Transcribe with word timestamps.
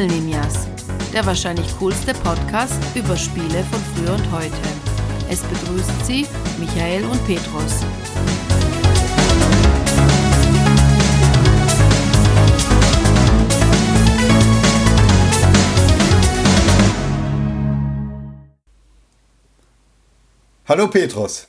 Pixel 0.00 0.18
Ninjas, 0.18 0.66
der 1.12 1.26
wahrscheinlich 1.26 1.78
coolste 1.78 2.14
Podcast 2.14 2.80
über 2.94 3.14
Spiele 3.18 3.62
von 3.64 3.80
früher 3.92 4.14
und 4.14 4.32
heute. 4.32 4.56
Es 5.28 5.42
begrüßt 5.42 6.06
Sie 6.06 6.26
Michael 6.58 7.04
und 7.04 7.22
Petrus. 7.26 7.84
Hallo 20.66 20.88
Petrus. 20.88 21.48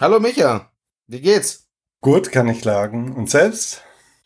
Hallo 0.00 0.18
Micha, 0.18 0.72
wie 1.06 1.20
geht's? 1.20 1.68
Gut, 2.00 2.32
kann 2.32 2.48
ich 2.48 2.62
klagen. 2.62 3.12
Und 3.12 3.30
selbst? 3.30 3.82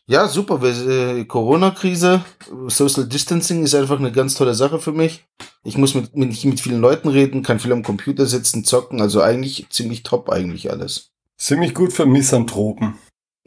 Ja, 0.09 0.29
super. 0.29 0.63
Äh, 0.63 1.25
Corona-Krise, 1.25 2.25
Social 2.69 3.07
Distancing 3.09 3.65
ist 3.65 3.75
einfach 3.75 3.99
eine 3.99 4.13
ganz 4.13 4.35
tolle 4.35 4.55
Sache 4.55 4.79
für 4.79 4.93
mich. 4.93 5.25
Ich 5.65 5.77
muss 5.77 5.95
mit, 5.95 6.15
mit, 6.15 6.45
mit 6.45 6.61
vielen 6.61 6.81
Leuten 6.81 7.09
reden, 7.09 7.43
kann 7.43 7.59
viel 7.59 7.73
am 7.73 7.83
Computer 7.83 8.27
sitzen, 8.27 8.65
zocken. 8.65 9.01
Also 9.01 9.21
eigentlich 9.21 9.69
ziemlich 9.71 10.05
top 10.05 10.31
eigentlich 10.31 10.71
alles. 10.71 11.11
Ziemlich 11.37 11.75
gut 11.75 11.93
für 11.93 12.07
Misanthropen. 12.07 12.95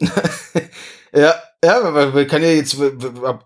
ja, 1.14 1.34
ja, 1.64 1.82
aber 1.82 2.14
wir 2.14 2.26
kann 2.26 2.42
ja 2.42 2.50
jetzt, 2.50 2.78
wir, 2.78 2.92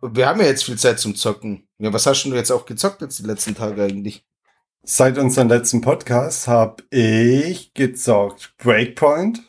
wir 0.03 0.27
haben 0.27 0.41
ja 0.41 0.47
jetzt 0.47 0.65
viel 0.65 0.79
Zeit 0.79 0.99
zum 0.99 1.15
Zocken. 1.15 1.69
Ja, 1.79 1.93
was 1.93 2.07
hast 2.07 2.25
du 2.25 2.35
jetzt 2.35 2.51
auch 2.51 2.67
gezockt 2.67 3.01
jetzt 3.01 3.21
die 3.21 3.27
letzten 3.27 3.55
Tage 3.55 3.85
eigentlich? 3.85 4.25
Seit 4.83 5.19
unserem 5.19 5.49
letzten 5.49 5.81
Podcast 5.81 6.49
habe 6.49 6.83
ich 6.91 7.75
gezockt 7.75 8.55
Breakpoint. 8.59 9.41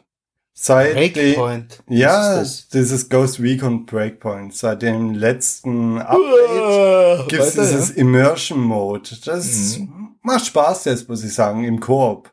Seit 0.58 0.94
Breakpoint. 0.94 1.84
Die, 1.90 1.98
ja, 1.98 2.38
das? 2.38 2.70
dieses 2.70 3.10
Ghost 3.10 3.42
Recon 3.42 3.86
Breakpoint. 3.86 4.56
Seit 4.56 4.82
dem 4.82 5.14
letzten 5.14 6.00
Update 6.00 7.28
gibt 7.28 7.44
es 7.44 7.54
dieses 7.56 7.90
ja? 7.90 7.96
Immersion 7.96 8.62
Mode. 8.62 9.10
Das 9.26 9.78
mhm. 9.78 10.16
macht 10.22 10.46
Spaß 10.46 10.86
jetzt, 10.86 11.10
muss 11.10 11.26
ich 11.26 11.34
sagen, 11.34 11.66
im 11.66 11.82
Koop. 11.82 12.32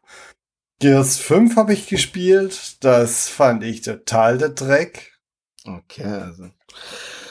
Gears 0.79 1.19
5 1.19 1.57
habe 1.57 1.73
ich 1.73 1.89
gespielt. 1.89 2.77
Das 2.85 3.29
fand 3.29 3.65
ich 3.65 3.83
total 3.83 4.39
der 4.39 4.51
Dreck. 4.51 5.13
Okay, 5.65 6.05
also. 6.05 6.49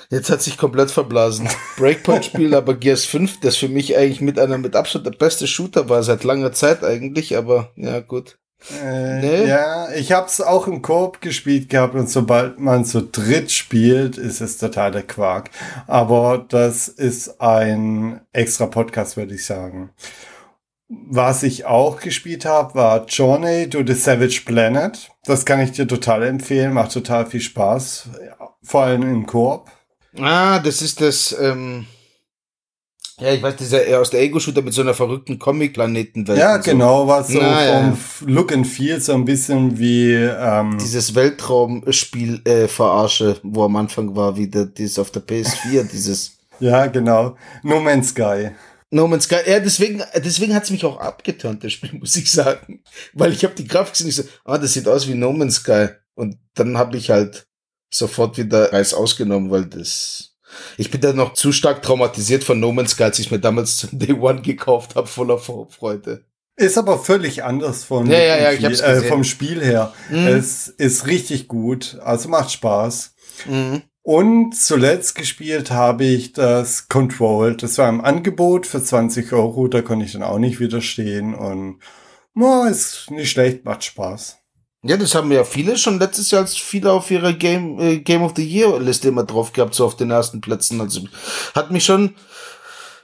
Jetzt 0.10 0.30
hat 0.30 0.42
sich 0.42 0.58
komplett 0.58 0.92
verblasen. 0.92 1.48
Breakpoint-Spiel, 1.78 2.54
aber 2.54 2.76
Gears 2.76 3.06
5, 3.06 3.40
das 3.40 3.56
für 3.56 3.70
mich 3.70 3.96
eigentlich 3.96 4.20
mit 4.20 4.38
einer 4.38 4.58
mit 4.58 4.76
Abstand 4.76 5.06
der 5.06 5.12
beste 5.12 5.48
Shooter 5.48 5.88
war 5.88 6.04
seit 6.04 6.26
langer 6.26 6.52
Zeit 6.52 6.84
eigentlich, 6.84 7.38
aber 7.38 7.72
ja, 7.78 8.02
gut. 8.02 8.38
Äh, 8.70 9.20
nee. 9.20 9.48
Ja, 9.48 9.92
ich 9.92 10.12
habe 10.12 10.28
es 10.28 10.40
auch 10.40 10.68
im 10.68 10.82
Koop 10.82 11.22
gespielt 11.22 11.70
gehabt 11.70 11.96
und 11.96 12.10
sobald 12.10 12.60
man 12.60 12.86
so 12.86 13.02
dritt 13.10 13.52
spielt, 13.52 14.18
ist 14.18 14.42
es 14.42 14.58
total 14.58 14.92
der 14.92 15.04
Quark. 15.04 15.50
Aber 15.88 16.46
das 16.48 16.88
ist 16.88 17.42
ein 17.42 18.22
extra 18.34 18.68
Podcast, 18.68 19.18
würde 19.18 19.36
ich 19.36 19.46
sagen. 19.46 19.92
Was 20.90 21.44
ich 21.44 21.66
auch 21.66 22.02
gespielt 22.02 22.46
habe, 22.46 22.76
war 22.76 23.06
Journey 23.06 23.70
to 23.70 23.82
the 23.86 23.94
Savage 23.94 24.42
Planet. 24.46 25.10
Das 25.24 25.46
kann 25.46 25.62
ich 25.62 25.72
dir 25.72 25.88
total 25.88 26.24
empfehlen, 26.24 26.74
macht 26.74 26.92
total 26.92 27.26
viel 27.26 27.40
Spaß, 27.40 28.10
vor 28.62 28.84
allem 28.84 29.04
im 29.04 29.26
Koop. 29.26 29.72
Ah, 30.20 30.60
das 30.60 30.82
ist 30.82 31.00
das, 31.00 31.36
ähm, 31.40 31.88
ja, 33.22 33.34
ich 33.34 33.42
weiß, 33.42 33.56
dieser 33.56 34.00
aus 34.00 34.10
der 34.10 34.22
Ego-Shooter 34.22 34.64
mit 34.64 34.74
so 34.74 34.82
einer 34.82 34.96
verrückten 34.96 35.38
Comic-Planetenwelt. 35.38 36.40
Ja, 36.40 36.58
genau, 36.58 37.08
was 37.08 37.28
so 37.28 37.40
Na, 37.40 37.94
vom. 37.94 38.28
Look 38.28 38.52
and 38.52 38.66
Feel 38.66 39.00
so 39.00 39.14
ein 39.14 39.26
bisschen 39.26 39.78
wie 39.78 40.14
ähm 40.14 40.80
dieses 40.80 41.14
Weltraumspiel 41.14 42.42
äh, 42.46 42.68
verarsche, 42.68 43.38
wo 43.44 43.66
am 43.66 43.76
Anfang 43.76 44.16
war, 44.16 44.36
wie 44.36 44.48
der, 44.48 44.66
dieses 44.66 44.98
auf 44.98 45.12
der 45.12 45.22
PS4, 45.22 45.84
dieses. 45.92 46.38
Ja, 46.60 46.88
genau. 46.88 47.36
No 47.62 47.80
Man's 47.80 48.10
Sky. 48.10 48.52
No 48.90 49.08
Man's 49.08 49.26
Sky, 49.26 49.38
ja, 49.46 49.60
deswegen, 49.60 50.04
deswegen 50.16 50.56
hat's 50.56 50.72
mich 50.72 50.84
auch 50.84 51.00
abgeturnt, 51.00 51.64
das 51.64 51.74
Spiel, 51.74 51.94
muss 52.00 52.16
ich 52.16 52.32
sagen. 52.32 52.82
Weil 53.14 53.32
ich 53.34 53.44
habe 53.44 53.54
die 53.54 53.68
Grafik 53.68 53.94
gesehen, 53.94 54.10
ich 54.10 54.16
so, 54.16 54.24
ah, 54.46 54.58
das 54.58 54.74
sieht 54.74 54.88
aus 54.88 55.08
wie 55.08 55.14
No 55.14 55.32
Man's 55.32 55.58
Sky. 55.58 55.90
Und 56.16 56.38
dann 56.56 56.78
habe 56.78 56.98
ich 56.98 57.12
halt 57.12 57.46
sofort 57.94 58.38
wieder 58.38 58.74
Reis 58.74 58.94
ausgenommen, 58.94 59.52
weil 59.52 59.66
das. 59.66 60.31
Ich 60.78 60.92
bin 60.92 61.02
da 61.02 61.14
noch 61.14 61.34
zu 61.34 61.52
stark 61.52 61.82
traumatisiert 61.82 62.44
von 62.44 62.60
No 62.60 62.72
Man's 62.72 62.92
Sky, 62.92 63.04
als 63.04 63.20
ich 63.20 63.32
mir 63.32 63.40
damals 63.40 63.78
zum 63.78 63.98
Day 63.98 64.14
One 64.14 64.42
gekauft 64.42 64.96
habe, 64.96 65.08
voller 65.08 65.38
Vorfreude. 65.38 66.26
Ist 66.58 66.78
aber 66.78 67.00
völlig 67.00 67.44
anders 67.44 67.84
von, 67.84 68.08
ja, 68.08 68.20
ja, 68.20 68.52
ja, 68.52 68.62
hab's 68.64 68.82
äh, 68.82 69.02
vom 69.02 69.24
Spiel 69.24 69.64
her. 69.64 69.94
Mhm. 70.10 70.28
Es 70.28 70.68
ist 70.68 71.08
richtig 71.08 71.48
gut, 71.48 71.98
also 72.04 72.30
macht 72.30 72.52
Spaß. 72.52 73.16
Mhm. 73.48 73.82
Und 74.04 74.56
zuletzt 74.56 75.16
gespielt 75.16 75.72
habe 75.72 76.06
ich 76.06 76.34
das 76.34 76.88
Control. 76.88 77.56
Das 77.56 77.78
war 77.78 77.88
im 77.88 78.02
Angebot 78.02 78.66
für 78.66 78.84
20 78.84 79.32
Euro, 79.34 79.68
da 79.68 79.82
konnte 79.82 80.06
ich 80.06 80.14
dann 80.14 80.24
auch 80.24 80.40
nicht 80.40 80.60
widerstehen 80.60 81.36
und 81.36 81.80
oh, 82.36 82.66
ist 82.66 83.12
nicht 83.12 83.30
schlecht, 83.30 83.64
macht 83.64 83.84
Spaß. 83.84 84.41
Ja, 84.84 84.98
das 84.98 85.14
haben 85.14 85.32
ja 85.32 85.44
viele 85.44 85.78
schon 85.78 86.00
letztes 86.00 86.32
Jahr 86.32 86.42
als 86.42 86.58
viele 86.58 86.92
auf 86.92 87.12
ihrer 87.12 87.34
Game, 87.34 87.80
äh, 87.80 87.98
Game 88.00 88.24
of 88.24 88.34
the 88.36 88.44
Year 88.44 88.80
Liste 88.80 89.10
immer 89.10 89.24
drauf 89.24 89.54
gehabt, 89.54 89.76
so 89.76 89.86
auf 89.86 89.96
den 89.96 90.10
ersten 90.10 90.42
Plätzen. 90.42 90.82
Also 90.82 91.02
hat 91.54 91.70
mich 91.70 91.86
schon, 91.86 92.16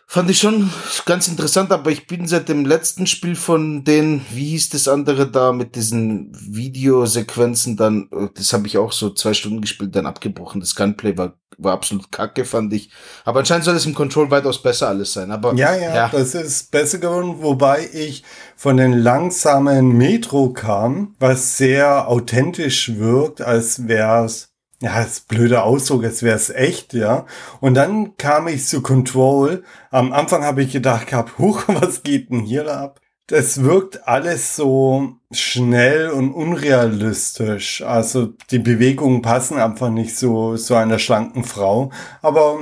fand 0.08 0.30
ich 0.30 0.40
schon 0.40 0.72
ganz 1.06 1.28
interessant, 1.28 1.72
aber 1.72 1.92
ich 1.92 2.08
bin 2.08 2.28
seit 2.28 2.48
dem 2.48 2.66
letzten 2.66 3.06
Spiel 3.06 3.36
von 3.36 3.84
den, 3.84 4.22
wie 4.32 4.52
hieß 4.52 4.70
das 4.70 4.88
andere 4.88 5.30
da, 5.30 5.52
mit 5.52 5.76
diesen 5.76 6.32
Videosequenzen 6.34 7.76
dann, 7.76 8.10
äh, 8.14 8.30
das 8.34 8.54
habe 8.54 8.68
ich 8.68 8.78
auch 8.78 8.94
so 8.94 9.10
zwei 9.10 9.34
Stunden 9.34 9.62
gespielt, 9.62 9.96
dann 9.96 10.06
abgebrochen. 10.06 10.62
Das 10.62 10.76
Gunplay 10.76 11.18
war 11.18 11.34
war 11.60 11.74
absolut 11.74 12.12
kacke, 12.12 12.46
fand 12.46 12.72
ich. 12.74 12.92
Aber 13.26 13.40
anscheinend 13.40 13.66
soll 13.66 13.76
es 13.76 13.86
im 13.86 13.96
Control 13.96 14.30
weitaus 14.30 14.62
besser 14.62 14.90
alles 14.90 15.14
sein. 15.14 15.32
Aber 15.32 15.56
ja, 15.56 15.76
ja, 15.76 15.96
ja, 15.96 16.10
das 16.10 16.36
ist 16.36 16.72
besser 16.72 17.00
geworden, 17.00 17.38
wobei 17.40 17.90
ich 17.94 18.24
von 18.56 18.78
den 18.78 18.94
langsamen 18.94 19.98
Metro 19.98 20.52
kam, 20.52 21.16
was 21.20 21.58
sehr 21.58 22.08
authentisch 22.08 22.96
wirkt, 22.98 23.42
als 23.42 23.88
wäre 23.88 24.26
es 24.26 24.54
ja, 24.82 25.00
das 25.00 25.08
ist 25.08 25.28
blöder 25.28 25.64
Ausdruck, 25.64 26.04
als 26.04 26.24
wäre 26.24 26.36
es 26.36 26.50
echt, 26.50 26.94
ja. 26.94 27.26
Und 27.60 27.74
dann 27.74 28.16
kam 28.18 28.48
ich 28.48 28.66
zu 28.66 28.82
Control. 28.82 29.64
Am 29.92 30.14
Anfang 30.14 30.44
habe 30.44 30.64
ich 30.64 30.72
gedacht 30.72 31.08
gehabt, 31.08 31.40
huch, 31.40 31.64
was 31.68 32.04
geht 32.04 32.30
denn 32.30 32.42
hier 32.42 32.68
ab? 32.68 33.02
das 33.28 33.62
wirkt 33.62 34.08
alles 34.08 34.56
so 34.56 35.16
schnell 35.32 36.10
und 36.10 36.32
unrealistisch. 36.32 37.82
Also 37.82 38.34
die 38.52 38.60
Bewegungen 38.60 39.22
passen 39.22 39.58
einfach 39.58 39.90
nicht 39.90 40.18
so, 40.18 40.56
so 40.56 40.76
einer 40.76 40.98
schlanken 40.98 41.44
Frau. 41.44 41.92
Aber 42.22 42.60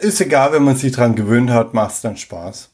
ist 0.00 0.20
egal, 0.20 0.52
wenn 0.52 0.64
man 0.64 0.76
sich 0.76 0.92
dran 0.92 1.14
gewöhnt 1.14 1.50
hat, 1.50 1.72
macht's 1.72 2.02
dann 2.02 2.18
Spaß. 2.18 2.70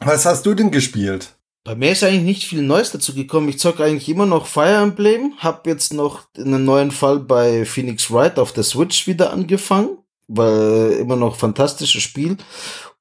Was 0.00 0.26
hast 0.26 0.44
du 0.44 0.54
denn 0.54 0.72
gespielt? 0.72 1.36
Bei 1.64 1.76
mir 1.76 1.92
ist 1.92 2.02
eigentlich 2.02 2.22
nicht 2.22 2.44
viel 2.44 2.62
Neues 2.62 2.90
dazu 2.90 3.14
gekommen. 3.14 3.48
Ich 3.48 3.60
zocke 3.60 3.84
eigentlich 3.84 4.08
immer 4.08 4.26
noch 4.26 4.46
Fire 4.46 4.82
Emblem. 4.82 5.34
Hab 5.38 5.66
jetzt 5.66 5.92
noch 5.92 6.22
einen 6.36 6.64
neuen 6.64 6.90
Fall 6.90 7.20
bei 7.20 7.64
Phoenix 7.64 8.10
Wright 8.10 8.38
auf 8.38 8.52
der 8.52 8.64
Switch 8.64 9.06
wieder 9.06 9.32
angefangen. 9.32 9.98
Weil 10.26 10.92
immer 10.92 11.14
noch 11.14 11.36
fantastisches 11.36 12.02
Spiel. 12.02 12.36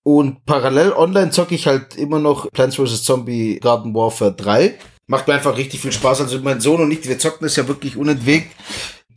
Und 0.03 0.45
parallel 0.45 0.93
online 0.93 1.31
zocke 1.31 1.55
ich 1.55 1.65
halt 1.65 1.95
immer 1.95 2.19
noch 2.19 2.51
Plants 2.51 2.75
vs. 2.75 3.03
Zombie 3.03 3.59
Garden 3.59 3.95
Warfare 3.95 4.33
3. 4.33 4.77
Macht 5.07 5.27
mir 5.27 5.33
einfach 5.33 5.57
richtig 5.57 5.79
viel 5.79 5.91
Spaß. 5.91 6.21
Also 6.21 6.39
mein 6.39 6.61
Sohn 6.61 6.81
und 6.81 6.91
ich, 6.91 7.07
wir 7.07 7.17
zocken 7.17 7.45
das 7.45 7.55
ja 7.55 7.67
wirklich 7.67 7.97
unentwegt. 7.97 8.51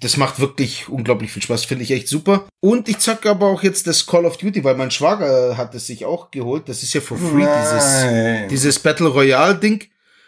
Das 0.00 0.16
macht 0.16 0.40
wirklich 0.40 0.88
unglaublich 0.88 1.32
viel 1.32 1.42
Spaß, 1.42 1.64
finde 1.64 1.84
ich 1.84 1.90
echt 1.90 2.08
super. 2.08 2.46
Und 2.60 2.88
ich 2.88 2.98
zocke 2.98 3.30
aber 3.30 3.46
auch 3.46 3.62
jetzt 3.62 3.86
das 3.86 4.06
Call 4.06 4.24
of 4.24 4.36
Duty, 4.36 4.64
weil 4.64 4.76
mein 4.76 4.90
Schwager 4.90 5.56
hat 5.56 5.74
es 5.74 5.86
sich 5.86 6.04
auch 6.04 6.30
geholt. 6.30 6.68
Das 6.68 6.82
ist 6.82 6.92
ja 6.94 7.00
for 7.00 7.16
free, 7.16 7.46
dieses, 7.46 8.48
dieses 8.50 8.78
Battle 8.78 9.08
Royale 9.08 9.56
Ding. 9.56 9.84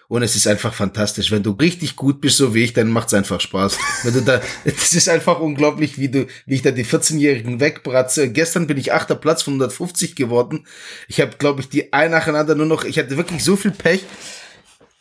Und 0.08 0.22
es 0.22 0.36
ist 0.36 0.46
einfach 0.46 0.72
fantastisch. 0.72 1.32
Wenn 1.32 1.42
du 1.42 1.50
richtig 1.52 1.96
gut 1.96 2.20
bist, 2.20 2.36
so 2.36 2.54
wie 2.54 2.62
ich, 2.62 2.72
dann 2.72 2.88
macht's 2.88 3.12
einfach 3.12 3.40
Spaß. 3.40 3.76
Wenn 4.04 4.14
du 4.14 4.20
da, 4.22 4.40
das 4.64 4.94
ist 4.94 5.08
einfach 5.08 5.40
unglaublich, 5.40 5.98
wie 5.98 6.08
du, 6.08 6.26
wie 6.46 6.54
ich 6.54 6.62
da 6.62 6.70
die 6.70 6.84
14-Jährigen 6.84 7.58
wegbratze. 7.58 8.30
Gestern 8.30 8.68
bin 8.68 8.78
ich 8.78 8.92
achter 8.92 9.16
Platz 9.16 9.42
von 9.42 9.54
150 9.54 10.14
geworden. 10.14 10.66
Ich 11.08 11.20
habe, 11.20 11.36
glaube 11.38 11.60
ich, 11.60 11.68
die 11.68 11.92
ein 11.92 12.12
nacheinander 12.12 12.54
nur 12.54 12.66
noch, 12.66 12.84
ich 12.84 12.98
hatte 12.98 13.16
wirklich 13.16 13.42
so 13.42 13.56
viel 13.56 13.72
Pech. 13.72 14.04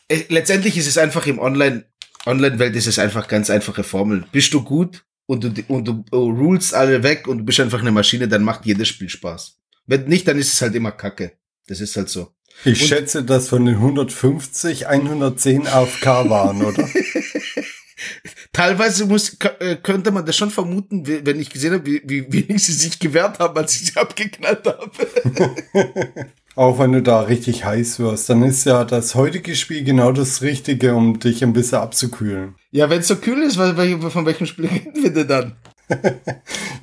Äh, 0.08 0.24
letztendlich 0.30 0.76
ist 0.76 0.88
es 0.88 0.98
einfach 0.98 1.28
im 1.28 1.38
Online, 1.38 1.86
Online-Welt 2.26 2.76
ist 2.76 2.88
es 2.88 3.00
einfach 3.00 3.28
ganz 3.28 3.50
einfache 3.50 3.84
Formel. 3.84 4.26
Bist 4.32 4.54
du 4.54 4.64
gut 4.64 5.06
und 5.26 5.44
du, 5.44 5.52
und 5.68 5.86
du 5.88 6.04
rulst 6.14 6.74
alle 6.74 7.04
weg 7.04 7.28
und 7.28 7.40
du 7.40 7.44
bist 7.46 7.60
einfach 7.60 7.82
eine 7.82 7.92
Maschine, 7.92 8.28
dann 8.28 8.44
macht 8.44 8.66
jedes 8.66 8.88
Spiel 8.88 9.10
Spaß. 9.10 9.58
Wenn 9.86 10.06
nicht, 10.06 10.28
dann 10.28 10.38
ist 10.38 10.54
es 10.54 10.62
halt 10.62 10.76
immer 10.76 10.92
Kacke. 10.92 11.34
Das 11.68 11.82
ist 11.82 11.96
halt 11.96 12.10
so. 12.10 12.34
Ich 12.64 12.82
und 12.82 12.88
schätze, 12.88 13.24
dass 13.24 13.50
von 13.50 13.66
den 13.66 13.76
150 13.76 14.88
110 14.88 15.68
AFK 15.68 16.06
waren, 16.06 16.64
oder? 16.64 16.88
Teilweise 18.54 19.06
muss, 19.06 19.38
äh, 19.60 19.76
könnte 19.78 20.12
man 20.12 20.26
das 20.26 20.36
schon 20.36 20.52
vermuten, 20.52 21.06
wenn 21.06 21.40
ich 21.40 21.50
gesehen 21.50 21.74
habe, 21.74 21.86
wie, 21.86 22.02
wie 22.06 22.32
wenig 22.32 22.64
sie 22.64 22.74
sich 22.74 23.00
gewehrt 23.00 23.40
haben, 23.40 23.58
als 23.58 23.76
ich 23.76 23.88
sie 23.88 23.98
abgeknallt 23.98 24.66
habe. 24.66 24.92
Auch 26.56 26.80
wenn 26.80 26.94
du 26.94 27.02
da 27.02 27.22
richtig 27.22 27.66
heiß 27.66 28.00
wirst, 28.00 28.30
dann 28.30 28.42
ist 28.42 28.66
ja 28.66 28.86
das 28.86 29.14
heutige 29.14 29.56
Spiel 29.56 29.84
genau 29.84 30.14
das 30.14 30.42
Richtige, 30.42 30.96
um 30.96 31.20
dich 31.20 31.44
ein 31.44 31.52
bisschen 31.52 31.80
abzukühlen. 31.80 32.56
Ja, 32.72 32.90
wenn 32.90 33.00
es 33.00 33.10
so 33.10 33.18
kühl 33.18 33.42
ist, 33.44 33.58
von 33.58 34.26
welchem 34.26 34.46
Spiel 34.46 34.66
reden 34.72 34.94
wir 34.96 35.14
denn 35.14 35.28
dann? 35.28 35.56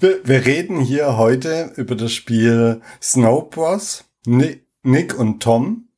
wir, 0.01 0.21
wir, 0.25 0.47
reden 0.47 0.81
hier 0.81 1.17
heute 1.17 1.73
über 1.77 1.97
das 1.97 2.13
Spiel 2.13 2.83
Snow 3.01 3.49
Bros. 3.49 4.05
Nick 4.27 5.19
und 5.19 5.43
Tom. 5.43 5.89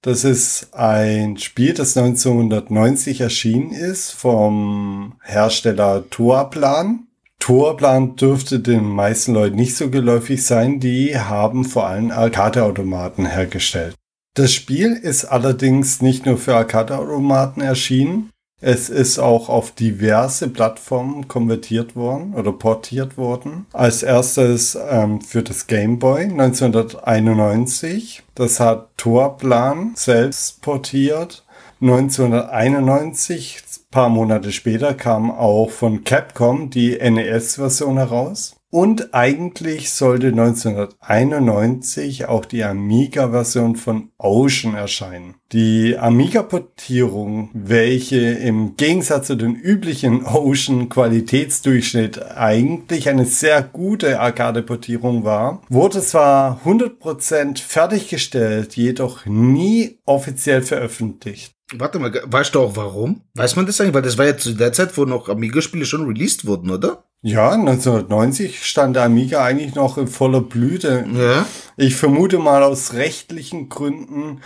Das 0.00 0.24
ist 0.24 0.72
ein 0.72 1.36
Spiel, 1.36 1.74
das 1.74 1.96
1990 1.96 3.20
erschienen 3.20 3.72
ist 3.72 4.12
vom 4.12 5.16
Hersteller 5.22 6.08
Toaplan. 6.08 7.07
Tourplan 7.38 8.16
dürfte 8.16 8.60
den 8.60 8.84
meisten 8.84 9.34
Leuten 9.34 9.56
nicht 9.56 9.76
so 9.76 9.90
geläufig 9.90 10.44
sein. 10.44 10.80
Die 10.80 11.18
haben 11.18 11.64
vor 11.64 11.86
allem 11.86 12.10
Arcade-Automaten 12.10 13.26
hergestellt. 13.26 13.94
Das 14.34 14.52
Spiel 14.52 14.92
ist 14.92 15.24
allerdings 15.24 16.02
nicht 16.02 16.26
nur 16.26 16.38
für 16.38 16.54
Arcade-Automaten 16.54 17.60
erschienen. 17.60 18.30
Es 18.60 18.88
ist 18.88 19.20
auch 19.20 19.48
auf 19.48 19.70
diverse 19.70 20.48
Plattformen 20.48 21.28
konvertiert 21.28 21.94
worden 21.94 22.34
oder 22.34 22.52
portiert 22.52 23.16
worden. 23.16 23.66
Als 23.72 24.02
erstes 24.02 24.76
ähm, 24.90 25.20
für 25.20 25.44
das 25.44 25.68
Game 25.68 26.00
Boy 26.00 26.24
1991. 26.24 28.24
Das 28.34 28.58
hat 28.58 28.88
Torplan 28.96 29.92
selbst 29.94 30.60
portiert. 30.60 31.44
1991 31.80 33.62
paar 33.90 34.08
Monate 34.08 34.52
später 34.52 34.94
kam 34.94 35.30
auch 35.30 35.70
von 35.70 36.04
Capcom 36.04 36.70
die 36.70 36.98
NES-Version 36.98 37.96
heraus. 37.96 38.54
Und 38.70 39.14
eigentlich 39.14 39.92
sollte 39.92 40.26
1991 40.26 42.26
auch 42.26 42.44
die 42.44 42.64
Amiga-Version 42.64 43.76
von 43.76 44.10
Ocean 44.18 44.74
erscheinen. 44.74 45.36
Die 45.52 45.96
Amiga-Portierung, 45.96 47.48
welche 47.54 48.18
im 48.18 48.76
Gegensatz 48.76 49.28
zu 49.28 49.36
den 49.36 49.54
üblichen 49.54 50.26
Ocean-Qualitätsdurchschnitt 50.26 52.36
eigentlich 52.36 53.08
eine 53.08 53.24
sehr 53.24 53.62
gute 53.62 54.20
Arcade-Portierung 54.20 55.24
war, 55.24 55.62
wurde 55.70 56.02
zwar 56.02 56.60
100% 56.66 57.62
fertiggestellt, 57.62 58.76
jedoch 58.76 59.24
nie 59.24 59.98
offiziell 60.04 60.60
veröffentlicht. 60.60 61.54
Warte 61.74 61.98
mal, 61.98 62.12
weißt 62.24 62.54
du 62.54 62.60
auch 62.60 62.76
warum? 62.76 63.22
Weiß 63.34 63.56
man 63.56 63.66
das 63.66 63.80
eigentlich? 63.80 63.94
Weil 63.94 64.02
das 64.02 64.16
war 64.16 64.24
ja 64.24 64.36
zu 64.36 64.54
der 64.54 64.72
Zeit, 64.72 64.96
wo 64.96 65.04
noch 65.04 65.28
Amiga-Spiele 65.28 65.84
schon 65.84 66.06
released 66.06 66.46
wurden, 66.46 66.70
oder? 66.70 67.04
Ja, 67.20 67.50
1990 67.50 68.64
stand 68.64 68.96
der 68.96 69.02
Amiga 69.02 69.44
eigentlich 69.44 69.74
noch 69.74 69.98
in 69.98 70.06
voller 70.06 70.40
Blüte. 70.40 71.04
Ja. 71.12 71.46
Ich 71.76 71.96
vermute 71.96 72.38
mal 72.38 72.62
aus 72.62 72.94
rechtlichen 72.94 73.68
Gründen 73.68 74.40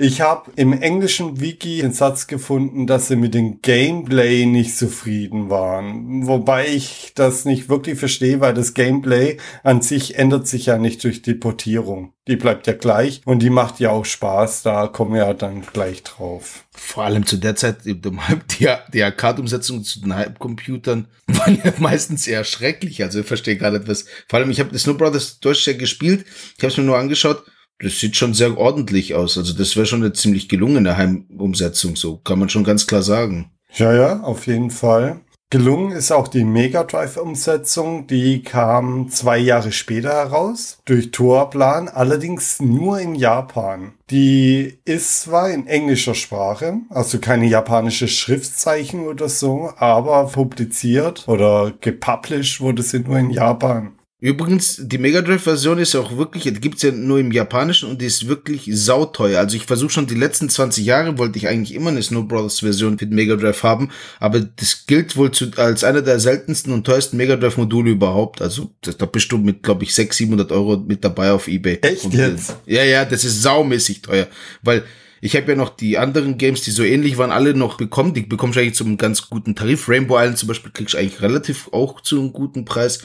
ich 0.00 0.22
habe 0.22 0.50
im 0.56 0.72
englischen 0.72 1.42
Wiki 1.42 1.82
den 1.82 1.92
Satz 1.92 2.26
gefunden, 2.26 2.86
dass 2.86 3.08
sie 3.08 3.16
mit 3.16 3.34
dem 3.34 3.60
Gameplay 3.60 4.46
nicht 4.46 4.76
zufrieden 4.76 5.50
waren. 5.50 6.26
Wobei 6.26 6.68
ich 6.68 7.12
das 7.14 7.44
nicht 7.44 7.68
wirklich 7.68 7.98
verstehe, 7.98 8.40
weil 8.40 8.54
das 8.54 8.72
Gameplay 8.72 9.36
an 9.62 9.82
sich 9.82 10.16
ändert 10.16 10.46
sich 10.46 10.66
ja 10.66 10.78
nicht 10.78 11.04
durch 11.04 11.20
die 11.20 11.34
Portierung. 11.34 12.14
Die 12.28 12.36
bleibt 12.36 12.66
ja 12.66 12.72
gleich 12.72 13.20
und 13.26 13.40
die 13.40 13.50
macht 13.50 13.78
ja 13.78 13.90
auch 13.90 14.06
Spaß. 14.06 14.62
Da 14.62 14.86
kommen 14.86 15.12
wir 15.12 15.26
ja 15.26 15.34
dann 15.34 15.62
gleich 15.70 16.02
drauf. 16.02 16.64
Vor 16.70 17.04
allem 17.04 17.26
zu 17.26 17.36
der 17.36 17.56
Zeit, 17.56 17.84
die, 17.84 18.00
die 18.00 19.02
Arcade-Umsetzung 19.02 19.84
zu 19.84 20.00
den 20.00 20.14
Halbcomputern 20.14 21.08
waren 21.26 21.60
ja 21.62 21.74
meistens 21.78 22.26
eher 22.26 22.44
schrecklich. 22.44 23.02
Also 23.02 23.20
ich 23.20 23.26
verstehe 23.26 23.58
gerade 23.58 23.76
etwas. 23.76 24.06
Vor 24.28 24.38
allem, 24.38 24.50
ich 24.50 24.60
habe 24.60 24.78
Snow 24.78 24.96
Brothers 24.96 25.40
Deutsch 25.40 25.66
ja 25.66 25.74
gespielt. 25.74 26.24
Ich 26.56 26.62
habe 26.62 26.68
es 26.68 26.76
mir 26.78 26.84
nur 26.84 26.96
angeschaut 26.96 27.44
das 27.82 27.98
sieht 27.98 28.16
schon 28.16 28.34
sehr 28.34 28.58
ordentlich 28.58 29.14
aus. 29.14 29.38
Also 29.38 29.52
das 29.52 29.76
wäre 29.76 29.86
schon 29.86 30.02
eine 30.02 30.12
ziemlich 30.12 30.48
gelungene 30.48 30.96
Heimumsetzung, 30.96 31.96
so 31.96 32.16
kann 32.18 32.38
man 32.38 32.48
schon 32.48 32.64
ganz 32.64 32.86
klar 32.86 33.02
sagen. 33.02 33.50
Ja, 33.74 33.94
ja, 33.94 34.20
auf 34.20 34.46
jeden 34.46 34.70
Fall. 34.70 35.20
Gelungen 35.52 35.90
ist 35.90 36.12
auch 36.12 36.28
die 36.28 36.44
Mega 36.44 36.84
Drive-Umsetzung, 36.84 38.06
die 38.06 38.44
kam 38.44 39.08
zwei 39.08 39.36
Jahre 39.36 39.72
später 39.72 40.12
heraus 40.12 40.78
durch 40.84 41.10
Torplan, 41.10 41.88
allerdings 41.88 42.62
nur 42.62 43.00
in 43.00 43.16
Japan. 43.16 43.94
Die 44.10 44.78
ist 44.84 45.22
zwar 45.22 45.50
in 45.50 45.66
englischer 45.66 46.14
Sprache, 46.14 46.74
also 46.88 47.18
keine 47.18 47.48
japanische 47.48 48.06
Schriftzeichen 48.06 49.08
oder 49.08 49.28
so, 49.28 49.72
aber 49.76 50.26
publiziert 50.28 51.26
oder 51.26 51.72
gepublished 51.80 52.60
wurde 52.60 52.84
sie 52.84 53.00
nur 53.00 53.18
in 53.18 53.30
Japan. 53.30 53.90
Übrigens, 54.22 54.76
die 54.78 54.98
Mega 54.98 55.22
Drive-Version 55.22 55.78
ist 55.78 55.96
auch 55.96 56.16
wirklich, 56.18 56.42
die 56.42 56.52
gibt's 56.52 56.82
ja 56.82 56.92
nur 56.92 57.18
im 57.18 57.32
Japanischen 57.32 57.88
und 57.88 58.02
die 58.02 58.06
ist 58.06 58.28
wirklich 58.28 58.68
sauteuer. 58.70 59.38
Also 59.38 59.56
ich 59.56 59.64
versuche 59.64 59.90
schon 59.90 60.06
die 60.06 60.14
letzten 60.14 60.50
20 60.50 60.84
Jahre, 60.84 61.16
wollte 61.16 61.38
ich 61.38 61.48
eigentlich 61.48 61.74
immer 61.74 61.88
eine 61.88 62.02
Snow 62.02 62.28
Brothers 62.28 62.60
Version 62.60 62.98
für 62.98 63.06
den 63.06 63.14
Mega 63.14 63.36
Drive 63.36 63.62
haben, 63.62 63.90
aber 64.18 64.40
das 64.40 64.84
gilt 64.86 65.16
wohl 65.16 65.30
zu, 65.30 65.50
als 65.56 65.84
einer 65.84 66.02
der 66.02 66.20
seltensten 66.20 66.70
und 66.74 66.84
teuersten 66.84 67.16
Mega 67.16 67.36
Drive 67.36 67.56
Module 67.56 67.92
überhaupt. 67.92 68.42
Also 68.42 68.70
das, 68.82 68.98
da 68.98 69.06
bist 69.06 69.32
du 69.32 69.38
mit, 69.38 69.62
glaube 69.62 69.84
ich, 69.84 69.94
600, 69.94 70.18
700 70.18 70.52
Euro 70.52 70.76
mit 70.76 71.02
dabei 71.02 71.32
auf 71.32 71.48
Ebay. 71.48 71.78
Echt 71.80 72.04
und, 72.04 72.14
jetzt? 72.14 72.56
Ja, 72.66 72.84
ja, 72.84 73.06
das 73.06 73.24
ist 73.24 73.40
saumäßig 73.40 74.02
teuer, 74.02 74.26
weil 74.62 74.84
ich 75.22 75.34
habe 75.34 75.52
ja 75.52 75.56
noch 75.56 75.70
die 75.70 75.96
anderen 75.96 76.36
Games, 76.36 76.62
die 76.62 76.70
so 76.70 76.82
ähnlich 76.82 77.16
waren, 77.16 77.30
alle 77.30 77.54
noch 77.54 77.76
bekommen. 77.76 78.14
Die 78.14 78.22
bekommst 78.22 78.56
du 78.56 78.60
eigentlich 78.60 78.74
zu 78.74 78.84
einem 78.84 78.96
ganz 78.96 79.28
guten 79.28 79.54
Tarif. 79.54 79.88
Rainbow 79.88 80.18
Island 80.18 80.38
zum 80.38 80.48
Beispiel 80.48 80.72
kriegst 80.72 80.94
du 80.94 80.98
eigentlich 80.98 81.20
relativ 81.20 81.68
auch 81.72 82.00
zu 82.00 82.18
einem 82.18 82.32
guten 82.32 82.64
Preis. 82.64 83.00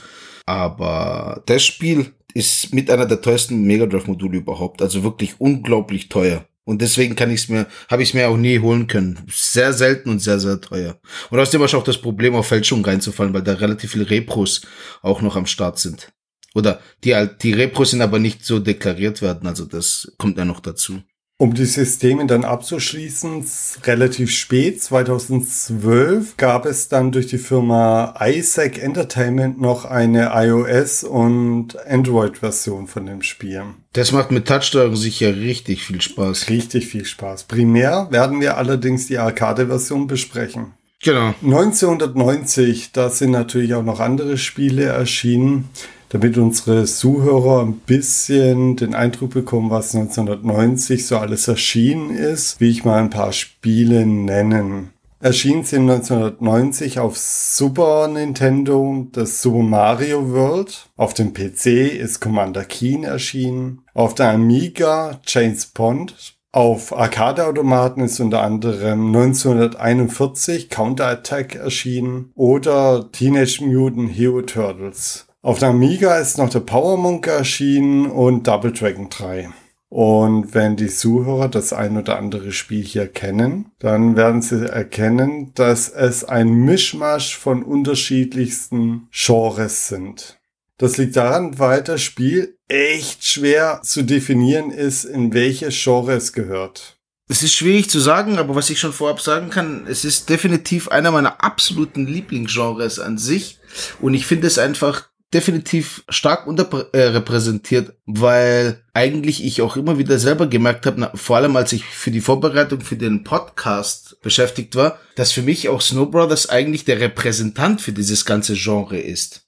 Aber 0.45 1.41
das 1.45 1.63
Spiel 1.63 2.13
ist 2.33 2.73
mit 2.73 2.91
einer 2.91 3.05
der 3.05 3.21
teuersten 3.21 3.63
Mega 3.63 3.85
Drive 3.85 4.07
Module 4.07 4.37
überhaupt. 4.37 4.81
Also 4.81 5.03
wirklich 5.03 5.35
unglaublich 5.39 6.09
teuer. 6.09 6.45
Und 6.65 6.81
deswegen 6.81 7.15
kann 7.15 7.29
ich 7.29 7.41
es 7.41 7.49
mir, 7.49 7.67
habe 7.89 8.01
ich 8.01 8.09
es 8.09 8.13
mir 8.15 8.27
auch 8.27 8.37
nie 8.37 8.59
holen 8.59 8.87
können. 8.87 9.19
Sehr 9.31 9.71
selten 9.71 10.09
und 10.09 10.19
sehr, 10.19 10.39
sehr 10.39 10.59
teuer. 10.59 10.99
Und 11.29 11.39
außerdem 11.39 11.61
war 11.61 11.73
auch 11.75 11.83
das 11.83 11.99
Problem, 11.99 12.35
auf 12.35 12.47
Fälschung 12.47 12.83
reinzufallen, 12.83 13.33
weil 13.33 13.43
da 13.43 13.53
relativ 13.53 13.91
viele 13.91 14.09
Repros 14.09 14.61
auch 15.03 15.21
noch 15.21 15.35
am 15.35 15.45
Start 15.45 15.77
sind. 15.79 16.11
Oder 16.55 16.79
die, 17.03 17.13
die 17.41 17.53
Repros 17.53 17.91
sind 17.91 18.01
aber 18.01 18.17
nicht 18.17 18.43
so 18.43 18.59
deklariert 18.59 19.21
werden, 19.21 19.45
also 19.45 19.65
das 19.65 20.11
kommt 20.17 20.37
ja 20.37 20.45
noch 20.45 20.61
dazu. 20.61 21.01
Um 21.37 21.53
die 21.53 21.65
Systeme 21.65 22.25
dann 22.27 22.45
abzuschließen, 22.45 23.45
relativ 23.83 24.31
spät, 24.31 24.81
2012, 24.81 26.37
gab 26.37 26.65
es 26.65 26.87
dann 26.87 27.11
durch 27.11 27.27
die 27.27 27.37
Firma 27.37 28.13
ISAC 28.21 28.81
Entertainment 28.81 29.59
noch 29.59 29.83
eine 29.83 30.29
iOS- 30.29 31.03
und 31.03 31.75
Android-Version 31.85 32.87
von 32.87 33.05
dem 33.05 33.21
Spiel. 33.21 33.63
Das 33.91 34.13
macht 34.13 34.31
mit 34.31 34.47
Touchsteuerung 34.47 34.95
sicher 34.95 35.35
richtig 35.35 35.83
viel 35.83 35.99
Spaß. 35.99 36.49
Richtig 36.49 36.87
viel 36.87 37.03
Spaß. 37.03 37.43
Primär 37.43 38.07
werden 38.11 38.39
wir 38.39 38.55
allerdings 38.55 39.07
die 39.07 39.17
Arcade-Version 39.17 40.07
besprechen. 40.07 40.71
Genau. 41.03 41.35
1990, 41.43 42.93
da 42.93 43.09
sind 43.09 43.31
natürlich 43.31 43.73
auch 43.73 43.83
noch 43.83 43.99
andere 43.99 44.37
Spiele 44.37 44.83
erschienen 44.85 45.69
damit 46.15 46.37
unsere 46.37 46.85
Zuhörer 46.85 47.61
ein 47.65 47.73
bisschen 47.73 48.77
den 48.77 48.95
Eindruck 48.95 49.31
bekommen, 49.31 49.69
was 49.69 49.93
1990 49.93 51.05
so 51.05 51.17
alles 51.17 51.49
erschienen 51.49 52.09
ist, 52.11 52.61
wie 52.61 52.69
ich 52.69 52.85
mal 52.85 53.01
ein 53.01 53.09
paar 53.09 53.33
Spiele 53.33 54.05
nennen. 54.05 54.91
Erschienen 55.19 55.65
sind 55.65 55.89
1990 55.89 56.99
auf 56.99 57.17
Super 57.17 58.07
Nintendo 58.07 59.07
das 59.11 59.41
Super 59.41 59.63
Mario 59.63 60.31
World. 60.31 60.87
Auf 60.95 61.13
dem 61.13 61.33
PC 61.33 61.65
ist 61.99 62.21
Commander 62.21 62.63
Keen 62.63 63.03
erschienen. 63.03 63.81
Auf 63.93 64.15
der 64.15 64.29
Amiga 64.29 65.19
James 65.27 65.65
Bond. 65.65 66.15
Auf 66.53 66.97
Arcade-Automaten 66.97 67.99
ist 67.99 68.21
unter 68.21 68.41
anderem 68.41 69.07
1941 69.07 70.69
Counter 70.69 71.07
Attack 71.07 71.55
erschienen 71.55 72.31
oder 72.35 73.11
Teenage 73.11 73.61
Mutant 73.65 74.15
Hero 74.15 74.41
Turtles. 74.41 75.24
Auf 75.45 75.59
der 75.59 75.69
Amiga 75.69 76.17
ist 76.17 76.39
noch 76.39 76.49
der 76.49 76.61
Power 76.61 76.97
Monk 76.97 77.27
erschienen 77.27 78.07
und 78.07 78.47
Double 78.47 78.71
Dragon 78.71 79.11
3. 79.11 79.51
Und 79.89 80.55
wenn 80.55 80.75
die 80.75 80.87
Zuhörer 80.87 81.49
das 81.49 81.71
ein 81.71 81.97
oder 81.97 82.17
andere 82.17 82.51
Spiel 82.51 82.83
hier 82.83 83.07
kennen, 83.07 83.69
dann 83.77 84.15
werden 84.15 84.41
sie 84.41 84.67
erkennen, 84.67 85.51
dass 85.53 85.87
es 85.89 86.23
ein 86.23 86.49
Mischmasch 86.49 87.37
von 87.37 87.61
unterschiedlichsten 87.61 89.07
Genres 89.11 89.87
sind. 89.87 90.39
Das 90.79 90.97
liegt 90.97 91.15
daran, 91.15 91.59
weil 91.59 91.83
das 91.83 92.01
Spiel 92.01 92.57
echt 92.67 93.23
schwer 93.23 93.81
zu 93.83 94.01
definieren 94.01 94.71
ist, 94.71 95.05
in 95.05 95.31
welche 95.35 95.69
Genre 95.69 96.13
es 96.13 96.33
gehört. 96.33 96.97
Es 97.27 97.43
ist 97.43 97.53
schwierig 97.53 97.87
zu 97.91 97.99
sagen, 97.99 98.39
aber 98.39 98.55
was 98.55 98.71
ich 98.71 98.79
schon 98.79 98.93
vorab 98.93 99.21
sagen 99.21 99.51
kann, 99.51 99.85
es 99.87 100.05
ist 100.05 100.27
definitiv 100.27 100.87
einer 100.87 101.11
meiner 101.11 101.43
absoluten 101.43 102.07
Lieblingsgenres 102.07 102.97
an 102.97 103.19
sich. 103.19 103.59
Und 104.01 104.15
ich 104.15 104.25
finde 104.25 104.47
es 104.47 104.57
einfach 104.57 105.09
definitiv 105.35 106.05
stark 106.07 106.47
unterrepräsentiert, 106.47 107.93
weil 108.05 108.81
eigentlich 108.93 109.43
ich 109.43 109.61
auch 109.61 109.75
immer 109.75 109.97
wieder 109.97 110.17
selber 110.17 110.47
gemerkt 110.47 110.85
habe, 110.85 111.11
vor 111.13 111.35
allem 111.35 111.57
als 111.57 111.73
ich 111.73 111.83
für 111.83 112.09
die 112.09 112.21
Vorbereitung 112.21 112.79
für 112.79 112.95
den 112.95 113.25
Podcast 113.25 114.21
beschäftigt 114.21 114.77
war, 114.77 114.97
dass 115.15 115.33
für 115.33 115.41
mich 115.41 115.67
auch 115.67 115.81
Snow 115.81 116.09
Brothers 116.09 116.47
eigentlich 116.47 116.85
der 116.85 117.01
Repräsentant 117.01 117.81
für 117.81 117.91
dieses 117.91 118.23
ganze 118.23 118.53
Genre 118.53 118.97
ist. 118.97 119.41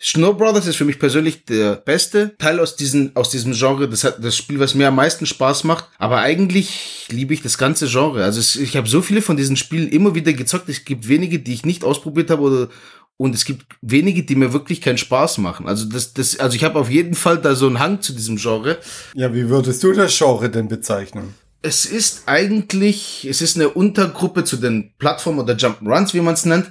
Snow 0.00 0.36
Brothers 0.36 0.66
ist 0.66 0.76
für 0.76 0.84
mich 0.84 0.98
persönlich 0.98 1.44
der 1.44 1.76
beste 1.76 2.36
Teil 2.38 2.58
aus 2.58 2.76
diesem, 2.76 3.12
aus 3.14 3.30
diesem 3.30 3.52
Genre. 3.52 3.88
Das 3.88 4.04
hat 4.04 4.22
das 4.24 4.36
Spiel, 4.36 4.58
was 4.58 4.74
mir 4.74 4.88
am 4.88 4.96
meisten 4.96 5.24
Spaß 5.24 5.64
macht. 5.64 5.88
Aber 5.98 6.18
eigentlich 6.20 7.06
liebe 7.10 7.32
ich 7.32 7.42
das 7.42 7.58
ganze 7.58 7.86
Genre. 7.86 8.24
Also 8.24 8.40
es, 8.40 8.56
ich 8.56 8.76
habe 8.76 8.88
so 8.88 9.00
viele 9.02 9.22
von 9.22 9.36
diesen 9.36 9.56
Spielen 9.56 9.88
immer 9.88 10.14
wieder 10.14 10.32
gezockt. 10.32 10.68
Es 10.68 10.84
gibt 10.84 11.08
wenige, 11.08 11.38
die 11.38 11.54
ich 11.54 11.64
nicht 11.64 11.84
ausprobiert 11.84 12.30
habe 12.30 12.42
oder, 12.42 12.68
und 13.16 13.34
es 13.34 13.44
gibt 13.44 13.64
wenige, 13.80 14.24
die 14.24 14.34
mir 14.34 14.52
wirklich 14.52 14.80
keinen 14.80 14.98
Spaß 14.98 15.38
machen. 15.38 15.68
Also 15.68 15.86
das, 15.86 16.14
das, 16.14 16.38
also 16.38 16.56
ich 16.56 16.64
habe 16.64 16.78
auf 16.78 16.90
jeden 16.90 17.14
Fall 17.14 17.38
da 17.38 17.54
so 17.54 17.66
einen 17.66 17.78
Hang 17.78 18.00
zu 18.00 18.12
diesem 18.12 18.36
Genre. 18.36 18.78
Ja, 19.14 19.32
wie 19.32 19.48
würdest 19.48 19.82
du 19.84 19.92
das 19.92 20.16
Genre 20.16 20.50
denn 20.50 20.68
bezeichnen? 20.68 21.34
Es 21.62 21.86
ist 21.86 22.24
eigentlich, 22.26 23.26
es 23.28 23.40
ist 23.40 23.56
eine 23.56 23.70
Untergruppe 23.70 24.44
zu 24.44 24.56
den 24.56 24.92
Plattform- 24.98 25.38
oder 25.38 25.54
Jump'n'Runs, 25.54 26.12
wie 26.12 26.20
man 26.20 26.34
es 26.34 26.44
nennt. 26.44 26.68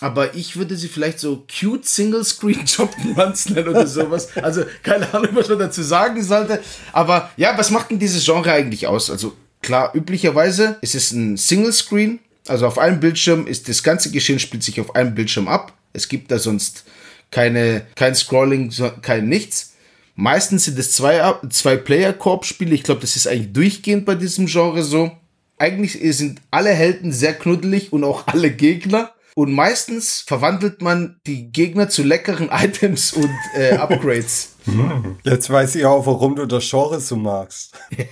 Aber 0.00 0.34
ich 0.34 0.56
würde 0.56 0.76
sie 0.76 0.88
vielleicht 0.88 1.20
so 1.20 1.46
cute 1.60 1.86
Single-Screen 1.86 2.60
Jump'n'Runs 2.66 3.52
nennen 3.52 3.68
oder 3.68 3.86
sowas. 3.86 4.28
Also 4.36 4.64
keine 4.82 5.12
Ahnung, 5.12 5.30
was 5.32 5.48
man 5.48 5.58
dazu 5.58 5.82
sagen 5.82 6.22
sollte. 6.22 6.60
Aber 6.92 7.30
ja, 7.36 7.56
was 7.56 7.70
macht 7.70 7.90
denn 7.90 7.98
dieses 7.98 8.24
Genre 8.24 8.50
eigentlich 8.50 8.86
aus? 8.86 9.10
Also 9.10 9.34
klar, 9.62 9.94
üblicherweise 9.94 10.78
ist 10.80 10.94
es 10.94 11.12
ein 11.12 11.36
Single-Screen 11.36 12.20
also 12.48 12.66
auf 12.66 12.78
einem 12.78 13.00
Bildschirm 13.00 13.46
ist 13.46 13.68
das 13.68 13.82
ganze 13.82 14.10
Geschehen 14.10 14.38
spielt 14.38 14.62
sich 14.62 14.80
auf 14.80 14.94
einem 14.94 15.14
Bildschirm 15.14 15.48
ab. 15.48 15.72
Es 15.92 16.08
gibt 16.08 16.30
da 16.30 16.38
sonst 16.38 16.84
keine, 17.30 17.86
kein 17.94 18.14
Scrolling, 18.14 18.72
kein 19.02 19.28
nichts. 19.28 19.74
Meistens 20.14 20.64
sind 20.64 20.78
es 20.78 20.92
zwei, 20.92 21.34
zwei 21.50 21.76
Player-Korb-Spiele. 21.76 22.74
Ich 22.74 22.82
glaube, 22.82 23.02
das 23.02 23.16
ist 23.16 23.26
eigentlich 23.26 23.52
durchgehend 23.52 24.06
bei 24.06 24.14
diesem 24.14 24.46
Genre 24.46 24.82
so. 24.82 25.10
Eigentlich 25.58 25.98
sind 26.16 26.40
alle 26.50 26.70
Helden 26.70 27.12
sehr 27.12 27.34
knuddelig 27.34 27.92
und 27.92 28.04
auch 28.04 28.26
alle 28.26 28.50
Gegner. 28.50 29.12
Und 29.34 29.52
meistens 29.52 30.20
verwandelt 30.20 30.80
man 30.80 31.20
die 31.26 31.52
Gegner 31.52 31.90
zu 31.90 32.02
leckeren 32.02 32.48
Items 32.52 33.12
und 33.12 33.30
äh, 33.54 33.72
Upgrades. 33.72 34.54
Jetzt 35.24 35.50
weiß 35.50 35.74
ich 35.74 35.84
auch, 35.84 36.06
warum 36.06 36.36
du 36.36 36.46
das 36.46 36.68
Genre 36.68 37.00
so 37.00 37.16
magst. 37.16 37.74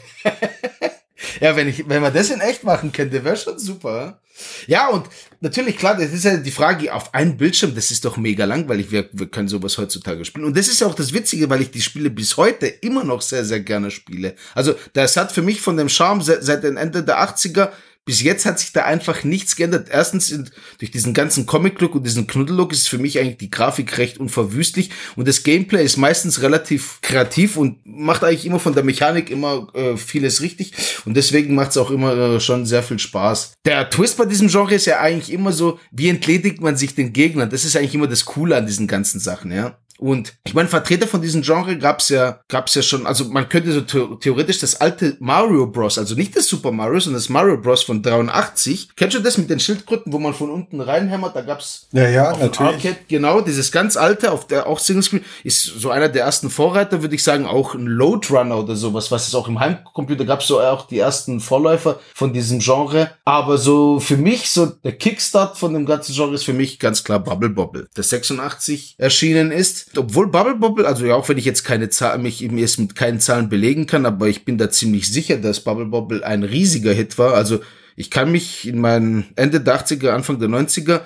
Ja, 1.40 1.56
wenn 1.56 1.68
ich, 1.68 1.88
wenn 1.88 2.02
man 2.02 2.12
das 2.12 2.30
in 2.30 2.40
echt 2.40 2.64
machen 2.64 2.92
könnte, 2.92 3.24
wäre 3.24 3.36
schon 3.36 3.58
super. 3.58 4.20
Ja, 4.66 4.88
und 4.88 5.06
natürlich, 5.40 5.76
klar, 5.76 5.96
das 5.96 6.12
ist 6.12 6.24
ja 6.24 6.36
die 6.36 6.50
Frage, 6.50 6.92
auf 6.92 7.14
einem 7.14 7.36
Bildschirm, 7.36 7.74
das 7.74 7.90
ist 7.90 8.04
doch 8.04 8.16
mega 8.16 8.44
langweilig, 8.44 8.90
wir, 8.90 9.08
wir 9.12 9.26
können 9.26 9.48
sowas 9.48 9.78
heutzutage 9.78 10.24
spielen. 10.24 10.44
Und 10.44 10.56
das 10.56 10.68
ist 10.68 10.80
ja 10.80 10.86
auch 10.86 10.94
das 10.94 11.12
Witzige, 11.12 11.48
weil 11.48 11.62
ich 11.62 11.70
die 11.70 11.82
Spiele 11.82 12.10
bis 12.10 12.36
heute 12.36 12.66
immer 12.66 13.04
noch 13.04 13.22
sehr, 13.22 13.44
sehr 13.44 13.60
gerne 13.60 13.90
spiele. 13.90 14.34
Also, 14.54 14.74
das 14.92 15.16
hat 15.16 15.32
für 15.32 15.42
mich 15.42 15.60
von 15.60 15.76
dem 15.76 15.88
Charme 15.88 16.22
seit, 16.22 16.42
seit 16.42 16.64
dem 16.64 16.76
Ende 16.76 17.02
der 17.02 17.18
80er 17.18 17.70
bis 18.04 18.22
jetzt 18.22 18.44
hat 18.44 18.58
sich 18.58 18.72
da 18.72 18.84
einfach 18.84 19.24
nichts 19.24 19.56
geändert. 19.56 19.88
Erstens 19.90 20.34
durch 20.78 20.90
diesen 20.90 21.14
ganzen 21.14 21.46
Comic-Look 21.46 21.94
und 21.94 22.04
diesen 22.04 22.26
Knuddel-Look 22.26 22.72
ist 22.72 22.88
für 22.88 22.98
mich 22.98 23.18
eigentlich 23.18 23.38
die 23.38 23.50
Grafik 23.50 23.96
recht 23.98 24.18
unverwüstlich 24.18 24.90
und 25.16 25.26
das 25.26 25.42
Gameplay 25.42 25.84
ist 25.84 25.96
meistens 25.96 26.42
relativ 26.42 26.98
kreativ 27.00 27.56
und 27.56 27.78
macht 27.84 28.22
eigentlich 28.22 28.46
immer 28.46 28.60
von 28.60 28.74
der 28.74 28.84
Mechanik 28.84 29.30
immer 29.30 29.68
äh, 29.74 29.96
vieles 29.96 30.42
richtig 30.42 30.72
und 31.04 31.16
deswegen 31.16 31.54
macht 31.54 31.70
es 31.70 31.76
auch 31.78 31.90
immer 31.90 32.16
äh, 32.16 32.40
schon 32.40 32.66
sehr 32.66 32.82
viel 32.82 32.98
Spaß. 32.98 33.54
Der 33.64 33.88
Twist 33.88 34.18
bei 34.18 34.26
diesem 34.26 34.48
Genre 34.48 34.74
ist 34.74 34.86
ja 34.86 35.00
eigentlich 35.00 35.32
immer 35.32 35.52
so, 35.52 35.78
wie 35.90 36.08
entledigt 36.08 36.60
man 36.60 36.76
sich 36.76 36.94
den 36.94 37.12
Gegnern? 37.12 37.48
Das 37.48 37.64
ist 37.64 37.76
eigentlich 37.76 37.94
immer 37.94 38.08
das 38.08 38.24
Coole 38.24 38.56
an 38.56 38.66
diesen 38.66 38.86
ganzen 38.86 39.20
Sachen, 39.20 39.50
ja. 39.50 39.78
Und 40.04 40.34
ich 40.44 40.52
meine, 40.52 40.68
Vertreter 40.68 41.06
von 41.06 41.22
diesem 41.22 41.40
Genre 41.40 41.78
gab's 41.78 42.10
ja, 42.10 42.38
gab's 42.48 42.74
ja 42.74 42.82
schon, 42.82 43.06
also 43.06 43.24
man 43.24 43.48
könnte 43.48 43.72
so 43.72 43.80
theoretisch 44.16 44.58
das 44.58 44.78
alte 44.78 45.16
Mario 45.18 45.66
Bros., 45.66 45.96
also 45.96 46.14
nicht 46.14 46.36
das 46.36 46.46
Super 46.46 46.72
Mario, 46.72 47.00
sondern 47.00 47.22
das 47.22 47.30
Mario 47.30 47.56
Bros. 47.56 47.84
von 47.84 48.02
83. 48.02 48.90
Kennst 48.96 49.16
du 49.16 49.20
das 49.20 49.38
mit 49.38 49.48
den 49.48 49.60
Schildkröten, 49.60 50.12
wo 50.12 50.18
man 50.18 50.34
von 50.34 50.50
unten 50.50 50.82
reinhämmert? 50.82 51.34
Da 51.34 51.40
gab's 51.40 51.88
ja, 51.92 52.06
ja, 52.06 52.36
natürlich. 52.36 52.74
Arcade, 52.74 52.96
genau, 53.08 53.40
dieses 53.40 53.72
ganz 53.72 53.96
alte, 53.96 54.30
auf 54.30 54.46
der 54.46 54.66
auch 54.66 54.78
Single 54.78 55.04
Screen, 55.04 55.24
ist 55.42 55.64
so 55.64 55.88
einer 55.88 56.10
der 56.10 56.24
ersten 56.24 56.50
Vorreiter, 56.50 57.00
würde 57.00 57.14
ich 57.14 57.22
sagen, 57.22 57.46
auch 57.46 57.74
ein 57.74 57.86
Load 57.86 58.28
Runner 58.30 58.58
oder 58.58 58.76
sowas, 58.76 59.10
was 59.10 59.26
es 59.26 59.34
auch 59.34 59.48
im 59.48 59.58
Heimcomputer 59.58 60.26
gab, 60.26 60.42
so 60.42 60.60
auch 60.60 60.86
die 60.86 60.98
ersten 60.98 61.40
Vorläufer 61.40 61.98
von 62.14 62.34
diesem 62.34 62.58
Genre. 62.58 63.12
Aber 63.24 63.56
so 63.56 64.00
für 64.00 64.18
mich, 64.18 64.50
so 64.50 64.66
der 64.66 64.92
Kickstart 64.92 65.56
von 65.56 65.72
dem 65.72 65.86
ganzen 65.86 66.14
Genre 66.14 66.34
ist 66.34 66.44
für 66.44 66.52
mich 66.52 66.78
ganz 66.78 67.04
klar 67.04 67.20
Bubble 67.20 67.48
Bobble, 67.48 67.88
der 67.96 68.04
86 68.04 68.96
erschienen 68.98 69.50
ist 69.50 69.93
obwohl 69.98 70.30
Bubble 70.30 70.56
Bobble, 70.56 70.86
also 70.86 71.04
ja, 71.06 71.14
auch 71.14 71.28
wenn 71.28 71.38
ich 71.38 71.44
jetzt 71.44 71.64
keine 71.64 71.88
Zahl, 71.88 72.18
mich 72.18 72.42
eben 72.42 72.58
jetzt 72.58 72.78
mit 72.78 72.94
keinen 72.94 73.20
Zahlen 73.20 73.48
belegen 73.48 73.86
kann, 73.86 74.06
aber 74.06 74.28
ich 74.28 74.44
bin 74.44 74.58
da 74.58 74.70
ziemlich 74.70 75.12
sicher, 75.12 75.36
dass 75.36 75.60
Bubble 75.60 75.86
Bobble 75.86 76.24
ein 76.24 76.42
riesiger 76.42 76.92
Hit 76.92 77.18
war. 77.18 77.34
Also 77.34 77.60
ich 77.96 78.10
kann 78.10 78.32
mich 78.32 78.66
in 78.66 78.80
meinen 78.80 79.26
Ende 79.36 79.60
der 79.60 79.78
80er, 79.80 80.10
Anfang 80.10 80.38
der 80.38 80.48
90er 80.48 81.00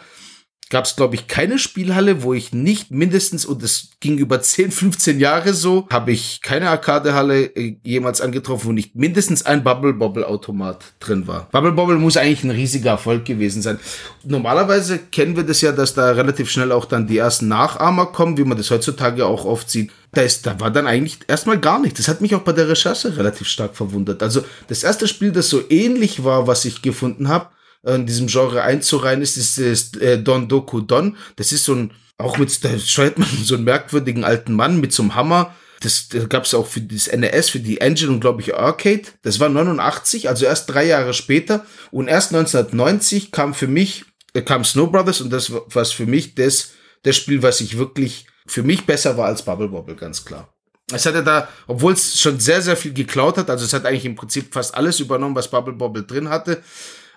gab 0.70 0.84
es, 0.84 0.96
glaube 0.96 1.14
ich, 1.14 1.26
keine 1.28 1.58
Spielhalle, 1.58 2.22
wo 2.22 2.34
ich 2.34 2.52
nicht 2.52 2.90
mindestens, 2.90 3.44
und 3.46 3.62
das 3.62 3.90
ging 4.00 4.18
über 4.18 4.40
10, 4.40 4.70
15 4.70 5.18
Jahre 5.18 5.54
so, 5.54 5.86
habe 5.90 6.12
ich 6.12 6.40
keine 6.42 6.68
Arcadehalle 6.70 7.44
äh, 7.56 7.76
jemals 7.82 8.20
angetroffen, 8.20 8.68
wo 8.68 8.72
nicht 8.72 8.94
mindestens 8.94 9.46
ein 9.46 9.64
Bubble 9.64 9.94
Bobble 9.94 10.26
Automat 10.26 10.84
drin 11.00 11.26
war. 11.26 11.48
Bubble 11.50 11.72
Bobble 11.72 11.96
muss 11.96 12.16
eigentlich 12.16 12.44
ein 12.44 12.50
riesiger 12.50 12.90
Erfolg 12.90 13.24
gewesen 13.24 13.62
sein. 13.62 13.78
Normalerweise 14.24 14.98
kennen 14.98 15.36
wir 15.36 15.44
das 15.44 15.60
ja, 15.60 15.72
dass 15.72 15.94
da 15.94 16.10
relativ 16.12 16.50
schnell 16.50 16.72
auch 16.72 16.84
dann 16.84 17.06
die 17.06 17.18
ersten 17.18 17.48
Nachahmer 17.48 18.06
kommen, 18.06 18.36
wie 18.36 18.44
man 18.44 18.58
das 18.58 18.70
heutzutage 18.70 19.24
auch 19.26 19.44
oft 19.44 19.70
sieht. 19.70 19.90
Da, 20.12 20.22
ist, 20.22 20.46
da 20.46 20.58
war 20.60 20.70
dann 20.70 20.86
eigentlich 20.86 21.18
erstmal 21.28 21.58
gar 21.58 21.78
nichts. 21.78 21.98
Das 21.98 22.08
hat 22.08 22.20
mich 22.20 22.34
auch 22.34 22.40
bei 22.40 22.52
der 22.52 22.68
Recherche 22.68 23.16
relativ 23.16 23.46
stark 23.46 23.76
verwundert. 23.76 24.22
Also 24.22 24.42
das 24.68 24.82
erste 24.82 25.06
Spiel, 25.06 25.32
das 25.32 25.50
so 25.50 25.62
ähnlich 25.68 26.24
war, 26.24 26.46
was 26.46 26.64
ich 26.64 26.80
gefunden 26.80 27.28
habe, 27.28 27.48
in 27.84 28.06
diesem 28.06 28.26
Genre 28.26 28.62
einzureihen 28.62 29.22
ist, 29.22 29.36
ist, 29.36 29.58
ist 29.58 29.96
äh, 30.00 30.22
Don 30.22 30.48
Doku 30.48 30.80
Don. 30.80 31.16
Das 31.36 31.52
ist 31.52 31.64
so 31.64 31.74
ein, 31.74 31.92
auch 32.16 32.38
mit, 32.38 32.64
da 32.64 32.78
steuert 32.78 33.18
man 33.18 33.28
so 33.42 33.54
einen 33.54 33.64
merkwürdigen 33.64 34.24
alten 34.24 34.52
Mann 34.52 34.80
mit 34.80 34.92
so 34.92 35.02
einem 35.02 35.14
Hammer. 35.14 35.54
Das, 35.80 36.08
das 36.08 36.28
gab 36.28 36.44
es 36.44 36.54
auch 36.54 36.66
für 36.66 36.80
das 36.80 37.10
NES, 37.12 37.50
für 37.50 37.60
die 37.60 37.80
Engine 37.80 38.10
und 38.10 38.20
glaube 38.20 38.42
ich 38.42 38.54
Arcade. 38.56 39.02
Das 39.22 39.38
war 39.38 39.48
89, 39.48 40.28
also 40.28 40.44
erst 40.44 40.68
drei 40.70 40.84
Jahre 40.84 41.14
später. 41.14 41.64
Und 41.92 42.08
erst 42.08 42.34
1990 42.34 43.30
kam 43.30 43.54
für 43.54 43.68
mich, 43.68 44.04
äh, 44.34 44.42
kam 44.42 44.64
Snow 44.64 44.90
Brothers 44.90 45.20
und 45.20 45.30
das 45.30 45.52
war 45.52 45.84
für 45.84 46.06
mich 46.06 46.34
das, 46.34 46.72
das 47.04 47.16
Spiel, 47.16 47.42
was 47.42 47.60
ich 47.60 47.78
wirklich 47.78 48.26
für 48.46 48.62
mich 48.62 48.86
besser 48.86 49.16
war 49.16 49.26
als 49.26 49.42
Bubble 49.42 49.68
Bobble, 49.68 49.94
ganz 49.94 50.24
klar. 50.24 50.52
Es 50.90 51.04
hat 51.04 51.14
ja 51.14 51.22
da, 51.22 51.48
obwohl 51.66 51.92
es 51.92 52.18
schon 52.18 52.40
sehr, 52.40 52.62
sehr 52.62 52.76
viel 52.76 52.94
geklaut 52.94 53.36
hat, 53.36 53.50
also 53.50 53.64
es 53.64 53.74
hat 53.74 53.84
eigentlich 53.84 54.06
im 54.06 54.16
Prinzip 54.16 54.54
fast 54.54 54.74
alles 54.74 55.00
übernommen, 55.00 55.36
was 55.36 55.50
Bubble 55.50 55.74
Bobble 55.74 56.04
drin 56.04 56.30
hatte, 56.30 56.62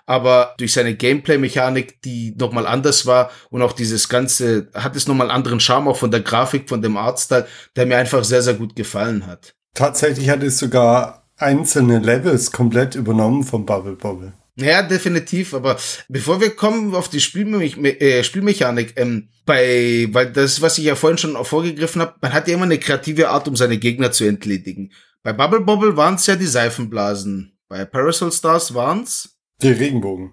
aber 0.06 0.54
durch 0.58 0.72
seine 0.72 0.94
Gameplay-Mechanik, 0.94 2.02
die 2.02 2.34
nochmal 2.38 2.66
anders 2.66 3.06
war 3.06 3.30
und 3.50 3.62
auch 3.62 3.72
dieses 3.72 4.08
Ganze, 4.08 4.68
hat 4.74 4.96
es 4.96 5.06
nochmal 5.06 5.28
einen 5.28 5.36
anderen 5.36 5.60
Charme, 5.60 5.88
auch 5.88 5.96
von 5.96 6.10
der 6.10 6.20
Grafik, 6.20 6.68
von 6.68 6.82
dem 6.82 6.96
Artstyle, 6.96 7.46
der 7.76 7.86
mir 7.86 7.98
einfach 7.98 8.24
sehr, 8.24 8.42
sehr 8.42 8.54
gut 8.54 8.76
gefallen 8.76 9.26
hat. 9.26 9.54
Tatsächlich 9.74 10.28
hat 10.28 10.42
es 10.42 10.58
sogar 10.58 11.26
einzelne 11.36 11.98
Levels 11.98 12.52
komplett 12.52 12.94
übernommen 12.94 13.44
von 13.44 13.64
Bubble 13.64 13.96
Bobble. 13.96 14.32
Ja, 14.56 14.82
definitiv. 14.82 15.54
Aber 15.54 15.76
bevor 16.08 16.40
wir 16.40 16.50
kommen 16.50 16.94
auf 16.94 17.08
die 17.08 17.20
Spielme 17.20 17.64
äh, 17.64 18.22
Spielmechanik, 18.22 18.94
ähm, 18.96 19.28
bei, 19.46 20.08
weil 20.12 20.30
das, 20.30 20.60
was 20.60 20.78
ich 20.78 20.84
ja 20.84 20.94
vorhin 20.94 21.18
schon 21.18 21.42
vorgegriffen 21.44 22.02
habe, 22.02 22.14
man 22.20 22.32
hat 22.32 22.48
ja 22.48 22.54
immer 22.54 22.64
eine 22.64 22.78
kreative 22.78 23.30
Art, 23.30 23.48
um 23.48 23.56
seine 23.56 23.78
Gegner 23.78 24.12
zu 24.12 24.24
entledigen. 24.24 24.92
Bei 25.22 25.32
Bubble 25.32 25.60
Bobble 25.60 25.96
waren 25.96 26.16
es 26.16 26.26
ja 26.26 26.36
die 26.36 26.46
Seifenblasen. 26.46 27.56
Bei 27.68 27.84
Parasol 27.84 28.30
Stars 28.30 28.74
waren's 28.74 29.31
die 29.62 29.72
Regenbogen. 29.72 30.32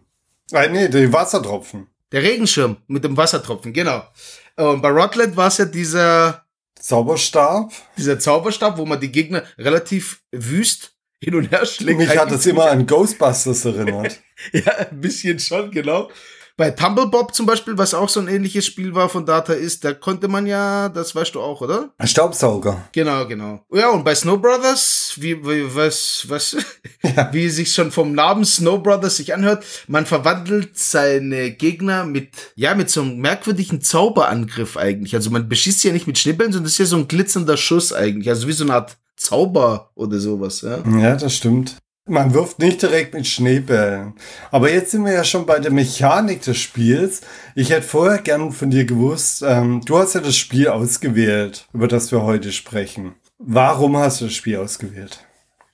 Nein, 0.51 0.71
nee, 0.71 0.87
die 0.87 1.11
Wassertropfen. 1.11 1.87
Der 2.11 2.23
Regenschirm 2.23 2.77
mit 2.87 3.03
dem 3.03 3.15
Wassertropfen, 3.15 3.71
genau. 3.71 4.03
Und 4.55 4.81
bei 4.81 4.89
Rotlet 4.89 5.35
war 5.37 5.47
es 5.47 5.57
ja 5.57 5.65
dieser 5.65 6.43
Zauberstab. 6.79 7.71
Dieser 7.97 8.19
Zauberstab, 8.19 8.77
wo 8.77 8.85
man 8.85 8.99
die 8.99 9.11
Gegner 9.11 9.43
relativ 9.57 10.21
wüst 10.31 10.93
hin 11.21 11.35
und 11.35 11.51
her 11.51 11.65
schlägt. 11.65 11.99
Mich 11.99 12.17
hat 12.17 12.31
das 12.31 12.45
immer 12.45 12.69
an 12.69 12.87
Ghostbusters 12.87 13.65
erinnert. 13.65 14.19
ja, 14.53 14.73
ein 14.77 15.01
bisschen 15.01 15.37
schon, 15.39 15.69
genau. 15.71 16.09
Bei 16.59 16.71
Tumblebob 16.71 17.33
zum 17.33 17.45
Beispiel, 17.45 17.77
was 17.77 17.93
auch 17.93 18.09
so 18.09 18.19
ein 18.19 18.27
ähnliches 18.27 18.65
Spiel 18.65 18.93
war 18.93 19.07
von 19.07 19.25
Data 19.25 19.53
ist, 19.53 19.85
da 19.85 19.93
konnte 19.93 20.27
man 20.27 20.45
ja, 20.45 20.89
das 20.89 21.15
weißt 21.15 21.35
du 21.35 21.39
auch, 21.39 21.61
oder? 21.61 21.91
Ein 21.97 22.09
Staubsauger. 22.09 22.89
Genau, 22.91 23.25
genau. 23.27 23.65
Ja, 23.71 23.91
und 23.91 24.03
bei 24.03 24.13
Snow 24.13 24.37
Brothers, 24.37 25.13
wie, 25.15 25.41
wie 25.41 25.73
was, 25.73 26.25
was, 26.27 26.57
ja. 27.01 27.29
wie 27.31 27.47
sich 27.47 27.73
schon 27.73 27.91
vom 27.91 28.11
Namen 28.11 28.43
Snow 28.43 28.83
Brothers 28.83 29.15
sich 29.15 29.33
anhört, 29.33 29.63
man 29.87 30.05
verwandelt 30.05 30.77
seine 30.77 31.51
Gegner 31.51 32.03
mit, 32.03 32.27
ja, 32.55 32.75
mit 32.75 32.89
so 32.89 33.03
einem 33.03 33.19
merkwürdigen 33.19 33.79
Zauberangriff 33.79 34.75
eigentlich. 34.75 35.15
Also 35.15 35.29
man 35.29 35.47
beschießt 35.47 35.85
ja 35.85 35.93
nicht 35.93 36.07
mit 36.07 36.17
Schnippeln, 36.17 36.51
sondern 36.51 36.65
das 36.65 36.73
ist 36.73 36.79
ja 36.79 36.85
so 36.87 36.97
ein 36.97 37.07
glitzernder 37.07 37.55
Schuss 37.55 37.93
eigentlich. 37.93 38.27
Also 38.27 38.49
wie 38.49 38.51
so 38.51 38.65
eine 38.65 38.73
Art 38.73 38.97
Zauber 39.15 39.91
oder 39.95 40.19
sowas, 40.19 40.59
ja. 40.59 40.83
Ja, 40.99 41.15
das 41.15 41.37
stimmt. 41.37 41.77
Man 42.09 42.33
wirft 42.33 42.57
nicht 42.57 42.81
direkt 42.81 43.13
mit 43.13 43.27
Schneebällen. 43.27 44.13
Aber 44.49 44.71
jetzt 44.71 44.91
sind 44.91 45.05
wir 45.05 45.13
ja 45.13 45.23
schon 45.23 45.45
bei 45.45 45.59
der 45.59 45.71
Mechanik 45.71 46.41
des 46.41 46.57
Spiels. 46.57 47.21
Ich 47.53 47.69
hätte 47.69 47.87
vorher 47.87 48.17
gern 48.17 48.51
von 48.51 48.71
dir 48.71 48.85
gewusst, 48.85 49.43
ähm, 49.45 49.81
du 49.85 49.99
hast 49.99 50.15
ja 50.15 50.21
das 50.21 50.35
Spiel 50.35 50.69
ausgewählt, 50.69 51.67
über 51.71 51.87
das 51.87 52.11
wir 52.11 52.23
heute 52.23 52.51
sprechen. 52.51 53.13
Warum 53.37 53.95
hast 53.95 54.21
du 54.21 54.25
das 54.25 54.33
Spiel 54.33 54.57
ausgewählt? 54.57 55.19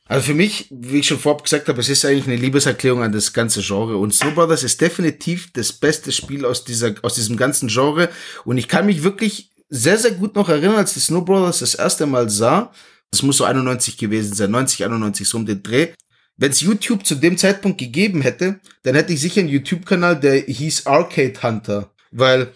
Also 0.08 0.26
für 0.26 0.34
mich, 0.34 0.68
wie 0.70 1.00
ich 1.00 1.08
schon 1.08 1.20
vorab 1.20 1.44
gesagt 1.44 1.70
habe, 1.70 1.80
es 1.80 1.88
ist 1.88 2.04
eigentlich 2.04 2.28
eine 2.28 2.36
Liebeserklärung 2.36 3.02
an 3.02 3.14
das 3.14 3.32
ganze 3.32 3.62
Genre. 3.62 3.98
Und 3.98 4.14
Snow 4.14 4.36
Brothers 4.36 4.64
ist 4.64 4.82
definitiv 4.82 5.54
das 5.54 5.72
beste 5.72 6.12
Spiel 6.12 6.46
aus 6.46 6.66
dieser, 6.66 6.96
aus 7.02 7.16
diesem 7.16 7.38
ganzen 7.38 7.70
Genre. 7.70 8.10
Und 8.44 8.58
ich 8.58 8.68
kann 8.68 8.86
mich 8.86 9.04
wirklich 9.04 9.52
sehr, 9.70 9.98
sehr 9.98 10.12
gut 10.12 10.36
noch 10.36 10.50
erinnern, 10.50 10.76
als 10.76 10.98
ich 10.98 11.04
Snow 11.04 11.24
Brothers 11.24 11.60
das 11.60 11.76
erste 11.76 12.06
Mal 12.06 12.30
sah. 12.30 12.72
Das 13.10 13.24
muss 13.24 13.38
so 13.38 13.46
91 13.46 13.98
gewesen 13.98 14.36
sein, 14.36 14.52
90, 14.52 14.84
91, 14.84 15.28
so 15.28 15.38
um 15.38 15.46
den 15.46 15.64
Dreh. 15.64 15.94
Wenn 16.38 16.52
es 16.52 16.62
YouTube 16.62 17.06
zu 17.06 17.16
dem 17.16 17.38
Zeitpunkt 17.38 17.78
gegeben 17.78 18.22
hätte, 18.22 18.60
dann 18.84 18.96
hätte 18.96 19.14
ich 19.14 19.22
sicher 19.22 19.42
einen 19.42 19.50
YouTube-Kanal, 19.50 20.20
der 20.20 20.36
hieß 20.36 20.86
Arcade 20.86 21.42
Hunter. 21.42 21.92
Weil 22.12 22.52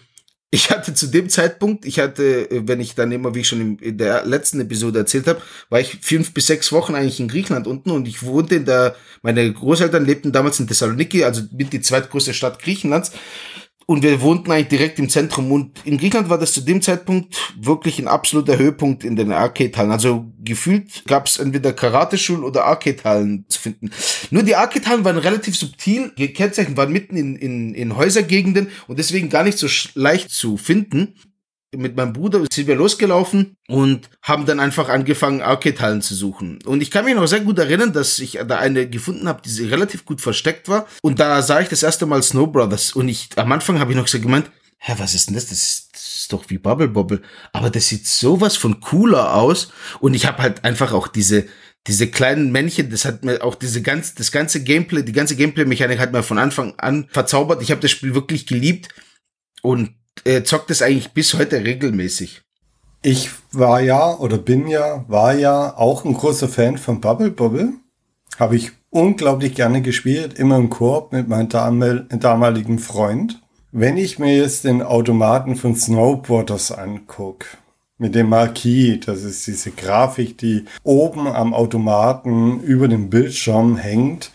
ich 0.52 0.70
hatte 0.70 0.94
zu 0.94 1.06
dem 1.06 1.28
Zeitpunkt, 1.28 1.84
ich 1.86 2.00
hatte, 2.00 2.50
äh, 2.50 2.62
wenn 2.66 2.80
ich 2.80 2.94
dann 2.94 3.12
immer, 3.12 3.34
wie 3.34 3.40
ich 3.40 3.48
schon 3.48 3.78
in 3.78 3.98
der 3.98 4.26
letzten 4.26 4.60
Episode 4.60 4.98
erzählt 4.98 5.28
habe, 5.28 5.40
war 5.68 5.80
ich 5.80 5.98
fünf 6.02 6.34
bis 6.34 6.48
sechs 6.48 6.72
Wochen 6.72 6.94
eigentlich 6.94 7.20
in 7.20 7.28
Griechenland 7.28 7.68
unten 7.68 7.90
und 7.90 8.08
ich 8.08 8.22
wohnte 8.24 8.56
in 8.56 8.64
der, 8.64 8.96
meine 9.22 9.52
Großeltern 9.52 10.04
lebten 10.04 10.32
damals 10.32 10.58
in 10.58 10.66
Thessaloniki, 10.66 11.24
also 11.24 11.42
mit 11.52 11.72
die 11.72 11.80
zweitgrößte 11.80 12.34
Stadt 12.34 12.58
Griechenlands. 12.60 13.12
Und 13.90 14.04
wir 14.04 14.20
wohnten 14.20 14.52
eigentlich 14.52 14.68
direkt 14.68 15.00
im 15.00 15.08
Zentrum. 15.08 15.50
Und 15.50 15.84
in 15.84 15.98
Griechenland 15.98 16.28
war 16.28 16.38
das 16.38 16.52
zu 16.52 16.60
dem 16.60 16.80
Zeitpunkt 16.80 17.56
wirklich 17.60 17.98
ein 17.98 18.06
absoluter 18.06 18.56
Höhepunkt 18.56 19.02
in 19.02 19.16
den 19.16 19.32
Arcade-Hallen. 19.32 19.90
Also 19.90 20.30
gefühlt 20.38 21.04
gab 21.08 21.26
es 21.26 21.40
entweder 21.40 21.72
Karate-Schulen 21.72 22.44
oder 22.44 22.66
Arcade-Hallen 22.66 23.46
zu 23.48 23.58
finden. 23.58 23.90
Nur 24.30 24.44
die 24.44 24.54
Arcade-Hallen 24.54 25.04
waren 25.04 25.18
relativ 25.18 25.56
subtil 25.56 26.12
gekennzeichnet, 26.14 26.76
waren 26.76 26.92
mitten 26.92 27.16
in, 27.16 27.34
in, 27.34 27.74
in 27.74 27.96
Häusergegenden 27.96 28.68
und 28.86 29.00
deswegen 29.00 29.28
gar 29.28 29.42
nicht 29.42 29.58
so 29.58 29.66
leicht 29.94 30.30
zu 30.30 30.56
finden 30.56 31.16
mit 31.76 31.96
meinem 31.96 32.12
Bruder 32.12 32.44
sind 32.50 32.66
wir 32.66 32.74
losgelaufen 32.74 33.56
und 33.68 34.10
haben 34.22 34.46
dann 34.46 34.60
einfach 34.60 34.88
angefangen, 34.88 35.40
Arcade-Hallen 35.40 36.02
zu 36.02 36.14
suchen. 36.14 36.58
Und 36.64 36.82
ich 36.82 36.90
kann 36.90 37.04
mich 37.04 37.14
noch 37.14 37.26
sehr 37.26 37.40
gut 37.40 37.58
erinnern, 37.58 37.92
dass 37.92 38.18
ich 38.18 38.38
da 38.46 38.58
eine 38.58 38.88
gefunden 38.88 39.28
habe, 39.28 39.42
die 39.42 39.64
relativ 39.66 40.04
gut 40.04 40.20
versteckt 40.20 40.68
war. 40.68 40.86
Und 41.02 41.20
da 41.20 41.42
sah 41.42 41.60
ich 41.60 41.68
das 41.68 41.82
erste 41.82 42.06
Mal 42.06 42.22
Snow 42.22 42.50
Brothers. 42.50 42.92
Und 42.92 43.08
ich, 43.08 43.28
am 43.36 43.52
Anfang 43.52 43.78
habe 43.78 43.92
ich 43.92 43.96
noch 43.96 44.08
so 44.08 44.20
gemeint, 44.20 44.50
hä, 44.78 44.94
was 44.98 45.14
ist 45.14 45.28
denn 45.28 45.34
das? 45.36 45.46
Das 45.46 45.58
ist, 45.58 45.90
das 45.92 46.02
ist 46.02 46.32
doch 46.32 46.44
wie 46.48 46.58
Bubble 46.58 46.88
Bobble. 46.88 47.22
Aber 47.52 47.70
das 47.70 47.88
sieht 47.88 48.06
sowas 48.06 48.56
von 48.56 48.80
cooler 48.80 49.34
aus. 49.34 49.72
Und 50.00 50.14
ich 50.14 50.26
habe 50.26 50.42
halt 50.42 50.64
einfach 50.64 50.92
auch 50.92 51.06
diese, 51.06 51.46
diese 51.86 52.08
kleinen 52.08 52.50
Männchen, 52.50 52.90
das 52.90 53.04
hat 53.04 53.24
mir 53.24 53.44
auch 53.44 53.54
diese 53.54 53.80
ganz, 53.80 54.14
das 54.14 54.32
ganze 54.32 54.64
Gameplay, 54.64 55.02
die 55.02 55.12
ganze 55.12 55.36
Gameplay-Mechanik 55.36 56.00
hat 56.00 56.12
mir 56.12 56.24
von 56.24 56.38
Anfang 56.38 56.74
an 56.78 57.06
verzaubert. 57.10 57.62
Ich 57.62 57.70
habe 57.70 57.80
das 57.80 57.92
Spiel 57.92 58.14
wirklich 58.14 58.46
geliebt. 58.46 58.88
Und 59.62 59.99
äh, 60.24 60.42
zockt 60.42 60.70
es 60.70 60.82
eigentlich 60.82 61.12
bis 61.12 61.34
heute 61.34 61.64
regelmäßig. 61.64 62.42
Ich 63.02 63.30
war 63.52 63.80
ja 63.80 64.16
oder 64.16 64.38
bin 64.38 64.68
ja, 64.68 65.04
war 65.08 65.34
ja 65.34 65.76
auch 65.76 66.04
ein 66.04 66.14
großer 66.14 66.48
Fan 66.48 66.76
von 66.78 67.00
Bubble 67.00 67.30
Bobble. 67.30 67.72
Habe 68.38 68.56
ich 68.56 68.72
unglaublich 68.90 69.54
gerne 69.54 69.82
gespielt, 69.82 70.38
immer 70.38 70.56
im 70.56 70.70
Korb 70.70 71.12
mit 71.12 71.28
meinem 71.28 71.48
damaligen 71.48 72.78
Freund. 72.78 73.40
Wenn 73.72 73.96
ich 73.96 74.18
mir 74.18 74.36
jetzt 74.36 74.64
den 74.64 74.82
Automaten 74.82 75.56
von 75.56 75.76
Snowboarders 75.76 76.72
angucke, 76.72 77.46
mit 78.00 78.14
dem 78.14 78.30
Marquis, 78.30 79.00
das 79.04 79.22
ist 79.22 79.46
diese 79.46 79.72
Grafik, 79.72 80.38
die 80.38 80.64
oben 80.82 81.26
am 81.26 81.52
Automaten 81.52 82.60
über 82.60 82.88
dem 82.88 83.10
Bildschirm 83.10 83.76
hängt, 83.76 84.32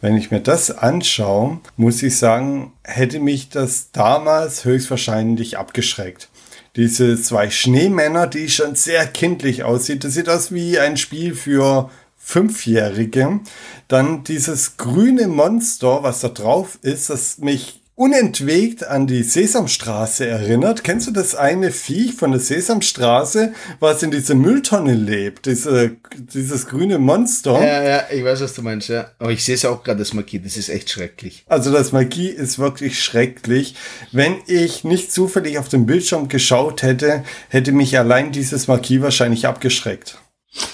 wenn 0.00 0.16
ich 0.16 0.30
mir 0.30 0.40
das 0.40 0.70
anschaue, 0.70 1.60
muss 1.76 2.02
ich 2.02 2.16
sagen, 2.16 2.72
hätte 2.82 3.20
mich 3.20 3.48
das 3.48 3.90
damals 3.92 4.64
höchstwahrscheinlich 4.64 5.58
abgeschreckt. 5.58 6.28
Diese 6.76 7.20
zwei 7.20 7.50
Schneemänner, 7.50 8.26
die 8.26 8.50
schon 8.50 8.74
sehr 8.74 9.06
kindlich 9.06 9.64
aussieht, 9.64 10.04
das 10.04 10.12
sieht 10.12 10.28
aus 10.28 10.52
wie 10.52 10.78
ein 10.78 10.96
Spiel 10.96 11.34
für 11.34 11.90
Fünfjährige. 12.18 13.40
Dann 13.88 14.24
dieses 14.24 14.76
grüne 14.76 15.28
Monster, 15.28 16.02
was 16.02 16.20
da 16.20 16.28
drauf 16.28 16.78
ist, 16.82 17.08
das 17.08 17.38
mich 17.38 17.80
unentwegt 17.96 18.86
an 18.86 19.06
die 19.06 19.22
Sesamstraße 19.22 20.26
erinnert. 20.26 20.84
Kennst 20.84 21.08
du 21.08 21.12
das 21.12 21.34
eine 21.34 21.72
Viech 21.72 22.14
von 22.14 22.30
der 22.30 22.40
Sesamstraße, 22.40 23.54
was 23.80 24.02
in 24.02 24.10
dieser 24.10 24.34
Mülltonne 24.34 24.94
lebt? 24.94 25.46
Diese, 25.46 25.96
dieses 26.14 26.68
grüne 26.68 26.98
Monster. 26.98 27.52
Ja, 27.52 27.82
ja, 27.82 28.04
ich 28.12 28.22
weiß, 28.22 28.42
was 28.42 28.52
du 28.52 28.60
meinst, 28.60 28.88
ja. 28.88 29.10
Aber 29.18 29.32
ich 29.32 29.42
sehe 29.42 29.54
es 29.54 29.64
auch 29.64 29.82
gerade, 29.82 29.98
das 29.98 30.12
Magie, 30.12 30.38
das 30.38 30.58
ist 30.58 30.68
echt 30.68 30.90
schrecklich. 30.90 31.44
Also 31.48 31.72
das 31.72 31.92
Magie 31.92 32.28
ist 32.28 32.58
wirklich 32.58 33.02
schrecklich. 33.02 33.74
Wenn 34.12 34.36
ich 34.46 34.84
nicht 34.84 35.10
zufällig 35.10 35.58
auf 35.58 35.70
den 35.70 35.86
Bildschirm 35.86 36.28
geschaut 36.28 36.82
hätte, 36.82 37.24
hätte 37.48 37.72
mich 37.72 37.98
allein 37.98 38.30
dieses 38.30 38.68
Magie 38.68 39.00
wahrscheinlich 39.00 39.46
abgeschreckt. 39.46 40.18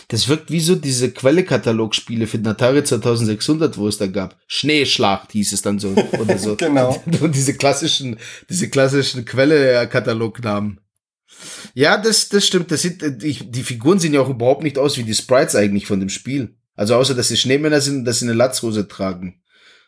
Das 0.09 0.29
wirkt 0.29 0.51
wie 0.51 0.61
so 0.61 0.75
diese 0.75 1.11
Quelle-Katalog-Spiele 1.11 2.27
für 2.27 2.39
Atari 2.45 2.85
2600, 2.85 3.77
wo 3.79 3.89
es 3.89 3.99
da 3.99 4.07
gab. 4.07 4.39
Schneeschlacht 4.47 5.33
hieß 5.33 5.53
es 5.53 5.63
dann 5.63 5.79
so. 5.79 5.95
Oder 6.21 6.39
so. 6.39 6.57
genau. 6.57 7.03
Und 7.21 7.35
diese 7.35 7.55
klassischen, 7.55 8.19
diese 8.49 8.69
klassischen 8.69 9.25
Quelle-Katalognamen. 9.25 10.81
Ja, 11.75 11.97
das, 11.97 12.29
das 12.29 12.47
stimmt. 12.47 12.71
Das 12.71 12.83
sieht, 12.83 13.03
die, 13.23 13.51
die 13.51 13.63
Figuren 13.63 13.99
sehen 13.99 14.15
ja 14.15 14.21
auch 14.21 14.29
überhaupt 14.29 14.63
nicht 14.63 14.79
aus 14.79 14.97
wie 14.99 15.03
die 15.03 15.15
Sprites 15.15 15.57
eigentlich 15.57 15.87
von 15.87 16.01
dem 16.01 16.11
Spiel. 16.11 16.57
Also 16.75 16.95
außer, 16.95 17.15
dass 17.15 17.29
sie 17.29 17.37
Schneemänner 17.37 17.81
sind 17.81 17.99
und 17.99 18.05
dass 18.05 18.21
sie 18.21 18.27
eine 18.27 18.35
Latzhose 18.35 18.89
tragen. 18.89 19.43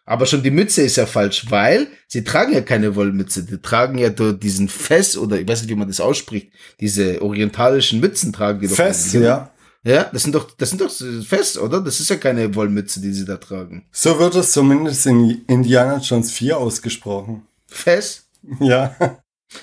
Aber 0.07 0.27
schon 0.27 0.43
die 0.43 0.51
Mütze 0.51 0.83
ist 0.83 0.97
ja 0.97 1.07
falsch, 1.07 1.47
weil 1.49 1.87
sie 2.09 2.25
tragen 2.25 2.53
ja 2.53 2.61
keine 2.61 2.95
Wollmütze. 2.95 3.45
Die 3.45 3.59
tragen 3.59 3.97
ja 3.97 4.11
dort 4.11 4.43
diesen 4.43 4.69
Fess 4.69 5.17
oder 5.17 5.41
ich 5.41 5.49
weiß 5.49 5.63
nicht, 5.63 5.71
wie 5.71 5.77
man 5.77 5.89
das 5.89 6.01
ausspricht. 6.01 6.53
Diese 6.81 7.23
orientalischen 7.23 8.01
Mützen 8.01 8.33
tragen 8.33 8.61
die 8.61 8.69
doch. 8.69 8.77
Fess, 8.77 9.15
ja. 9.15 9.54
Ja, 9.85 10.05
das 10.05 10.23
sind 10.23 10.35
doch, 10.35 10.51
das 10.57 10.71
sind 10.71 10.81
doch 10.81 10.91
fest, 11.27 11.59
oder? 11.59 11.81
Das 11.81 12.01
ist 12.01 12.09
ja 12.09 12.17
keine 12.17 12.55
Wollmütze, 12.55 13.01
die 13.01 13.13
sie 13.13 13.27
da 13.27 13.37
tragen. 13.37 13.87
So 13.93 14.19
wird 14.19 14.35
es 14.35 14.53
zumindest 14.53 15.07
in 15.07 15.45
Indiana 15.47 15.99
Jones 15.99 16.33
4 16.33 16.57
ausgesprochen. 16.57 17.47
Fest? 17.67 18.29
Ja. 18.61 18.97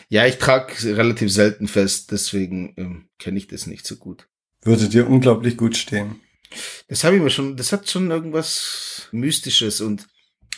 Ja, 0.07 0.25
ich 0.25 0.37
trage 0.37 0.95
relativ 0.95 1.33
selten 1.33 1.67
fest, 1.67 2.11
deswegen 2.11 2.73
ähm, 2.77 3.09
kenne 3.19 3.37
ich 3.37 3.47
das 3.47 3.67
nicht 3.67 3.85
so 3.85 3.97
gut. 3.97 4.29
Würde 4.63 4.87
dir 4.87 5.05
unglaublich 5.05 5.57
gut 5.57 5.75
stehen. 5.75 6.21
Das 6.87 7.03
habe 7.03 7.17
ich 7.17 7.21
mir 7.21 7.29
schon, 7.29 7.57
das 7.57 7.73
hat 7.73 7.89
schon 7.89 8.09
irgendwas 8.09 9.09
Mystisches 9.11 9.81
und 9.81 10.07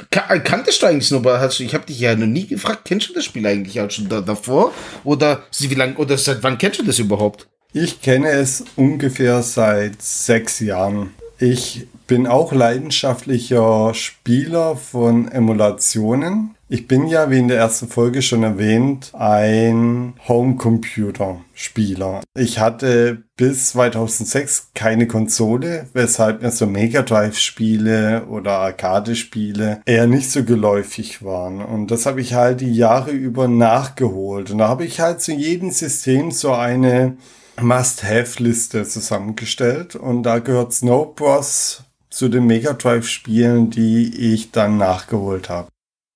Kanntest 0.10 0.82
du 0.82 0.88
eigentlich 0.88 1.12
noch, 1.12 1.24
hast 1.24 1.60
du, 1.60 1.64
ich 1.64 1.74
habe 1.74 1.86
dich 1.86 2.00
ja 2.00 2.16
noch 2.16 2.26
nie 2.26 2.48
gefragt, 2.48 2.82
kennst 2.86 3.10
du 3.10 3.14
das 3.14 3.26
Spiel 3.26 3.46
eigentlich 3.46 3.80
auch 3.80 3.92
schon 3.92 4.10
da, 4.10 4.22
davor? 4.22 4.74
Oder 5.04 5.48
wie 5.60 5.76
lang, 5.76 5.96
oder 5.98 6.18
seit 6.18 6.42
wann 6.42 6.58
kennst 6.58 6.80
du 6.80 6.84
das 6.84 6.98
überhaupt? 6.98 7.48
Ich 7.76 8.04
kenne 8.04 8.30
es 8.30 8.64
ungefähr 8.76 9.42
seit 9.42 10.00
sechs 10.00 10.60
Jahren. 10.60 11.10
Ich 11.40 11.88
bin 12.06 12.28
auch 12.28 12.54
leidenschaftlicher 12.54 13.96
Spieler 13.96 14.76
von 14.76 15.28
Emulationen. 15.28 16.54
Ich 16.70 16.88
bin 16.88 17.08
ja, 17.08 17.32
wie 17.32 17.40
in 17.40 17.48
der 17.48 17.58
ersten 17.58 17.88
Folge 17.88 18.22
schon 18.22 18.44
erwähnt, 18.44 19.10
ein 19.14 20.14
Homecomputer-Spieler. 20.28 22.22
Ich 22.38 22.60
hatte 22.60 23.24
bis 23.38 23.70
2006 23.70 24.70
keine 24.76 25.08
Konsole, 25.08 25.88
weshalb 25.94 26.44
mir 26.44 26.52
so 26.52 26.68
Mega 26.68 27.02
Drive-Spiele 27.02 28.26
oder 28.30 28.52
Arcade-Spiele 28.60 29.82
eher 29.88 30.06
nicht 30.06 30.30
so 30.30 30.44
geläufig 30.44 31.24
waren. 31.26 31.60
Und 31.60 31.90
das 31.90 32.06
habe 32.06 32.22
ich 32.22 32.36
halt 32.36 32.62
die 32.62 32.76
Jahre 32.76 33.10
über 33.10 33.48
nachgeholt. 33.48 34.52
Und 34.52 34.60
da 34.60 34.68
habe 34.68 34.86
ich 34.86 35.00
halt 35.00 35.22
zu 35.22 35.32
jedem 35.32 35.72
System 35.72 36.30
so 36.30 36.54
eine 36.54 37.18
Must-Have-Liste 37.62 38.86
zusammengestellt 38.86 39.96
und 39.96 40.24
da 40.24 40.40
gehört 40.40 40.74
Snow 40.74 41.14
Bros 41.16 41.84
zu 42.10 42.30
den 42.30 42.46
Mega 42.46 42.74
Drive-Spielen, 42.74 43.70
die 43.70 44.34
ich 44.34 44.52
dann 44.52 44.78
nachgeholt 44.78 45.50
habe. 45.50 45.70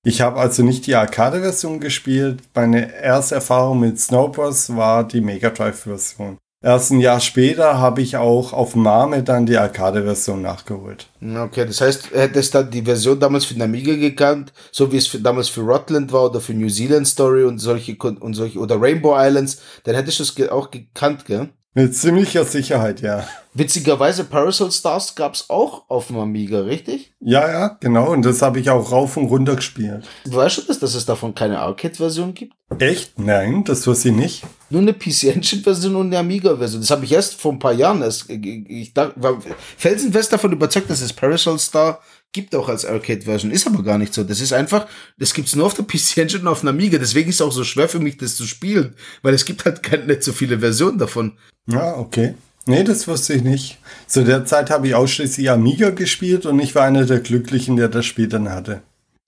Ich 0.06 0.22
habe 0.22 0.40
also 0.40 0.64
nicht 0.64 0.88
die 0.88 0.96
Arcade-Version 0.96 1.80
gespielt. 1.80 2.42
Meine 2.54 2.94
erste 2.96 3.36
Erfahrung 3.36 3.80
mit 3.80 4.00
Snow 4.00 4.32
Bros 4.32 4.76
war 4.76 5.06
die 5.06 5.22
Mega 5.22 5.50
Drive-Version. 5.50 6.38
Erst 6.64 6.92
ein 6.92 7.00
Jahr 7.00 7.20
später 7.20 7.78
habe 7.78 8.02
ich 8.02 8.18
auch 8.18 8.52
auf 8.52 8.76
Mame 8.76 9.22
dann 9.22 9.46
die 9.46 9.58
Arcade-Version 9.58 10.42
nachgeholt. 10.42 11.08
Okay, 11.22 11.66
das 11.66 11.82
heißt, 11.82 12.12
hättest 12.14 12.56
du 12.56 12.64
die 12.64 12.82
Version 12.82 13.20
damals 13.20 13.46
für 13.46 13.54
den 13.54 13.62
Amiga 13.62 13.94
gekannt, 13.94 14.54
so 14.72 14.92
wie 14.92 14.98
es 14.98 15.06
für, 15.06 15.20
damals 15.20 15.50
für 15.50 15.62
Rotland 15.62 16.12
war 16.12 16.32
oder 16.32 16.42
für 16.42 16.56
New 16.56 16.70
Zealand 16.70 17.08
Story 17.08 17.44
und 17.44 17.60
solche 17.60 17.96
und 17.96 18.34
solche 18.34 18.58
oder 18.58 18.82
Rainbow 18.82 19.16
Islands, 19.16 19.62
dann 19.84 19.94
hättest 19.94 20.20
du 20.20 20.24
es 20.24 20.50
auch 20.50 20.72
gekannt, 20.72 21.26
gell? 21.26 21.50
Mit 21.76 21.96
ziemlicher 21.96 22.44
Sicherheit, 22.44 23.02
ja. 23.02 23.28
Witzigerweise, 23.58 24.24
Parasol 24.24 24.72
Stars 24.72 25.16
gab 25.16 25.34
es 25.34 25.50
auch 25.50 25.90
auf 25.90 26.08
dem 26.08 26.18
Amiga, 26.18 26.60
richtig? 26.60 27.12
Ja, 27.20 27.50
ja, 27.50 27.78
genau. 27.80 28.12
Und 28.12 28.24
das 28.24 28.44
habe 28.44 28.60
ich 28.60 28.70
auch 28.70 28.92
rauf 28.92 29.18
und 29.18 29.26
runter 29.26 29.56
gespielt. 29.56 30.06
Weißt 30.26 30.60
du 30.60 30.62
das, 30.62 30.78
dass 30.78 30.94
es 30.94 31.08
davon 31.08 31.34
keine 31.34 31.58
Arcade-Version 31.60 32.36
gibt? 32.36 32.54
Echt? 32.78 33.18
Nein, 33.18 33.64
das 33.64 33.88
wusste 33.88 34.10
ich 34.10 34.16
nicht. 34.16 34.44
Nur 34.70 34.82
eine 34.82 34.94
PC 34.94 35.36
Engine-Version 35.36 35.96
und 35.96 36.08
eine 36.08 36.20
Amiga-Version. 36.20 36.82
Das 36.82 36.92
habe 36.92 37.06
ich 37.06 37.12
erst 37.12 37.42
vor 37.42 37.52
ein 37.52 37.58
paar 37.58 37.74
Jahren 37.74 38.04
erst. 38.04 38.30
Ich 38.30 38.92
war 38.96 39.42
felsenfest 39.76 40.34
davon 40.34 40.52
überzeugt, 40.52 40.92
dass 40.92 41.02
es 41.02 41.12
Parasol 41.12 41.58
Star 41.58 42.00
gibt 42.34 42.54
auch 42.54 42.70
als 42.70 42.86
Arcade-Version. 42.86 43.50
Ist 43.50 43.66
aber 43.66 43.82
gar 43.82 43.98
nicht 43.98 44.14
so. 44.14 44.24
Das 44.24 44.40
ist 44.40 44.54
einfach, 44.54 44.86
das 45.18 45.34
gibt's 45.34 45.56
nur 45.56 45.66
auf 45.66 45.74
der 45.74 45.84
PC 45.88 46.18
Engine 46.18 46.42
und 46.42 46.48
auf 46.48 46.62
einer 46.62 46.70
Amiga. 46.70 47.00
Deswegen 47.00 47.30
ist 47.30 47.36
es 47.38 47.42
auch 47.42 47.52
so 47.52 47.64
schwer 47.64 47.90
für 47.90 48.00
mich, 48.00 48.18
das 48.18 48.36
zu 48.36 48.46
spielen. 48.46 48.94
Weil 49.24 49.34
es 49.34 49.46
gibt 49.46 49.66
halt 49.66 50.06
nicht 50.06 50.22
so 50.22 50.32
viele 50.32 50.60
Versionen 50.60 51.00
davon. 51.00 51.38
Ja, 51.66 51.98
okay. 51.98 52.36
Nee, 52.68 52.84
das 52.84 53.08
wusste 53.08 53.34
ich 53.34 53.44
nicht. 53.44 53.80
Zu 54.08 54.24
der 54.24 54.46
Zeit 54.46 54.70
habe 54.70 54.88
ich 54.88 54.96
ausschließlich 54.96 55.50
Amiga 55.50 55.90
gespielt 55.90 56.46
und 56.46 56.60
ich 56.60 56.76
war 56.76 56.84
einer 56.84 57.06
der 57.06 57.20
Glücklichen, 57.20 57.78
der 57.78 57.88
das 57.88 58.06
Spiel 58.06 58.28
dann 58.28 58.50
hatte. 58.50 58.82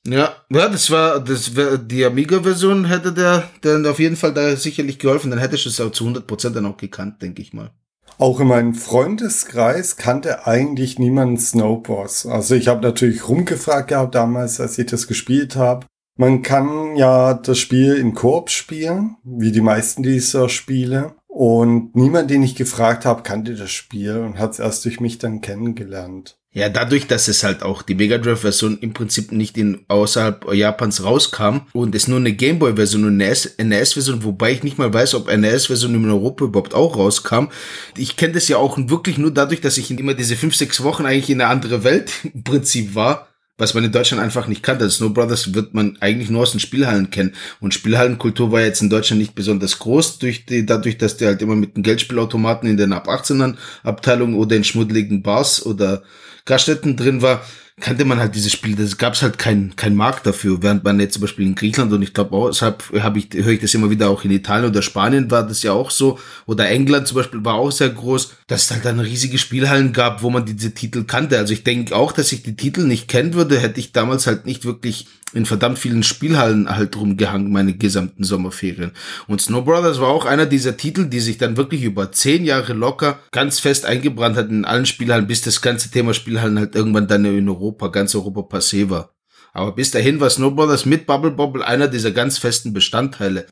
Ja, 0.07 0.33
ja, 0.49 0.69
das 0.69 0.89
war, 0.91 1.19
das 1.19 1.55
war, 1.55 1.77
die 1.77 2.05
Amiga-Version 2.05 2.85
hätte 2.85 3.11
der, 3.11 3.49
der 3.63 3.89
auf 3.89 3.99
jeden 3.99 4.15
Fall 4.15 4.33
da 4.33 4.55
sicherlich 4.55 4.97
geholfen. 4.97 5.29
Dann 5.29 5.39
hätte 5.39 5.55
ich 5.55 5.65
es 5.65 5.79
auch 5.81 5.91
zu 5.91 6.05
100% 6.05 6.51
dann 6.51 6.65
auch 6.65 6.77
gekannt, 6.77 7.21
denke 7.21 7.41
ich 7.41 7.53
mal. 7.53 7.71
Auch 8.17 8.39
in 8.39 8.47
meinem 8.47 8.73
Freundeskreis 8.73 9.95
kannte 9.95 10.45
eigentlich 10.45 10.99
niemand 10.99 11.41
Snowboards. 11.41 12.25
Also 12.25 12.55
ich 12.55 12.67
habe 12.67 12.81
natürlich 12.81 13.27
rumgefragt 13.27 13.89
gehabt 13.89 14.15
damals, 14.15 14.59
als 14.59 14.77
ich 14.77 14.87
das 14.87 15.07
gespielt 15.07 15.55
habe. 15.55 15.85
Man 16.17 16.41
kann 16.41 16.97
ja 16.97 17.33
das 17.33 17.59
Spiel 17.59 17.95
im 17.95 18.13
Koop 18.13 18.49
spielen, 18.49 19.15
wie 19.23 19.53
die 19.53 19.61
meisten 19.61 20.03
dieser 20.03 20.49
Spiele. 20.49 21.15
Und 21.31 21.95
niemand, 21.95 22.31
den 22.31 22.41
ich 22.41 22.55
gefragt 22.55 23.05
habe, 23.05 23.21
kannte 23.21 23.53
das 23.53 23.69
Spiel 23.69 24.17
und 24.17 24.39
hat 24.39 24.53
es 24.53 24.59
erst 24.59 24.83
durch 24.83 24.99
mich 24.99 25.19
dann 25.19 25.41
kennengelernt. 25.41 26.39
Ja, 26.51 26.67
dadurch, 26.67 27.05
dass 27.05 27.27
es 27.27 27.43
halt 27.43 27.61
auch 27.61 27.83
die 27.83 27.93
Mega 27.93 28.17
Drive-Version 28.17 28.79
im 28.79 28.93
Prinzip 28.93 29.31
nicht 29.31 29.55
in 29.55 29.85
außerhalb 29.87 30.51
Japans 30.51 31.03
rauskam 31.03 31.59
und 31.73 31.93
es 31.93 32.07
nur 32.07 32.17
eine 32.17 32.33
Gameboy-Version 32.33 33.03
und 33.03 33.21
eine 33.21 33.35
NES-Version, 33.63 34.23
wobei 34.23 34.53
ich 34.53 34.63
nicht 34.63 34.79
mal 34.79 34.91
weiß, 34.91 35.13
ob 35.13 35.27
NES-Version 35.27 35.93
in 35.93 36.09
Europa 36.09 36.45
überhaupt 36.45 36.73
auch 36.73 36.97
rauskam. 36.97 37.49
Ich 37.95 38.17
kenne 38.17 38.33
das 38.33 38.47
ja 38.47 38.57
auch 38.57 38.79
wirklich 38.79 39.19
nur 39.19 39.31
dadurch, 39.31 39.61
dass 39.61 39.77
ich 39.77 39.91
immer 39.91 40.15
diese 40.15 40.35
fünf, 40.35 40.55
sechs 40.55 40.81
Wochen 40.81 41.05
eigentlich 41.05 41.29
in 41.29 41.41
eine 41.41 41.51
andere 41.51 41.83
Welt 41.83 42.11
im 42.33 42.43
Prinzip 42.43 42.95
war 42.95 43.28
was 43.59 43.73
man 43.73 43.83
in 43.83 43.91
Deutschland 43.91 44.23
einfach 44.23 44.47
nicht 44.47 44.63
kannte. 44.63 44.89
Snow 44.89 45.13
Brothers 45.13 45.53
wird 45.53 45.73
man 45.73 45.97
eigentlich 45.99 46.29
nur 46.29 46.41
aus 46.41 46.51
den 46.51 46.59
Spielhallen 46.59 47.11
kennen. 47.11 47.35
Und 47.59 47.73
Spielhallenkultur 47.73 48.51
war 48.51 48.61
jetzt 48.61 48.81
in 48.81 48.89
Deutschland 48.89 49.21
nicht 49.21 49.35
besonders 49.35 49.77
groß, 49.77 50.17
durch 50.19 50.45
die, 50.45 50.65
dadurch, 50.65 50.97
dass 50.97 51.17
die 51.17 51.25
halt 51.25 51.41
immer 51.41 51.55
mit 51.55 51.75
den 51.75 51.83
Geldspielautomaten 51.83 52.67
in 52.67 52.77
den 52.77 52.93
ab 52.93 53.07
18ern 53.07 53.57
Abteilungen 53.83 54.35
oder 54.35 54.55
in 54.55 54.63
schmuddeligen 54.63 55.21
Bars 55.21 55.63
oder 55.65 56.01
Gaststätten 56.45 56.95
drin 56.95 57.21
war 57.21 57.45
kannte 57.79 58.05
man 58.05 58.19
halt 58.19 58.35
dieses 58.35 58.51
Spiel, 58.51 58.75
das 58.75 58.97
gab 58.97 59.13
es 59.13 59.21
halt 59.21 59.37
keinen 59.37 59.75
kein 59.75 59.95
Markt 59.95 60.25
dafür, 60.25 60.61
während 60.61 60.83
man 60.83 60.99
jetzt 60.99 61.13
zum 61.13 61.21
Beispiel 61.21 61.45
in 61.45 61.55
Griechenland 61.55 61.91
und 61.93 62.01
ich 62.01 62.13
glaube 62.13 62.35
auch, 62.35 62.49
deshalb 62.49 62.83
habe 62.99 63.19
ich, 63.19 63.29
höre 63.33 63.53
ich 63.53 63.61
das 63.61 63.73
immer 63.73 63.89
wieder 63.89 64.09
auch 64.09 64.23
in 64.23 64.31
Italien 64.31 64.69
oder 64.69 64.81
Spanien 64.81 65.29
war 65.31 65.43
das 65.45 65.63
ja 65.63 65.73
auch 65.73 65.91
so, 65.91 66.19
oder 66.45 66.69
England 66.69 67.07
zum 67.07 67.17
Beispiel 67.17 67.43
war 67.43 67.55
auch 67.55 67.71
sehr 67.71 67.89
groß, 67.89 68.33
dass 68.47 68.63
es 68.63 68.71
halt 68.71 68.85
dann 68.85 68.99
riesige 68.99 69.37
Spielhallen 69.37 69.93
gab, 69.93 70.23
wo 70.23 70.29
man 70.29 70.45
diese 70.45 70.73
Titel 70.73 71.03
kannte. 71.03 71.37
Also 71.37 71.53
ich 71.53 71.63
denke 71.63 71.95
auch, 71.95 72.11
dass 72.11 72.31
ich 72.31 72.43
die 72.43 72.55
Titel 72.55 72.85
nicht 72.85 73.07
kennen 73.07 73.33
würde, 73.33 73.59
hätte 73.59 73.79
ich 73.79 73.91
damals 73.91 74.27
halt 74.27 74.45
nicht 74.45 74.65
wirklich 74.65 75.07
in 75.33 75.45
verdammt 75.45 75.79
vielen 75.79 76.03
Spielhallen 76.03 76.69
halt 76.69 76.95
rumgehangen, 76.95 77.51
meine 77.51 77.75
gesamten 77.75 78.23
Sommerferien. 78.23 78.91
Und 79.27 79.41
Snow 79.41 79.63
Brothers 79.63 79.99
war 79.99 80.09
auch 80.09 80.25
einer 80.25 80.45
dieser 80.45 80.77
Titel, 80.77 81.05
die 81.05 81.19
sich 81.19 81.37
dann 81.37 81.57
wirklich 81.57 81.83
über 81.83 82.11
zehn 82.11 82.45
Jahre 82.45 82.73
locker 82.73 83.19
ganz 83.31 83.59
fest 83.59 83.85
eingebrannt 83.85 84.37
hat 84.37 84.49
in 84.49 84.65
allen 84.65 84.85
Spielhallen, 84.85 85.27
bis 85.27 85.41
das 85.41 85.61
ganze 85.61 85.91
Thema 85.91 86.13
Spielhallen 86.13 86.59
halt 86.59 86.75
irgendwann 86.75 87.07
dann 87.07 87.25
in 87.25 87.49
Europa, 87.49 87.87
ganz 87.87 88.15
Europa 88.15 88.41
passé 88.41 88.89
war. 88.89 89.13
Aber 89.53 89.73
bis 89.73 89.91
dahin 89.91 90.19
war 90.19 90.29
Snow 90.29 90.53
Brothers 90.53 90.85
mit 90.85 91.05
Bubble 91.05 91.31
Bobble 91.31 91.65
einer 91.65 91.87
dieser 91.87 92.11
ganz 92.11 92.37
festen 92.37 92.73
Bestandteile. 92.73 93.47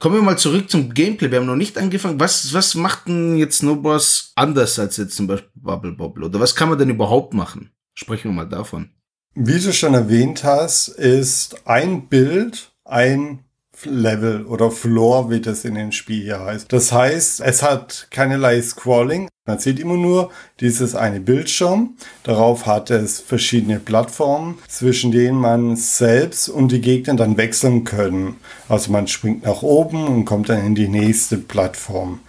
Kommen 0.00 0.16
wir 0.16 0.22
mal 0.22 0.38
zurück 0.38 0.70
zum 0.70 0.92
Gameplay. 0.92 1.30
Wir 1.30 1.38
haben 1.38 1.46
noch 1.46 1.56
nicht 1.56 1.78
angefangen. 1.78 2.20
Was, 2.20 2.52
was 2.52 2.74
macht 2.74 3.08
denn 3.08 3.36
jetzt 3.36 3.58
Snow 3.58 3.80
Bros. 3.80 4.32
anders 4.34 4.78
als 4.78 4.96
jetzt 4.96 5.16
zum 5.16 5.26
Beispiel 5.26 5.50
Bubble 5.54 5.92
Bobble? 5.92 6.24
Oder 6.24 6.40
was 6.40 6.54
kann 6.54 6.68
man 6.68 6.78
denn 6.78 6.90
überhaupt 6.90 7.32
machen? 7.32 7.70
Sprechen 7.94 8.30
wir 8.30 8.34
mal 8.34 8.48
davon. 8.48 8.90
Wie 9.36 9.58
du 9.58 9.72
schon 9.72 9.94
erwähnt 9.94 10.44
hast, 10.44 10.86
ist 10.86 11.66
ein 11.66 12.06
Bild 12.06 12.70
ein 12.84 13.40
Level 13.84 14.46
oder 14.46 14.70
Floor, 14.70 15.28
wie 15.28 15.40
das 15.40 15.64
in 15.64 15.74
dem 15.74 15.90
Spiel 15.90 16.22
hier 16.22 16.38
heißt. 16.38 16.72
Das 16.72 16.92
heißt, 16.92 17.40
es 17.40 17.62
hat 17.64 18.06
keinerlei 18.12 18.62
Scrolling. 18.62 19.28
Man 19.44 19.58
sieht 19.58 19.80
immer 19.80 19.96
nur 19.96 20.30
dieses 20.60 20.94
eine 20.94 21.18
Bildschirm. 21.18 21.96
Darauf 22.22 22.66
hat 22.66 22.90
es 22.90 23.18
verschiedene 23.20 23.80
Plattformen, 23.80 24.58
zwischen 24.68 25.10
denen 25.10 25.38
man 25.38 25.74
selbst 25.74 26.48
und 26.48 26.70
die 26.70 26.80
Gegner 26.80 27.16
dann 27.16 27.36
wechseln 27.36 27.82
können. 27.82 28.36
Also 28.68 28.92
man 28.92 29.08
springt 29.08 29.44
nach 29.44 29.62
oben 29.62 30.06
und 30.06 30.26
kommt 30.26 30.48
dann 30.48 30.64
in 30.64 30.76
die 30.76 30.88
nächste 30.88 31.38
Plattform. 31.38 32.20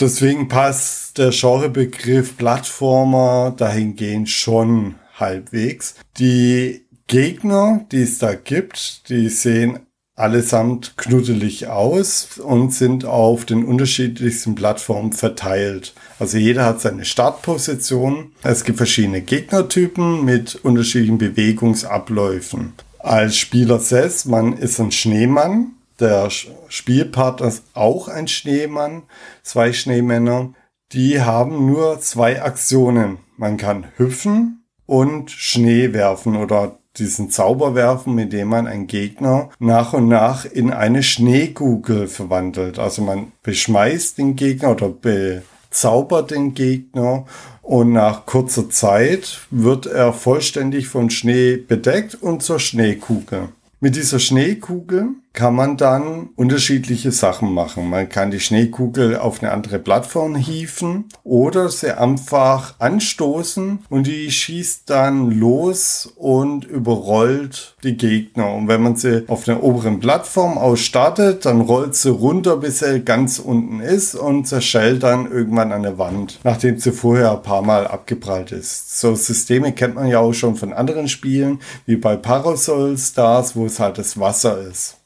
Deswegen 0.00 0.48
passt 0.48 1.18
der 1.18 1.30
Genrebegriff 1.30 2.38
Plattformer 2.38 3.54
dahingehend 3.54 4.30
schon 4.30 4.94
halbwegs. 5.16 5.94
Die 6.18 6.86
Gegner, 7.06 7.84
die 7.92 8.02
es 8.02 8.18
da 8.18 8.34
gibt, 8.34 9.08
die 9.08 9.28
sehen 9.28 9.80
allesamt 10.16 10.96
knuddelig 10.96 11.68
aus 11.68 12.38
und 12.38 12.72
sind 12.72 13.04
auf 13.04 13.44
den 13.44 13.64
unterschiedlichsten 13.64 14.54
Plattformen 14.54 15.12
verteilt. 15.12 15.92
Also 16.18 16.38
jeder 16.38 16.64
hat 16.64 16.80
seine 16.80 17.04
Startposition. 17.04 18.32
Es 18.42 18.64
gibt 18.64 18.78
verschiedene 18.78 19.20
Gegnertypen 19.20 20.24
mit 20.24 20.56
unterschiedlichen 20.56 21.18
Bewegungsabläufen. 21.18 22.72
Als 22.98 23.36
Spieler 23.36 23.78
selbst, 23.78 24.26
man 24.26 24.54
ist 24.54 24.80
ein 24.80 24.90
Schneemann. 24.90 25.72
Der 26.00 26.28
Spielpartner 26.30 27.48
ist 27.48 27.64
auch 27.74 28.08
ein 28.08 28.26
Schneemann. 28.26 29.02
Zwei 29.42 29.72
Schneemänner. 29.72 30.54
Die 30.92 31.20
haben 31.20 31.66
nur 31.66 32.00
zwei 32.00 32.42
Aktionen. 32.42 33.18
Man 33.36 33.58
kann 33.58 33.88
hüpfen 33.96 34.65
und 34.86 35.30
Schnee 35.30 35.92
werfen 35.92 36.36
oder 36.36 36.78
diesen 36.98 37.30
Zauber 37.30 37.74
werfen, 37.74 38.14
mit 38.14 38.32
dem 38.32 38.48
man 38.48 38.66
einen 38.66 38.86
Gegner 38.86 39.50
nach 39.58 39.92
und 39.92 40.08
nach 40.08 40.44
in 40.44 40.72
eine 40.72 41.02
Schneekugel 41.02 42.08
verwandelt. 42.08 42.78
Also 42.78 43.02
man 43.02 43.32
beschmeißt 43.42 44.18
den 44.18 44.36
Gegner 44.36 44.70
oder 44.70 44.88
bezaubert 44.88 46.30
den 46.30 46.54
Gegner 46.54 47.26
und 47.62 47.92
nach 47.92 48.26
kurzer 48.26 48.70
Zeit 48.70 49.40
wird 49.50 49.86
er 49.86 50.12
vollständig 50.12 50.88
von 50.88 51.10
Schnee 51.10 51.56
bedeckt 51.56 52.14
und 52.14 52.42
zur 52.42 52.60
Schneekugel. 52.60 53.48
Mit 53.80 53.96
dieser 53.96 54.18
Schneekugel 54.18 55.08
kann 55.36 55.54
man 55.54 55.76
dann 55.76 56.30
unterschiedliche 56.34 57.12
Sachen 57.12 57.52
machen. 57.52 57.90
Man 57.90 58.08
kann 58.08 58.30
die 58.30 58.40
Schneekugel 58.40 59.18
auf 59.18 59.42
eine 59.42 59.52
andere 59.52 59.78
Plattform 59.78 60.34
hieven 60.34 61.04
oder 61.24 61.68
sie 61.68 61.96
einfach 61.96 62.74
anstoßen 62.78 63.80
und 63.90 64.06
die 64.06 64.30
schießt 64.30 64.88
dann 64.88 65.30
los 65.30 66.10
und 66.16 66.64
überrollt 66.64 67.76
die 67.82 67.98
Gegner. 67.98 68.50
Und 68.54 68.66
wenn 68.68 68.82
man 68.82 68.96
sie 68.96 69.28
auf 69.28 69.44
der 69.44 69.62
oberen 69.62 70.00
Plattform 70.00 70.56
ausstartet, 70.56 71.44
dann 71.44 71.60
rollt 71.60 71.94
sie 71.94 72.10
runter, 72.10 72.56
bis 72.56 72.78
sie 72.78 73.00
ganz 73.00 73.38
unten 73.38 73.80
ist 73.80 74.14
und 74.14 74.48
zerschellt 74.48 75.02
dann 75.02 75.30
irgendwann 75.30 75.70
an 75.70 75.82
der 75.82 75.98
Wand, 75.98 76.40
nachdem 76.44 76.78
sie 76.78 76.92
vorher 76.92 77.32
ein 77.32 77.42
paar 77.42 77.62
Mal 77.62 77.86
abgeprallt 77.86 78.52
ist. 78.52 78.98
So 78.98 79.14
Systeme 79.14 79.72
kennt 79.72 79.96
man 79.96 80.06
ja 80.06 80.20
auch 80.20 80.32
schon 80.32 80.56
von 80.56 80.72
anderen 80.72 81.08
Spielen, 81.08 81.60
wie 81.84 81.96
bei 81.96 82.16
Parasol 82.16 82.96
Stars, 82.96 83.54
wo 83.54 83.66
es 83.66 83.78
halt 83.78 83.98
das 83.98 84.18
Wasser 84.18 84.58
ist. 84.62 84.96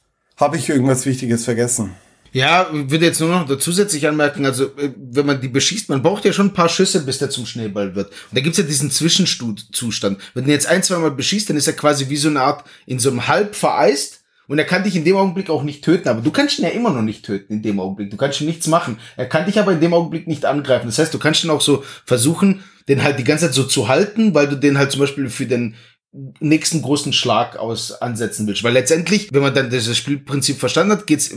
Habe 0.40 0.57
ich 0.57 0.70
irgendwas 0.70 1.05
Wichtiges 1.05 1.44
vergessen? 1.44 1.94
Ja, 2.33 2.68
würde 2.72 3.05
jetzt 3.05 3.20
nur 3.20 3.29
noch 3.29 3.59
zusätzlich 3.59 4.09
anmerken, 4.09 4.46
also 4.46 4.66
äh, 4.76 4.90
wenn 4.96 5.26
man 5.26 5.40
die 5.40 5.48
beschießt, 5.48 5.90
man 5.90 6.03
braucht 6.03 6.24
ja 6.24 6.33
schon 6.33 6.46
ein 6.46 6.55
paar 6.55 6.68
Schüsse, 6.68 7.05
bis 7.05 7.18
der 7.18 7.29
zum 7.29 7.44
Schneeball 7.44 7.94
wird. 7.94 8.09
Und 8.09 8.38
da 8.38 8.40
gibt's 8.40 8.57
ja 8.57 8.64
diesen 8.64 8.90
Zwischenzustand. 8.90 10.18
Wenn 10.33 10.44
du 10.44 10.50
jetzt 10.50 10.66
ein, 10.66 10.83
zwei 10.83 10.96
Mal 10.96 11.11
beschießt, 11.11 11.50
dann 11.50 11.59
ist 11.59 11.66
er 11.66 11.74
quasi 11.74 12.09
wie 12.09 12.16
so 12.16 12.29
eine 12.29 12.40
Art 12.40 12.64
in 12.87 12.98
so 12.98 13.11
einem 13.11 13.29
Halb 13.29 13.55
vereist. 13.55 14.22
Und 14.46 14.59
er 14.59 14.64
kann 14.64 14.83
dich 14.83 14.96
in 14.96 15.05
dem 15.05 15.16
Augenblick 15.16 15.50
auch 15.50 15.62
nicht 15.62 15.85
töten, 15.85 16.09
aber 16.09 16.22
du 16.22 16.31
kannst 16.33 16.59
ihn 16.59 16.64
ja 16.64 16.70
immer 16.70 16.90
noch 16.90 17.03
nicht 17.03 17.24
töten 17.24 17.53
in 17.55 17.62
dem 17.62 17.79
Augenblick. 17.79 18.11
Du 18.11 18.16
kannst 18.16 18.40
ihm 18.40 18.46
nichts 18.46 18.66
machen. 18.66 18.98
Er 19.16 19.26
kann 19.26 19.46
dich 19.46 19.61
aber 19.61 19.72
in 19.72 19.81
dem 19.81 19.94
Augenblick 19.94 20.26
nicht 20.26 20.44
angreifen. 20.44 20.87
Das 20.87 20.98
heißt, 20.98 21.12
du 21.12 21.18
kannst 21.18 21.44
ihn 21.44 21.50
auch 21.50 21.61
so 21.61 21.85
versuchen, 22.05 22.64
den 22.88 23.05
halt 23.05 23.18
die 23.18 23.24
ganze 23.24 23.46
Zeit 23.46 23.55
so 23.55 23.64
zu 23.64 23.88
halten, 23.88 24.35
weil 24.35 24.48
du 24.48 24.57
den 24.57 24.79
halt 24.79 24.90
zum 24.90 25.00
Beispiel 25.00 25.29
für 25.29 25.46
den 25.46 25.76
nächsten 26.12 26.83
großen 26.83 27.12
Schlag 27.12 27.57
aus 27.57 27.92
ansetzen 27.92 28.46
willst. 28.46 28.64
Weil 28.64 28.73
letztendlich, 28.73 29.33
wenn 29.33 29.42
man 29.42 29.55
dann 29.55 29.70
das 29.70 29.96
Spielprinzip 29.96 30.59
verstanden 30.59 30.92
hat, 30.92 31.07
geht's, 31.07 31.31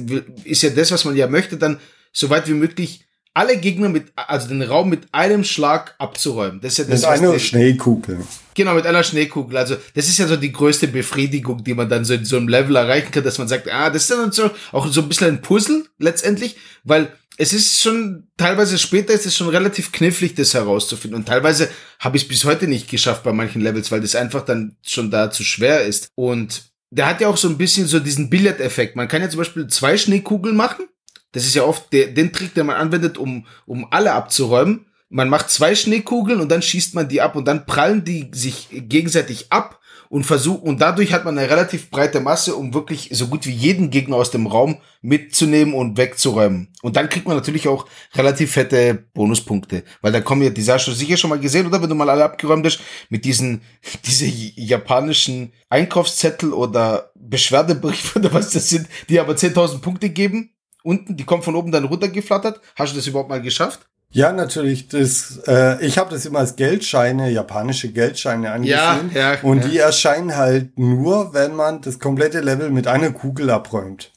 ist 0.44 0.64
ja 0.64 0.70
das, 0.72 0.92
was 0.92 1.06
man 1.06 1.16
ja 1.16 1.28
möchte, 1.28 1.58
dann 1.58 1.80
so 2.12 2.30
weit 2.30 2.48
wie 2.48 2.54
möglich 2.54 3.06
alle 3.36 3.58
Gegner 3.58 3.90
mit, 3.90 4.14
also 4.16 4.48
den 4.48 4.62
Raum 4.62 4.90
mit 4.90 5.08
einem 5.12 5.44
Schlag 5.44 5.96
abzuräumen. 5.98 6.62
Das 6.62 6.74
ist 6.74 6.78
ja 6.80 6.84
das. 6.86 7.02
Mit 7.02 7.10
einer 7.10 7.40
Schneekugel. 7.40 8.20
Genau, 8.54 8.76
mit 8.76 8.86
einer 8.86 9.04
Schneekugel. 9.04 9.58
Also, 9.58 9.76
das 9.96 10.08
ist 10.08 10.20
ja 10.20 10.28
so 10.28 10.36
die 10.36 10.52
größte 10.52 10.88
Befriedigung, 10.88 11.64
die 11.64 11.74
man 11.74 11.90
dann 11.90 12.06
so 12.06 12.14
in 12.14 12.26
so 12.26 12.38
einem 12.38 12.48
Level 12.48 12.76
erreichen 12.76 13.12
kann, 13.12 13.24
dass 13.24 13.40
man 13.40 13.48
sagt, 13.48 13.72
ah, 13.72 13.90
das 13.90 14.04
ist 14.04 14.12
dann 14.12 14.32
so, 14.32 14.52
auch 14.72 14.86
so 14.88 15.02
ein 15.02 15.10
bisschen 15.10 15.28
ein 15.28 15.42
Puzzle, 15.42 15.86
letztendlich, 15.98 16.58
weil 16.84 17.12
es 17.38 17.54
ist 17.54 17.82
schon, 17.82 18.28
teilweise 18.38 18.78
später 18.78 19.14
ist 19.14 19.26
es 19.26 19.36
schon 19.36 19.50
relativ 19.50 19.92
knifflig, 19.92 20.36
das 20.36 20.54
herauszufinden. 20.54 21.20
Und 21.20 21.28
teilweise 21.28 21.70
habe 22.00 22.18
ich 22.18 22.24
es 22.24 22.30
bis 22.30 22.46
heute 22.46 22.68
nicht 22.68 22.90
geschafft 22.90 23.24
bei 23.24 23.34
manchen 23.34 23.62
Levels, 23.62 23.92
weil 23.92 24.02
das 24.02 24.16
einfach 24.16 24.46
dann 24.46 24.78
schon 24.86 25.10
da 25.10 25.32
zu 25.32 25.44
schwer 25.44 25.84
ist. 25.84 26.10
Und 26.16 26.72
der 26.92 27.08
hat 27.08 27.22
ja 27.22 27.28
auch 27.28 27.38
so 27.38 27.50
ein 27.50 27.58
bisschen 27.58 27.88
so 27.88 28.00
diesen 28.00 28.30
Billard-Effekt. 28.30 28.96
Man 28.96 29.08
kann 29.08 29.22
ja 29.22 29.30
zum 29.30 29.40
Beispiel 29.40 29.68
zwei 29.68 29.98
Schneekugeln 29.98 30.56
machen. 30.56 30.86
Das 31.32 31.46
ist 31.46 31.56
ja 31.56 31.64
oft 31.64 31.92
der, 31.92 32.08
den 32.08 32.32
Trick, 32.32 32.54
den 32.54 32.68
man 32.68 32.76
anwendet, 32.76 33.18
um, 33.18 33.48
um 33.66 33.88
alle 33.92 34.14
abzuräumen. 34.14 34.86
Man 35.10 35.30
macht 35.30 35.50
zwei 35.50 35.76
Schneekugeln 35.76 36.40
und 36.40 36.50
dann 36.50 36.62
schießt 36.62 36.94
man 36.94 37.08
die 37.08 37.22
ab 37.22 37.36
und 37.36 37.46
dann 37.46 37.66
prallen 37.66 38.04
die 38.04 38.30
sich 38.34 38.68
gegenseitig 38.72 39.52
ab 39.52 39.80
und 40.14 40.26
versucht, 40.26 40.62
und 40.62 40.80
dadurch 40.80 41.12
hat 41.12 41.26
man 41.26 41.36
eine 41.40 41.50
relativ 41.50 41.90
breite 41.90 42.20
Masse, 42.20 42.56
um 42.56 42.72
wirklich 42.76 43.10
so 43.14 43.30
gut 43.30 43.48
wie 43.48 43.52
jeden 43.52 43.90
Gegner 43.90 44.18
aus 44.18 44.30
dem 44.30 44.46
Raum 44.46 44.78
mitzunehmen 45.02 45.74
und 45.74 45.98
wegzuräumen. 45.98 46.68
Und 46.84 46.96
dann 46.96 47.10
kriegt 47.10 47.26
man 47.26 47.36
natürlich 47.36 47.68
auch 47.68 47.88
relativ 48.14 48.52
fette 48.52 48.94
Bonuspunkte, 49.16 49.84
weil 50.02 50.12
da 50.12 50.22
kommen 50.22 50.44
ja, 50.44 50.52
die 50.52 50.64
du 50.64 50.92
sicher 50.92 51.18
schon 51.18 51.32
mal 51.32 51.40
gesehen, 51.40 51.66
oder? 51.66 51.82
Wenn 51.82 51.90
du 51.90 51.96
mal 51.96 52.12
alle 52.12 52.26
abgeräumt 52.26 52.64
hast, 52.64 52.80
mit 53.10 53.26
diesen, 53.26 53.62
diese 54.06 54.28
japanischen 54.28 55.52
Einkaufszettel 55.70 56.54
oder 56.54 57.10
Beschwerdebriefe 57.16 58.20
oder 58.20 58.32
was 58.34 58.52
das 58.52 58.70
sind, 58.70 58.88
die 59.10 59.20
aber 59.20 59.34
10.000 59.34 59.80
Punkte 59.80 60.12
geben. 60.12 60.52
Unten, 60.84 61.18
die 61.18 61.24
kommen 61.24 61.42
von 61.42 61.56
oben 61.56 61.72
dann 61.72 61.86
runtergeflattert. 61.86 62.62
Hast 62.76 62.94
du 62.94 62.98
das 62.98 63.08
überhaupt 63.08 63.30
mal 63.30 63.42
geschafft? 63.42 63.90
Ja, 64.14 64.32
natürlich. 64.32 64.88
Das, 64.88 65.42
äh, 65.48 65.84
ich 65.86 65.98
habe 65.98 66.12
das 66.12 66.26
immer 66.26 66.40
als 66.40 66.56
Geldscheine, 66.56 67.32
japanische 67.32 67.92
Geldscheine 67.92 68.52
angesehen. 68.52 69.12
Ja, 69.14 69.34
ja, 69.34 69.40
und 69.42 69.64
ja. 69.64 69.68
die 69.68 69.78
erscheinen 69.80 70.38
halt 70.38 70.78
nur, 70.78 71.34
wenn 71.34 71.56
man 71.56 71.82
das 71.82 72.00
komplette 72.00 72.40
Level 72.40 72.70
mit 72.70 72.86
einer 72.88 73.10
Kugel 73.12 73.50
abräumt. 73.50 74.12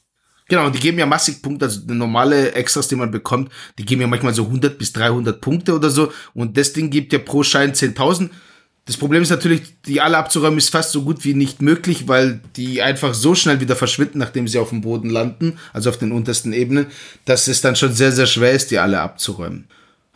Genau, 0.49 0.67
und 0.67 0.75
die 0.75 0.79
geben 0.79 0.99
ja 0.99 1.07
massig 1.07 1.41
Punkte, 1.41 1.65
also 1.65 1.81
normale 1.87 2.53
Extras, 2.53 2.87
die 2.87 2.95
man 2.95 3.11
bekommt, 3.11 3.51
die 3.77 3.85
geben 3.85 4.01
ja 4.01 4.07
manchmal 4.07 4.33
so 4.33 4.43
100 4.43 4.77
bis 4.77 4.93
300 4.93 5.41
Punkte 5.41 5.73
oder 5.73 5.89
so. 5.89 6.11
Und 6.33 6.57
das 6.57 6.73
Ding 6.73 6.89
gibt 6.91 7.11
ja 7.11 7.19
pro 7.19 7.43
Schein 7.43 7.73
10.000. 7.73 8.29
Das 8.85 8.95
Problem 8.95 9.23
ist 9.23 9.31
natürlich, 9.31 9.81
die 9.81 9.99
alle 9.99 10.17
abzuräumen 10.17 10.59
ist 10.59 10.69
fast 10.69 10.91
so 10.91 11.01
gut 11.01 11.25
wie 11.25 11.33
nicht 11.33 11.61
möglich, 11.61 12.07
weil 12.07 12.39
die 12.55 12.81
einfach 12.81 13.13
so 13.13 13.35
schnell 13.35 13.59
wieder 13.59 13.75
verschwinden, 13.75 14.19
nachdem 14.19 14.47
sie 14.47 14.59
auf 14.59 14.69
dem 14.69 14.79
Boden 14.79 15.09
landen, 15.09 15.57
also 15.73 15.89
auf 15.89 15.97
den 15.97 16.13
untersten 16.13 16.53
Ebenen, 16.53 16.85
dass 17.25 17.49
es 17.49 17.59
dann 17.59 17.75
schon 17.75 17.91
sehr, 17.91 18.13
sehr 18.13 18.27
schwer 18.27 18.53
ist, 18.53 18.71
die 18.71 18.77
alle 18.77 19.01
abzuräumen. 19.01 19.67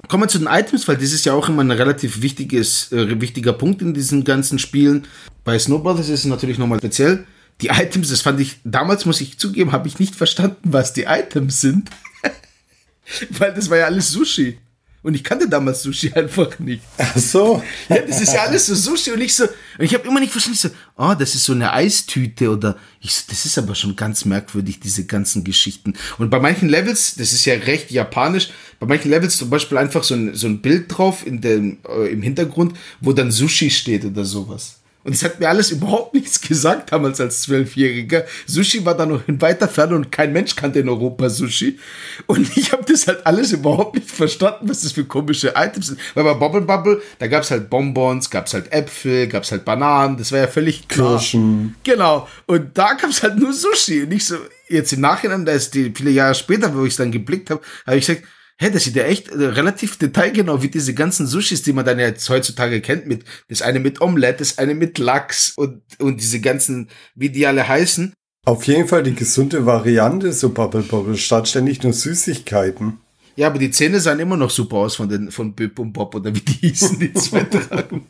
Kommen 0.07 0.23
wir 0.23 0.27
zu 0.27 0.39
den 0.39 0.47
Items, 0.47 0.87
weil 0.87 0.97
das 0.97 1.11
ist 1.11 1.25
ja 1.25 1.33
auch 1.33 1.47
immer 1.47 1.63
ein 1.63 1.71
relativ 1.71 2.21
wichtiges, 2.21 2.91
äh, 2.91 3.21
wichtiger 3.21 3.53
Punkt 3.53 3.81
in 3.81 3.93
diesen 3.93 4.23
ganzen 4.23 4.59
Spielen. 4.59 5.07
Bei 5.43 5.57
Snowball 5.57 5.99
ist 5.99 6.09
es 6.09 6.25
natürlich 6.25 6.57
nochmal 6.57 6.79
speziell. 6.79 7.25
Die 7.61 7.67
Items, 7.67 8.09
das 8.09 8.21
fand 8.21 8.39
ich, 8.39 8.59
damals 8.63 9.05
muss 9.05 9.21
ich 9.21 9.37
zugeben, 9.37 9.71
habe 9.71 9.87
ich 9.87 9.99
nicht 9.99 10.15
verstanden, 10.15 10.57
was 10.63 10.93
die 10.93 11.03
Items 11.03 11.61
sind. 11.61 11.89
weil 13.29 13.53
das 13.53 13.69
war 13.69 13.77
ja 13.77 13.85
alles 13.85 14.09
Sushi. 14.09 14.57
Und 15.03 15.15
ich 15.15 15.23
kannte 15.23 15.49
damals 15.49 15.81
Sushi 15.81 16.13
einfach 16.13 16.59
nicht. 16.59 16.83
Ach 16.97 17.17
so. 17.17 17.63
Ja, 17.89 17.99
das 17.99 18.21
ist 18.21 18.33
ja 18.33 18.43
alles 18.43 18.67
so 18.67 18.75
Sushi 18.75 19.11
und 19.11 19.21
ich 19.21 19.33
so, 19.33 19.45
und 19.45 19.85
ich 19.85 19.93
habe 19.95 20.07
immer 20.07 20.19
nicht 20.19 20.31
verstanden, 20.31 20.55
ich 20.55 20.61
so, 20.61 20.69
oh, 20.97 21.15
das 21.17 21.33
ist 21.33 21.45
so 21.45 21.53
eine 21.53 21.73
Eistüte 21.73 22.51
oder 22.51 22.77
ich 22.99 23.13
so, 23.13 23.23
das 23.29 23.45
ist 23.45 23.57
aber 23.57 23.73
schon 23.73 23.95
ganz 23.95 24.25
merkwürdig, 24.25 24.79
diese 24.79 25.05
ganzen 25.05 25.43
Geschichten. 25.43 25.93
Und 26.19 26.29
bei 26.29 26.39
manchen 26.39 26.69
Levels, 26.69 27.15
das 27.15 27.33
ist 27.33 27.45
ja 27.45 27.55
recht 27.55 27.89
japanisch, 27.89 28.49
bei 28.79 28.85
manchen 28.85 29.09
Levels 29.09 29.37
zum 29.37 29.49
Beispiel 29.49 29.79
einfach 29.79 30.03
so 30.03 30.13
ein, 30.13 30.35
so 30.35 30.45
ein 30.45 30.61
Bild 30.61 30.85
drauf 30.95 31.25
in 31.25 31.41
dem, 31.41 31.79
äh, 31.87 32.11
im 32.11 32.21
Hintergrund, 32.21 32.77
wo 32.99 33.11
dann 33.11 33.31
Sushi 33.31 33.71
steht 33.71 34.05
oder 34.05 34.23
sowas. 34.23 34.80
Und 35.03 35.13
es 35.13 35.23
hat 35.23 35.39
mir 35.39 35.49
alles 35.49 35.71
überhaupt 35.71 36.13
nichts 36.13 36.39
gesagt 36.41 36.91
damals 36.91 37.19
als 37.19 37.41
Zwölfjähriger. 37.41 38.25
Sushi 38.45 38.85
war 38.85 38.95
da 38.95 39.05
noch 39.05 39.27
in 39.27 39.41
weiter 39.41 39.67
Ferne 39.67 39.95
und 39.95 40.11
kein 40.11 40.31
Mensch 40.31 40.55
kannte 40.55 40.79
in 40.79 40.89
Europa 40.89 41.29
Sushi. 41.29 41.79
Und 42.27 42.55
ich 42.55 42.71
habe 42.71 42.83
das 42.85 43.07
halt 43.07 43.25
alles 43.25 43.51
überhaupt 43.51 43.95
nicht 43.95 44.11
verstanden, 44.11 44.69
was 44.69 44.81
das 44.81 44.91
für 44.91 45.05
komische 45.05 45.53
Items 45.55 45.87
sind. 45.87 45.99
Weil 46.13 46.23
bei 46.23 46.33
Bubble 46.35 46.61
Bubble, 46.61 47.01
da 47.17 47.27
gab's 47.27 47.49
halt 47.49 47.69
Bonbons, 47.69 48.29
gab's 48.29 48.53
halt 48.53 48.71
Äpfel, 48.71 49.27
gab's 49.27 49.51
halt 49.51 49.65
Bananen, 49.65 50.17
das 50.17 50.31
war 50.31 50.39
ja 50.39 50.47
völlig 50.47 50.87
klar. 50.87 51.17
Kirschen. 51.17 51.75
Genau. 51.83 52.27
Und 52.45 52.77
da 52.77 52.93
gab's 52.93 53.23
halt 53.23 53.37
nur 53.37 53.53
Sushi. 53.53 54.03
Und 54.03 54.09
nicht 54.09 54.25
so, 54.25 54.35
jetzt 54.69 54.93
im 54.93 55.01
Nachhinein, 55.01 55.45
da 55.45 55.53
ist 55.53 55.73
die 55.73 55.91
viele 55.95 56.11
Jahre 56.11 56.35
später, 56.35 56.75
wo 56.75 56.83
ich 56.83 56.91
es 56.91 56.97
dann 56.97 57.11
geblickt 57.11 57.49
habe, 57.49 57.61
habe 57.87 57.97
ich 57.97 58.05
gesagt, 58.05 58.27
hä, 58.61 58.69
das 58.69 58.83
sieht 58.83 58.95
ja 58.95 59.03
echt 59.03 59.29
äh, 59.29 59.45
relativ 59.45 59.97
detailgenau 59.97 60.61
wie 60.61 60.69
diese 60.69 60.93
ganzen 60.93 61.25
Sushis, 61.25 61.63
die 61.63 61.73
man 61.73 61.83
dann 61.83 61.99
jetzt 61.99 62.29
heutzutage 62.29 62.79
kennt, 62.79 63.07
mit, 63.07 63.25
das 63.49 63.61
eine 63.61 63.79
mit 63.79 64.01
Omelette, 64.01 64.39
das 64.39 64.59
eine 64.59 64.75
mit 64.75 64.99
Lachs 64.99 65.53
und, 65.57 65.81
und 65.99 66.21
diese 66.21 66.39
ganzen, 66.39 66.89
wie 67.15 67.29
die 67.29 67.45
alle 67.47 67.67
heißen. 67.67 68.13
Auf 68.45 68.65
jeden 68.65 68.87
Fall 68.87 69.03
die 69.03 69.15
gesunde 69.15 69.65
Variante, 69.65 70.31
so 70.31 70.49
Bubble 70.49 70.83
Bubble, 70.83 71.17
statt 71.17 71.47
ständig 71.47 71.83
nur 71.83 71.93
Süßigkeiten. 71.93 72.99
Ja, 73.35 73.47
aber 73.47 73.59
die 73.59 73.71
Zähne 73.71 73.99
sahen 73.99 74.19
immer 74.19 74.37
noch 74.37 74.49
super 74.49 74.77
aus 74.77 74.95
von 74.95 75.09
den, 75.09 75.31
von 75.31 75.53
Bip 75.53 75.79
und 75.79 75.93
Bob 75.93 76.13
oder 76.15 76.33
wie 76.35 76.41
die 76.41 76.67
hießen, 76.67 76.99
die 76.99 77.13
zwei 77.13 77.43
Drachen. 77.51 78.05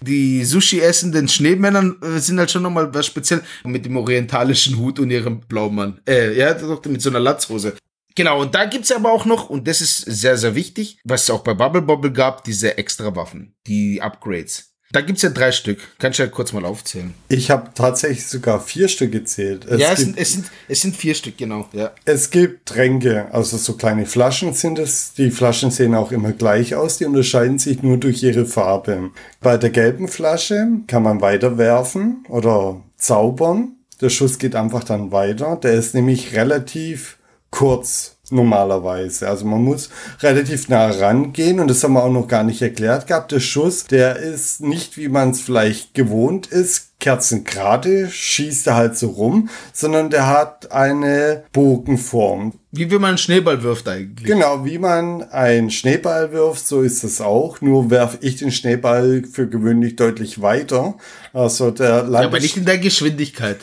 Die 0.00 0.44
Sushi-essenden 0.44 1.28
Schneemännern 1.28 1.96
äh, 2.02 2.18
sind 2.18 2.38
halt 2.38 2.50
schon 2.50 2.62
nochmal 2.62 2.92
was 2.92 3.06
speziell 3.06 3.42
mit 3.64 3.84
dem 3.84 3.96
orientalischen 3.96 4.76
Hut 4.78 4.98
und 4.98 5.10
ihrem 5.10 5.40
Blaumann. 5.40 6.00
Äh, 6.08 6.36
ja, 6.36 6.54
doch 6.54 6.84
mit 6.86 7.02
so 7.02 7.10
einer 7.10 7.20
Latzhose. 7.20 7.74
Genau, 8.14 8.40
und 8.40 8.54
da 8.54 8.64
gibt's 8.66 8.92
aber 8.92 9.12
auch 9.12 9.24
noch, 9.24 9.50
und 9.50 9.66
das 9.68 9.80
ist 9.80 9.98
sehr, 9.98 10.36
sehr 10.36 10.54
wichtig, 10.54 10.98
was 11.04 11.24
es 11.24 11.30
auch 11.30 11.42
bei 11.42 11.54
Bubble 11.54 11.82
Bobble 11.82 12.12
gab, 12.12 12.44
diese 12.44 12.78
extra 12.78 13.14
Waffen, 13.14 13.54
die 13.66 14.00
Upgrades. 14.02 14.72
Da 14.92 15.00
gibt's 15.00 15.22
ja 15.22 15.30
drei 15.30 15.52
Stück. 15.52 15.78
Kannst 15.98 16.18
du 16.18 16.22
ja 16.22 16.28
kurz 16.28 16.52
mal 16.52 16.66
aufzählen. 16.66 17.14
Ich 17.28 17.50
habe 17.50 17.70
tatsächlich 17.74 18.26
sogar 18.26 18.60
vier 18.60 18.88
Stück 18.88 19.10
gezählt. 19.10 19.64
Es, 19.64 19.80
ja, 19.80 19.92
es 19.92 19.98
gibt, 19.98 20.06
sind, 20.06 20.18
es, 20.18 20.32
sind, 20.32 20.50
es 20.68 20.80
sind 20.82 20.96
vier 20.96 21.14
Stück, 21.14 21.38
genau. 21.38 21.66
Ja. 21.72 21.92
es 22.04 22.30
gibt 22.30 22.66
Tränke, 22.66 23.26
also 23.32 23.56
so 23.56 23.72
kleine 23.72 24.04
Flaschen 24.04 24.52
sind 24.52 24.78
es. 24.78 25.14
Die 25.14 25.30
Flaschen 25.30 25.70
sehen 25.70 25.94
auch 25.94 26.12
immer 26.12 26.32
gleich 26.32 26.74
aus, 26.74 26.98
die 26.98 27.06
unterscheiden 27.06 27.58
sich 27.58 27.82
nur 27.82 27.96
durch 27.96 28.22
ihre 28.22 28.44
Farbe. 28.44 29.10
Bei 29.40 29.56
der 29.56 29.70
gelben 29.70 30.08
Flasche 30.08 30.68
kann 30.86 31.02
man 31.02 31.22
weiterwerfen 31.22 32.26
oder 32.28 32.82
zaubern. 32.96 33.76
Der 34.02 34.10
Schuss 34.10 34.38
geht 34.38 34.54
einfach 34.54 34.84
dann 34.84 35.10
weiter. 35.10 35.56
Der 35.56 35.72
ist 35.72 35.94
nämlich 35.94 36.34
relativ 36.34 37.16
kurz 37.52 38.16
normalerweise. 38.32 39.28
Also 39.28 39.44
man 39.44 39.62
muss 39.62 39.90
relativ 40.20 40.68
nah 40.68 40.90
rangehen 40.90 41.60
und 41.60 41.68
das 41.68 41.84
haben 41.84 41.92
wir 41.92 42.02
auch 42.02 42.10
noch 42.10 42.26
gar 42.26 42.42
nicht 42.42 42.62
erklärt 42.62 43.06
gehabt. 43.06 43.30
Der 43.30 43.40
Schuss, 43.40 43.84
der 43.84 44.16
ist 44.16 44.60
nicht, 44.60 44.96
wie 44.96 45.08
man 45.08 45.30
es 45.30 45.40
vielleicht 45.40 45.94
gewohnt 45.94 46.46
ist, 46.46 46.98
kerzengerade, 46.98 48.08
schießt 48.10 48.68
er 48.68 48.76
halt 48.76 48.96
so 48.96 49.08
rum, 49.08 49.50
sondern 49.72 50.08
der 50.10 50.28
hat 50.28 50.72
eine 50.72 51.44
Bogenform. 51.52 52.54
Wie 52.70 52.90
wenn 52.90 53.02
man 53.02 53.10
einen 53.10 53.18
Schneeball 53.18 53.62
wirft 53.62 53.86
eigentlich. 53.86 54.26
Genau, 54.26 54.64
wie 54.64 54.78
man 54.78 55.22
einen 55.30 55.70
Schneeball 55.70 56.32
wirft, 56.32 56.66
so 56.66 56.80
ist 56.80 57.04
es 57.04 57.20
auch. 57.20 57.60
Nur 57.60 57.90
werfe 57.90 58.18
ich 58.22 58.36
den 58.36 58.50
Schneeball 58.50 59.24
für 59.30 59.46
gewöhnlich 59.46 59.96
deutlich 59.96 60.40
weiter. 60.40 60.94
Also 61.34 61.70
der 61.70 62.08
Ja, 62.10 62.20
aber 62.20 62.40
nicht 62.40 62.56
in 62.56 62.64
der 62.64 62.78
Geschwindigkeit. 62.78 63.58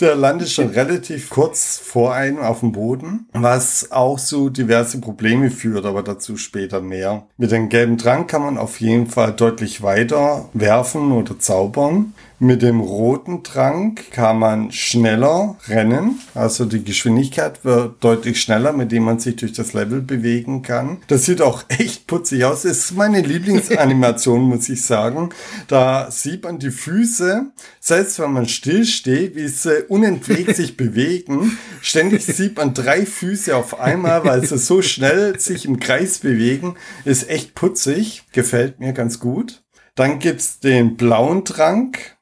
Der 0.00 0.14
landet 0.16 0.50
schon 0.50 0.68
relativ 0.68 1.30
kurz 1.30 1.78
vor 1.82 2.14
einem 2.14 2.38
auf 2.38 2.60
dem 2.60 2.72
Boden, 2.72 3.26
was 3.32 3.90
auch 3.90 4.18
so 4.18 4.48
diverse 4.48 5.00
Probleme 5.00 5.50
führt, 5.50 5.86
aber 5.86 6.02
dazu 6.02 6.36
später 6.36 6.80
mehr. 6.80 7.26
Mit 7.36 7.50
dem 7.50 7.68
gelben 7.68 7.98
Trank 7.98 8.28
kann 8.28 8.42
man 8.42 8.58
auf 8.58 8.80
jeden 8.80 9.06
Fall 9.06 9.32
deutlich 9.32 9.82
weiter 9.82 10.48
werfen 10.52 11.12
oder 11.12 11.38
zaubern. 11.38 12.14
Mit 12.40 12.62
dem 12.62 12.80
roten 12.80 13.44
Trank 13.44 14.10
kann 14.10 14.40
man 14.40 14.72
schneller 14.72 15.56
rennen, 15.68 16.18
also 16.34 16.64
die 16.64 16.82
Geschwindigkeit 16.82 17.64
wird 17.64 18.02
deutlich 18.02 18.40
schneller, 18.40 18.72
mit 18.72 18.90
dem 18.90 19.04
man 19.04 19.20
sich 19.20 19.36
durch 19.36 19.52
das 19.52 19.72
Level 19.72 20.00
bewegen 20.00 20.62
kann. 20.62 20.98
Das 21.06 21.24
sieht 21.24 21.40
auch 21.40 21.64
echt 21.68 22.08
putzig 22.08 22.44
aus. 22.44 22.62
Das 22.62 22.72
ist 22.72 22.96
meine 22.96 23.20
Lieblingsanimation, 23.20 24.42
muss 24.48 24.68
ich 24.68 24.82
sagen. 24.82 25.30
Da 25.68 26.10
sieht 26.10 26.42
man 26.42 26.58
die 26.58 26.72
Füße, 26.72 27.52
selbst 27.78 28.18
wenn 28.18 28.32
man 28.32 28.48
still 28.48 28.84
steht, 28.84 29.36
wie 29.36 29.46
sie 29.46 29.84
unentwegt 29.88 30.56
sich 30.56 30.76
bewegen. 30.76 31.56
Ständig 31.82 32.24
sieht 32.24 32.56
man 32.56 32.74
drei 32.74 33.06
Füße 33.06 33.54
auf 33.54 33.78
einmal, 33.80 34.24
weil 34.24 34.44
sie 34.44 34.58
so 34.58 34.82
schnell 34.82 35.38
sich 35.38 35.66
im 35.66 35.78
Kreis 35.78 36.18
bewegen. 36.18 36.74
Ist 37.04 37.30
echt 37.30 37.54
putzig, 37.54 38.24
gefällt 38.32 38.80
mir 38.80 38.92
ganz 38.92 39.20
gut. 39.20 39.62
Dann 39.94 40.18
gibt's 40.18 40.58
den 40.58 40.96
blauen 40.96 41.44
Trank. 41.44 42.13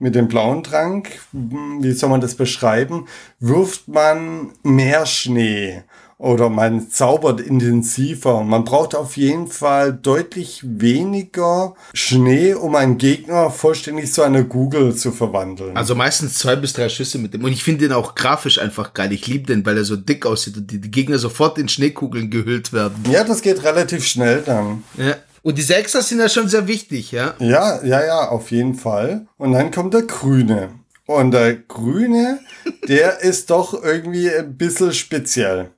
Mit 0.00 0.14
dem 0.14 0.28
blauen 0.28 0.62
Trank, 0.62 1.08
hm, 1.32 1.82
wie 1.82 1.92
soll 1.92 2.10
man 2.10 2.20
das 2.20 2.36
beschreiben, 2.36 3.06
wirft 3.40 3.88
man 3.88 4.52
mehr 4.62 5.06
Schnee 5.06 5.82
oder 6.18 6.50
man 6.50 6.90
zaubert 6.90 7.40
intensiver. 7.40 8.42
Man 8.42 8.64
braucht 8.64 8.96
auf 8.96 9.16
jeden 9.16 9.46
Fall 9.46 9.92
deutlich 9.92 10.60
weniger 10.64 11.74
Schnee, 11.94 12.54
um 12.54 12.74
einen 12.74 12.98
Gegner 12.98 13.50
vollständig 13.50 14.12
zu 14.12 14.22
einer 14.22 14.42
Kugel 14.42 14.94
zu 14.96 15.12
verwandeln. 15.12 15.76
Also 15.76 15.94
meistens 15.94 16.34
zwei 16.34 16.56
bis 16.56 16.72
drei 16.72 16.88
Schüsse 16.88 17.18
mit 17.18 17.34
dem. 17.34 17.44
Und 17.44 17.52
ich 17.52 17.62
finde 17.62 17.86
den 17.86 17.92
auch 17.92 18.16
grafisch 18.16 18.58
einfach 18.60 18.94
geil. 18.94 19.12
Ich 19.12 19.28
liebe 19.28 19.46
den, 19.46 19.64
weil 19.64 19.76
er 19.76 19.84
so 19.84 19.96
dick 19.96 20.26
aussieht 20.26 20.56
und 20.56 20.70
die, 20.70 20.80
die 20.80 20.90
Gegner 20.90 21.18
sofort 21.18 21.56
in 21.56 21.68
Schneekugeln 21.68 22.30
gehüllt 22.30 22.72
werden. 22.72 22.96
ja, 23.10 23.22
das 23.22 23.40
geht 23.40 23.62
relativ 23.62 24.04
schnell 24.04 24.42
dann. 24.44 24.82
Ja. 24.96 25.14
Und 25.48 25.56
diese 25.56 25.76
Extras 25.76 26.10
sind 26.10 26.18
ja 26.18 26.28
schon 26.28 26.46
sehr 26.46 26.68
wichtig, 26.68 27.10
ja. 27.10 27.34
Ja, 27.38 27.82
ja, 27.82 28.04
ja, 28.04 28.28
auf 28.28 28.50
jeden 28.50 28.74
Fall. 28.74 29.26
Und 29.38 29.52
dann 29.52 29.70
kommt 29.70 29.94
der 29.94 30.02
Grüne. 30.02 30.72
Und 31.06 31.30
der 31.30 31.54
Grüne, 31.56 32.40
der 32.86 33.20
ist 33.22 33.48
doch 33.48 33.72
irgendwie 33.82 34.30
ein 34.30 34.58
bisschen 34.58 34.92
speziell. 34.92 35.70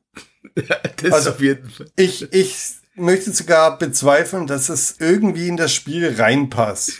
Das 1.00 1.12
Also- 1.12 1.30
auf 1.30 1.40
jeden 1.40 1.70
Fall. 1.70 1.86
Ich, 1.94 2.32
ich 2.32 2.56
möchte 2.96 3.30
sogar 3.30 3.78
bezweifeln, 3.78 4.48
dass 4.48 4.70
es 4.70 4.96
irgendwie 4.98 5.46
in 5.46 5.56
das 5.56 5.72
Spiel 5.72 6.16
reinpasst. 6.18 6.90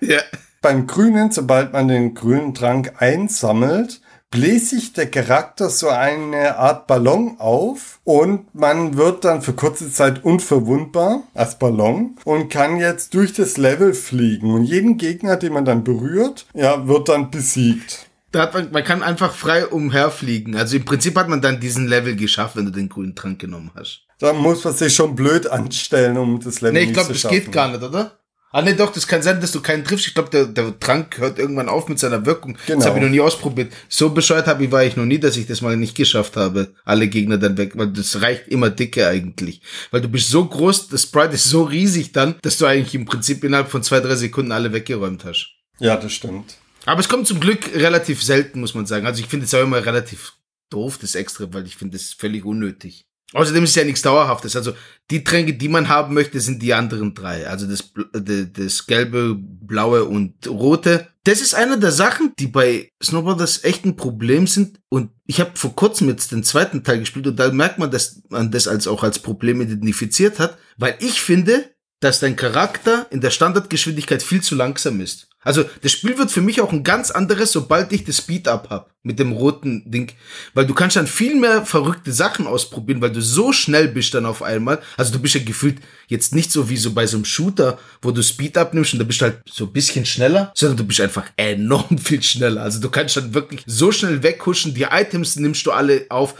Ja. 0.00 0.20
Beim 0.60 0.86
Grünen, 0.86 1.32
sobald 1.32 1.72
man 1.72 1.88
den 1.88 2.14
grünen 2.14 2.54
Trank 2.54 2.92
einsammelt, 3.02 4.00
bläst 4.32 4.70
sich 4.70 4.92
der 4.92 5.08
Charakter 5.08 5.70
so 5.70 5.88
eine 5.88 6.56
Art 6.56 6.88
Ballon 6.88 7.36
auf 7.38 8.00
und 8.02 8.52
man 8.54 8.96
wird 8.96 9.24
dann 9.24 9.42
für 9.42 9.52
kurze 9.52 9.92
Zeit 9.92 10.24
unverwundbar 10.24 11.22
als 11.34 11.58
Ballon 11.58 12.16
und 12.24 12.48
kann 12.48 12.78
jetzt 12.78 13.14
durch 13.14 13.32
das 13.32 13.56
Level 13.58 13.94
fliegen. 13.94 14.52
Und 14.52 14.64
jeden 14.64 14.96
Gegner, 14.98 15.36
den 15.36 15.52
man 15.52 15.64
dann 15.64 15.84
berührt, 15.84 16.46
ja, 16.54 16.88
wird 16.88 17.08
dann 17.08 17.30
besiegt. 17.30 18.08
Da 18.32 18.40
hat 18.42 18.54
man, 18.54 18.72
man 18.72 18.82
kann 18.82 19.02
einfach 19.02 19.34
frei 19.34 19.66
umherfliegen. 19.66 20.56
Also 20.56 20.76
im 20.76 20.86
Prinzip 20.86 21.16
hat 21.16 21.28
man 21.28 21.42
dann 21.42 21.60
diesen 21.60 21.86
Level 21.86 22.16
geschafft, 22.16 22.56
wenn 22.56 22.64
du 22.64 22.70
den 22.72 22.88
grünen 22.88 23.14
Trank 23.14 23.38
genommen 23.38 23.70
hast. 23.76 24.06
Da 24.18 24.32
muss 24.32 24.64
man 24.64 24.72
sich 24.72 24.94
schon 24.94 25.14
blöd 25.14 25.46
anstellen, 25.46 26.16
um 26.16 26.40
das 26.40 26.62
Level 26.62 26.72
Nee, 26.72 26.80
ich 26.80 26.86
nicht 26.86 26.94
glaube, 26.94 27.08
zu 27.08 27.12
das 27.12 27.20
schaffen. 27.22 27.34
geht 27.34 27.52
gar 27.52 27.68
nicht, 27.68 27.82
oder? 27.82 28.18
Ah, 28.52 28.60
ne, 28.60 28.76
doch, 28.76 28.92
das 28.92 29.06
kann 29.06 29.22
sein, 29.22 29.40
dass 29.40 29.52
du 29.52 29.62
keinen 29.62 29.82
triffst. 29.82 30.06
Ich 30.06 30.14
glaube, 30.14 30.28
der, 30.30 30.44
der 30.44 30.78
Trank 30.78 31.18
hört 31.18 31.38
irgendwann 31.38 31.70
auf 31.70 31.88
mit 31.88 31.98
seiner 31.98 32.26
Wirkung. 32.26 32.58
Genau. 32.66 32.78
Das 32.78 32.86
habe 32.86 32.98
ich 32.98 33.04
noch 33.04 33.10
nie 33.10 33.20
ausprobiert. 33.20 33.72
So 33.88 34.10
bescheuert 34.10 34.46
habe 34.46 34.64
ich, 34.64 34.70
war 34.70 34.84
ich 34.84 34.94
noch 34.94 35.06
nie, 35.06 35.18
dass 35.18 35.38
ich 35.38 35.46
das 35.46 35.62
mal 35.62 35.76
nicht 35.76 35.94
geschafft 35.94 36.36
habe. 36.36 36.74
Alle 36.84 37.08
Gegner 37.08 37.38
dann 37.38 37.56
weg, 37.56 37.72
weil 37.74 37.88
das 37.88 38.20
reicht 38.20 38.48
immer 38.48 38.68
dicke 38.68 39.08
eigentlich. 39.08 39.62
Weil 39.90 40.02
du 40.02 40.08
bist 40.08 40.28
so 40.28 40.44
groß, 40.44 40.88
das 40.88 41.04
Sprite 41.04 41.34
ist 41.34 41.48
so 41.48 41.62
riesig 41.62 42.12
dann, 42.12 42.34
dass 42.42 42.58
du 42.58 42.66
eigentlich 42.66 42.94
im 42.94 43.06
Prinzip 43.06 43.42
innerhalb 43.42 43.70
von 43.70 43.82
zwei, 43.82 44.00
drei 44.00 44.16
Sekunden 44.16 44.52
alle 44.52 44.72
weggeräumt 44.72 45.24
hast. 45.24 45.50
Ja, 45.78 45.96
das 45.96 46.12
stimmt. 46.12 46.58
Aber 46.84 47.00
es 47.00 47.08
kommt 47.08 47.26
zum 47.26 47.40
Glück 47.40 47.74
relativ 47.74 48.22
selten, 48.22 48.60
muss 48.60 48.74
man 48.74 48.86
sagen. 48.86 49.06
Also 49.06 49.22
ich 49.22 49.28
finde 49.28 49.46
es 49.46 49.54
auch 49.54 49.62
immer 49.62 49.84
relativ 49.84 50.34
doof, 50.68 50.98
das 51.00 51.14
Extra, 51.14 51.52
weil 51.52 51.66
ich 51.66 51.76
finde 51.76 51.96
es 51.96 52.12
völlig 52.12 52.44
unnötig. 52.44 53.06
Außerdem 53.34 53.64
ist 53.64 53.76
ja 53.76 53.84
nichts 53.84 54.02
Dauerhaftes. 54.02 54.56
Also 54.56 54.74
die 55.10 55.24
Tränke, 55.24 55.54
die 55.54 55.68
man 55.68 55.88
haben 55.88 56.14
möchte, 56.14 56.40
sind 56.40 56.62
die 56.62 56.74
anderen 56.74 57.14
drei. 57.14 57.48
Also 57.48 57.66
das, 57.66 57.92
das 58.12 58.86
gelbe, 58.86 59.36
blaue 59.38 60.04
und 60.04 60.46
rote. 60.46 61.08
Das 61.24 61.40
ist 61.40 61.54
einer 61.54 61.76
der 61.76 61.92
Sachen, 61.92 62.32
die 62.38 62.48
bei 62.48 62.90
Snowboarders 63.02 63.64
echt 63.64 63.84
ein 63.84 63.96
Problem 63.96 64.46
sind. 64.46 64.80
Und 64.88 65.10
ich 65.26 65.40
habe 65.40 65.52
vor 65.54 65.74
kurzem 65.74 66.08
jetzt 66.08 66.32
den 66.32 66.44
zweiten 66.44 66.84
Teil 66.84 66.98
gespielt 66.98 67.26
und 67.26 67.36
da 67.36 67.50
merkt 67.50 67.78
man, 67.78 67.90
dass 67.90 68.22
man 68.28 68.50
das 68.50 68.68
als 68.68 68.86
auch 68.86 69.02
als 69.02 69.18
Problem 69.18 69.60
identifiziert 69.60 70.38
hat, 70.38 70.58
weil 70.76 70.96
ich 71.00 71.22
finde, 71.22 71.70
dass 72.00 72.20
dein 72.20 72.36
Charakter 72.36 73.06
in 73.10 73.20
der 73.20 73.30
Standardgeschwindigkeit 73.30 74.22
viel 74.22 74.42
zu 74.42 74.56
langsam 74.56 75.00
ist. 75.00 75.28
Also 75.44 75.64
das 75.82 75.92
Spiel 75.92 76.16
wird 76.18 76.30
für 76.30 76.40
mich 76.40 76.60
auch 76.60 76.72
ein 76.72 76.84
ganz 76.84 77.10
anderes, 77.10 77.52
sobald 77.52 77.92
ich 77.92 78.04
das 78.04 78.18
Speed-Up 78.18 78.70
hab 78.70 78.90
mit 79.02 79.18
dem 79.18 79.32
roten 79.32 79.90
Ding. 79.90 80.12
Weil 80.54 80.66
du 80.66 80.74
kannst 80.74 80.96
dann 80.96 81.06
viel 81.06 81.34
mehr 81.34 81.66
verrückte 81.66 82.12
Sachen 82.12 82.46
ausprobieren, 82.46 83.00
weil 83.00 83.10
du 83.10 83.20
so 83.20 83.52
schnell 83.52 83.88
bist 83.88 84.14
dann 84.14 84.26
auf 84.26 84.42
einmal. 84.42 84.80
Also 84.96 85.12
du 85.12 85.18
bist 85.18 85.34
ja 85.34 85.42
gefühlt 85.42 85.78
jetzt 86.06 86.34
nicht 86.34 86.52
so 86.52 86.68
wie 86.68 86.76
so 86.76 86.92
bei 86.92 87.06
so 87.06 87.16
einem 87.16 87.24
Shooter, 87.24 87.78
wo 88.00 88.12
du 88.12 88.22
Speed-Up 88.22 88.74
nimmst 88.74 88.92
und 88.92 89.00
da 89.00 89.04
bist 89.04 89.20
du 89.20 89.24
halt 89.26 89.40
so 89.48 89.64
ein 89.64 89.72
bisschen 89.72 90.06
schneller, 90.06 90.52
sondern 90.54 90.76
du 90.76 90.84
bist 90.84 91.00
einfach 91.00 91.24
enorm 91.36 91.98
viel 91.98 92.22
schneller. 92.22 92.62
Also 92.62 92.80
du 92.80 92.90
kannst 92.90 93.16
dann 93.16 93.34
wirklich 93.34 93.62
so 93.66 93.90
schnell 93.90 94.22
weghuschen, 94.22 94.74
die 94.74 94.86
Items 94.90 95.36
nimmst 95.36 95.66
du 95.66 95.72
alle 95.72 96.06
auf 96.08 96.34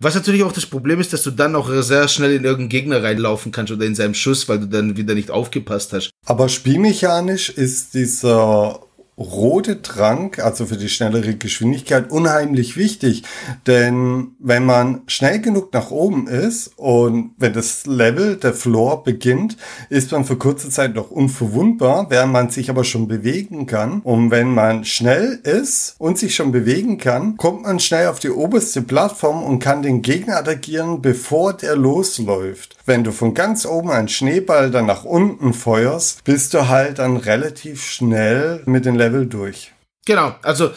was 0.00 0.14
natürlich 0.14 0.42
auch 0.42 0.52
das 0.52 0.66
Problem 0.66 1.00
ist, 1.00 1.12
dass 1.12 1.22
du 1.22 1.30
dann 1.30 1.56
auch 1.56 1.70
sehr 1.82 2.08
schnell 2.08 2.34
in 2.34 2.44
irgendeinen 2.44 2.68
Gegner 2.68 3.02
reinlaufen 3.02 3.52
kannst 3.52 3.72
oder 3.72 3.84
in 3.84 3.94
seinem 3.94 4.14
Schuss, 4.14 4.48
weil 4.48 4.60
du 4.60 4.66
dann 4.66 4.96
wieder 4.96 5.14
nicht 5.14 5.30
aufgepasst 5.30 5.92
hast. 5.92 6.10
Aber 6.26 6.48
spielmechanisch 6.48 7.50
ist 7.50 7.94
dieser 7.94 8.85
rote 9.18 9.80
Trank, 9.80 10.38
also 10.38 10.66
für 10.66 10.76
die 10.76 10.88
schnellere 10.88 11.34
Geschwindigkeit, 11.34 12.10
unheimlich 12.10 12.76
wichtig. 12.76 13.22
Denn 13.66 14.32
wenn 14.38 14.64
man 14.64 15.02
schnell 15.06 15.40
genug 15.40 15.72
nach 15.72 15.90
oben 15.90 16.26
ist 16.28 16.72
und 16.76 17.32
wenn 17.38 17.54
das 17.54 17.86
Level, 17.86 18.36
der 18.36 18.52
Floor 18.52 19.04
beginnt, 19.04 19.56
ist 19.88 20.12
man 20.12 20.24
für 20.24 20.36
kurze 20.36 20.68
Zeit 20.68 20.94
noch 20.94 21.10
unverwundbar, 21.10 22.10
während 22.10 22.32
man 22.32 22.50
sich 22.50 22.68
aber 22.68 22.84
schon 22.84 23.08
bewegen 23.08 23.66
kann. 23.66 24.00
Und 24.02 24.30
wenn 24.30 24.52
man 24.52 24.84
schnell 24.84 25.40
ist 25.42 25.94
und 25.98 26.18
sich 26.18 26.34
schon 26.34 26.52
bewegen 26.52 26.98
kann, 26.98 27.36
kommt 27.36 27.62
man 27.62 27.80
schnell 27.80 28.08
auf 28.08 28.18
die 28.18 28.30
oberste 28.30 28.82
Plattform 28.82 29.42
und 29.42 29.60
kann 29.60 29.82
den 29.82 30.02
Gegner 30.02 30.36
attackieren, 30.36 31.00
bevor 31.00 31.54
der 31.54 31.76
losläuft. 31.76 32.75
Wenn 32.86 33.02
du 33.02 33.10
von 33.10 33.34
ganz 33.34 33.66
oben 33.66 33.90
einen 33.90 34.08
Schneeball 34.08 34.70
dann 34.70 34.86
nach 34.86 35.04
unten 35.04 35.52
feuerst, 35.52 36.22
bist 36.22 36.54
du 36.54 36.68
halt 36.68 37.00
dann 37.00 37.16
relativ 37.16 37.84
schnell 37.84 38.62
mit 38.66 38.84
den 38.84 38.94
Level 38.94 39.26
durch. 39.26 39.72
Genau, 40.06 40.36
also 40.42 40.70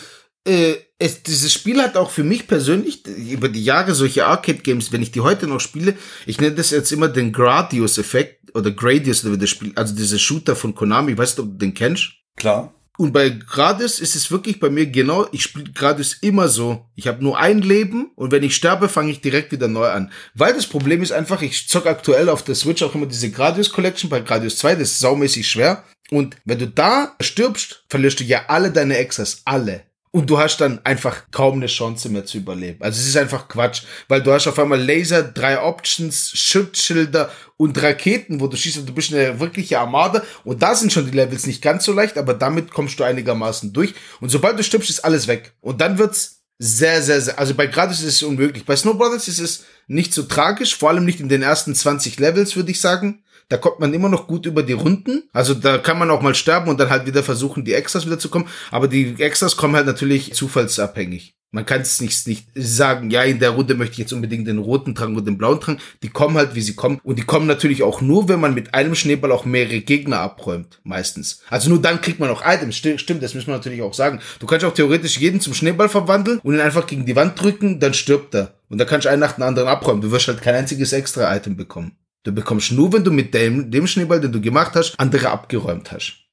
äh, 0.44 0.74
es, 0.98 1.22
dieses 1.22 1.54
Spiel 1.54 1.82
hat 1.82 1.96
auch 1.96 2.10
für 2.10 2.24
mich 2.24 2.48
persönlich 2.48 3.06
über 3.06 3.48
die 3.48 3.64
Jahre 3.64 3.94
solche 3.94 4.26
Arcade-Games, 4.26 4.92
wenn 4.92 5.04
ich 5.04 5.12
die 5.12 5.22
heute 5.22 5.46
noch 5.48 5.60
spiele, 5.60 5.96
ich 6.26 6.42
nenne 6.42 6.56
das 6.56 6.72
jetzt 6.72 6.92
immer 6.92 7.08
den 7.08 7.32
Gradius-Effekt 7.32 8.56
oder 8.56 8.72
Gradius, 8.72 9.24
oder 9.24 9.38
das 9.38 9.52
Spiel, 9.52 9.72
also 9.76 9.96
dieser 9.96 10.18
Shooter 10.18 10.56
von 10.56 10.74
Konami, 10.74 11.16
weißt 11.16 11.38
du, 11.38 11.44
ob 11.44 11.50
du 11.52 11.58
den 11.58 11.76
kennst? 11.76 12.14
Klar. 12.36 12.74
Und 13.00 13.14
bei 13.14 13.30
Gradius 13.30 14.02
ist 14.02 14.18
es 14.18 14.30
wirklich 14.30 14.60
bei 14.60 14.70
mir 14.70 14.86
genau, 14.86 15.26
ich 15.32 15.44
spiele 15.44 15.72
Gradius 15.72 16.18
immer 16.20 16.50
so. 16.50 16.86
Ich 16.96 17.08
habe 17.08 17.24
nur 17.24 17.40
ein 17.40 17.62
Leben 17.62 18.12
und 18.16 18.34
wenn 18.34 18.44
ich 18.44 18.58
sterbe, 18.58 18.90
fange 18.90 19.10
ich 19.10 19.22
direkt 19.22 19.54
wieder 19.54 19.70
neu 19.70 19.88
an. 19.88 20.12
Weil 20.34 20.54
das 20.54 20.68
Problem 20.68 21.02
ist 21.02 21.14
einfach, 21.14 21.42
ich 21.42 21.70
zock 21.70 21.86
aktuell 21.86 22.28
auf 22.28 22.44
der 22.44 22.56
Switch 22.56 22.84
auch 22.84 22.94
immer 22.96 23.06
diese 23.06 23.32
Gradius 23.32 23.72
Collection 23.72 24.10
bei 24.10 24.20
Gradius 24.20 24.58
2, 24.58 24.76
das 24.76 24.92
ist 24.92 25.00
saumäßig 25.00 25.50
schwer. 25.50 25.86
Und 26.12 26.36
wenn 26.44 26.60
du 26.60 26.68
da 26.68 27.16
stirbst, 27.22 27.86
verlierst 27.88 28.20
du 28.20 28.26
ja 28.26 28.42
alle 28.50 28.70
deine 28.70 28.98
Extras, 28.98 29.44
alle. 29.46 29.86
Und 30.12 30.28
du 30.28 30.40
hast 30.40 30.58
dann 30.58 30.84
einfach 30.86 31.26
kaum 31.30 31.56
eine 31.56 31.68
Chance 31.68 32.10
mehr 32.10 32.26
zu 32.26 32.40
überleben. 32.40 32.82
Also 32.82 33.00
es 33.00 33.08
ist 33.08 33.18
einfach 33.18 33.48
Quatsch, 33.48 33.84
weil 34.08 34.24
du 34.24 34.32
hast 34.32 34.48
auf 34.48 34.58
einmal 34.58 34.82
Laser, 34.82 35.22
drei 35.22 35.62
Options, 35.62 36.32
Schutzschilder 36.32 37.30
und 37.58 37.80
Raketen, 37.80 38.40
wo 38.40 38.48
du 38.48 38.58
schießt 38.58 38.80
und 38.80 38.90
du 38.90 38.94
bist 38.94 39.14
eine 39.14 39.40
wirkliche 39.40 39.80
Armada 39.80 40.24
und 40.44 40.64
da 40.64 40.74
sind 40.74 40.92
schon 40.92 41.06
die 41.06 41.16
Levels 41.16 41.46
nicht 41.46 41.62
ganz 41.62 41.86
so 41.86 41.94
leicht, 41.94 42.18
aber 42.18 42.34
damit 42.34 42.72
kommst 42.72 43.00
du 43.00 43.04
einigermaßen 43.04 43.72
durch 43.72 43.94
und 44.20 44.30
sobald 44.30 44.58
du 44.58 44.64
stirbst, 44.64 44.90
ist 44.90 45.06
alles 45.06 45.28
weg. 45.28 45.54
Und 45.62 45.80
dann 45.80 46.00
wird's 46.00 46.40
sehr, 46.58 47.04
sehr, 47.04 47.22
sehr, 47.22 47.38
also 47.38 47.54
bei 47.54 47.68
Gratis 47.68 48.02
ist 48.02 48.16
es 48.16 48.24
unmöglich. 48.24 48.66
Bei 48.66 48.76
Snow 48.76 48.98
Brothers 48.98 49.28
ist 49.28 49.40
es 49.40 49.66
nicht 49.88 50.14
so 50.14 50.24
tragisch, 50.24 50.76
vor 50.76 50.90
allem 50.90 51.06
nicht 51.06 51.20
in 51.20 51.30
den 51.30 51.44
ersten 51.44 51.76
20 51.76 52.20
Levels, 52.20 52.56
würde 52.56 52.72
ich 52.72 52.82
sagen. 52.82 53.24
Da 53.50 53.58
kommt 53.58 53.80
man 53.80 53.94
immer 53.94 54.10
noch 54.10 54.28
gut 54.28 54.46
über 54.46 54.62
die 54.62 54.74
Runden. 54.74 55.24
Also 55.34 55.56
da 55.56 55.80
kann 55.80 55.98
man 55.98 56.12
auch 56.12 56.22
mal 56.22 56.36
sterben 56.36 56.70
und 56.70 56.80
dann 56.80 56.90
halt 56.90 57.08
wieder 57.08 57.24
versuchen, 57.24 57.66
die 57.66 57.74
Extras 57.74 58.06
wieder 58.06 58.20
zu 58.20 58.30
kommen. 58.30 58.48
Aber 58.70 58.88
die 58.88 59.16
Extras 59.18 59.58
kommen 59.58 59.76
halt 59.76 59.88
natürlich 59.88 60.34
zufallsabhängig. 60.34 61.36
Man 61.52 61.66
kann 61.66 61.82
es 61.82 62.00
nicht, 62.00 62.28
nicht 62.28 62.48
sagen, 62.54 63.10
ja, 63.10 63.24
in 63.24 63.40
der 63.40 63.50
Runde 63.50 63.74
möchte 63.74 63.94
ich 63.94 63.98
jetzt 63.98 64.14
unbedingt 64.14 64.48
den 64.48 64.60
roten 64.60 64.94
Trank 64.94 65.18
und 65.18 65.26
den 65.26 65.40
blauen 65.40 65.60
Trank. 65.60 65.80
Die 66.04 66.10
kommen 66.10 66.38
halt, 66.38 66.54
wie 66.54 66.62
sie 66.62 66.76
kommen. 66.76 67.00
Und 67.02 67.18
die 67.18 67.24
kommen 67.24 67.48
natürlich 67.48 67.82
auch 67.82 68.02
nur, 68.02 68.30
wenn 68.30 68.40
man 68.40 68.54
mit 68.54 68.76
einem 68.76 68.94
Schneeball 68.94 69.32
auch 69.32 69.46
mehrere 69.46 69.82
Gegner 69.82 70.20
abräumt. 70.20 70.80
Meistens. 70.84 71.42
Also 71.50 71.72
nur 71.72 71.82
dann 71.82 72.02
kriegt 72.02 72.20
man 72.20 72.30
auch 72.30 72.46
Items. 72.46 72.78
Stimmt, 72.78 73.24
das 73.24 73.34
müssen 73.34 73.48
wir 73.48 73.56
natürlich 73.56 73.82
auch 73.82 73.96
sagen. 73.96 74.20
Du 74.38 74.46
kannst 74.46 74.64
auch 74.64 74.76
theoretisch 74.76 75.18
jeden 75.18 75.42
zum 75.42 75.56
Schneeball 75.56 75.90
verwandeln 75.90 76.40
und 76.44 76.54
ihn 76.54 76.62
einfach 76.62 76.86
gegen 76.86 77.08
die 77.08 77.16
Wand 77.16 77.42
drücken, 77.42 77.80
dann 77.80 77.96
stirbt 77.96 78.36
er. 78.36 78.54
Und 78.70 78.78
dann 78.78 78.88
kannst 78.88 79.06
du 79.06 79.10
einen 79.10 79.22
nach 79.22 79.34
dem 79.34 79.44
anderen 79.44 79.70
abräumen. 79.70 80.02
Du 80.02 80.12
wirst 80.12 80.28
halt 80.28 80.44
kein 80.44 80.54
einziges 80.54 80.94
extra 80.94 81.36
Item 81.36 81.58
bekommen. 81.58 81.98
Du 82.24 82.32
bekommst 82.34 82.72
nur, 82.72 82.92
wenn 82.94 83.04
du 83.04 83.12
mit 83.12 83.34
dem, 83.34 83.72
dem 83.72 83.88
Schneeball, 83.88 84.22
den 84.22 84.32
du 84.32 84.42
gemacht 84.42 84.74
hast, 84.76 85.00
andere 85.00 85.30
abgeräumt 85.30 85.92
hast. 85.92 86.26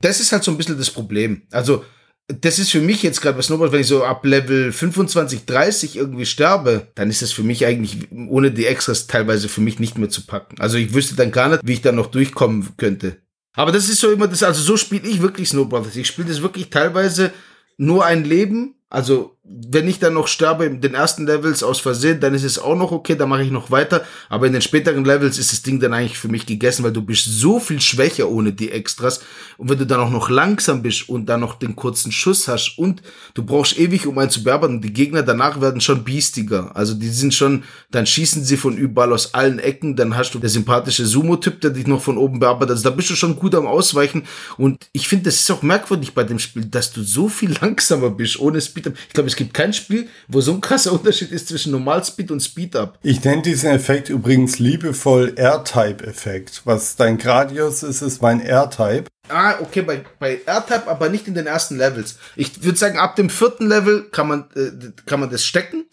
Das 0.00 0.20
ist 0.20 0.32
halt 0.32 0.44
so 0.44 0.50
ein 0.50 0.56
bisschen 0.56 0.76
das 0.76 0.90
Problem. 0.90 1.42
Also, 1.50 1.84
das 2.26 2.58
ist 2.58 2.70
für 2.70 2.80
mich 2.80 3.02
jetzt 3.02 3.20
gerade 3.20 3.36
bei 3.36 3.42
Snowboard, 3.42 3.72
wenn 3.72 3.82
ich 3.82 3.86
so 3.86 4.02
ab 4.02 4.24
Level 4.24 4.72
25, 4.72 5.44
30 5.44 5.96
irgendwie 5.96 6.26
sterbe, 6.26 6.88
dann 6.94 7.10
ist 7.10 7.22
das 7.22 7.32
für 7.32 7.42
mich 7.42 7.66
eigentlich 7.66 8.08
ohne 8.28 8.50
die 8.50 8.66
Extras 8.66 9.06
teilweise 9.06 9.48
für 9.48 9.60
mich 9.60 9.78
nicht 9.78 9.98
mehr 9.98 10.08
zu 10.08 10.26
packen. 10.26 10.58
Also 10.58 10.78
ich 10.78 10.94
wüsste 10.94 11.16
dann 11.16 11.30
gar 11.30 11.48
nicht, 11.48 11.60
wie 11.64 11.74
ich 11.74 11.82
da 11.82 11.92
noch 11.92 12.06
durchkommen 12.06 12.76
könnte. 12.76 13.18
Aber 13.54 13.72
das 13.72 13.88
ist 13.88 14.00
so 14.00 14.10
immer 14.10 14.26
das, 14.26 14.42
also 14.42 14.62
so 14.62 14.76
spiele 14.76 15.06
ich 15.06 15.20
wirklich 15.20 15.50
Snowboard. 15.50 15.94
Ich 15.94 16.08
spiele 16.08 16.28
das 16.28 16.42
wirklich 16.42 16.70
teilweise 16.70 17.30
nur 17.76 18.04
ein 18.06 18.24
Leben 18.24 18.74
also, 18.94 19.33
wenn 19.46 19.86
ich 19.88 19.98
dann 19.98 20.14
noch 20.14 20.26
sterbe 20.26 20.64
in 20.64 20.80
den 20.80 20.94
ersten 20.94 21.26
Levels 21.26 21.62
aus 21.62 21.78
Versehen, 21.78 22.18
dann 22.18 22.32
ist 22.32 22.44
es 22.44 22.58
auch 22.58 22.76
noch 22.76 22.92
okay, 22.92 23.14
dann 23.14 23.28
mache 23.28 23.42
ich 23.42 23.50
noch 23.50 23.70
weiter. 23.70 24.02
Aber 24.30 24.46
in 24.46 24.54
den 24.54 24.62
späteren 24.62 25.04
Levels 25.04 25.36
ist 25.36 25.52
das 25.52 25.60
Ding 25.60 25.80
dann 25.80 25.92
eigentlich 25.92 26.16
für 26.16 26.28
mich 26.28 26.46
gegessen, 26.46 26.82
weil 26.82 26.92
du 26.92 27.02
bist 27.02 27.26
so 27.26 27.60
viel 27.60 27.78
schwächer 27.78 28.30
ohne 28.30 28.54
die 28.54 28.70
Extras. 28.70 29.20
Und 29.58 29.68
wenn 29.68 29.76
du 29.76 29.86
dann 29.86 30.00
auch 30.00 30.10
noch 30.10 30.30
langsam 30.30 30.80
bist 30.80 31.10
und 31.10 31.26
dann 31.26 31.40
noch 31.40 31.56
den 31.56 31.76
kurzen 31.76 32.10
Schuss 32.10 32.48
hast 32.48 32.78
und 32.78 33.02
du 33.34 33.44
brauchst 33.44 33.78
ewig, 33.78 34.06
um 34.06 34.16
einen 34.16 34.30
zu 34.30 34.42
bearbeiten, 34.42 34.80
die 34.80 34.94
Gegner 34.94 35.22
danach 35.22 35.60
werden 35.60 35.82
schon 35.82 36.04
biestiger. 36.04 36.74
Also 36.74 36.94
die 36.94 37.10
sind 37.10 37.34
schon, 37.34 37.64
dann 37.90 38.06
schießen 38.06 38.44
sie 38.44 38.56
von 38.56 38.78
überall 38.78 39.12
aus 39.12 39.34
allen 39.34 39.58
Ecken, 39.58 39.94
dann 39.94 40.16
hast 40.16 40.32
du 40.32 40.38
der 40.38 40.50
sympathische 40.50 41.04
Sumo-Typ, 41.04 41.60
der 41.60 41.70
dich 41.70 41.86
noch 41.86 42.00
von 42.00 42.16
oben 42.16 42.40
bearbeitet. 42.40 42.70
Also 42.70 42.88
da 42.88 42.96
bist 42.96 43.10
du 43.10 43.14
schon 43.14 43.36
gut 43.36 43.54
am 43.54 43.66
Ausweichen. 43.66 44.22
Und 44.56 44.86
ich 44.92 45.06
finde, 45.06 45.26
das 45.26 45.40
ist 45.40 45.50
auch 45.50 45.60
merkwürdig 45.60 46.14
bei 46.14 46.24
dem 46.24 46.38
Spiel, 46.38 46.64
dass 46.64 46.92
du 46.92 47.02
so 47.02 47.28
viel 47.28 47.54
langsamer 47.60 48.08
bist 48.08 48.40
ohne 48.40 48.58
Speed. 48.62 48.86
Ich 48.86 49.12
glaube, 49.12 49.33
es 49.34 49.36
gibt 49.36 49.52
kein 49.52 49.72
Spiel, 49.72 50.08
wo 50.28 50.40
so 50.40 50.52
ein 50.52 50.60
krasser 50.60 50.92
Unterschied 50.98 51.32
ist 51.32 51.48
zwischen 51.48 51.72
Normal-Speed 51.72 52.30
und 52.30 52.40
Speed-Up. 52.40 52.98
Ich 53.02 53.24
nenne 53.24 53.42
diesen 53.42 53.70
Effekt 53.70 54.08
übrigens 54.08 54.60
liebevoll 54.60 55.32
R-Type-Effekt. 55.34 56.62
Was 56.64 56.94
dein 56.94 57.18
Gradius 57.18 57.82
ist, 57.82 58.00
ist 58.00 58.22
mein 58.22 58.40
R-Type. 58.40 59.06
Ah, 59.28 59.58
okay, 59.60 59.82
bei, 59.82 60.04
bei 60.20 60.40
R-Type, 60.46 60.86
aber 60.86 61.08
nicht 61.08 61.26
in 61.26 61.34
den 61.34 61.48
ersten 61.48 61.78
Levels. 61.78 62.16
Ich 62.36 62.62
würde 62.62 62.78
sagen, 62.78 62.98
ab 62.98 63.16
dem 63.16 63.28
vierten 63.28 63.66
Level 63.68 64.04
kann 64.04 64.28
man, 64.28 64.44
äh, 64.54 64.70
kann 65.06 65.18
man 65.18 65.30
das 65.30 65.44
stecken. 65.44 65.84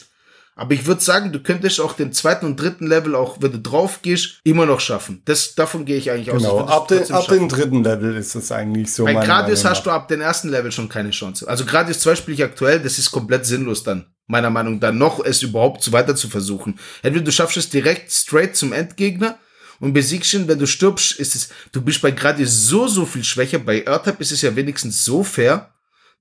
Aber 0.56 0.74
ich 0.74 0.86
würde 0.86 1.02
sagen, 1.02 1.32
du 1.32 1.40
könntest 1.40 1.80
auch 1.80 1.94
den 1.94 2.12
zweiten 2.12 2.46
und 2.46 2.60
dritten 2.60 2.86
Level, 2.86 3.16
auch 3.16 3.38
wenn 3.40 3.52
du 3.52 3.60
drauf 3.60 4.02
gehst, 4.02 4.42
immer 4.44 4.66
noch 4.66 4.82
schaffen. 4.82 5.22
Das, 5.26 5.56
davon 5.56 5.86
gehe 5.86 5.96
ich 5.96 6.12
eigentlich 6.12 6.28
genau. 6.28 6.38
aus. 6.38 6.44
Genau, 6.44 6.66
ab, 6.66 6.88
den, 6.90 7.12
ab 7.12 7.28
dem 7.28 7.48
dritten 7.48 7.84
Level 7.84 8.16
ist 8.18 8.36
es 8.36 8.52
eigentlich 8.52 8.94
so. 8.94 9.06
Bei 9.06 9.14
Gradius 9.14 9.64
hast 9.64 9.86
du 9.86 9.92
ab 9.92 10.10
dem 10.10 10.20
ersten 10.20 10.50
Level 10.50 10.72
schon 10.72 10.90
keine 10.90 11.12
Chance. 11.12 11.48
Also 11.48 11.66
Gradius 11.66 12.00
2 12.02 12.16
spiele 12.16 12.36
ich 12.36 12.44
aktuell, 12.44 12.80
das 12.80 13.00
ist 13.00 13.12
komplett 13.12 13.46
sinnlos 13.46 13.84
dann. 13.84 14.06
Meiner 14.28 14.50
Meinung 14.50 14.76
nach, 14.76 14.82
dann 14.82 14.98
noch 14.98 15.24
es 15.24 15.42
überhaupt 15.42 15.90
weiter 15.92 16.16
zu 16.16 16.28
versuchen. 16.28 16.78
Entweder 17.02 17.26
du 17.26 17.32
schaffst 17.32 17.58
es 17.58 17.70
direkt 17.70 18.12
straight 18.12 18.56
zum 18.56 18.74
Endgegner 18.74 19.38
und 19.80 19.94
besiegst 19.94 20.34
ihn, 20.34 20.48
wenn 20.48 20.60
du 20.60 20.68
stirbst, 20.68 21.14
ist 21.20 21.34
es, 21.36 21.50
du 21.72 21.82
bist 21.82 22.02
bei 22.02 22.12
Gradius 22.12 22.68
so, 22.68 22.88
so 22.88 23.06
viel 23.06 23.24
schwächer. 23.24 23.60
Bei 23.60 23.84
Earthtype 23.84 24.22
ist 24.22 24.32
es 24.32 24.42
ja 24.42 24.56
wenigstens 24.56 25.04
so 25.04 25.24
fair, 25.24 25.72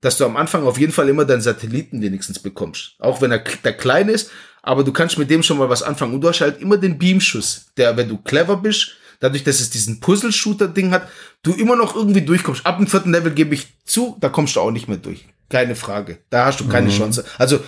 dass 0.01 0.17
du 0.17 0.25
am 0.25 0.35
Anfang 0.35 0.63
auf 0.63 0.79
jeden 0.79 0.91
Fall 0.91 1.07
immer 1.09 1.25
deinen 1.25 1.41
Satelliten 1.41 2.01
wenigstens 2.01 2.39
bekommst. 2.39 2.95
Auch 2.99 3.21
wenn 3.21 3.31
er 3.31 3.39
der 3.39 3.73
klein 3.73 4.09
ist, 4.09 4.31
aber 4.63 4.83
du 4.83 4.91
kannst 4.91 5.17
mit 5.17 5.29
dem 5.29 5.43
schon 5.43 5.57
mal 5.57 5.69
was 5.69 5.83
anfangen. 5.83 6.13
Und 6.13 6.21
du 6.21 6.29
hast 6.29 6.41
halt 6.41 6.61
immer 6.61 6.77
den 6.77 6.97
Beamschuss, 6.97 7.67
der, 7.77 7.95
wenn 7.97 8.09
du 8.09 8.17
clever 8.17 8.57
bist, 8.57 8.97
dadurch, 9.19 9.43
dass 9.43 9.59
es 9.59 9.69
diesen 9.69 9.99
Puzzle-Shooter-Ding 9.99 10.91
hat, 10.91 11.07
du 11.43 11.53
immer 11.53 11.75
noch 11.75 11.95
irgendwie 11.95 12.21
durchkommst. 12.21 12.65
Ab 12.65 12.77
dem 12.77 12.87
vierten 12.87 13.11
Level 13.11 13.31
gebe 13.31 13.55
ich 13.55 13.67
zu, 13.85 14.17
da 14.19 14.29
kommst 14.29 14.55
du 14.55 14.59
auch 14.59 14.71
nicht 14.71 14.87
mehr 14.87 14.97
durch. 14.97 15.25
Keine 15.49 15.75
Frage. 15.75 16.19
Da 16.29 16.45
hast 16.45 16.59
du 16.59 16.67
keine 16.67 16.87
mhm. 16.87 16.97
Chance. 16.97 17.25
Also, 17.37 17.59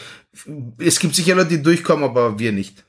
es 0.79 0.99
gibt 0.99 1.15
sicher 1.15 1.35
Leute, 1.35 1.49
die 1.49 1.63
durchkommen, 1.63 2.03
aber 2.03 2.39
wir 2.39 2.51
nicht. 2.51 2.83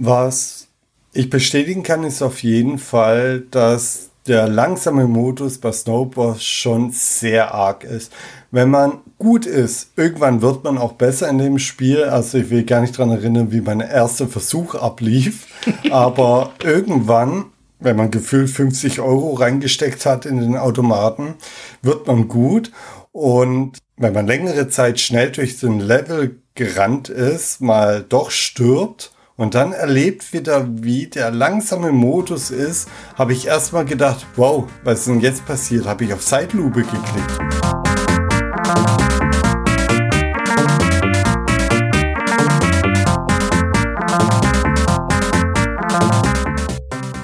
Was 0.00 0.68
ich 1.12 1.30
bestätigen 1.30 1.82
kann, 1.82 2.04
ist 2.04 2.22
auf 2.22 2.42
jeden 2.42 2.78
Fall, 2.78 3.42
dass 3.50 4.09
der 4.30 4.46
langsame 4.46 5.08
Modus 5.08 5.58
bei 5.58 5.72
Snowboard 5.72 6.40
schon 6.40 6.92
sehr 6.92 7.52
arg 7.52 7.82
ist. 7.82 8.12
Wenn 8.52 8.70
man 8.70 9.00
gut 9.18 9.44
ist, 9.44 9.90
irgendwann 9.96 10.40
wird 10.40 10.62
man 10.62 10.78
auch 10.78 10.92
besser 10.92 11.28
in 11.28 11.38
dem 11.38 11.58
Spiel. 11.58 12.04
Also 12.04 12.38
ich 12.38 12.48
will 12.48 12.62
gar 12.62 12.80
nicht 12.80 12.96
daran 12.96 13.10
erinnern, 13.10 13.50
wie 13.50 13.60
mein 13.60 13.80
erster 13.80 14.28
Versuch 14.28 14.76
ablief. 14.76 15.48
Aber 15.90 16.52
irgendwann, 16.62 17.46
wenn 17.80 17.96
man 17.96 18.12
gefühlt 18.12 18.50
50 18.50 19.00
Euro 19.00 19.34
reingesteckt 19.34 20.06
hat 20.06 20.26
in 20.26 20.40
den 20.40 20.56
Automaten, 20.56 21.34
wird 21.82 22.06
man 22.06 22.28
gut. 22.28 22.70
Und 23.10 23.78
wenn 23.96 24.12
man 24.12 24.28
längere 24.28 24.68
Zeit 24.68 25.00
schnell 25.00 25.32
durch 25.32 25.58
den 25.58 25.80
Level 25.80 26.36
gerannt 26.54 27.08
ist, 27.08 27.60
mal 27.60 28.04
doch 28.08 28.30
stirbt 28.30 29.10
und 29.40 29.54
dann 29.54 29.72
erlebt 29.72 30.34
wieder, 30.34 30.68
wie 30.70 31.06
der 31.06 31.30
langsame 31.30 31.92
Modus 31.92 32.50
ist, 32.50 32.90
habe 33.16 33.32
ich 33.32 33.46
erstmal 33.46 33.86
gedacht, 33.86 34.26
wow, 34.36 34.68
was 34.84 34.98
ist 34.98 35.08
denn 35.08 35.20
jetzt 35.20 35.46
passiert? 35.46 35.86
Habe 35.86 36.04
ich 36.04 36.12
auf 36.12 36.20
Zeitlupe 36.20 36.82
geklickt. 36.82 37.38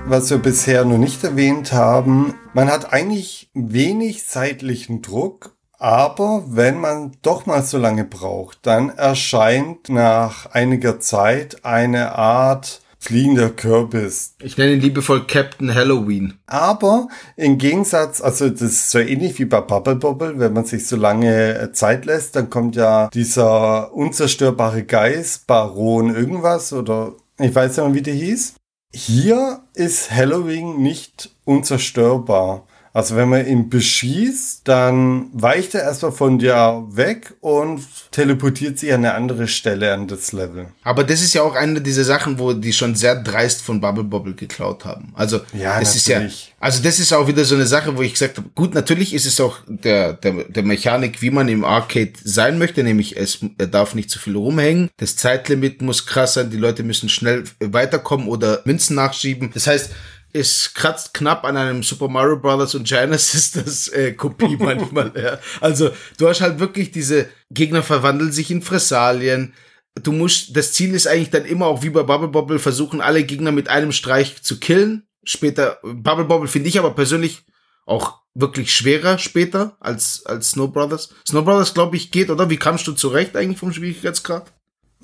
was 0.08 0.30
wir 0.30 0.38
bisher 0.38 0.84
noch 0.84 0.98
nicht 0.98 1.24
erwähnt 1.24 1.72
haben, 1.72 2.34
man 2.54 2.70
hat 2.70 2.92
eigentlich 2.92 3.50
wenig 3.54 4.24
zeitlichen 4.24 5.02
Druck 5.02 5.55
aber 5.78 6.44
wenn 6.48 6.80
man 6.80 7.12
doch 7.22 7.46
mal 7.46 7.62
so 7.62 7.78
lange 7.78 8.04
braucht, 8.04 8.58
dann 8.62 8.90
erscheint 8.90 9.88
nach 9.88 10.46
einiger 10.46 11.00
Zeit 11.00 11.64
eine 11.64 12.14
Art 12.16 12.80
fliegender 13.06 13.50
Kürbis. 13.50 14.34
Ich 14.42 14.56
nenne 14.56 14.72
ihn 14.72 14.80
liebevoll 14.80 15.26
Captain 15.26 15.72
Halloween. 15.72 16.38
Aber 16.46 17.08
im 17.36 17.56
Gegensatz, 17.56 18.20
also 18.20 18.48
das 18.48 18.62
ist 18.62 18.90
so 18.90 18.98
ähnlich 18.98 19.38
wie 19.38 19.44
bei 19.44 19.60
Bubble 19.60 19.94
Bobble, 19.94 20.38
wenn 20.40 20.52
man 20.52 20.64
sich 20.64 20.88
so 20.88 20.96
lange 20.96 21.56
äh, 21.56 21.72
Zeit 21.72 22.04
lässt, 22.04 22.34
dann 22.34 22.50
kommt 22.50 22.74
ja 22.74 23.08
dieser 23.14 23.92
unzerstörbare 23.94 24.82
Geist, 24.82 25.46
Baron 25.46 26.14
irgendwas 26.14 26.72
oder 26.72 27.12
ich 27.38 27.54
weiß 27.54 27.76
nicht 27.76 27.86
mehr, 27.86 27.94
wie 27.94 28.02
der 28.02 28.14
hieß. 28.14 28.54
Hier 28.92 29.60
ist 29.74 30.10
Halloween 30.10 30.82
nicht 30.82 31.30
unzerstörbar. 31.44 32.66
Also 32.96 33.14
wenn 33.14 33.28
man 33.28 33.46
ihn 33.46 33.68
beschießt, 33.68 34.62
dann 34.64 35.28
weicht 35.34 35.74
er 35.74 35.82
erstmal 35.82 36.12
von 36.12 36.38
dir 36.38 36.82
weg 36.88 37.34
und 37.42 37.82
teleportiert 38.10 38.78
sich 38.78 38.90
an 38.90 39.04
eine 39.04 39.12
andere 39.12 39.48
Stelle 39.48 39.92
an 39.92 40.08
das 40.08 40.32
Level. 40.32 40.68
Aber 40.82 41.04
das 41.04 41.20
ist 41.20 41.34
ja 41.34 41.42
auch 41.42 41.54
eine 41.54 41.82
dieser 41.82 42.04
Sachen, 42.04 42.38
wo 42.38 42.54
die 42.54 42.72
schon 42.72 42.94
sehr 42.94 43.14
dreist 43.14 43.60
von 43.60 43.82
Bubble 43.82 44.02
Bobble 44.02 44.32
geklaut 44.32 44.86
haben. 44.86 45.12
Also 45.14 45.40
ja, 45.52 45.78
das 45.78 45.94
ist 45.94 46.08
ja, 46.08 46.22
also 46.58 46.82
das 46.82 46.98
ist 46.98 47.12
auch 47.12 47.28
wieder 47.28 47.44
so 47.44 47.54
eine 47.54 47.66
Sache, 47.66 47.94
wo 47.98 48.00
ich 48.00 48.14
gesagt 48.14 48.38
habe, 48.38 48.48
gut, 48.54 48.72
natürlich 48.72 49.12
ist 49.12 49.26
es 49.26 49.42
auch 49.42 49.58
der, 49.68 50.14
der, 50.14 50.44
der 50.44 50.62
Mechanik, 50.62 51.20
wie 51.20 51.30
man 51.30 51.48
im 51.48 51.66
Arcade 51.66 52.12
sein 52.24 52.56
möchte, 52.56 52.82
nämlich 52.82 53.18
es 53.18 53.40
er 53.58 53.66
darf 53.66 53.94
nicht 53.94 54.08
zu 54.08 54.18
viel 54.18 54.36
rumhängen, 54.36 54.88
das 54.96 55.16
Zeitlimit 55.16 55.82
muss 55.82 56.06
krass 56.06 56.32
sein, 56.32 56.48
die 56.48 56.56
Leute 56.56 56.82
müssen 56.82 57.10
schnell 57.10 57.44
weiterkommen 57.60 58.26
oder 58.26 58.62
Münzen 58.64 58.96
nachschieben. 58.96 59.50
Das 59.52 59.66
heißt, 59.66 59.90
es 60.32 60.74
kratzt 60.74 61.14
knapp 61.14 61.44
an 61.44 61.56
einem 61.56 61.82
Super 61.82 62.08
Mario 62.08 62.36
Brothers 62.38 62.74
und 62.74 62.86
Genesis 62.86 63.52
das 63.52 63.88
äh, 63.88 64.12
Kopie 64.12 64.56
manchmal. 64.60 65.12
ja. 65.16 65.38
Also 65.60 65.90
du 66.18 66.28
hast 66.28 66.40
halt 66.40 66.58
wirklich 66.58 66.90
diese 66.90 67.28
Gegner 67.50 67.82
verwandeln 67.82 68.32
sich 68.32 68.50
in 68.50 68.62
Fressalien. 68.62 69.54
Du 69.94 70.12
musst, 70.12 70.56
das 70.56 70.72
Ziel 70.72 70.94
ist 70.94 71.06
eigentlich 71.06 71.30
dann 71.30 71.46
immer 71.46 71.66
auch 71.66 71.82
wie 71.82 71.90
bei 71.90 72.02
Bubble 72.02 72.28
Bobble 72.28 72.58
versuchen, 72.58 73.00
alle 73.00 73.24
Gegner 73.24 73.52
mit 73.52 73.68
einem 73.68 73.92
Streich 73.92 74.42
zu 74.42 74.60
killen. 74.60 75.06
Später, 75.24 75.78
Bubble 75.82 76.26
Bobble 76.26 76.48
finde 76.48 76.68
ich 76.68 76.78
aber 76.78 76.90
persönlich 76.90 77.44
auch 77.86 78.20
wirklich 78.34 78.74
schwerer 78.74 79.18
später 79.18 79.76
als, 79.80 80.26
als 80.26 80.50
Snow 80.50 80.70
Brothers. 80.70 81.14
Snow 81.26 81.44
Brothers, 81.44 81.72
glaube 81.72 81.96
ich, 81.96 82.10
geht, 82.10 82.28
oder? 82.28 82.50
Wie 82.50 82.58
kamst 82.58 82.86
du 82.86 82.92
zurecht 82.92 83.36
eigentlich 83.36 83.58
vom 83.58 83.72
Schwierigkeitsgrad? 83.72 84.52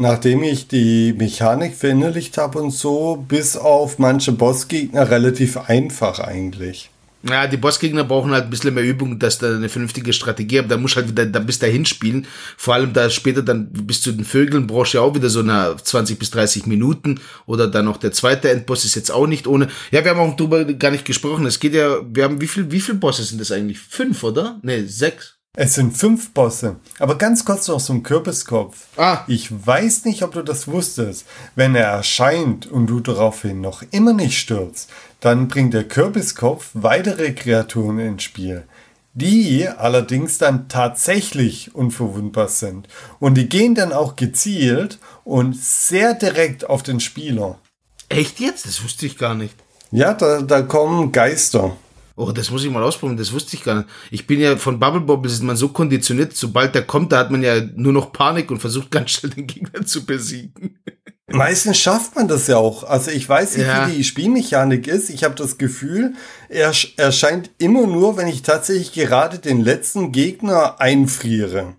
Nachdem 0.03 0.43
ich 0.43 0.67
die 0.67 1.13
Mechanik 1.13 1.77
verinnerlicht 1.77 2.37
habe 2.37 2.59
und 2.59 2.73
so, 2.73 3.25
bis 3.29 3.57
auf 3.57 4.01
manche 4.01 4.33
Bossgegner 4.33 5.09
relativ 5.09 5.57
einfach 5.57 6.19
eigentlich. 6.19 6.91
Ja, 7.23 7.47
die 7.47 7.57
Bossgegner 7.57 8.03
brauchen 8.03 8.33
halt 8.33 8.43
ein 8.47 8.51
bisschen 8.51 8.75
mehr 8.75 8.83
Übung, 8.83 9.21
dass 9.21 9.39
da 9.39 9.55
eine 9.55 9.69
vernünftige 9.69 10.13
Strategie, 10.13 10.59
aber 10.59 10.67
da 10.67 10.77
musst 10.77 10.97
halt 10.97 11.09
wieder 11.09 11.25
da 11.25 11.39
bis 11.39 11.61
dahin 11.61 11.85
spielen. 11.85 12.27
Vor 12.57 12.75
allem 12.75 12.93
da 12.93 13.11
später 13.11 13.43
dann 13.43 13.69
bis 13.73 14.03
zu 14.03 14.11
den 14.11 14.25
Vögeln 14.25 14.67
brauchst 14.67 14.93
du 14.93 14.99
ja 14.99 15.05
auch 15.05 15.15
wieder 15.15 15.31
so 15.31 15.39
eine 15.39 15.77
20 15.81 16.19
bis 16.19 16.33
30 16.33 16.67
Minuten 16.67 17.21
oder 17.47 17.69
dann 17.69 17.85
noch 17.85 17.97
der 17.97 18.11
zweite 18.11 18.51
Endboss 18.51 18.85
ist 18.85 18.97
jetzt 18.97 19.13
auch 19.13 19.29
nicht 19.29 19.47
ohne. 19.47 19.69
Ja, 19.93 20.03
wir 20.03 20.11
haben 20.11 20.19
auch 20.19 20.35
drüber 20.35 20.65
gar 20.65 20.91
nicht 20.91 21.05
gesprochen. 21.05 21.47
Es 21.47 21.61
geht 21.61 21.75
ja, 21.75 21.99
wir 22.13 22.25
haben 22.25 22.41
wie 22.41 22.49
viel, 22.49 22.73
wie 22.73 22.81
viel 22.81 22.97
Bosse 22.97 23.23
sind 23.23 23.41
das 23.41 23.53
eigentlich? 23.53 23.79
Fünf, 23.79 24.25
oder? 24.25 24.59
Nee, 24.65 24.83
sechs. 24.83 25.39
Es 25.55 25.75
sind 25.75 25.95
fünf 25.95 26.31
Bosse. 26.33 26.77
Aber 26.99 27.19
ganz 27.19 27.45
kurz 27.45 27.69
noch 27.69 27.83
zum 27.83 28.03
Kürbiskopf. 28.03 28.87
Ah. 28.97 29.19
Ich 29.27 29.51
weiß 29.67 30.07
nicht, 30.07 30.23
ob 30.23 30.33
du 30.33 30.43
das 30.43 30.67
wusstest. 30.67 31.27
Wenn 31.55 31.75
er 31.75 31.89
erscheint 31.89 32.67
und 32.67 32.87
du 32.87 33.01
daraufhin 33.01 33.61
noch 33.61 33.83
immer 33.91 34.15
nicht 34.15 34.39
stürzt, 34.39 34.89
dann 35.21 35.49
bringt 35.49 35.75
der 35.75 35.85
Kürbiskopf 35.85 36.71
weitere 36.73 37.33
Kreaturen 37.33 37.99
ins 37.99 38.23
Spiel. 38.23 38.65
Die 39.13 39.69
allerdings 39.69 40.39
dann 40.39 40.69
tatsächlich 40.69 41.75
unverwundbar 41.75 42.49
sind. 42.49 42.89
Und 43.21 43.35
die 43.35 43.51
gehen 43.51 43.75
dann 43.75 43.93
auch 43.93 44.17
gezielt 44.17 45.01
und 45.23 45.55
sehr 45.55 46.15
direkt 46.15 46.71
auf 46.71 46.83
den 46.83 46.99
Spieler. 46.99 47.59
Echt 48.09 48.41
jetzt? 48.41 48.65
Das 48.65 48.83
wusste 48.83 49.05
ich 49.05 49.19
gar 49.19 49.35
nicht. 49.35 49.55
Ja, 49.91 50.15
da, 50.15 50.41
da 50.41 50.63
kommen 50.63 51.13
Geister. 51.13 51.77
Oh, 52.17 52.33
das 52.33 52.51
muss 52.51 52.65
ich 52.65 52.71
mal 52.71 52.83
ausprobieren, 52.83 53.17
das 53.17 53.33
wusste 53.33 53.57
ich 53.57 53.65
gar 53.65 53.77
nicht. 53.77 53.89
Ich 54.11 54.27
bin 54.27 54.41
ja 54.41 54.57
von 54.57 54.79
Bubble 54.79 55.01
Bobbles 55.01 55.33
ist 55.33 55.43
man 55.43 55.57
so 55.57 55.69
konditioniert, 55.69 56.37
sobald 56.37 56.75
der 56.75 56.83
kommt, 56.83 57.13
da 57.13 57.19
hat 57.19 57.31
man 57.31 57.43
ja 57.43 57.61
nur 57.75 57.93
noch 57.93 58.13
Panik 58.13 58.51
und 58.51 58.61
versucht 58.61 58.91
ganz 58.91 59.11
schnell 59.11 59.33
den 59.33 59.47
Gegner 59.47 59.85
zu 59.87 60.05
besiegen. 60.05 60.79
Meistens 61.29 61.79
schafft 61.79 62.15
man 62.15 62.29
das 62.29 62.47
ja 62.47 62.59
auch. 62.59 62.85
Also 62.85 63.11
ich 63.11 63.27
weiß 63.27 63.57
nicht, 63.57 63.67
ja. 63.67 63.89
wie 63.89 63.97
die 63.97 64.05
Spielmechanik 64.05 64.87
ist. 64.87 65.09
Ich 65.09 65.25
habe 65.25 65.35
das 65.35 65.57
Gefühl, 65.57 66.15
er 66.49 66.73
erscheint 66.97 67.51
immer 67.59 67.87
nur, 67.87 68.17
wenn 68.17 68.29
ich 68.29 68.43
tatsächlich 68.43 68.93
gerade 68.93 69.39
den 69.39 69.63
letzten 69.63 70.13
Gegner 70.13 70.81
einfriere. 70.81 71.77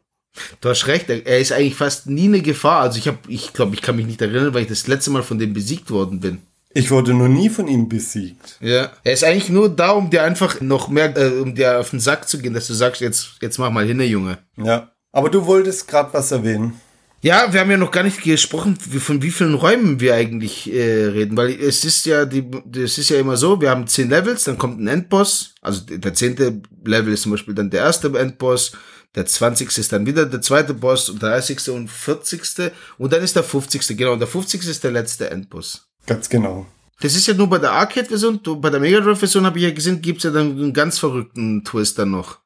Du 0.61 0.69
hast 0.69 0.87
recht, 0.87 1.09
er 1.09 1.39
ist 1.39 1.51
eigentlich 1.51 1.75
fast 1.75 2.07
nie 2.07 2.25
eine 2.25 2.41
Gefahr. 2.41 2.81
Also 2.81 2.97
ich 2.97 3.07
habe, 3.07 3.19
ich 3.27 3.53
glaube, 3.53 3.75
ich 3.75 3.83
kann 3.83 3.95
mich 3.95 4.07
nicht 4.07 4.21
erinnern, 4.21 4.53
weil 4.53 4.63
ich 4.63 4.69
das 4.69 4.87
letzte 4.87 5.11
Mal 5.11 5.21
von 5.21 5.37
dem 5.37 5.53
besiegt 5.53 5.91
worden 5.91 6.19
bin. 6.19 6.41
Ich 6.73 6.89
wurde 6.89 7.13
noch 7.13 7.27
nie 7.27 7.49
von 7.49 7.67
ihm 7.67 7.87
besiegt. 7.87 8.57
Ja. 8.59 8.91
Er 9.03 9.13
ist 9.13 9.23
eigentlich 9.23 9.49
nur 9.49 9.69
da, 9.69 9.91
um 9.91 10.09
dir 10.09 10.23
einfach 10.23 10.59
noch 10.61 10.89
mehr, 10.89 11.15
äh, 11.15 11.39
um 11.39 11.53
dir 11.53 11.79
auf 11.79 11.91
den 11.91 11.99
Sack 11.99 12.27
zu 12.27 12.39
gehen, 12.39 12.53
dass 12.53 12.67
du 12.67 12.73
sagst, 12.73 13.01
jetzt, 13.01 13.37
jetzt 13.41 13.59
mach 13.59 13.71
mal 13.71 13.85
hin, 13.85 14.01
Junge. 14.01 14.39
Ja. 14.57 14.91
Aber 15.11 15.29
du 15.29 15.45
wolltest 15.45 15.87
gerade 15.87 16.13
was 16.13 16.31
erwähnen. 16.31 16.73
Ja, 17.21 17.53
wir 17.53 17.61
haben 17.61 17.71
ja 17.71 17.77
noch 17.77 17.91
gar 17.91 18.03
nicht 18.03 18.21
gesprochen, 18.21 18.75
von 18.75 19.21
wie 19.21 19.31
vielen 19.31 19.53
Räumen 19.53 20.01
wir 20.01 20.13
eigentlich 20.13 20.69
äh, 20.73 21.05
reden, 21.05 21.37
weil 21.37 21.51
es 21.51 21.85
ist 21.85 22.05
ja 22.05 22.25
die, 22.25 22.43
es 22.75 22.97
ist 22.97 23.09
ja 23.09 23.17
immer 23.17 23.37
so, 23.37 23.61
wir 23.61 23.69
haben 23.69 23.87
zehn 23.87 24.09
Levels, 24.09 24.43
dann 24.43 24.57
kommt 24.57 24.81
ein 24.81 24.87
Endboss, 24.87 25.55
also 25.61 25.85
der 25.85 26.13
zehnte 26.13 26.61
Level 26.83 27.13
ist 27.13 27.21
zum 27.21 27.31
Beispiel 27.31 27.53
dann 27.53 27.69
der 27.69 27.79
erste 27.79 28.07
Endboss, 28.19 28.73
der 29.15 29.25
zwanzigste 29.25 29.79
ist 29.79 29.93
dann 29.93 30.05
wieder 30.05 30.25
der 30.25 30.41
zweite 30.41 30.73
Boss 30.73 31.07
und 31.07 31.21
der 31.21 31.29
dreißigste 31.29 31.71
und 31.71 31.89
vierzigste 31.89 32.73
und 32.97 33.13
dann 33.13 33.23
ist 33.23 33.37
der 33.37 33.43
fünfzigste, 33.43 33.95
genau, 33.95 34.11
und 34.11 34.19
der 34.19 34.27
fünfzigste 34.27 34.71
ist 34.71 34.83
der 34.83 34.91
letzte 34.91 35.29
Endboss. 35.29 35.87
Ganz 36.05 36.29
genau. 36.29 36.65
Das 37.01 37.15
ist 37.15 37.27
ja 37.27 37.33
nur 37.33 37.49
bei 37.49 37.57
der 37.57 37.71
Arcade-Version. 37.71 38.39
Bei 38.61 38.69
der 38.69 38.79
Mega 38.79 38.99
Drive-Version 38.99 39.45
habe 39.45 39.57
ich 39.57 39.65
ja 39.65 39.71
gesehen, 39.71 40.01
gibt 40.01 40.19
es 40.19 40.23
ja 40.23 40.31
dann 40.31 40.51
einen 40.51 40.73
ganz 40.73 40.99
verrückten 40.99 41.63
Twist 41.63 41.99
dann 41.99 42.11
noch. 42.11 42.39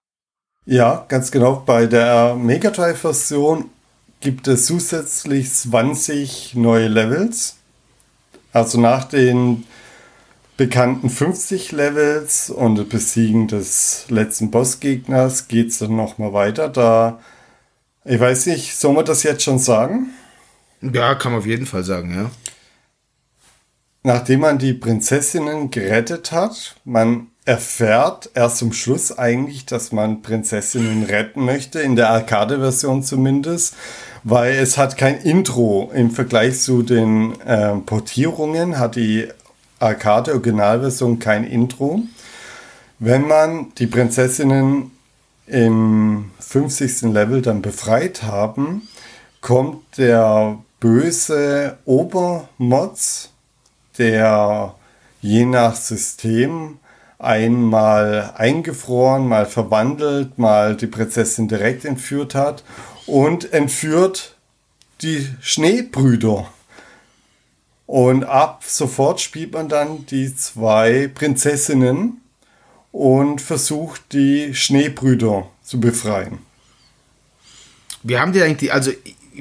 Ja, 0.65 1.05
ganz 1.07 1.31
genau. 1.31 1.63
Bei 1.65 1.85
der 1.85 2.35
Mega 2.35 2.71
Drive-Version 2.71 3.69
gibt 4.19 4.47
es 4.47 4.65
zusätzlich 4.65 5.51
20 5.51 6.55
neue 6.55 6.87
Levels. 6.87 7.57
Also 8.51 8.79
nach 8.79 9.03
den 9.03 9.65
bekannten 10.57 11.09
50 11.11 11.71
Levels 11.71 12.49
und 12.49 12.89
Besiegen 12.89 13.47
des 13.47 14.05
letzten 14.09 14.49
Bossgegners 14.49 15.47
geht 15.47 15.69
es 15.69 15.77
dann 15.77 15.95
nochmal 15.95 16.33
weiter. 16.33 16.67
Da, 16.67 17.19
ich 18.05 18.19
weiß 18.19 18.47
nicht, 18.47 18.75
soll 18.75 18.93
man 18.93 19.05
das 19.05 19.21
jetzt 19.21 19.43
schon 19.43 19.59
sagen? 19.59 20.07
Ja, 20.81 21.13
kann 21.13 21.31
man 21.31 21.41
auf 21.41 21.47
jeden 21.47 21.67
Fall 21.67 21.83
sagen, 21.83 22.13
ja 22.13 22.31
nachdem 24.07 24.39
man 24.39 24.57
die 24.57 24.71
Prinzessinnen 24.71 25.69
gerettet 25.69 26.31
hat, 26.31 26.77
man 26.85 27.27
erfährt 27.43 28.29
erst 28.35 28.59
zum 28.59 28.71
Schluss 28.71 29.17
eigentlich, 29.17 29.65
dass 29.65 29.91
man 29.91 30.21
Prinzessinnen 30.21 31.03
retten 31.03 31.43
möchte, 31.43 31.81
in 31.81 31.97
der 31.97 32.09
Arcade-Version 32.11 33.03
zumindest, 33.03 33.75
weil 34.23 34.55
es 34.55 34.77
hat 34.77 34.95
kein 34.95 35.19
Intro 35.19 35.91
im 35.93 36.11
Vergleich 36.11 36.61
zu 36.61 36.83
den 36.83 37.39
äh, 37.41 37.75
Portierungen, 37.85 38.79
hat 38.79 38.95
die 38.95 39.27
Arcade-Originalversion 39.79 41.19
kein 41.19 41.43
Intro. 41.43 41.99
Wenn 42.99 43.27
man 43.27 43.73
die 43.77 43.87
Prinzessinnen 43.87 44.91
im 45.47 46.31
50. 46.39 47.01
Level 47.13 47.41
dann 47.41 47.61
befreit 47.61 48.23
haben, 48.23 48.87
kommt 49.41 49.97
der 49.97 50.59
böse 50.79 51.77
Obermods, 51.83 53.31
der 53.97 54.75
je 55.21 55.45
nach 55.45 55.75
System 55.75 56.79
einmal 57.19 58.33
eingefroren, 58.37 59.27
mal 59.27 59.45
verwandelt, 59.45 60.37
mal 60.37 60.75
die 60.75 60.87
Prinzessin 60.87 61.47
direkt 61.47 61.85
entführt 61.85 62.35
hat 62.35 62.63
und 63.05 63.53
entführt 63.53 64.35
die 65.01 65.27
Schneebrüder. 65.41 66.47
Und 67.85 68.25
ab 68.25 68.63
sofort 68.65 69.21
spielt 69.21 69.53
man 69.53 69.69
dann 69.69 70.05
die 70.07 70.35
zwei 70.35 71.07
Prinzessinnen 71.07 72.21
und 72.91 73.41
versucht, 73.41 74.01
die 74.11 74.53
Schneebrüder 74.53 75.47
zu 75.63 75.79
befreien. 75.79 76.39
Wir 78.03 78.19
haben 78.19 78.33
die 78.33 78.41
eigentlich, 78.41 78.73
also 78.73 78.91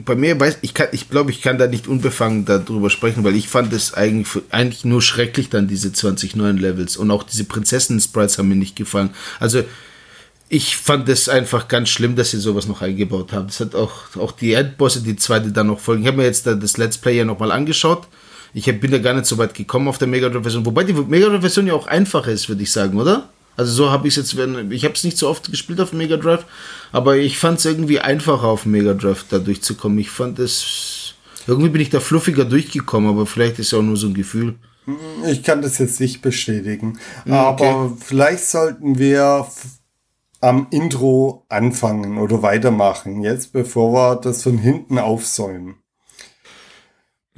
bei 0.05 0.15
mir 0.15 0.39
weiß 0.39 0.59
ich 0.63 0.75
kann, 0.75 0.89
ich 0.93 1.09
glaube, 1.09 1.31
ich 1.31 1.43
kann 1.43 1.59
da 1.59 1.67
nicht 1.67 1.89
unbefangen 1.89 2.45
darüber 2.45 2.91
sprechen, 2.91 3.25
weil 3.25 3.37
ich 3.37 3.49
fand 3.49 3.73
es 3.73 3.95
eigentlich, 3.95 4.43
eigentlich 4.51 4.85
nur 4.85 5.03
schrecklich 5.03 5.51
dann 5.51 5.69
diese 5.69 5.93
20 5.93 6.37
neuen 6.37 6.59
Levels 6.59 6.97
und 6.97 7.11
auch 7.11 7.23
diese 7.23 7.45
Prinzessinnen-Sprites 7.45 8.39
haben 8.39 8.49
mir 8.49 8.57
nicht 8.57 8.77
gefallen. 8.77 9.11
Also 9.41 9.65
ich 10.49 10.77
fand 10.77 11.09
es 11.09 11.29
einfach 11.29 11.69
ganz 11.69 11.89
schlimm, 11.89 12.15
dass 12.15 12.31
sie 12.31 12.39
sowas 12.39 12.69
noch 12.69 12.83
eingebaut 12.83 13.33
haben. 13.33 13.49
Das 13.49 13.61
hat 13.61 13.75
auch, 13.75 14.17
auch 14.17 14.33
die 14.33 14.53
Endbosse, 14.53 15.03
die 15.03 15.17
zweite 15.17 15.51
dann 15.51 15.67
noch 15.67 15.81
folgen. 15.81 16.03
Ich 16.03 16.09
habe 16.09 16.19
mir 16.19 16.25
jetzt 16.25 16.47
das 16.47 16.77
Let's 16.77 16.99
Play 16.99 17.17
ja 17.17 17.25
nochmal 17.25 17.51
angeschaut. 17.51 18.07
Ich 18.55 18.65
bin 18.81 18.91
da 18.91 18.99
gar 18.99 19.15
nicht 19.15 19.27
so 19.27 19.39
weit 19.39 19.55
gekommen 19.55 19.89
auf 19.89 19.99
der 19.99 20.09
Mega 20.09 20.29
Drive-Version. 20.29 20.65
Wobei 20.65 20.85
die 20.85 20.93
Mega 20.93 21.29
Drive-Version 21.29 21.67
ja 21.67 21.75
auch 21.75 21.89
einfacher 21.89 22.31
ist, 22.31 22.49
würde 22.49 22.63
ich 22.63 22.71
sagen, 22.71 22.99
oder? 22.99 23.29
Also 23.57 23.73
so 23.73 23.91
habe 23.91 24.07
ich 24.07 24.17
es 24.17 24.35
jetzt, 24.35 24.49
ich 24.71 24.85
habe 24.85 24.95
es 24.95 25.05
nicht 25.05 25.17
so 25.17 25.29
oft 25.29 25.51
gespielt 25.51 25.81
auf 25.81 25.93
Mega 25.93 26.17
Drive, 26.17 26.45
aber 26.93 27.17
ich 27.17 27.39
fand 27.39 27.59
es 27.59 27.65
irgendwie 27.65 28.01
einfacher 28.01 28.45
auf 28.45 28.67
Mega 28.67 28.95
Drive 28.95 29.25
da 29.29 29.39
durchzukommen. 29.39 29.99
Ich 29.99 30.11
fand 30.11 30.39
es, 30.39 31.15
irgendwie 31.47 31.71
bin 31.71 31.81
ich 31.81 31.91
da 31.91 32.01
fluffiger 32.01 32.45
durchgekommen, 32.45 33.09
aber 33.09 33.27
vielleicht 33.27 33.59
ist 33.59 33.69
es 33.69 33.75
auch 33.75 33.83
nur 33.83 33.97
so 33.97 34.09
ein 34.09 34.15
Gefühl. 34.15 34.57
Ich 35.27 35.43
kann 35.43 35.63
das 35.63 35.79
jetzt 35.79 36.01
nicht 36.01 36.23
bestätigen, 36.23 36.99
okay. 37.23 37.33
aber 37.33 37.97
vielleicht 37.99 38.45
sollten 38.47 38.99
wir 38.99 39.47
am 40.41 40.69
Intro 40.71 41.45
anfangen 41.49 42.19
oder 42.19 42.43
weitermachen 42.43 43.23
jetzt, 43.23 43.53
bevor 43.53 43.93
wir 43.93 44.17
das 44.17 44.43
von 44.43 44.59
hinten 44.59 44.99
aufsäumen. 44.99 45.77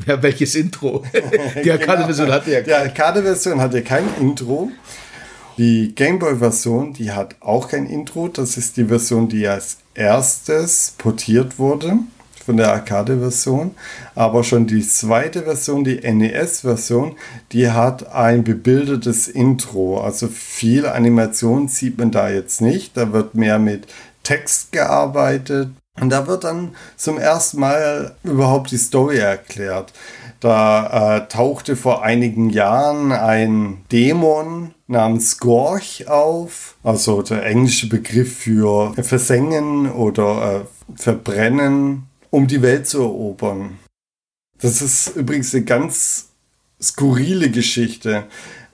Ja, 0.07 0.23
welches 0.23 0.55
Intro? 0.55 1.05
Die 1.65 1.73
Arcade-Version 1.73 2.31
hatte 2.31 2.53
ja. 2.53 2.61
Die 2.61 2.73
Arcade-Version 2.73 3.61
hatte 3.61 3.83
kein 3.83 4.05
Intro. 4.21 4.71
Die 5.59 5.93
Gameboy-Version, 5.93 6.93
die 6.93 7.11
hat 7.11 7.35
auch 7.41 7.67
kein 7.67 7.87
Intro. 7.87 8.29
Das 8.29 8.57
ist 8.57 8.77
die 8.77 8.85
Version, 8.85 9.29
die 9.29 9.49
als 9.49 9.79
erstes 9.93 10.95
portiert 10.97 11.59
wurde 11.59 11.99
von 12.47 12.57
der 12.57 12.73
Arcade-Version. 12.73 13.73
Aber 14.15 14.45
schon 14.45 14.69
die 14.69 14.87
zweite 14.87 15.43
Version, 15.43 15.83
die 15.83 15.99
NES-Version, 15.99 17.17
die 17.51 17.73
hat 17.73 18.15
ein 18.15 18.45
bebildertes 18.45 19.27
Intro. 19.27 20.01
Also 20.01 20.29
viel 20.29 20.87
Animation 20.87 21.67
sieht 21.67 21.99
man 21.99 22.13
da 22.13 22.31
jetzt 22.31 22.61
nicht. 22.61 22.97
Da 22.97 23.13
wird 23.13 23.35
mehr 23.35 23.59
mit 23.59 23.89
Text 24.23 24.71
gearbeitet. 24.71 25.71
Und 26.01 26.11
da 26.11 26.29
wird 26.29 26.45
dann 26.45 26.77
zum 26.97 27.19
ersten 27.19 27.59
Mal 27.59 28.15
überhaupt 28.23 28.71
die 28.71 28.79
Story 28.79 29.19
erklärt. 29.19 29.93
Da 30.39 31.17
äh, 31.17 31.29
tauchte 31.29 31.75
vor 31.75 32.05
einigen 32.05 32.51
Jahren 32.51 33.11
ein 33.11 33.79
Dämon 33.91 34.73
namens 34.89 35.39
Gorch 35.39 36.09
auf, 36.09 36.77
also 36.83 37.23
der 37.23 37.45
englische 37.47 37.89
Begriff 37.89 38.39
für 38.39 38.95
versengen 38.95 39.91
oder 39.93 40.63
äh, 40.63 41.01
verbrennen, 41.01 42.07
um 42.31 42.47
die 42.47 42.63
Welt 42.63 42.89
zu 42.89 43.03
erobern. 43.03 43.79
Das 44.61 44.83
ist 44.83 45.15
übrigens 45.15 45.55
eine 45.55 45.65
ganz 45.65 46.31
skurrile 46.81 47.51
Geschichte. 47.51 48.27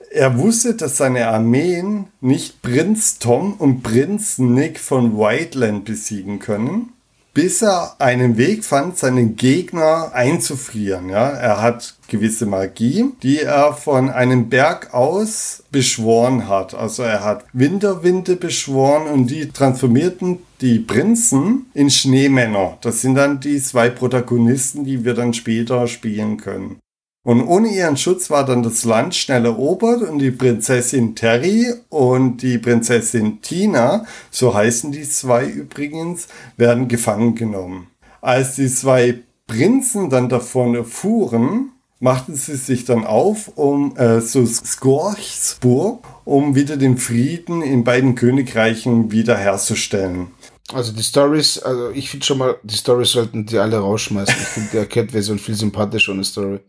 Er 0.09 0.39
wusste, 0.39 0.75
dass 0.75 0.97
seine 0.97 1.27
Armeen 1.27 2.07
nicht 2.21 2.61
Prinz 2.61 3.19
Tom 3.19 3.53
und 3.53 3.83
Prinz 3.83 4.37
Nick 4.37 4.79
von 4.79 5.17
Whiteland 5.17 5.85
besiegen 5.85 6.39
können 6.39 6.94
bis 7.35 7.61
er 7.61 7.97
einen 7.99 8.37
Weg 8.37 8.63
fand, 8.63 8.97
seinen 8.97 9.35
Gegner 9.35 10.11
einzufrieren. 10.13 11.09
Ja, 11.09 11.29
er 11.29 11.61
hat 11.61 11.95
gewisse 12.07 12.45
Magie, 12.45 13.11
die 13.21 13.41
er 13.41 13.73
von 13.73 14.09
einem 14.09 14.47
Berg 14.47 14.93
aus 14.93 15.63
beschworen 15.69 16.47
hat. 16.47 16.73
Also 16.73 17.03
er 17.03 17.25
hat 17.25 17.43
Winterwinde 17.51 18.37
beschworen 18.37 19.07
und 19.07 19.29
die 19.29 19.49
transformierten 19.49 20.39
die 20.61 20.79
Prinzen 20.79 21.65
in 21.73 21.89
Schneemänner. 21.89 22.77
Das 22.79 23.01
sind 23.01 23.15
dann 23.15 23.41
die 23.41 23.61
zwei 23.61 23.89
Protagonisten, 23.89 24.85
die 24.85 25.03
wir 25.03 25.13
dann 25.13 25.33
später 25.33 25.87
spielen 25.87 26.37
können. 26.37 26.77
Und 27.25 27.41
ohne 27.41 27.69
ihren 27.69 27.97
Schutz 27.97 28.29
war 28.29 28.45
dann 28.45 28.61
das 28.61 28.85
Land 28.85 29.15
schnell 29.15 29.45
erobert 29.45 30.03
und 30.03 30.19
die 30.19 30.29
Prinzessin 30.29 31.15
Terry 31.15 31.73
und 31.89 32.43
die 32.43 32.59
Prinzessin 32.59 33.41
Tina, 33.41 34.05
so 34.29 34.53
heißen 34.53 34.91
die 34.91 35.09
zwei 35.09 35.47
übrigens, 35.47 36.27
werden 36.55 36.87
gefangen 36.87 37.33
genommen. 37.33 37.87
Als 38.21 38.55
die 38.55 38.67
zwei 38.67 39.23
Prinzen 39.47 40.11
dann 40.11 40.29
davon 40.29 40.75
erfuhren, 40.75 41.71
machten 41.99 42.35
sie 42.35 42.57
sich 42.57 42.85
dann 42.85 43.05
auf, 43.05 43.51
um 43.55 43.97
äh, 43.97 44.21
zu 44.21 44.45
Skorchsburg, 44.45 46.05
um 46.25 46.53
wieder 46.53 46.77
den 46.77 46.99
Frieden 46.99 47.63
in 47.63 47.83
beiden 47.83 48.13
Königreichen 48.13 49.11
wiederherzustellen. 49.11 50.27
Also 50.71 50.91
die 50.91 51.01
Stories, 51.01 51.57
also 51.57 51.89
ich 51.89 52.11
finde 52.11 52.25
schon 52.27 52.37
mal, 52.37 52.55
die 52.61 52.75
Stories 52.75 53.13
sollten 53.13 53.47
die 53.47 53.57
alle 53.57 53.79
rausschmeißen. 53.79 54.35
Ich 54.39 54.47
finde 54.47 54.69
der 54.73 54.85
Cat-Version 54.85 55.39
viel 55.39 55.55
sympathischer 55.55 56.11
eine 56.11 56.23
Story. 56.23 56.59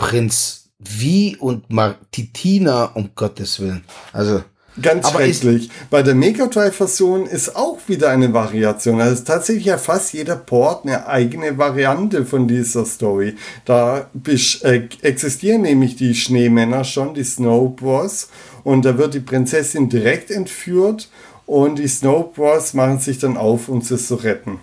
Prinz 0.00 0.70
Wie 0.78 1.36
und 1.36 1.64
Titina, 2.10 2.84
um 2.94 3.10
Gottes 3.14 3.60
Willen. 3.60 3.84
Also. 4.14 4.42
Ganz 4.80 5.10
schrecklich. 5.10 5.68
Bei 5.90 6.02
der 6.02 6.14
Mega 6.14 6.46
Drive-Version 6.46 7.26
ist 7.26 7.54
auch 7.54 7.80
wieder 7.86 8.08
eine 8.08 8.32
Variation. 8.32 8.98
Also 8.98 9.24
tatsächlich 9.24 9.66
ja 9.66 9.76
fast 9.76 10.14
jeder 10.14 10.36
Port 10.36 10.86
eine 10.86 11.06
eigene 11.06 11.58
Variante 11.58 12.24
von 12.24 12.48
dieser 12.48 12.86
Story. 12.86 13.36
Da 13.66 14.08
äh, 14.62 14.88
existieren 15.02 15.62
nämlich 15.62 15.96
die 15.96 16.14
Schneemänner 16.14 16.84
schon, 16.84 17.12
die 17.12 17.24
Snow 17.24 17.76
Bros. 17.76 18.28
Und 18.64 18.86
da 18.86 18.96
wird 18.96 19.12
die 19.12 19.20
Prinzessin 19.20 19.90
direkt 19.90 20.30
entführt 20.30 21.10
und 21.44 21.78
die 21.78 21.88
Snow 21.88 22.32
Bros 22.32 22.72
machen 22.72 23.00
sich 23.00 23.18
dann 23.18 23.36
auf, 23.36 23.68
um 23.68 23.82
sie 23.82 23.98
zu 23.98 24.14
retten. 24.14 24.60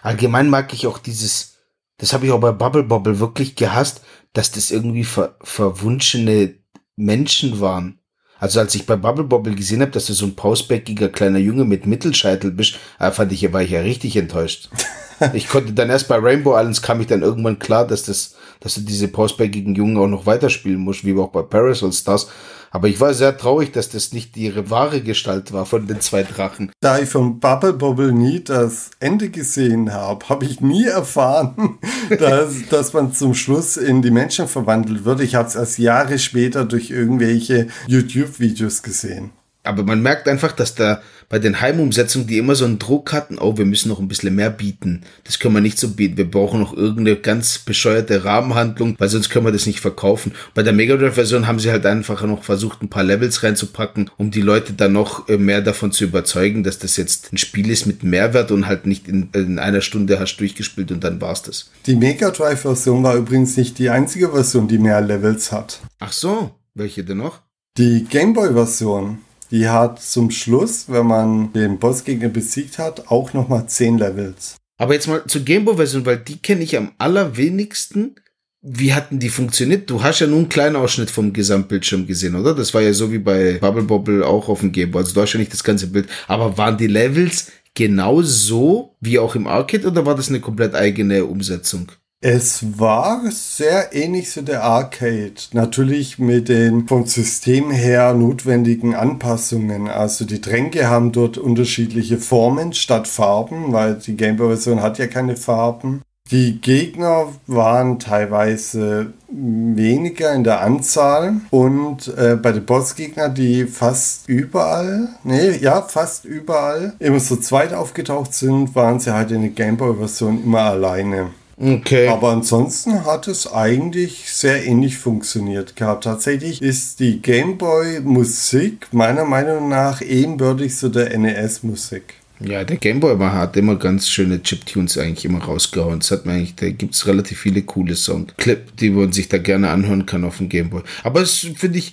Allgemein 0.00 0.48
mag 0.48 0.72
ich 0.72 0.86
auch 0.86 0.98
dieses, 0.98 1.57
das 1.98 2.12
habe 2.12 2.26
ich 2.26 2.32
auch 2.32 2.40
bei 2.40 2.52
Bubble 2.52 2.84
Bobble 2.84 3.20
wirklich 3.20 3.56
gehasst, 3.56 4.02
dass 4.32 4.50
das 4.50 4.70
irgendwie 4.70 5.04
ver 5.04 5.36
verwunschene 5.42 6.54
Menschen 6.96 7.60
waren. 7.60 7.98
Also 8.40 8.60
als 8.60 8.74
ich 8.74 8.86
bei 8.86 8.96
Bubble 8.96 9.24
Bobble 9.24 9.54
gesehen 9.54 9.80
habe, 9.80 9.90
dass 9.90 10.06
du 10.06 10.12
so 10.12 10.24
ein 10.24 10.36
pausbäckiger 10.36 11.08
kleiner 11.08 11.38
Junge 11.38 11.64
mit 11.64 11.86
Mittelscheitel 11.86 12.52
bist, 12.52 12.78
äh, 13.00 13.10
fand 13.10 13.32
ich, 13.32 13.52
war 13.52 13.62
ich 13.62 13.70
ja 13.70 13.80
richtig 13.80 14.16
enttäuscht. 14.16 14.70
ich 15.34 15.48
konnte 15.48 15.72
dann 15.72 15.90
erst 15.90 16.08
bei 16.08 16.18
Rainbow 16.18 16.56
Islands 16.56 16.82
kam 16.82 17.00
ich 17.00 17.08
dann 17.08 17.22
irgendwann 17.22 17.58
klar, 17.58 17.86
dass 17.86 18.04
das, 18.04 18.36
dass 18.60 18.74
du 18.74 18.80
diese 18.82 19.08
pausbäckigen 19.08 19.74
Jungen 19.74 19.96
auch 19.98 20.08
noch 20.08 20.26
weiterspielen 20.26 20.80
musst, 20.80 21.04
wie 21.04 21.18
auch 21.18 21.28
bei 21.28 21.42
Parasol 21.42 21.92
Stars. 21.92 22.28
Aber 22.70 22.88
ich 22.88 23.00
war 23.00 23.14
sehr 23.14 23.36
traurig, 23.36 23.72
dass 23.72 23.88
das 23.88 24.12
nicht 24.12 24.36
ihre 24.36 24.70
wahre 24.70 25.00
Gestalt 25.00 25.52
war 25.52 25.64
von 25.64 25.86
den 25.86 26.00
zwei 26.00 26.22
Drachen. 26.22 26.70
Da 26.80 26.98
ich 26.98 27.08
von 27.08 27.40
Bubble 27.40 27.72
Bobble 27.72 28.12
nie 28.12 28.44
das 28.44 28.90
Ende 29.00 29.30
gesehen 29.30 29.92
habe, 29.92 30.28
habe 30.28 30.44
ich 30.44 30.60
nie 30.60 30.84
erfahren, 30.84 31.78
dass, 32.18 32.68
dass 32.68 32.92
man 32.92 33.12
zum 33.12 33.34
Schluss 33.34 33.76
in 33.76 34.02
die 34.02 34.10
Menschen 34.10 34.48
verwandelt 34.48 35.04
wird. 35.04 35.20
Ich 35.20 35.34
habe 35.34 35.48
es 35.48 35.54
erst 35.54 35.78
Jahre 35.78 36.18
später 36.18 36.64
durch 36.64 36.90
irgendwelche 36.90 37.68
YouTube-Videos 37.86 38.82
gesehen. 38.82 39.30
Aber 39.68 39.82
man 39.82 40.00
merkt 40.00 40.28
einfach, 40.28 40.52
dass 40.52 40.74
da 40.74 41.02
bei 41.28 41.38
den 41.38 41.60
Heimumsetzungen, 41.60 42.26
die 42.26 42.38
immer 42.38 42.54
so 42.54 42.64
einen 42.64 42.78
Druck 42.78 43.12
hatten, 43.12 43.38
oh, 43.38 43.58
wir 43.58 43.66
müssen 43.66 43.90
noch 43.90 44.00
ein 44.00 44.08
bisschen 44.08 44.34
mehr 44.34 44.48
bieten. 44.48 45.02
Das 45.24 45.38
können 45.38 45.54
wir 45.54 45.60
nicht 45.60 45.78
so 45.78 45.90
bieten. 45.90 46.16
Wir 46.16 46.30
brauchen 46.30 46.58
noch 46.58 46.74
irgendeine 46.74 47.16
ganz 47.16 47.58
bescheuerte 47.58 48.24
Rahmenhandlung, 48.24 48.96
weil 48.98 49.10
sonst 49.10 49.28
können 49.28 49.44
wir 49.44 49.52
das 49.52 49.66
nicht 49.66 49.80
verkaufen. 49.80 50.32
Bei 50.54 50.62
der 50.62 50.72
Mega 50.72 50.96
Drive 50.96 51.16
Version 51.16 51.46
haben 51.46 51.58
sie 51.58 51.70
halt 51.70 51.84
einfach 51.84 52.22
noch 52.24 52.44
versucht, 52.44 52.80
ein 52.80 52.88
paar 52.88 53.04
Levels 53.04 53.42
reinzupacken, 53.42 54.10
um 54.16 54.30
die 54.30 54.40
Leute 54.40 54.72
dann 54.72 54.94
noch 54.94 55.28
äh, 55.28 55.36
mehr 55.36 55.60
davon 55.60 55.92
zu 55.92 56.04
überzeugen, 56.04 56.64
dass 56.64 56.78
das 56.78 56.96
jetzt 56.96 57.30
ein 57.30 57.36
Spiel 57.36 57.68
ist 57.68 57.84
mit 57.84 58.02
Mehrwert 58.02 58.50
und 58.50 58.66
halt 58.66 58.86
nicht 58.86 59.06
in, 59.06 59.28
in 59.34 59.58
einer 59.58 59.82
Stunde 59.82 60.18
hast 60.18 60.38
durchgespielt 60.38 60.90
und 60.92 61.04
dann 61.04 61.20
war's 61.20 61.42
das. 61.42 61.70
Die 61.84 61.96
Mega 61.96 62.30
Drive 62.30 62.62
Version 62.62 63.02
war 63.02 63.16
übrigens 63.16 63.54
nicht 63.58 63.78
die 63.78 63.90
einzige 63.90 64.30
Version, 64.30 64.66
die 64.66 64.78
mehr 64.78 65.02
Levels 65.02 65.52
hat. 65.52 65.80
Ach 65.98 66.12
so, 66.12 66.52
welche 66.74 67.04
denn 67.04 67.18
noch? 67.18 67.42
Die 67.76 68.04
Gameboy 68.04 68.54
Version. 68.54 69.18
Die 69.50 69.68
hat 69.68 70.02
zum 70.02 70.30
Schluss, 70.30 70.84
wenn 70.88 71.06
man 71.06 71.52
den 71.52 71.78
Bossgegner 71.78 72.28
besiegt 72.28 72.78
hat, 72.78 73.10
auch 73.10 73.32
nochmal 73.32 73.66
10 73.66 73.98
Levels. 73.98 74.56
Aber 74.78 74.94
jetzt 74.94 75.08
mal 75.08 75.24
zur 75.26 75.42
Gameboy-Version, 75.42 76.06
weil 76.06 76.18
die 76.18 76.36
kenne 76.38 76.62
ich 76.62 76.76
am 76.76 76.92
allerwenigsten. 76.98 78.14
wie 78.60 78.92
hatten 78.92 79.18
die 79.20 79.28
funktioniert? 79.30 79.88
Du 79.88 80.02
hast 80.02 80.20
ja 80.20 80.26
nur 80.26 80.38
einen 80.38 80.48
kleinen 80.48 80.76
Ausschnitt 80.76 81.10
vom 81.10 81.32
Gesamtbildschirm 81.32 82.06
gesehen, 82.06 82.34
oder? 82.34 82.54
Das 82.54 82.74
war 82.74 82.82
ja 82.82 82.92
so 82.92 83.10
wie 83.12 83.18
bei 83.18 83.54
Bubble 83.60 83.84
Bobble 83.84 84.26
auch 84.26 84.48
auf 84.48 84.60
dem 84.60 84.72
Game 84.72 84.90
Boy. 84.90 85.02
Also 85.02 85.14
du 85.14 85.22
hast 85.22 85.32
ja 85.32 85.38
nicht 85.38 85.52
das 85.52 85.64
ganze 85.64 85.86
Bild. 85.86 86.08
Aber 86.26 86.58
waren 86.58 86.76
die 86.76 86.88
Levels 86.88 87.52
genau 87.74 88.20
so 88.22 88.96
wie 89.00 89.18
auch 89.18 89.36
im 89.36 89.46
Arcade 89.46 89.86
oder 89.86 90.04
war 90.04 90.16
das 90.16 90.28
eine 90.28 90.40
komplett 90.40 90.74
eigene 90.74 91.24
Umsetzung? 91.24 91.92
Es 92.20 92.80
war 92.80 93.30
sehr 93.30 93.94
ähnlich 93.94 94.30
zu 94.30 94.42
der 94.42 94.64
Arcade. 94.64 95.34
Natürlich 95.52 96.18
mit 96.18 96.48
den 96.48 96.88
vom 96.88 97.06
System 97.06 97.70
her 97.70 98.12
notwendigen 98.12 98.96
Anpassungen. 98.96 99.86
Also 99.86 100.24
die 100.24 100.40
Tränke 100.40 100.88
haben 100.88 101.12
dort 101.12 101.38
unterschiedliche 101.38 102.18
Formen 102.18 102.72
statt 102.72 103.06
Farben, 103.06 103.72
weil 103.72 103.94
die 103.94 104.16
Gameboy-Version 104.16 104.82
hat 104.82 104.98
ja 104.98 105.06
keine 105.06 105.36
Farben. 105.36 106.02
Die 106.32 106.60
Gegner 106.60 107.28
waren 107.46 108.00
teilweise 108.00 109.12
weniger 109.28 110.34
in 110.34 110.42
der 110.42 110.60
Anzahl 110.60 111.36
und 111.50 112.08
äh, 112.18 112.34
bei 112.34 112.50
den 112.50 112.66
Bossgegnern, 112.66 113.32
die 113.32 113.64
fast 113.64 114.28
überall, 114.28 115.08
nee, 115.22 115.56
ja, 115.56 115.82
fast 115.82 116.24
überall 116.24 116.94
immer 116.98 117.20
so 117.20 117.36
zweit 117.36 117.72
aufgetaucht 117.72 118.34
sind, 118.34 118.74
waren 118.74 118.98
sie 118.98 119.14
halt 119.14 119.30
in 119.30 119.42
der 119.42 119.50
Gameboy-Version 119.52 120.42
immer 120.42 120.62
alleine. 120.62 121.28
Okay. 121.60 122.06
Aber 122.08 122.30
ansonsten 122.30 123.04
hat 123.04 123.26
es 123.26 123.52
eigentlich 123.52 124.30
sehr 124.30 124.64
ähnlich 124.64 124.96
funktioniert 124.96 125.74
gehabt. 125.74 126.04
Tatsächlich 126.04 126.62
ist 126.62 127.00
die 127.00 127.20
Gameboy-Musik 127.20 128.88
meiner 128.92 129.24
Meinung 129.24 129.68
nach 129.68 130.00
ebenbürtig 130.00 130.76
zu 130.76 130.88
der 130.88 131.18
NES-Musik. 131.18 132.14
Ja, 132.40 132.62
der 132.62 132.76
Gameboy 132.76 133.18
war, 133.18 133.32
hat 133.32 133.56
immer 133.56 133.74
ganz 133.74 134.08
schöne 134.08 134.40
Chiptunes 134.40 134.96
eigentlich 134.96 135.24
immer 135.24 135.42
rausgehauen. 135.42 135.98
Das 135.98 136.12
hat 136.12 136.24
man 136.24 136.36
eigentlich, 136.36 136.54
da 136.54 136.70
gibt 136.70 136.94
es 136.94 137.06
relativ 137.08 137.40
viele 137.40 137.62
coole 137.62 137.96
Songs, 137.96 138.32
Clip, 138.36 138.76
die 138.76 138.90
man 138.90 139.10
sich 139.10 139.28
da 139.28 139.38
gerne 139.38 139.70
anhören 139.70 140.06
kann 140.06 140.24
auf 140.24 140.38
dem 140.38 140.48
Gameboy. 140.48 140.82
Aber 141.02 141.22
es 141.22 141.48
finde 141.56 141.78
ich, 141.78 141.92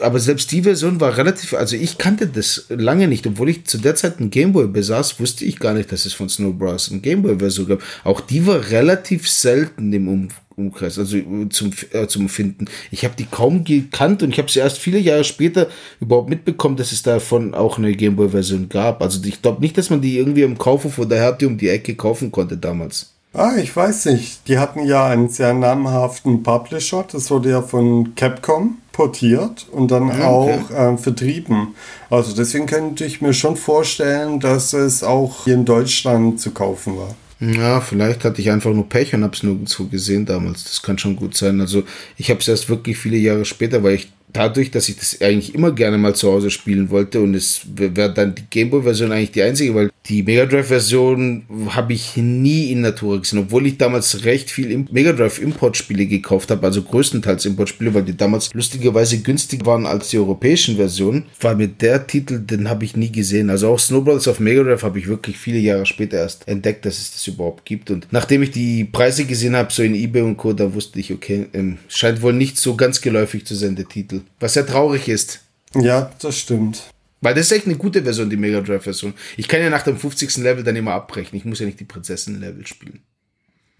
aber 0.00 0.18
selbst 0.18 0.50
die 0.52 0.62
Version 0.62 1.00
war 1.00 1.16
relativ, 1.16 1.54
also 1.54 1.76
ich 1.76 1.98
kannte 1.98 2.26
das 2.26 2.66
lange 2.68 3.08
nicht, 3.08 3.26
obwohl 3.26 3.48
ich 3.48 3.64
zu 3.64 3.78
der 3.78 3.94
Zeit 3.94 4.18
einen 4.18 4.30
Gameboy 4.30 4.66
besaß, 4.68 5.20
wusste 5.20 5.44
ich 5.44 5.58
gar 5.58 5.74
nicht, 5.74 5.92
dass 5.92 6.06
es 6.06 6.14
von 6.14 6.28
Snow 6.28 6.52
Bros. 6.52 6.90
eine 6.90 7.00
Gameboy-Version 7.00 7.68
gab. 7.68 7.82
Auch 8.04 8.20
die 8.20 8.46
war 8.46 8.70
relativ 8.70 9.28
selten 9.28 9.92
im 9.92 10.08
um 10.08 10.28
Umkreis, 10.56 10.98
also 10.98 11.16
zum, 11.50 11.70
äh, 11.92 12.08
zum 12.08 12.28
Finden. 12.28 12.66
Ich 12.90 13.04
habe 13.04 13.14
die 13.16 13.26
kaum 13.26 13.62
gekannt 13.62 14.24
und 14.24 14.30
ich 14.30 14.38
habe 14.38 14.50
sie 14.50 14.58
erst 14.58 14.78
viele 14.78 14.98
Jahre 14.98 15.22
später 15.22 15.68
überhaupt 16.00 16.28
mitbekommen, 16.28 16.76
dass 16.76 16.90
es 16.90 17.02
davon 17.04 17.54
auch 17.54 17.78
eine 17.78 17.92
Gameboy-Version 17.92 18.68
gab. 18.68 19.00
Also 19.00 19.20
ich 19.24 19.40
glaube 19.40 19.60
nicht, 19.60 19.78
dass 19.78 19.88
man 19.88 20.00
die 20.00 20.18
irgendwie 20.18 20.42
im 20.42 20.58
Kaufhof 20.58 20.98
oder 20.98 21.16
Hertie 21.16 21.46
um 21.46 21.58
die 21.58 21.68
Ecke 21.68 21.94
kaufen 21.94 22.32
konnte 22.32 22.56
damals. 22.56 23.14
Ah, 23.32 23.56
ich 23.56 23.74
weiß 23.74 24.06
nicht. 24.06 24.48
Die 24.48 24.58
hatten 24.58 24.84
ja 24.86 25.06
einen 25.06 25.28
sehr 25.28 25.54
namhaften 25.54 26.42
Publisher. 26.42 27.04
Das 27.10 27.30
wurde 27.30 27.50
ja 27.50 27.62
von 27.62 28.14
Capcom 28.14 28.78
portiert 28.92 29.66
und 29.70 29.90
dann 29.90 30.08
ja, 30.08 30.28
okay. 30.28 30.58
auch 30.58 30.70
äh, 30.70 30.96
vertrieben. 30.96 31.74
Also 32.10 32.34
deswegen 32.34 32.66
könnte 32.66 33.04
ich 33.04 33.20
mir 33.20 33.32
schon 33.32 33.56
vorstellen, 33.56 34.40
dass 34.40 34.72
es 34.72 35.04
auch 35.04 35.44
hier 35.44 35.54
in 35.54 35.64
Deutschland 35.64 36.40
zu 36.40 36.50
kaufen 36.50 36.96
war. 36.96 37.14
Ja, 37.40 37.80
vielleicht 37.80 38.24
hatte 38.24 38.40
ich 38.40 38.50
einfach 38.50 38.72
nur 38.72 38.88
Pech 38.88 39.14
und 39.14 39.22
habe 39.22 39.36
es 39.36 39.44
nirgendwo 39.44 39.84
gesehen 39.84 40.26
damals. 40.26 40.64
Das 40.64 40.82
kann 40.82 40.98
schon 40.98 41.14
gut 41.14 41.36
sein. 41.36 41.60
Also 41.60 41.84
ich 42.16 42.30
habe 42.30 42.40
es 42.40 42.48
erst 42.48 42.68
wirklich 42.68 42.98
viele 42.98 43.16
Jahre 43.16 43.44
später, 43.44 43.84
weil 43.84 43.94
ich 43.94 44.10
dadurch, 44.32 44.70
dass 44.70 44.88
ich 44.88 44.96
das 44.96 45.20
eigentlich 45.20 45.54
immer 45.54 45.72
gerne 45.72 45.98
mal 45.98 46.14
zu 46.14 46.30
Hause 46.30 46.50
spielen 46.50 46.90
wollte 46.90 47.20
und 47.20 47.34
es 47.34 47.62
wäre 47.74 48.12
dann 48.12 48.34
die 48.34 48.44
Gameboy-Version 48.48 49.12
eigentlich 49.12 49.32
die 49.32 49.42
einzige, 49.42 49.74
weil 49.74 49.90
die 50.08 50.22
Mega 50.22 50.46
Drive-Version 50.46 51.42
habe 51.70 51.92
ich 51.92 52.16
nie 52.16 52.72
in 52.72 52.80
Natur 52.80 53.20
gesehen, 53.20 53.40
obwohl 53.40 53.66
ich 53.66 53.76
damals 53.76 54.24
recht 54.24 54.50
viel 54.50 54.86
Mega 54.90 55.12
Drive-Import-Spiele 55.12 56.06
gekauft 56.06 56.50
habe, 56.50 56.66
also 56.66 56.82
größtenteils 56.82 57.44
Import-Spiele, 57.44 57.92
weil 57.92 58.04
die 58.04 58.16
damals 58.16 58.52
lustigerweise 58.54 59.18
günstig 59.18 59.66
waren 59.66 59.86
als 59.86 60.08
die 60.08 60.18
europäischen 60.18 60.76
Versionen, 60.76 61.26
war 61.40 61.54
mir 61.54 61.68
der 61.68 62.06
Titel, 62.06 62.38
den 62.38 62.70
habe 62.70 62.84
ich 62.84 62.96
nie 62.96 63.12
gesehen. 63.12 63.50
Also 63.50 63.68
auch 63.68 63.78
Snowballs 63.78 64.28
auf 64.28 64.40
Mega 64.40 64.62
Drive 64.62 64.82
habe 64.82 64.98
ich 64.98 65.08
wirklich 65.08 65.36
viele 65.36 65.58
Jahre 65.58 65.84
später 65.84 66.16
erst 66.18 66.48
entdeckt, 66.48 66.86
dass 66.86 66.98
es 66.98 67.12
das 67.12 67.26
überhaupt 67.26 67.66
gibt. 67.66 67.90
Und 67.90 68.08
nachdem 68.10 68.42
ich 68.42 68.50
die 68.50 68.84
Preise 68.84 69.26
gesehen 69.26 69.56
habe, 69.56 69.72
so 69.72 69.82
in 69.82 69.94
eBay 69.94 70.22
und 70.22 70.38
Co., 70.38 70.54
da 70.54 70.72
wusste 70.72 71.00
ich, 71.00 71.12
okay, 71.12 71.46
ähm, 71.52 71.78
scheint 71.88 72.22
wohl 72.22 72.32
nicht 72.32 72.58
so 72.58 72.76
ganz 72.76 73.00
geläufig 73.02 73.44
zu 73.44 73.54
sein, 73.54 73.76
der 73.76 73.86
Titel. 73.86 74.17
Was 74.40 74.54
ja 74.54 74.62
traurig 74.62 75.08
ist. 75.08 75.40
Ja, 75.74 76.10
das 76.20 76.38
stimmt. 76.38 76.82
Weil 77.20 77.34
das 77.34 77.46
ist 77.46 77.52
echt 77.52 77.66
eine 77.66 77.76
gute 77.76 78.02
Version, 78.02 78.30
die 78.30 78.36
Mega 78.36 78.60
Drive-Version. 78.60 79.14
Ich 79.36 79.48
kann 79.48 79.60
ja 79.60 79.70
nach 79.70 79.82
dem 79.82 79.96
50. 79.96 80.36
Level 80.38 80.62
dann 80.62 80.76
immer 80.76 80.92
abbrechen. 80.92 81.36
Ich 81.36 81.44
muss 81.44 81.58
ja 81.58 81.66
nicht 81.66 81.80
die 81.80 81.84
Prinzessin-Level 81.84 82.66
spielen. 82.66 83.00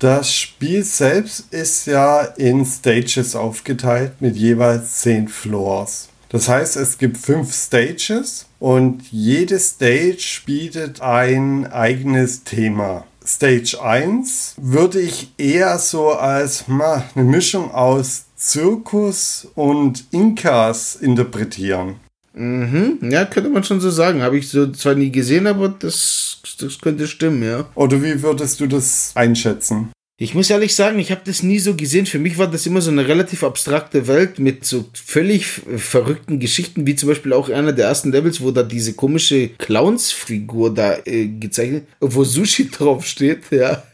Das 0.01 0.33
Spiel 0.33 0.85
selbst 0.85 1.53
ist 1.53 1.87
ja 1.87 2.23
in 2.23 2.65
Stages 2.65 3.35
aufgeteilt 3.35 4.21
mit 4.21 4.37
jeweils 4.37 5.01
10 5.01 5.29
Floors. 5.29 6.09
Das 6.29 6.49
heißt, 6.49 6.77
es 6.77 6.99
gibt 6.99 7.17
fünf 7.17 7.53
Stages 7.55 8.47
und 8.59 9.11
jede 9.11 9.59
Stage 9.59 10.43
bietet 10.45 11.01
ein 11.01 11.67
eigenes 11.67 12.45
Thema. 12.45 13.07
Stage 13.27 13.83
1 13.83 14.55
würde 14.59 15.01
ich 15.01 15.33
eher 15.37 15.79
so 15.79 16.13
als 16.13 16.65
na, 16.69 17.05
eine 17.15 17.25
Mischung 17.25 17.73
aus 17.73 18.27
Zirkus 18.39 19.49
und 19.57 20.05
Inkas 20.13 20.95
interpretieren. 20.97 21.97
Mhm, 22.35 22.99
ja, 23.11 23.25
könnte 23.25 23.51
man 23.51 23.65
schon 23.65 23.81
so 23.81 23.91
sagen. 23.91 24.23
Habe 24.23 24.39
ich 24.39 24.49
so 24.49 24.71
zwar 24.71 24.95
nie 24.95 25.11
gesehen, 25.11 25.49
aber 25.49 25.69
das, 25.69 26.41
das 26.61 26.79
könnte 26.79 27.09
stimmen, 27.09 27.43
ja. 27.43 27.69
Oder 27.75 28.01
wie 28.03 28.23
würdest 28.23 28.61
du 28.61 28.69
das 28.69 29.11
einschätzen? 29.17 29.91
Ich 30.21 30.35
muss 30.35 30.51
ehrlich 30.51 30.75
sagen, 30.75 30.99
ich 30.99 31.13
habe 31.13 31.21
das 31.25 31.43
nie 31.43 31.59
so 31.59 31.75
gesehen. 31.75 32.07
Für 32.07 32.19
mich 32.19 32.39
war 32.39 32.49
das 32.49 32.67
immer 32.67 32.81
so 32.81 32.91
eine 32.91 33.07
relativ 33.07 33.45
abstrakte 33.45 34.09
Welt 34.09 34.39
mit 34.39 34.65
so 34.65 34.85
völlig 34.93 35.47
verrückten 35.47 36.41
Geschichten, 36.41 36.87
wie 36.87 36.97
zum 36.97 37.09
Beispiel 37.09 37.33
auch 37.33 37.49
einer 37.49 37.73
der 37.73 37.87
ersten 37.87 38.11
Levels, 38.11 38.41
wo 38.41 38.51
da 38.51 38.65
diese 38.65 38.95
komische 38.95 39.51
Clowns-Figur 39.59 40.75
da 40.75 40.97
äh, 41.05 41.29
gezeichnet, 41.29 41.87
wo 42.01 42.25
Sushi 42.25 42.69
draufsteht, 42.71 43.45
ja. 43.51 43.85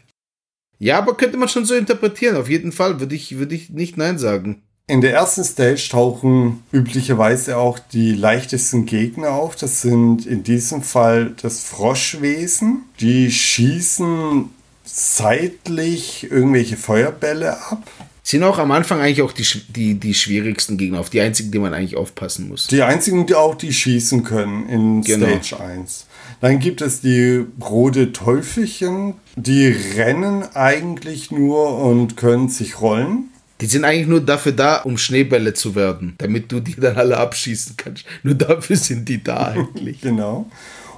Ja, 0.79 0.97
aber 0.97 1.15
könnte 1.15 1.37
man 1.37 1.49
schon 1.49 1.65
so 1.65 1.75
interpretieren. 1.75 2.35
Auf 2.35 2.49
jeden 2.49 2.71
Fall 2.71 2.99
würde 2.99 3.15
ich, 3.15 3.37
würde 3.37 3.55
ich 3.55 3.69
nicht 3.69 3.97
Nein 3.97 4.17
sagen. 4.17 4.61
In 4.87 5.01
der 5.01 5.13
ersten 5.13 5.43
Stage 5.43 5.87
tauchen 5.89 6.63
üblicherweise 6.71 7.57
auch 7.57 7.79
die 7.79 8.13
leichtesten 8.13 8.85
Gegner 8.85 9.31
auf. 9.31 9.55
Das 9.55 9.81
sind 9.81 10.27
in 10.27 10.43
diesem 10.43 10.83
Fall 10.83 11.33
das 11.41 11.61
Froschwesen. 11.61 12.83
Die 12.99 13.31
schießen 13.31 14.49
seitlich 14.83 16.29
irgendwelche 16.29 16.77
Feuerbälle 16.77 17.53
ab. 17.53 17.89
Sind 18.21 18.43
auch 18.43 18.59
am 18.59 18.71
Anfang 18.71 19.01
eigentlich 19.01 19.21
auch 19.23 19.31
die, 19.31 19.45
die, 19.69 19.95
die 19.95 20.13
schwierigsten 20.13 20.77
Gegner, 20.77 20.99
auf 20.99 21.09
die 21.09 21.21
einzigen, 21.21 21.51
die 21.51 21.59
man 21.59 21.73
eigentlich 21.73 21.95
aufpassen 21.95 22.47
muss. 22.47 22.67
Die 22.67 22.81
einzigen, 22.81 23.25
die 23.25 23.35
auch 23.35 23.55
die 23.55 23.73
schießen 23.73 24.23
können 24.23 24.69
in 24.69 25.01
genau. 25.01 25.27
Stage 25.41 25.63
1. 25.63 26.05
Dann 26.45 26.59
gibt 26.59 26.81
es 26.81 27.01
die 27.01 27.43
rote 27.59 28.11
Teufelchen, 28.11 29.15
die 29.35 29.65
rennen 29.65 30.43
eigentlich 30.53 31.31
nur 31.31 31.79
und 31.79 32.17
können 32.17 32.49
sich 32.49 32.81
rollen. 32.81 33.31
Die 33.61 33.65
sind 33.65 33.83
eigentlich 33.83 34.05
nur 34.05 34.21
dafür 34.21 34.51
da, 34.51 34.75
um 34.83 34.99
Schneebälle 34.99 35.55
zu 35.55 35.73
werden, 35.73 36.13
damit 36.19 36.51
du 36.51 36.59
die 36.59 36.75
dann 36.79 36.97
alle 36.97 37.17
abschießen 37.17 37.77
kannst. 37.77 38.05
Nur 38.21 38.35
dafür 38.35 38.75
sind 38.75 39.09
die 39.09 39.23
da 39.23 39.47
eigentlich. 39.55 40.01
genau. 40.01 40.45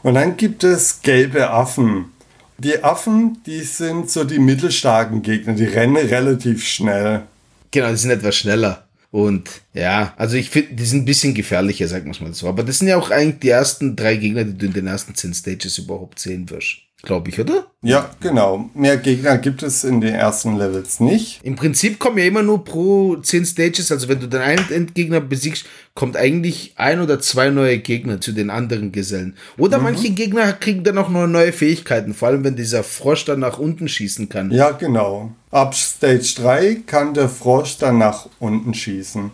Und 0.03 0.15
dann 0.15 0.35
gibt 0.35 0.65
es 0.65 1.01
gelbe 1.01 1.49
Affen. 1.49 2.11
Die 2.57 2.83
Affen, 2.83 3.37
die 3.45 3.61
sind 3.61 4.11
so 4.11 4.25
die 4.25 4.39
mittelstarken 4.39 5.21
Gegner, 5.21 5.53
die 5.53 5.63
rennen 5.63 5.95
relativ 5.95 6.65
schnell. 6.65 7.23
Genau, 7.71 7.89
die 7.91 7.95
sind 7.95 8.11
etwas 8.11 8.35
schneller. 8.35 8.86
Und 9.11 9.61
ja, 9.73 10.13
also 10.17 10.35
ich 10.35 10.49
finde, 10.49 10.75
die 10.75 10.85
sind 10.85 11.03
ein 11.03 11.05
bisschen 11.05 11.33
gefährlicher, 11.33 11.87
sagen 11.87 12.05
wir 12.05 12.11
es 12.11 12.19
mal 12.19 12.33
so. 12.33 12.47
Aber 12.47 12.63
das 12.63 12.79
sind 12.79 12.87
ja 12.87 12.97
auch 12.97 13.09
eigentlich 13.09 13.39
die 13.39 13.49
ersten 13.49 13.95
drei 13.95 14.15
Gegner, 14.17 14.43
die 14.43 14.57
du 14.57 14.65
in 14.65 14.73
den 14.73 14.87
ersten 14.87 15.15
zehn 15.15 15.33
Stages 15.33 15.77
überhaupt 15.77 16.19
sehen 16.19 16.49
wirst. 16.49 16.86
Glaube 17.03 17.29
ich, 17.29 17.39
oder? 17.39 17.67
Ja, 17.83 18.09
genau. 18.19 18.71
Mehr 18.73 18.97
Gegner 18.97 19.37
gibt 19.37 19.61
es 19.61 19.83
in 19.83 20.01
den 20.01 20.15
ersten 20.15 20.57
Levels 20.57 20.99
nicht. 20.99 21.39
Im 21.43 21.55
Prinzip 21.55 21.99
kommen 21.99 22.17
ja 22.17 22.25
immer 22.25 22.41
nur 22.41 22.63
pro 22.63 23.17
10 23.17 23.45
Stages, 23.45 23.91
also 23.91 24.09
wenn 24.09 24.19
du 24.19 24.27
dann 24.27 24.41
einen 24.41 24.71
Endgegner 24.71 25.21
besiegst, 25.21 25.67
kommt 25.93 26.17
eigentlich 26.17 26.73
ein 26.75 26.99
oder 26.99 27.19
zwei 27.19 27.51
neue 27.51 27.77
Gegner 27.77 28.19
zu 28.19 28.31
den 28.31 28.49
anderen 28.49 28.91
Gesellen. 28.91 29.37
Oder 29.59 29.77
mhm. 29.77 29.83
manche 29.83 30.09
Gegner 30.09 30.53
kriegen 30.53 30.83
dann 30.83 30.97
auch 30.97 31.09
noch 31.09 31.27
neue 31.27 31.53
Fähigkeiten, 31.53 32.15
vor 32.15 32.29
allem 32.29 32.43
wenn 32.43 32.55
dieser 32.55 32.83
Frosch 32.83 33.25
dann 33.25 33.41
nach 33.41 33.59
unten 33.59 33.87
schießen 33.87 34.27
kann. 34.27 34.49
Ja, 34.49 34.71
genau. 34.71 35.31
Ab 35.51 35.75
Stage 35.75 36.33
3 36.37 36.81
kann 36.87 37.13
der 37.13 37.29
Frosch 37.29 37.77
dann 37.77 37.99
nach 37.99 38.27
unten 38.39 38.73
schießen. 38.73 39.31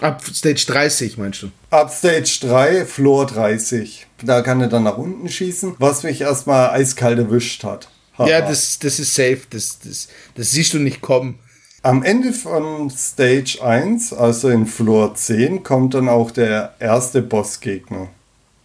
Ab 0.00 0.22
Stage 0.24 0.64
30, 0.66 1.18
meinst 1.18 1.42
du? 1.42 1.50
Ab 1.70 1.92
Stage 1.92 2.38
3, 2.42 2.84
Floor 2.84 3.26
30. 3.26 4.06
Da 4.22 4.42
kann 4.42 4.60
er 4.60 4.68
dann 4.68 4.84
nach 4.84 4.98
unten 4.98 5.28
schießen, 5.28 5.76
was 5.78 6.02
mich 6.02 6.20
erstmal 6.20 6.70
eiskalt 6.70 7.18
erwischt 7.18 7.64
hat. 7.64 7.88
Ha 8.18 8.26
ja, 8.28 8.40
das, 8.40 8.78
das 8.78 8.98
ist 8.98 9.14
safe. 9.14 9.40
Das, 9.50 9.78
das, 9.80 10.08
das 10.34 10.50
siehst 10.52 10.74
du 10.74 10.78
nicht 10.78 11.00
kommen. 11.00 11.38
Am 11.82 12.02
Ende 12.02 12.32
von 12.32 12.88
Stage 12.90 13.58
1, 13.62 14.14
also 14.14 14.48
in 14.48 14.66
Floor 14.66 15.14
10, 15.14 15.62
kommt 15.62 15.94
dann 15.94 16.08
auch 16.08 16.30
der 16.30 16.74
erste 16.78 17.20
Bossgegner. 17.20 18.08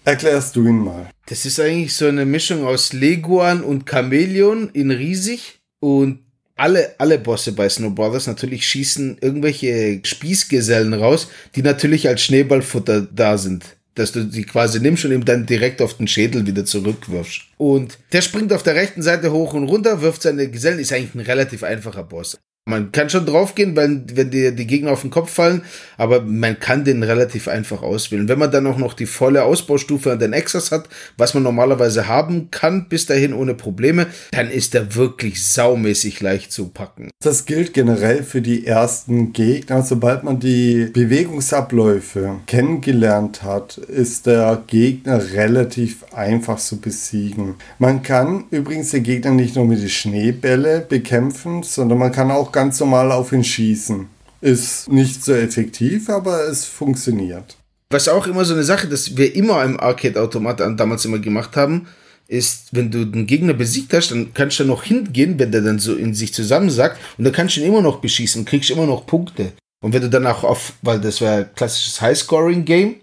Erklärst 0.06 0.56
du 0.56 0.66
ihn 0.66 0.84
mal. 0.84 1.10
Das 1.26 1.46
ist 1.46 1.60
eigentlich 1.60 1.94
so 1.94 2.08
eine 2.08 2.26
Mischung 2.26 2.66
aus 2.66 2.94
Leguan 2.94 3.64
und 3.64 3.90
Chamäleon 3.90 4.70
in 4.70 4.92
riesig. 4.92 5.60
Und 5.82 6.20
alle, 6.60 6.96
alle 6.98 7.18
Bosse 7.18 7.54
bei 7.54 7.70
Snow 7.70 7.94
Brothers 7.94 8.28
natürlich 8.28 8.68
schießen 8.68 9.18
irgendwelche 9.22 10.02
Spießgesellen 10.04 10.94
raus, 10.94 11.30
die 11.56 11.62
natürlich 11.62 12.08
als 12.08 12.22
Schneeballfutter 12.24 13.08
da 13.14 13.38
sind. 13.38 13.64
Dass 13.96 14.12
du 14.12 14.30
sie 14.30 14.44
quasi 14.44 14.80
nimmst 14.80 15.06
und 15.06 15.12
ihm 15.12 15.26
dann 15.26 15.46
direkt 15.46 15.82
auf 15.82 15.98
den 15.98 16.08
Schädel 16.08 16.46
wieder 16.46 16.64
zurückwirfst. 16.66 17.42
Und 17.58 17.98
der 18.12 18.22
springt 18.22 18.54
auf 18.54 18.64
der 18.64 18.76
rechten 18.76 19.02
Seite 19.02 19.32
hoch 19.32 19.54
und 19.54 19.66
runter, 19.66 20.02
wirft 20.02 20.22
seine 20.22 20.50
Gesellen, 20.50 20.80
ist 20.80 20.94
eigentlich 20.94 21.16
ein 21.16 21.22
relativ 21.22 21.64
einfacher 21.64 22.04
Boss. 22.04 22.38
Man 22.70 22.92
kann 22.92 23.10
schon 23.10 23.26
draufgehen, 23.26 23.76
wenn, 23.76 24.06
wenn 24.14 24.30
dir 24.30 24.52
die 24.52 24.68
Gegner 24.68 24.92
auf 24.92 25.02
den 25.02 25.10
Kopf 25.10 25.32
fallen, 25.32 25.64
aber 25.98 26.22
man 26.22 26.60
kann 26.60 26.84
den 26.84 27.02
relativ 27.02 27.48
einfach 27.48 27.82
auswählen. 27.82 28.28
Wenn 28.28 28.38
man 28.38 28.52
dann 28.52 28.68
auch 28.68 28.78
noch 28.78 28.94
die 28.94 29.08
volle 29.08 29.44
Ausbaustufe 29.44 30.12
an 30.12 30.20
den 30.20 30.34
Exas 30.34 30.72
hat, 30.72 30.88
was 31.18 31.34
man 31.34 31.42
normalerweise 31.42 32.08
haben 32.08 32.52
kann, 32.52 32.88
bis 32.88 33.08
dahin 33.08 33.34
ohne 33.34 33.56
Probleme, 33.56 34.06
dann 34.32 34.52
ist 34.52 34.76
er 34.76 34.94
wirklich 34.94 35.44
saumäßig 35.44 36.22
leicht 36.22 36.52
zu 36.52 36.68
packen. 36.68 37.10
Das 37.24 37.46
gilt 37.46 37.74
generell 37.74 38.22
für 38.22 38.42
die 38.42 38.68
ersten 38.68 39.34
Gegner. 39.34 39.82
Sobald 39.82 40.24
man 40.24 40.40
die 40.40 40.92
Bewegungsabläufe 40.94 42.36
kennengelernt 42.46 43.42
hat, 43.42 43.78
ist 43.80 44.28
der 44.28 44.62
Gegner 44.68 45.32
relativ 45.34 46.06
einfach 46.14 46.60
zu 46.60 46.80
besiegen. 46.80 47.56
Man 47.80 48.04
kann 48.04 48.46
übrigens 48.52 48.92
den 48.92 49.04
Gegner 49.04 49.32
nicht 49.32 49.56
nur 49.56 49.66
mit 49.66 49.82
den 49.82 49.90
Schneebälle 49.90 50.86
bekämpfen, 50.88 51.64
sondern 51.64 51.98
man 51.98 52.12
kann 52.12 52.30
auch 52.30 52.49
ganz 52.52 52.80
normal 52.80 53.12
auf 53.12 53.32
ihn 53.32 53.44
schießen. 53.44 54.08
Ist 54.42 54.90
nicht 54.90 55.24
so 55.24 55.34
effektiv, 55.34 56.10
aber 56.10 56.44
es 56.48 56.66
funktioniert. 56.66 57.58
Was 57.92 58.08
auch 58.08 58.28
immer 58.28 58.46
so 58.46 58.54
eine 58.54 58.64
Sache, 58.64 58.88
dass 58.88 59.18
wir 59.18 59.36
immer 59.36 59.64
im 59.64 59.80
Arcade-Automat 59.80 60.60
damals 60.80 61.06
immer 61.06 61.20
gemacht 61.20 61.56
haben, 61.56 61.88
ist, 62.28 62.68
wenn 62.72 62.92
du 62.92 63.06
den 63.06 63.26
Gegner 63.26 63.54
besiegt 63.54 63.94
hast, 63.94 64.12
dann 64.12 64.34
kannst 64.34 64.60
du 64.60 64.64
noch 64.64 64.84
hingehen, 64.84 65.40
wenn 65.40 65.52
der 65.52 65.62
dann 65.62 65.80
so 65.80 65.96
in 65.96 66.14
sich 66.14 66.34
zusammensackt 66.34 67.00
und 67.18 67.24
dann 67.24 67.34
kannst 67.34 67.56
du 67.56 67.62
ihn 67.62 67.68
immer 67.68 67.82
noch 67.82 68.00
beschießen, 68.00 68.46
kriegst 68.46 68.70
immer 68.70 68.86
noch 68.86 69.08
Punkte. 69.08 69.54
Und 69.82 69.94
wenn 69.94 70.02
du 70.02 70.10
dann 70.10 70.28
auch 70.28 70.44
auf, 70.44 70.74
weil 70.84 71.02
das 71.02 71.22
war 71.22 71.44
klassisches 71.44 72.00
High-Scoring-Game, 72.00 72.96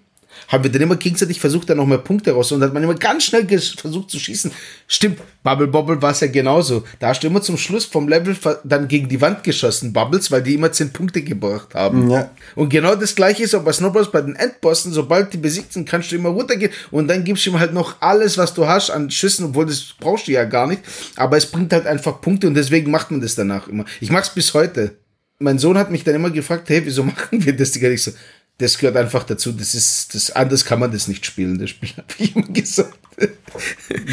haben 0.48 0.64
wir 0.64 0.70
dann 0.70 0.82
immer 0.82 0.96
gegenseitig 0.96 1.40
versucht, 1.40 1.68
da 1.70 1.74
noch 1.74 1.86
mehr 1.86 1.98
Punkte 1.98 2.32
raus 2.32 2.52
und 2.52 2.62
hat 2.62 2.72
man 2.72 2.82
immer 2.82 2.94
ganz 2.94 3.24
schnell 3.24 3.46
versucht 3.46 4.10
zu 4.10 4.18
schießen. 4.18 4.50
Stimmt, 4.86 5.20
Bubble 5.42 5.68
Bobble 5.68 6.00
war 6.02 6.10
es 6.10 6.20
ja 6.20 6.26
genauso. 6.26 6.84
Da 6.98 7.08
hast 7.08 7.22
du 7.22 7.26
immer 7.26 7.42
zum 7.42 7.56
Schluss 7.56 7.84
vom 7.84 8.08
Level 8.08 8.36
dann 8.64 8.88
gegen 8.88 9.08
die 9.08 9.20
Wand 9.20 9.44
geschossen, 9.44 9.92
Bubbles, 9.92 10.30
weil 10.30 10.42
die 10.42 10.54
immer 10.54 10.72
10 10.72 10.92
Punkte 10.92 11.22
gebracht 11.22 11.74
haben. 11.74 12.10
Ja. 12.10 12.30
Und 12.54 12.68
genau 12.68 12.94
das 12.94 13.14
gleiche 13.14 13.44
ist 13.44 13.54
auch 13.54 13.62
bei 13.62 13.72
Snowballs 13.72 14.10
bei 14.10 14.22
den 14.22 14.36
Endbossen. 14.36 14.92
Sobald 14.92 15.32
die 15.32 15.38
besiegt 15.38 15.72
sind, 15.72 15.88
kannst 15.88 16.12
du 16.12 16.16
immer 16.16 16.30
runtergehen 16.30 16.72
und 16.90 17.08
dann 17.08 17.24
gibst 17.24 17.46
du 17.46 17.50
ihm 17.50 17.60
halt 17.60 17.72
noch 17.72 18.00
alles, 18.00 18.38
was 18.38 18.54
du 18.54 18.66
hast 18.66 18.90
an 18.90 19.10
Schüssen, 19.10 19.46
obwohl 19.46 19.66
das 19.66 19.94
brauchst 19.98 20.28
du 20.28 20.32
ja 20.32 20.44
gar 20.44 20.66
nicht. 20.66 20.82
Aber 21.16 21.36
es 21.36 21.46
bringt 21.46 21.72
halt 21.72 21.86
einfach 21.86 22.20
Punkte 22.20 22.46
und 22.46 22.54
deswegen 22.54 22.90
macht 22.90 23.10
man 23.10 23.20
das 23.20 23.34
danach 23.34 23.68
immer. 23.68 23.84
Ich 24.00 24.10
mach's 24.10 24.30
bis 24.30 24.54
heute. 24.54 24.96
Mein 25.38 25.58
Sohn 25.58 25.76
hat 25.76 25.90
mich 25.90 26.02
dann 26.02 26.14
immer 26.14 26.30
gefragt, 26.30 26.68
hey, 26.70 26.80
wieso 26.84 27.02
machen 27.04 27.44
wir 27.44 27.54
das? 27.54 27.76
Ich 27.76 28.02
so, 28.02 28.12
das 28.58 28.78
gehört 28.78 28.96
einfach 28.96 29.24
dazu. 29.24 29.52
Das 29.52 29.74
ist, 29.74 30.14
das, 30.14 30.30
anders 30.30 30.64
kann 30.64 30.80
man 30.80 30.90
das 30.90 31.08
nicht 31.08 31.26
spielen, 31.26 31.58
das 31.58 31.70
Spiel, 31.70 31.90
habe 31.96 32.06
ich 32.18 32.34
immer 32.34 32.46
gesagt. 32.48 32.98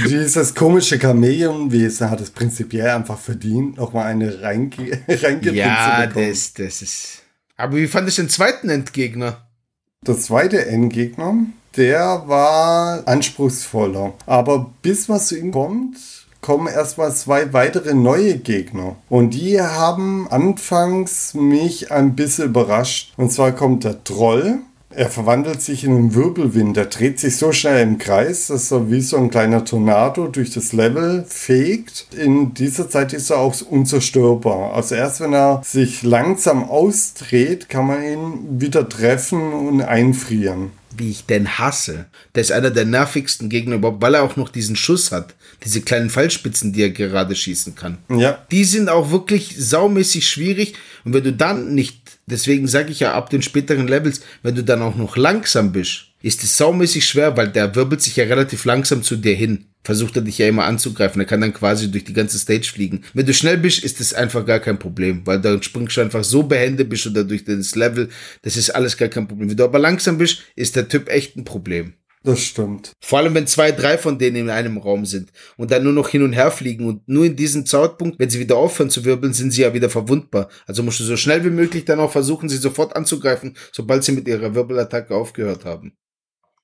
Dieses 0.09 0.55
komische 0.55 0.99
Chamäleonwesen 0.99 2.09
hat 2.09 2.21
es 2.21 2.31
prinzipiell 2.31 2.89
einfach 2.89 3.19
verdient, 3.19 3.77
nochmal 3.77 4.07
eine 4.07 4.41
reinge 4.41 5.03
reingepinnt 5.07 5.55
Ja, 5.55 6.07
das, 6.07 6.53
das 6.53 6.81
ist. 6.81 7.21
Aber 7.57 7.77
wie 7.77 7.87
fandest 7.87 8.17
du 8.17 8.23
den 8.23 8.29
zweiten 8.29 8.69
Endgegner? 8.69 9.47
Der 10.05 10.17
zweite 10.17 10.65
Endgegner, 10.65 11.45
der 11.77 12.23
war 12.27 13.07
anspruchsvoller. 13.07 14.15
Aber 14.25 14.73
bis 14.81 15.07
man 15.07 15.19
zu 15.19 15.37
ihm 15.37 15.51
kommt, 15.51 15.97
kommen 16.43 16.67
erstmal 16.67 17.15
zwei 17.15 17.53
weitere 17.53 17.95
neue 17.95 18.37
Gegner. 18.37 18.97
Und 19.09 19.31
die 19.31 19.59
haben 19.59 20.27
anfangs 20.29 21.33
mich 21.33 21.91
ein 21.91 22.15
bisschen 22.15 22.49
überrascht. 22.49 23.13
Und 23.17 23.31
zwar 23.31 23.53
kommt 23.53 23.83
der 23.83 24.03
Troll. 24.03 24.59
Er 24.95 25.09
verwandelt 25.09 25.59
sich 25.59 25.85
in 25.85 25.95
einen 25.95 26.13
Wirbelwind. 26.13 26.77
Er 26.77 26.85
dreht 26.85 27.17
sich 27.17 27.37
so 27.37 27.51
schnell 27.51 27.81
im 27.81 27.97
Kreis, 27.97 28.47
dass 28.47 28.71
er 28.71 28.91
wie 28.91 29.01
so 29.01 29.17
ein 29.17 29.31
kleiner 29.31 29.65
Tornado 29.65 30.27
durch 30.27 30.51
das 30.51 30.71
Level 30.71 31.25
fegt. 31.27 32.05
In 32.15 32.53
dieser 32.53 32.89
Zeit 32.89 33.13
ist 33.13 33.31
er 33.31 33.39
auch 33.39 33.55
unzerstörbar. 33.61 34.73
Also 34.75 34.93
erst 34.93 35.21
wenn 35.21 35.33
er 35.33 35.61
sich 35.63 36.03
langsam 36.03 36.63
ausdreht, 36.69 37.69
kann 37.69 37.87
man 37.87 38.03
ihn 38.03 38.61
wieder 38.61 38.87
treffen 38.87 39.53
und 39.53 39.81
einfrieren 39.81 40.71
wie 40.97 41.11
ich 41.11 41.25
den 41.25 41.57
hasse. 41.57 42.05
Der 42.35 42.41
ist 42.41 42.51
einer 42.51 42.71
der 42.71 42.85
nervigsten 42.85 43.49
Gegner 43.49 43.75
überhaupt, 43.75 44.01
weil 44.01 44.15
er 44.15 44.23
auch 44.23 44.35
noch 44.35 44.49
diesen 44.49 44.75
Schuss 44.75 45.11
hat. 45.11 45.35
Diese 45.63 45.81
kleinen 45.81 46.09
Fallspitzen, 46.09 46.73
die 46.73 46.81
er 46.81 46.91
gerade 46.91 47.35
schießen 47.35 47.75
kann. 47.75 47.97
Ja. 48.09 48.45
Die 48.51 48.63
sind 48.63 48.89
auch 48.89 49.11
wirklich 49.11 49.55
saumäßig 49.57 50.27
schwierig. 50.27 50.75
Und 51.03 51.13
wenn 51.13 51.23
du 51.23 51.33
dann 51.33 51.73
nicht, 51.73 51.99
deswegen 52.25 52.67
sage 52.67 52.91
ich 52.91 52.99
ja 52.99 53.13
ab 53.13 53.29
den 53.29 53.41
späteren 53.41 53.87
Levels, 53.87 54.21
wenn 54.41 54.55
du 54.55 54.63
dann 54.63 54.81
auch 54.81 54.95
noch 54.95 55.17
langsam 55.17 55.71
bist, 55.71 56.05
ist 56.23 56.43
es 56.43 56.57
saumäßig 56.57 57.05
schwer, 57.05 57.37
weil 57.37 57.49
der 57.49 57.75
wirbelt 57.75 58.01
sich 58.01 58.15
ja 58.15 58.23
relativ 58.23 58.65
langsam 58.65 59.03
zu 59.03 59.17
dir 59.17 59.35
hin. 59.35 59.65
Versucht 59.83 60.15
er 60.15 60.21
dich 60.21 60.37
ja 60.37 60.47
immer 60.47 60.63
anzugreifen. 60.63 61.21
Er 61.21 61.27
kann 61.27 61.41
dann 61.41 61.53
quasi 61.53 61.91
durch 61.91 62.05
die 62.05 62.13
ganze 62.13 62.39
Stage 62.39 62.71
fliegen. 62.71 63.03
Wenn 63.13 63.25
du 63.25 63.33
schnell 63.33 63.57
bist, 63.57 63.83
ist 63.83 63.99
das 63.99 64.13
einfach 64.13 64.45
gar 64.45 64.61
kein 64.61 64.79
Problem, 64.79 65.21
weil 65.25 65.41
dann 65.41 65.61
springst 65.61 65.97
du 65.97 66.01
einfach 66.01 66.23
so 66.23 66.43
behende 66.43 66.85
bist 66.85 67.05
oder 67.05 67.25
durch 67.25 67.43
das 67.43 67.75
Level. 67.75 68.07
Das 68.41 68.55
ist 68.55 68.69
alles 68.69 68.95
gar 68.95 69.09
kein 69.09 69.27
Problem. 69.27 69.49
Wenn 69.49 69.57
du 69.57 69.65
aber 69.65 69.79
langsam 69.79 70.17
bist, 70.17 70.43
ist 70.55 70.77
der 70.77 70.87
Typ 70.87 71.09
echt 71.09 71.35
ein 71.35 71.43
Problem. 71.43 71.95
Das 72.25 72.39
stimmt. 72.39 72.93
Vor 73.01 73.19
allem, 73.19 73.35
wenn 73.35 73.47
zwei, 73.47 73.73
drei 73.73 73.97
von 73.97 74.17
denen 74.17 74.37
in 74.37 74.49
einem 74.49 74.77
Raum 74.77 75.05
sind 75.05 75.33
und 75.57 75.71
dann 75.71 75.83
nur 75.83 75.91
noch 75.91 76.07
hin 76.07 76.23
und 76.23 76.31
her 76.31 76.51
fliegen 76.51 76.87
und 76.87 77.05
nur 77.05 77.25
in 77.25 77.35
diesem 77.35 77.65
Zeitpunkt, 77.65 78.17
wenn 78.17 78.29
sie 78.29 78.39
wieder 78.39 78.55
aufhören 78.55 78.89
zu 78.89 79.03
wirbeln, 79.03 79.33
sind 79.33 79.51
sie 79.51 79.63
ja 79.63 79.73
wieder 79.73 79.89
verwundbar. 79.89 80.47
Also 80.65 80.83
musst 80.83 81.01
du 81.01 81.03
so 81.03 81.17
schnell 81.17 81.43
wie 81.43 81.49
möglich 81.49 81.83
dann 81.83 81.99
auch 81.99 82.13
versuchen, 82.13 82.47
sie 82.47 82.55
sofort 82.55 82.95
anzugreifen, 82.95 83.57
sobald 83.73 84.05
sie 84.05 84.13
mit 84.13 84.25
ihrer 84.29 84.55
Wirbelattacke 84.55 85.13
aufgehört 85.13 85.65
haben. 85.65 85.97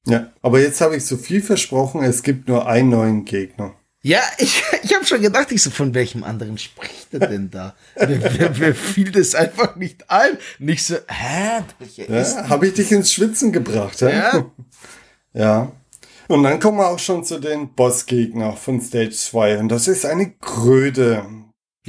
Ja, 0.08 0.32
aber 0.42 0.60
jetzt 0.60 0.82
habe 0.82 0.96
ich 0.96 1.06
so 1.06 1.18
viel 1.18 1.42
versprochen, 1.42 2.04
es 2.04 2.24
gibt 2.24 2.48
nur 2.48 2.68
einen 2.68 2.90
neuen 2.90 3.26
Gegner. 3.26 3.76
Ja, 4.02 4.22
ich, 4.38 4.64
ich 4.84 4.96
habe 4.96 5.06
schon 5.06 5.22
gedacht, 5.22 5.52
ich 5.52 5.62
so, 5.62 5.70
von 5.70 5.94
welchem 5.94 6.24
anderen 6.24 6.58
spricht 6.58 7.14
er 7.14 7.28
denn 7.28 7.52
da? 7.52 7.76
mir, 7.96 8.18
mir, 8.18 8.50
mir 8.58 8.76
fiel 8.76 9.12
das 9.12 9.36
einfach 9.36 9.76
nicht 9.76 10.10
ein. 10.10 10.38
Nicht 10.58 10.86
so, 10.86 10.96
hä? 11.08 11.64
Ja, 12.08 12.50
habe 12.50 12.68
ich 12.68 12.74
dich 12.74 12.92
ins 12.92 13.14
Schwitzen 13.14 13.52
gebracht, 13.52 14.02
hä? 14.02 14.10
Ja. 14.10 14.52
ja. 15.34 15.72
Und 16.28 16.44
dann 16.44 16.60
kommen 16.60 16.78
wir 16.78 16.88
auch 16.88 17.00
schon 17.00 17.26
zu 17.26 17.40
den 17.40 17.74
Bossgegner 17.74 18.54
von 18.54 18.80
Stage 18.80 19.12
2. 19.12 19.58
Und 19.58 19.70
das 19.70 19.88
ist 19.88 20.06
eine 20.06 20.32
Kröte. 20.32 21.26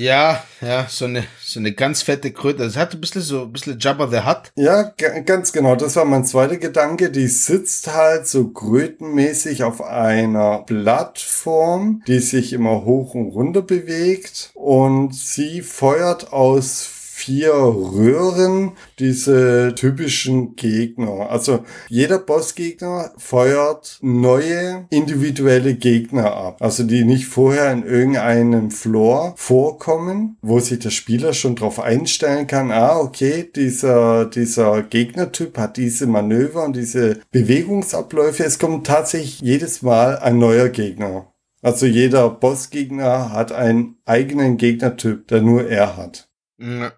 Ja, 0.01 0.43
ja, 0.63 0.87
so 0.89 1.05
eine, 1.05 1.25
so 1.45 1.61
eine 1.61 1.73
ganz 1.73 2.01
fette 2.01 2.33
Kröte. 2.33 2.65
Das 2.65 2.75
hat 2.75 2.95
ein 2.95 3.03
bisschen 3.03 3.21
so 3.21 3.43
ein 3.43 3.53
bisschen 3.53 3.79
Jabba 3.79 4.09
the 4.09 4.25
Hutt. 4.25 4.51
Ja, 4.57 4.95
ganz 5.27 5.53
genau. 5.53 5.77
Das 5.77 5.95
war 5.95 6.07
mein 6.07 6.25
zweiter 6.25 6.57
Gedanke. 6.57 7.11
Die 7.11 7.27
sitzt 7.27 7.93
halt 7.93 8.27
so 8.27 8.49
krötenmäßig 8.49 9.63
auf 9.63 9.83
einer 9.83 10.61
Plattform, 10.61 12.03
die 12.07 12.21
sich 12.21 12.55
immer 12.55 12.87
hoch 12.87 13.13
und 13.13 13.29
runter 13.29 13.61
bewegt. 13.61 14.53
Und 14.55 15.15
sie 15.15 15.61
feuert 15.61 16.33
aus 16.33 17.00
vier 17.21 17.53
Röhren 17.53 18.73
diese 18.99 19.75
typischen 19.77 20.57
Gegner. 20.57 21.29
Also 21.31 21.65
jeder 21.89 22.19
Bossgegner 22.19 23.13
feuert 23.19 23.99
neue 24.01 24.87
individuelle 24.89 25.75
Gegner 25.75 26.35
ab. 26.35 26.57
Also 26.61 26.83
die 26.83 27.05
nicht 27.05 27.27
vorher 27.27 27.71
in 27.73 27.85
irgendeinem 27.85 28.71
Floor 28.71 29.35
vorkommen, 29.37 30.39
wo 30.41 30.61
sich 30.61 30.79
der 30.79 30.91
Spieler 30.91 31.35
schon 31.35 31.57
drauf 31.57 31.79
einstellen 31.79 32.47
kann, 32.47 32.71
ah, 32.73 32.99
okay, 32.99 33.51
dieser, 33.55 34.25
dieser 34.25 34.83
Gegnertyp 34.83 35.59
hat 35.59 35.77
diese 35.77 36.07
Manöver 36.07 36.65
und 36.65 36.75
diese 36.75 37.21
Bewegungsabläufe. 37.33 38.45
Es 38.45 38.59
kommt 38.59 38.87
tatsächlich 38.87 39.41
jedes 39.41 39.83
Mal 39.83 40.19
ein 40.19 40.39
neuer 40.39 40.71
Gegner. 40.71 41.27
Also 41.63 41.85
jeder 41.85 42.31
Bossgegner 42.31 43.33
hat 43.33 43.53
einen 43.53 43.97
eigenen 44.07 44.57
Gegnertyp, 44.57 45.29
der 45.29 45.43
nur 45.43 45.69
er 45.69 45.99
hat. 45.99 46.31
Und 46.59 46.91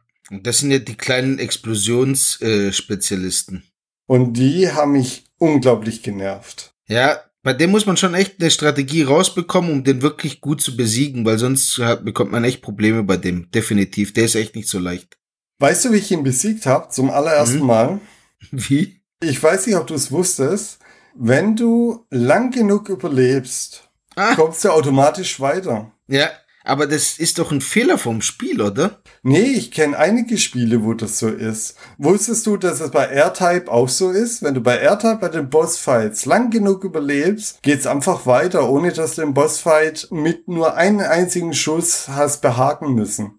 das 0.43 0.59
sind 0.59 0.71
ja 0.71 0.79
die 0.79 0.97
kleinen 0.97 1.39
Explosionsspezialisten. 1.39 3.59
Äh, 3.59 3.63
und 4.07 4.35
die 4.35 4.71
haben 4.71 4.93
mich 4.93 5.25
unglaublich 5.39 6.03
genervt. 6.03 6.75
Ja, 6.89 7.21
bei 7.43 7.53
dem 7.53 7.71
muss 7.71 7.87
man 7.87 7.97
schon 7.97 8.15
echt 8.15 8.41
eine 8.41 8.51
Strategie 8.51 9.03
rausbekommen, 9.03 9.71
um 9.71 9.85
den 9.85 10.03
wirklich 10.03 10.41
gut 10.41 10.61
zu 10.61 10.77
besiegen, 10.77 11.25
weil 11.25 11.39
sonst 11.39 11.79
hat, 11.79 12.05
bekommt 12.05 12.31
man 12.31 12.45
echt 12.45 12.63
Probleme 12.63 13.03
bei 13.03 13.17
dem. 13.17 13.51
Definitiv. 13.51 14.13
Der 14.13 14.27
ist 14.27 14.37
echt 14.37 14.55
nicht 14.55 14.69
so 14.69 14.79
leicht. 14.79 15.19
Weißt 15.59 15.85
du, 15.85 15.93
wie 15.93 15.99
ich 15.99 16.11
ihn 16.11 16.23
besiegt 16.23 16.67
habe? 16.67 16.89
Zum 16.91 17.11
allerersten 17.11 17.61
mhm. 17.61 17.67
Mal. 17.67 18.01
Wie? 18.51 19.01
Ich 19.23 19.43
weiß 19.43 19.67
nicht, 19.67 19.77
ob 19.77 19.87
du 19.87 19.95
es 19.95 20.11
wusstest. 20.11 20.79
Wenn 21.15 21.57
du 21.57 22.07
lang 22.11 22.51
genug 22.51 22.89
überlebst, 22.89 23.89
ah. 24.17 24.35
kommst 24.35 24.65
du 24.65 24.71
automatisch 24.71 25.41
weiter. 25.41 25.93
Ja, 26.09 26.31
aber 26.65 26.87
das 26.87 27.19
ist 27.19 27.39
doch 27.39 27.51
ein 27.51 27.61
Fehler 27.61 27.99
vom 27.99 28.23
Spiel, 28.23 28.61
oder? 28.61 29.03
Nee, 29.23 29.43
ich 29.43 29.71
kenne 29.71 29.99
einige 29.99 30.39
Spiele, 30.39 30.85
wo 30.85 30.95
das 30.95 31.19
so 31.19 31.29
ist. 31.29 31.77
Wusstest 31.99 32.47
du, 32.47 32.57
dass 32.57 32.81
es 32.81 32.91
bei 32.91 33.05
R-Type 33.05 33.71
auch 33.71 33.89
so 33.89 34.11
ist? 34.11 34.43
Wenn 34.43 34.55
du 34.55 34.61
bei 34.61 34.77
R-Type 34.77 35.19
bei 35.21 35.29
den 35.29 35.51
Bossfights 35.51 36.25
lang 36.27 36.51
genug 36.51 36.85
überlebst, 36.85 37.63
geht's 37.63 37.87
einfach 37.87 38.27
weiter, 38.27 38.69
ohne 38.69 38.93
dass 38.93 39.15
du 39.15 39.23
den 39.23 39.35
Bossfight 39.35 40.09
mit 40.11 40.49
nur 40.49 40.77
einem 40.77 41.01
einzigen 41.01 41.55
Schuss 41.55 42.09
hast 42.09 42.43
behaken 42.43 42.95
müssen. 42.95 43.39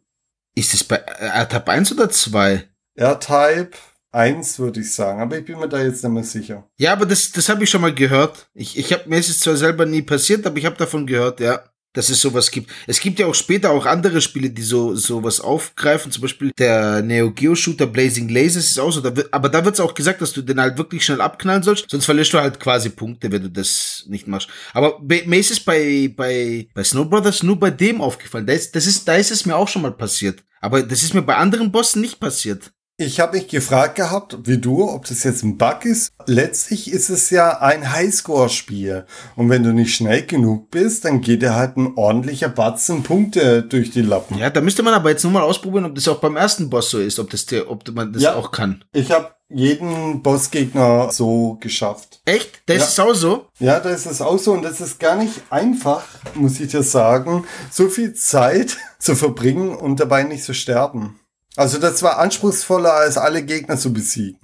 Ist 0.56 0.74
es 0.74 0.84
bei 0.84 0.98
R-Type 0.98 1.72
1 1.72 1.92
oder 1.94 2.10
2? 2.10 2.64
R-Type 2.96 3.72
1 4.12 4.60
würde 4.60 4.82
ich 4.82 4.94
sagen, 4.94 5.22
aber 5.22 5.40
ich 5.40 5.46
bin 5.46 5.60
mir 5.60 5.68
da 5.68 5.82
jetzt 5.82 6.04
nicht 6.04 6.14
mehr 6.14 6.24
sicher. 6.24 6.70
Ja, 6.78 6.94
aber 6.94 7.08
das, 7.08 7.32
das 7.32 7.50
habe 7.50 7.64
ich 7.64 7.70
schon 7.70 7.82
mal 7.82 7.94
gehört. 7.94 8.48
Ich, 8.54 8.78
ich 8.78 8.94
habe 8.94 9.10
mir 9.10 9.18
ist 9.18 9.30
es 9.30 9.40
zwar 9.40 9.56
selber 9.56 9.88
nie 9.88 10.04
passiert, 10.04 10.46
aber 10.46 10.58
ich 10.58 10.66
habe 10.66 10.78
davon 10.78 11.08
gehört, 11.08 11.40
ja 11.40 11.64
dass 11.94 12.10
es 12.10 12.20
sowas 12.20 12.52
gibt. 12.52 12.72
Es 12.88 13.00
gibt 13.00 13.20
ja 13.20 13.28
auch 13.28 13.36
später 13.36 13.72
auch 13.72 13.86
andere 13.86 14.20
Spiele, 14.20 14.50
die 14.50 14.62
so 14.62 14.96
sowas 14.96 15.40
aufgreifen. 15.40 16.12
Zum 16.12 16.22
Beispiel 16.22 16.52
der 16.58 17.02
Neo 17.02 17.32
Geo 17.32 17.56
Shooter 17.56 17.88
Blazing 17.88 18.30
Lasers 18.30 18.66
ist 18.66 18.80
auch 18.80 18.92
so. 18.92 19.02
Da 19.02 19.16
wird, 19.16 19.34
aber 19.34 19.50
da 19.50 19.64
wird 19.64 19.76
es 19.76 19.80
auch 19.80 19.94
gesagt, 19.94 20.22
dass 20.22 20.34
du 20.34 20.42
den 20.42 20.60
halt 20.60 20.78
wirklich 20.78 21.06
schnell 21.06 21.22
abknallen 21.22 21.64
sollst, 21.64 21.86
sonst 21.90 22.06
verlierst 22.06 22.34
du 22.34 22.40
halt 22.40 22.60
quasi 22.60 22.90
Punkte, 22.90 23.32
wenn 23.32 23.44
du 23.44 23.50
das 23.50 24.04
nicht 24.08 24.28
machst. 24.28 24.50
Aber 24.74 25.00
mir 25.02 25.40
ist 25.40 25.52
es 25.52 25.60
bei 25.60 26.12
bei 26.16 26.68
bei 26.74 26.84
Snow 26.84 27.10
Brothers 27.10 27.44
nur 27.44 27.60
bei 27.60 27.72
dem 27.72 28.02
aufgefallen. 28.02 28.48
Da 28.48 28.54
ist, 28.54 28.76
das 28.76 28.88
ist 28.88 29.08
da 29.08 29.16
ist 29.16 29.32
es 29.32 29.46
mir 29.46 29.56
auch 29.56 29.68
schon 29.68 29.84
mal 29.84 29.92
passiert. 29.92 30.44
Aber 30.62 30.82
das 30.82 31.04
ist 31.04 31.14
mir 31.14 31.22
bei 31.22 31.36
anderen 31.36 31.72
Bossen 31.72 32.02
nicht 32.02 32.20
passiert. 32.20 32.72
Ich 33.06 33.20
habe 33.20 33.38
mich 33.38 33.50
gefragt 33.50 33.96
gehabt, 33.96 34.38
wie 34.46 34.58
du, 34.58 34.90
ob 34.90 35.06
das 35.06 35.26
jetzt 35.26 35.44
ein 35.44 35.58
Bug 35.58 35.84
ist. 35.84 36.14
Letztlich 36.26 36.90
ist 36.90 37.10
es 37.10 37.30
ja 37.32 37.60
ein 37.60 37.92
Highscore-Spiel. 37.92 39.06
Und 39.36 39.50
wenn 39.50 39.64
du 39.64 39.74
nicht 39.74 39.94
schnell 39.94 40.26
genug 40.26 40.72
bist, 40.72 41.04
dann 41.04 41.20
geht 41.20 41.42
dir 41.42 41.54
halt 41.54 41.76
ein 41.76 41.98
ordentlicher 41.98 42.48
Batzen 42.48 43.04
Punkte 43.04 43.62
durch 43.62 43.92
die 43.92 44.02
Lappen. 44.02 44.38
Ja, 44.38 44.50
da 44.50 44.62
müsste 44.62 44.84
man 44.84 44.94
aber 44.94 45.10
jetzt 45.10 45.24
nur 45.24 45.34
mal 45.34 45.42
ausprobieren, 45.42 45.84
ob 45.86 45.96
das 45.96 46.08
auch 46.08 46.20
beim 46.20 46.38
ersten 46.38 46.70
Boss 46.70 46.92
so 46.92 47.00
ist, 47.00 47.20
ob, 47.20 47.30
das 47.30 47.46
der, 47.46 47.70
ob 47.70 47.90
man 47.94 48.14
das 48.14 48.24
ja, 48.24 48.36
auch 48.36 48.52
kann. 48.52 48.86
Ich 48.94 49.12
habe 49.12 49.32
jeden 49.50 50.24
Bossgegner 50.24 51.12
so 51.12 51.58
geschafft. 51.60 52.22
Echt? 52.24 52.62
Da 52.68 52.74
ist 52.74 52.82
ja. 52.82 52.88
es 52.88 53.00
auch 53.00 53.14
so? 53.14 53.48
Ja, 53.60 53.82
da 53.82 53.90
ist 53.90 54.06
es 54.06 54.22
auch 54.22 54.40
so. 54.40 54.54
Und 54.54 54.64
das 54.64 54.80
ist 54.80 54.98
gar 55.00 55.18
nicht 55.18 55.42
einfach, 55.50 56.04
muss 56.36 56.60
ich 56.62 56.72
dir 56.72 56.84
sagen, 56.84 57.44
so 57.70 57.90
viel 57.90 58.14
Zeit 58.14 58.78
zu 59.00 59.16
verbringen 59.16 59.76
und 59.76 60.00
dabei 60.00 60.24
nicht 60.24 60.44
zu 60.44 60.54
sterben. 60.54 61.20
Also 61.56 61.78
das 61.78 62.02
war 62.02 62.20
anspruchsvoller, 62.20 62.94
als 62.94 63.18
alle 63.18 63.44
Gegner 63.44 63.78
zu 63.78 63.94
besiegen. 63.94 64.38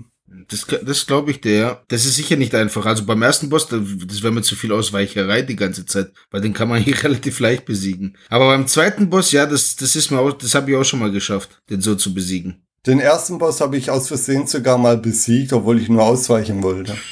Das, 0.47 0.65
das 0.83 1.05
glaube 1.05 1.31
ich 1.31 1.41
dir. 1.41 1.81
Das 1.87 2.05
ist 2.05 2.15
sicher 2.15 2.35
nicht 2.35 2.55
einfach. 2.55 2.85
Also 2.85 3.05
beim 3.05 3.21
ersten 3.21 3.49
Boss, 3.49 3.67
das 3.67 4.23
wäre 4.23 4.33
mir 4.33 4.41
zu 4.41 4.55
viel 4.55 4.71
Ausweicherei 4.71 5.43
die 5.43 5.55
ganze 5.55 5.85
Zeit, 5.85 6.11
weil 6.31 6.41
den 6.41 6.53
kann 6.53 6.69
man 6.69 6.81
hier 6.83 7.01
relativ 7.03 7.39
leicht 7.39 7.65
besiegen. 7.65 8.17
Aber 8.29 8.47
beim 8.47 8.67
zweiten 8.67 9.09
Boss, 9.09 9.31
ja, 9.31 9.45
das, 9.45 9.75
das 9.75 9.95
ist 9.95 10.11
mir 10.11 10.19
auch, 10.19 10.33
das 10.33 10.55
habe 10.55 10.71
ich 10.71 10.77
auch 10.77 10.83
schon 10.83 10.99
mal 10.99 11.11
geschafft, 11.11 11.61
den 11.69 11.81
so 11.81 11.95
zu 11.95 12.13
besiegen. 12.13 12.63
Den 12.85 12.99
ersten 12.99 13.37
Boss 13.37 13.61
habe 13.61 13.77
ich 13.77 13.91
aus 13.91 14.07
Versehen 14.07 14.47
sogar 14.47 14.77
mal 14.77 14.97
besiegt, 14.97 15.51
obwohl 15.53 15.81
ich 15.81 15.89
nur 15.89 16.03
ausweichen 16.03 16.63
wollte. 16.63 16.97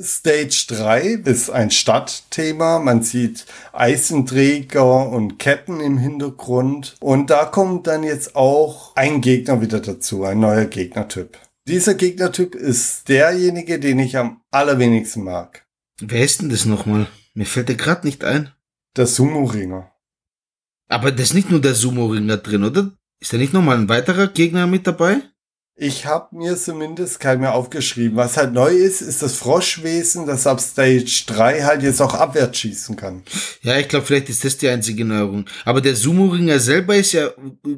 Stage 0.00 0.66
3 0.68 1.00
ist 1.24 1.50
ein 1.50 1.70
Stadtthema. 1.70 2.78
Man 2.78 3.02
sieht 3.02 3.46
Eisenträger 3.72 5.08
und 5.08 5.38
Ketten 5.38 5.80
im 5.80 5.98
Hintergrund. 5.98 6.96
Und 7.00 7.30
da 7.30 7.44
kommt 7.44 7.86
dann 7.86 8.04
jetzt 8.04 8.36
auch 8.36 8.94
ein 8.94 9.20
Gegner 9.20 9.60
wieder 9.60 9.80
dazu, 9.80 10.24
ein 10.24 10.40
neuer 10.40 10.66
Gegnertyp. 10.66 11.38
Dieser 11.66 11.94
Gegnertyp 11.94 12.54
ist 12.54 13.08
derjenige, 13.08 13.78
den 13.80 13.98
ich 13.98 14.16
am 14.16 14.40
allerwenigsten 14.50 15.24
mag. 15.24 15.66
Wer 16.00 16.24
ist 16.24 16.40
denn 16.40 16.48
das 16.48 16.64
nochmal? 16.64 17.08
Mir 17.34 17.46
fällt 17.46 17.68
der 17.68 17.76
gerade 17.76 18.06
nicht 18.06 18.24
ein. 18.24 18.52
Der 18.96 19.06
Sumo-Ringer. 19.06 19.90
Aber 20.88 21.12
das 21.12 21.28
ist 21.28 21.34
nicht 21.34 21.50
nur 21.50 21.60
der 21.60 21.74
Sumo-Ringer 21.74 22.38
drin, 22.38 22.64
oder? 22.64 22.92
Ist 23.20 23.32
da 23.32 23.36
nicht 23.36 23.52
nochmal 23.52 23.76
ein 23.76 23.88
weiterer 23.88 24.28
Gegner 24.28 24.66
mit 24.66 24.86
dabei? 24.86 25.22
Ich 25.80 26.06
habe 26.06 26.34
mir 26.36 26.56
zumindest 26.56 27.20
kein 27.20 27.38
mehr 27.38 27.54
aufgeschrieben. 27.54 28.16
Was 28.16 28.36
halt 28.36 28.52
neu 28.52 28.70
ist, 28.70 29.00
ist 29.00 29.22
das 29.22 29.34
Froschwesen, 29.34 30.26
das 30.26 30.44
ab 30.44 30.60
Stage 30.60 31.22
3 31.28 31.62
halt 31.62 31.84
jetzt 31.84 32.02
auch 32.02 32.14
abwärts 32.14 32.58
schießen 32.58 32.96
kann. 32.96 33.22
Ja, 33.62 33.78
ich 33.78 33.86
glaube, 33.86 34.04
vielleicht 34.04 34.28
ist 34.28 34.44
das 34.44 34.58
die 34.58 34.68
einzige 34.68 35.04
Neuerung. 35.04 35.44
Aber 35.64 35.80
der 35.80 35.94
Sumo-Ringer 35.94 36.58
selber 36.58 36.96
ist 36.96 37.12
ja 37.12 37.30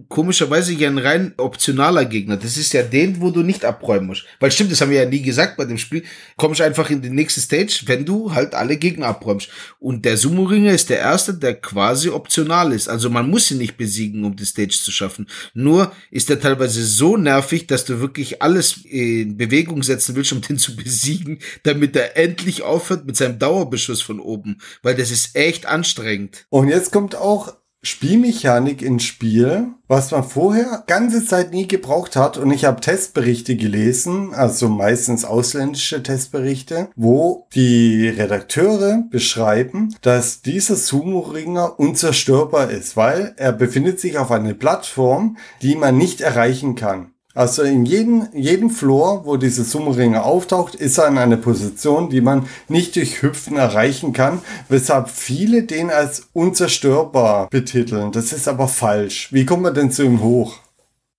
komischerweise 0.08 0.72
ja 0.72 0.88
ein 0.88 0.96
rein 0.96 1.34
optionaler 1.36 2.06
Gegner. 2.06 2.38
Das 2.38 2.56
ist 2.56 2.72
ja 2.72 2.82
den, 2.82 3.20
wo 3.20 3.30
du 3.30 3.42
nicht 3.42 3.66
abräumen 3.66 4.06
musst. 4.06 4.24
Weil 4.38 4.50
stimmt, 4.50 4.72
das 4.72 4.80
haben 4.80 4.90
wir 4.92 5.02
ja 5.02 5.08
nie 5.08 5.20
gesagt 5.20 5.58
bei 5.58 5.66
dem 5.66 5.76
Spiel. 5.76 6.02
Kommst 6.38 6.62
einfach 6.62 6.88
in 6.88 7.02
die 7.02 7.10
nächste 7.10 7.42
Stage, 7.42 7.82
wenn 7.84 8.06
du 8.06 8.32
halt 8.32 8.54
alle 8.54 8.78
Gegner 8.78 9.08
abräumst. 9.08 9.50
Und 9.78 10.06
der 10.06 10.16
Sumo-Ringer 10.16 10.72
ist 10.72 10.88
der 10.88 11.00
erste, 11.00 11.34
der 11.34 11.60
quasi 11.60 12.08
optional 12.08 12.72
ist. 12.72 12.88
Also 12.88 13.10
man 13.10 13.28
muss 13.28 13.50
ihn 13.50 13.58
nicht 13.58 13.76
besiegen, 13.76 14.24
um 14.24 14.36
die 14.36 14.46
Stage 14.46 14.78
zu 14.82 14.90
schaffen. 14.90 15.28
Nur 15.52 15.92
ist 16.10 16.30
er 16.30 16.40
teilweise 16.40 16.82
so 16.82 17.18
nervig, 17.18 17.66
dass 17.66 17.84
du 17.84 17.89
du 17.90 18.00
wirklich 18.00 18.42
alles 18.42 18.84
in 18.84 19.36
Bewegung 19.36 19.82
setzen 19.82 20.16
willst, 20.16 20.32
um 20.32 20.40
den 20.40 20.58
zu 20.58 20.76
besiegen, 20.76 21.40
damit 21.62 21.96
er 21.96 22.16
endlich 22.16 22.62
aufhört 22.62 23.06
mit 23.06 23.16
seinem 23.16 23.38
Dauerbeschuss 23.38 24.00
von 24.02 24.20
oben, 24.20 24.58
weil 24.82 24.94
das 24.94 25.10
ist 25.10 25.36
echt 25.36 25.66
anstrengend. 25.66 26.46
Und 26.48 26.68
jetzt 26.68 26.92
kommt 26.92 27.16
auch 27.16 27.54
Spielmechanik 27.82 28.82
ins 28.82 29.04
Spiel, 29.04 29.68
was 29.88 30.10
man 30.10 30.22
vorher 30.22 30.84
ganze 30.86 31.24
Zeit 31.24 31.50
nie 31.50 31.66
gebraucht 31.66 32.14
hat. 32.14 32.36
Und 32.36 32.50
ich 32.50 32.66
habe 32.66 32.82
Testberichte 32.82 33.56
gelesen, 33.56 34.34
also 34.34 34.68
meistens 34.68 35.24
ausländische 35.24 36.02
Testberichte, 36.02 36.90
wo 36.94 37.46
die 37.54 38.08
Redakteure 38.08 39.04
beschreiben, 39.10 39.96
dass 40.02 40.42
dieser 40.42 40.76
Sumo-Ringer 40.76 41.80
unzerstörbar 41.80 42.70
ist, 42.70 42.98
weil 42.98 43.32
er 43.38 43.52
befindet 43.52 43.98
sich 43.98 44.18
auf 44.18 44.30
einer 44.30 44.52
Plattform, 44.52 45.38
die 45.62 45.74
man 45.74 45.96
nicht 45.96 46.20
erreichen 46.20 46.74
kann. 46.74 47.14
Also 47.40 47.62
in 47.62 47.86
jedem, 47.86 48.28
jedem 48.34 48.68
Floor, 48.68 49.24
wo 49.24 49.38
diese 49.38 49.64
Summeringer 49.64 50.26
auftaucht, 50.26 50.74
ist 50.74 50.98
er 50.98 51.08
in 51.08 51.16
einer 51.16 51.38
Position, 51.38 52.10
die 52.10 52.20
man 52.20 52.46
nicht 52.68 52.96
durch 52.96 53.22
Hüpfen 53.22 53.56
erreichen 53.56 54.12
kann, 54.12 54.42
weshalb 54.68 55.08
viele 55.08 55.62
den 55.62 55.90
als 55.90 56.28
unzerstörbar 56.34 57.48
betiteln. 57.48 58.12
Das 58.12 58.34
ist 58.34 58.46
aber 58.46 58.68
falsch. 58.68 59.32
Wie 59.32 59.46
kommt 59.46 59.62
man 59.62 59.72
denn 59.72 59.90
zu 59.90 60.02
ihm 60.02 60.22
hoch? 60.22 60.58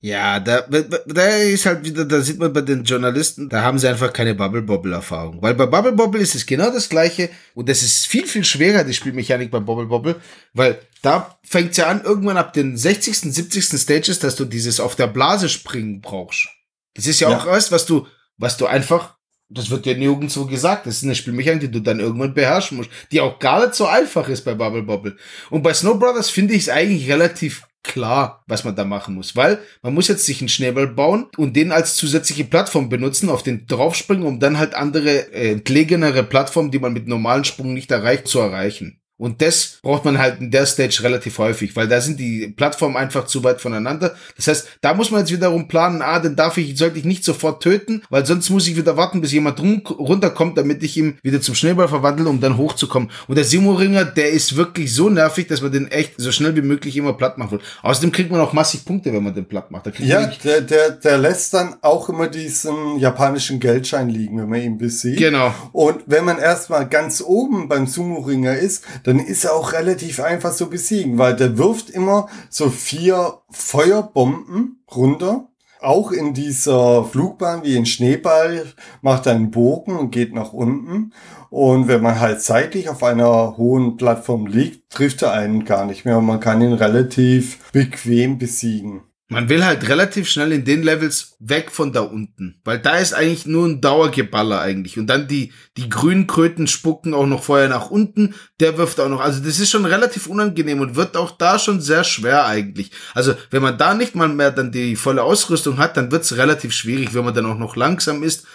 Ja, 0.03 0.39
da, 0.39 0.61
da 1.05 1.27
ist 1.37 1.67
halt 1.67 1.85
wieder, 1.85 2.05
da 2.05 2.21
sieht 2.21 2.39
man 2.39 2.51
bei 2.51 2.61
den 2.61 2.83
Journalisten, 2.83 3.49
da 3.49 3.61
haben 3.61 3.77
sie 3.77 3.87
einfach 3.87 4.11
keine 4.11 4.33
Bubble 4.33 4.63
Bobble 4.63 4.95
Erfahrung. 4.95 5.39
Weil 5.43 5.53
bei 5.53 5.67
Bubble 5.67 5.91
Bobble 5.91 6.19
ist 6.19 6.33
es 6.33 6.47
genau 6.47 6.71
das 6.71 6.89
gleiche 6.89 7.29
und 7.53 7.69
das 7.69 7.83
ist 7.83 8.07
viel, 8.07 8.25
viel 8.25 8.43
schwerer, 8.43 8.83
die 8.83 8.95
Spielmechanik 8.95 9.51
bei 9.51 9.59
Bubble 9.59 9.85
Bobble, 9.85 10.15
weil 10.53 10.79
da 11.03 11.37
fängt 11.43 11.71
es 11.71 11.77
ja 11.77 11.87
an, 11.87 12.01
irgendwann 12.03 12.37
ab 12.37 12.51
den 12.53 12.77
60., 12.77 13.15
70. 13.15 13.79
Stages, 13.79 14.17
dass 14.17 14.35
du 14.35 14.45
dieses 14.45 14.79
auf 14.79 14.95
der 14.95 15.05
Blase 15.05 15.49
springen 15.49 16.01
brauchst. 16.01 16.47
Das 16.95 17.05
ist 17.05 17.19
ja, 17.19 17.29
ja. 17.29 17.37
auch 17.37 17.45
was, 17.45 17.71
was 17.71 17.85
du, 17.85 18.07
was 18.37 18.57
du 18.57 18.65
einfach, 18.65 19.17
das 19.49 19.69
wird 19.69 19.85
ja 19.85 19.93
nirgendwo 19.93 20.45
gesagt, 20.45 20.87
das 20.87 20.97
ist 20.97 21.03
eine 21.03 21.13
Spielmechanik, 21.13 21.61
die 21.61 21.71
du 21.71 21.79
dann 21.79 21.99
irgendwann 21.99 22.33
beherrschen 22.33 22.77
musst, 22.77 22.89
die 23.11 23.21
auch 23.21 23.37
gar 23.37 23.63
nicht 23.63 23.75
so 23.75 23.85
einfach 23.85 24.27
ist 24.29 24.45
bei 24.45 24.55
Bubble 24.55 24.81
Bobble. 24.81 25.15
Und 25.51 25.61
bei 25.61 25.75
Snow 25.75 25.99
Brothers 25.99 26.31
finde 26.31 26.55
ich 26.55 26.63
es 26.63 26.69
eigentlich 26.69 27.07
relativ 27.07 27.67
klar, 27.83 28.43
was 28.47 28.63
man 28.63 28.75
da 28.75 28.85
machen 28.85 29.15
muss, 29.15 29.35
weil 29.35 29.59
man 29.81 29.93
muss 29.93 30.07
jetzt 30.07 30.25
sich 30.25 30.39
einen 30.41 30.49
Schneeball 30.49 30.87
bauen 30.87 31.27
und 31.37 31.55
den 31.55 31.71
als 31.71 31.95
zusätzliche 31.95 32.45
Plattform 32.45 32.89
benutzen, 32.89 33.29
auf 33.29 33.43
den 33.43 33.65
draufspringen, 33.67 34.25
um 34.25 34.39
dann 34.39 34.57
halt 34.57 34.75
andere 34.75 35.33
äh, 35.33 35.51
entlegenere 35.51 36.23
Plattformen, 36.23 36.71
die 36.71 36.79
man 36.79 36.93
mit 36.93 37.07
normalen 37.07 37.43
Sprung 37.43 37.73
nicht 37.73 37.91
erreicht, 37.91 38.27
zu 38.27 38.39
erreichen. 38.39 39.00
Und 39.21 39.39
das 39.43 39.77
braucht 39.83 40.03
man 40.03 40.17
halt 40.17 40.39
in 40.39 40.49
der 40.49 40.65
Stage 40.65 41.01
relativ 41.03 41.37
häufig, 41.37 41.75
weil 41.75 41.87
da 41.87 42.01
sind 42.01 42.19
die 42.19 42.47
Plattformen 42.47 42.97
einfach 42.97 43.27
zu 43.27 43.43
weit 43.43 43.61
voneinander. 43.61 44.15
Das 44.35 44.47
heißt, 44.47 44.67
da 44.81 44.95
muss 44.95 45.11
man 45.11 45.19
jetzt 45.19 45.31
wiederum 45.31 45.67
planen, 45.67 46.01
ah, 46.01 46.17
den 46.17 46.35
darf 46.35 46.57
ich, 46.57 46.75
sollte 46.75 46.97
ich 46.97 47.05
nicht 47.05 47.23
sofort 47.23 47.61
töten, 47.61 48.01
weil 48.09 48.25
sonst 48.25 48.49
muss 48.49 48.67
ich 48.67 48.77
wieder 48.77 48.97
warten, 48.97 49.21
bis 49.21 49.31
jemand 49.31 49.61
runterkommt, 49.61 50.57
damit 50.57 50.81
ich 50.81 50.97
ihn 50.97 51.19
wieder 51.21 51.39
zum 51.39 51.53
Schneeball 51.53 51.87
verwandle, 51.87 52.29
um 52.29 52.41
dann 52.41 52.57
hochzukommen. 52.57 53.11
Und 53.27 53.35
der 53.35 53.45
Simo-Ringer, 53.45 54.05
der 54.05 54.31
ist 54.31 54.55
wirklich 54.55 54.91
so 54.91 55.07
nervig, 55.11 55.45
dass 55.45 55.61
man 55.61 55.71
den 55.71 55.91
echt 55.91 56.13
so 56.17 56.31
schnell 56.31 56.55
wie 56.55 56.63
möglich 56.63 56.97
immer 56.97 57.13
platt 57.13 57.37
machen 57.37 57.51
will. 57.51 57.65
Außerdem 57.83 58.11
kriegt 58.11 58.31
man 58.31 58.41
auch 58.41 58.53
massig 58.53 58.85
Punkte, 58.85 59.13
wenn 59.13 59.21
man 59.21 59.35
den 59.35 59.45
platt 59.45 59.69
macht. 59.69 59.99
ja, 59.99 60.31
der, 60.43 60.61
der, 60.61 60.89
der 60.93 61.19
lässt 61.19 61.53
dann 61.53 61.75
auch 61.83 62.09
immer 62.09 62.27
diesen 62.27 62.97
japanischen 62.97 63.59
Geldschein 63.59 64.09
liegen, 64.09 64.39
wenn 64.39 64.49
man 64.49 64.61
ihn 64.63 64.77
besiegt. 64.79 65.19
Genau. 65.19 65.53
Und 65.73 65.99
wenn 66.07 66.25
man 66.25 66.39
erstmal 66.39 66.89
ganz 66.89 67.21
oben 67.21 67.69
beim 67.69 67.85
Sumo-Ringer 67.85 68.55
ist, 68.55 68.83
dann 69.10 69.10
ist 69.19 69.45
er 69.45 69.53
auch 69.53 69.73
relativ 69.73 70.19
einfach 70.19 70.53
zu 70.53 70.69
besiegen, 70.69 71.17
weil 71.17 71.35
der 71.35 71.57
wirft 71.57 71.89
immer 71.89 72.27
so 72.49 72.69
vier 72.69 73.39
Feuerbomben 73.49 74.83
runter. 74.93 75.47
Auch 75.79 76.11
in 76.11 76.35
dieser 76.35 77.03
Flugbahn 77.03 77.63
wie 77.63 77.75
ein 77.75 77.87
Schneeball 77.87 78.65
macht 79.01 79.25
er 79.25 79.33
einen 79.33 79.49
Bogen 79.49 79.97
und 79.97 80.11
geht 80.11 80.33
nach 80.33 80.53
unten. 80.53 81.11
Und 81.49 81.87
wenn 81.87 82.03
man 82.03 82.19
halt 82.19 82.41
seitlich 82.41 82.87
auf 82.87 83.03
einer 83.03 83.57
hohen 83.57 83.97
Plattform 83.97 84.45
liegt, 84.45 84.91
trifft 84.91 85.23
er 85.23 85.31
einen 85.31 85.65
gar 85.65 85.85
nicht 85.85 86.05
mehr 86.05 86.19
und 86.19 86.27
man 86.27 86.39
kann 86.39 86.61
ihn 86.61 86.73
relativ 86.73 87.71
bequem 87.71 88.37
besiegen. 88.37 89.01
Man 89.31 89.47
will 89.47 89.63
halt 89.63 89.87
relativ 89.87 90.29
schnell 90.29 90.51
in 90.51 90.65
den 90.65 90.83
Levels 90.83 91.37
weg 91.39 91.71
von 91.71 91.93
da 91.93 92.01
unten, 92.01 92.59
weil 92.65 92.79
da 92.79 92.97
ist 92.97 93.13
eigentlich 93.13 93.45
nur 93.45 93.65
ein 93.65 93.79
Dauergeballer 93.79 94.59
eigentlich 94.59 94.99
und 94.99 95.07
dann 95.07 95.29
die 95.29 95.53
die 95.77 95.87
grünen 95.87 96.27
Kröten 96.27 96.67
spucken 96.67 97.13
auch 97.13 97.25
noch 97.25 97.41
vorher 97.41 97.69
nach 97.69 97.89
unten, 97.89 98.35
der 98.59 98.77
wirft 98.77 98.99
auch 98.99 99.07
noch, 99.07 99.21
also 99.21 99.41
das 99.41 99.57
ist 99.57 99.69
schon 99.69 99.85
relativ 99.85 100.27
unangenehm 100.27 100.81
und 100.81 100.97
wird 100.97 101.15
auch 101.15 101.31
da 101.31 101.59
schon 101.59 101.79
sehr 101.79 102.03
schwer 102.03 102.45
eigentlich. 102.45 102.91
Also, 103.13 103.33
wenn 103.51 103.61
man 103.61 103.77
da 103.77 103.93
nicht 103.93 104.15
mal 104.15 104.27
mehr 104.27 104.51
dann 104.51 104.73
die 104.73 104.97
volle 104.97 105.23
Ausrüstung 105.23 105.77
hat, 105.77 105.95
dann 105.95 106.11
wird's 106.11 106.35
relativ 106.35 106.73
schwierig, 106.73 107.13
wenn 107.13 107.23
man 107.23 107.33
dann 107.33 107.45
auch 107.45 107.57
noch 107.57 107.77
langsam 107.77 108.23
ist. 108.23 108.45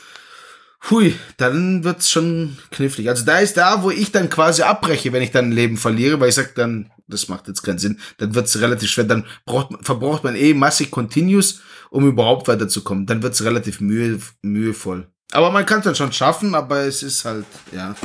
Hui, 0.91 1.15
dann 1.37 1.83
wird's 1.83 2.11
schon 2.11 2.57
knifflig. 2.71 3.09
Also 3.09 3.25
da 3.25 3.39
ist 3.39 3.57
da, 3.57 3.83
wo 3.83 3.91
ich 3.91 4.13
dann 4.13 4.31
quasi 4.31 4.63
abbreche, 4.63 5.13
wenn 5.13 5.23
ich 5.23 5.33
dann 5.33 5.47
ein 5.47 5.53
Leben 5.53 5.77
verliere, 5.77 6.21
weil 6.21 6.29
ich 6.29 6.37
sag 6.37 6.55
dann, 6.55 6.91
das 7.09 7.29
macht 7.29 7.49
jetzt 7.49 7.63
keinen 7.63 7.79
Sinn. 7.79 7.99
Dann 8.19 8.35
wird 8.35 8.47
es 8.47 8.61
relativ 8.61 8.91
schwer. 8.91 9.05
Dann 9.05 9.27
braucht, 9.45 9.73
verbraucht 9.85 10.25
man 10.25 10.37
eh 10.37 10.55
massig 10.55 10.91
Continues, 10.91 11.61
um 11.91 12.07
überhaupt 12.07 12.47
weiterzukommen. 12.49 13.07
Dann 13.07 13.23
wird 13.23 13.35
es 13.35 13.45
relativ 13.45 13.81
mühe, 13.81 14.21
mühevoll. 14.43 15.09
Aber 15.33 15.51
man 15.51 15.67
kann 15.67 15.81
es 15.81 15.85
dann 15.85 15.95
schon 15.97 16.13
schaffen, 16.13 16.55
aber 16.55 16.83
es 16.83 17.03
ist 17.03 17.25
halt, 17.25 17.47
ja. 17.73 17.97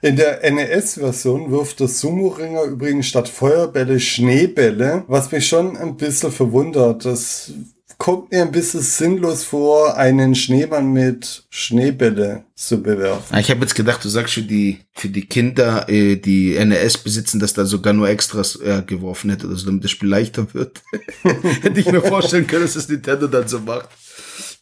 In 0.00 0.16
der 0.16 0.40
NES-Version 0.50 1.50
wirft 1.50 1.80
der 1.80 1.86
Sumo-Ringer 1.86 2.64
übrigens 2.64 3.06
statt 3.06 3.28
Feuerbälle 3.28 4.00
Schneebälle, 4.00 5.04
was 5.06 5.30
mich 5.30 5.46
schon 5.46 5.76
ein 5.76 5.96
bisschen 5.96 6.32
verwundert. 6.32 7.04
Das 7.04 7.52
kommt 7.98 8.30
mir 8.30 8.42
ein 8.42 8.52
bisschen 8.52 8.80
sinnlos 8.80 9.44
vor, 9.44 9.96
einen 9.96 10.34
Schneemann 10.34 10.92
mit 10.92 11.44
Schneebälle 11.50 12.44
zu 12.54 12.82
bewerfen. 12.82 13.34
Ah, 13.34 13.40
ich 13.40 13.50
habe 13.50 13.60
jetzt 13.60 13.74
gedacht, 13.74 14.04
du 14.04 14.08
sagst 14.08 14.34
für 14.34 14.42
die 14.42 14.80
für 14.92 15.08
die 15.08 15.26
Kinder, 15.26 15.88
äh, 15.88 16.16
die 16.16 16.58
NES 16.64 16.98
besitzen, 16.98 17.40
dass 17.40 17.54
da 17.54 17.64
sogar 17.64 17.92
nur 17.92 18.08
Extras 18.08 18.56
äh, 18.56 18.82
geworfen 18.86 19.30
hätte, 19.30 19.48
also 19.48 19.66
damit 19.66 19.84
das 19.84 19.90
Spiel 19.90 20.08
leichter 20.08 20.52
wird. 20.54 20.82
hätte 21.22 21.80
ich 21.80 21.90
mir 21.90 22.02
vorstellen 22.02 22.46
können, 22.46 22.62
dass 22.62 22.74
das 22.74 22.88
Nintendo 22.88 23.26
dann 23.26 23.48
so 23.48 23.60
macht 23.60 23.88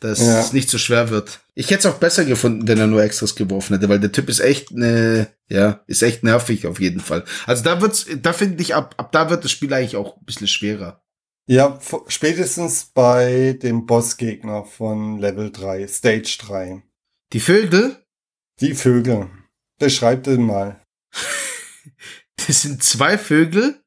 dass 0.01 0.20
ja. 0.20 0.41
es 0.41 0.53
nicht 0.53 0.70
so 0.70 0.78
schwer 0.78 1.11
wird. 1.11 1.41
Ich 1.55 1.70
hätte 1.70 1.87
es 1.87 1.95
auch 1.95 1.99
besser 1.99 2.24
gefunden, 2.24 2.66
wenn 2.66 2.78
er 2.78 2.87
nur 2.87 3.03
Extras 3.03 3.35
geworfen 3.35 3.74
hätte, 3.74 3.89
weil 3.89 4.01
der 4.01 4.12
Typ 4.12 4.28
ist 4.31 4.41
echt 4.41 4.72
ne, 4.72 5.28
ja, 5.49 5.81
ist 5.87 6.03
echt 6.03 6.24
nervig 6.24 6.66
auf 6.66 6.81
jeden 6.81 7.01
Fall. 7.01 7.24
Also 7.47 7.62
da 7.62 7.81
wird's, 7.83 8.07
da 8.22 8.33
finde 8.33 8.62
ich, 8.62 8.74
ab, 8.74 8.95
ab 8.97 9.12
da 9.12 9.28
wird 9.28 9.45
das 9.45 9.51
Spiel 9.51 9.72
eigentlich 9.72 9.97
auch 9.97 10.16
ein 10.16 10.24
bisschen 10.24 10.47
schwerer. 10.47 11.03
Ja, 11.47 11.78
spätestens 12.07 12.84
bei 12.84 13.59
dem 13.61 13.86
Bossgegner 13.86 14.64
von 14.64 15.18
Level 15.18 15.51
3, 15.51 15.86
Stage 15.88 16.38
3. 16.41 16.82
Die 17.32 17.41
Vögel? 17.41 17.97
Die 18.61 18.74
Vögel. 18.74 19.30
Beschreib 19.78 20.24
den 20.24 20.43
mal. 20.43 20.80
das 22.36 22.62
sind 22.62 22.82
zwei 22.82 23.18
Vögel, 23.18 23.80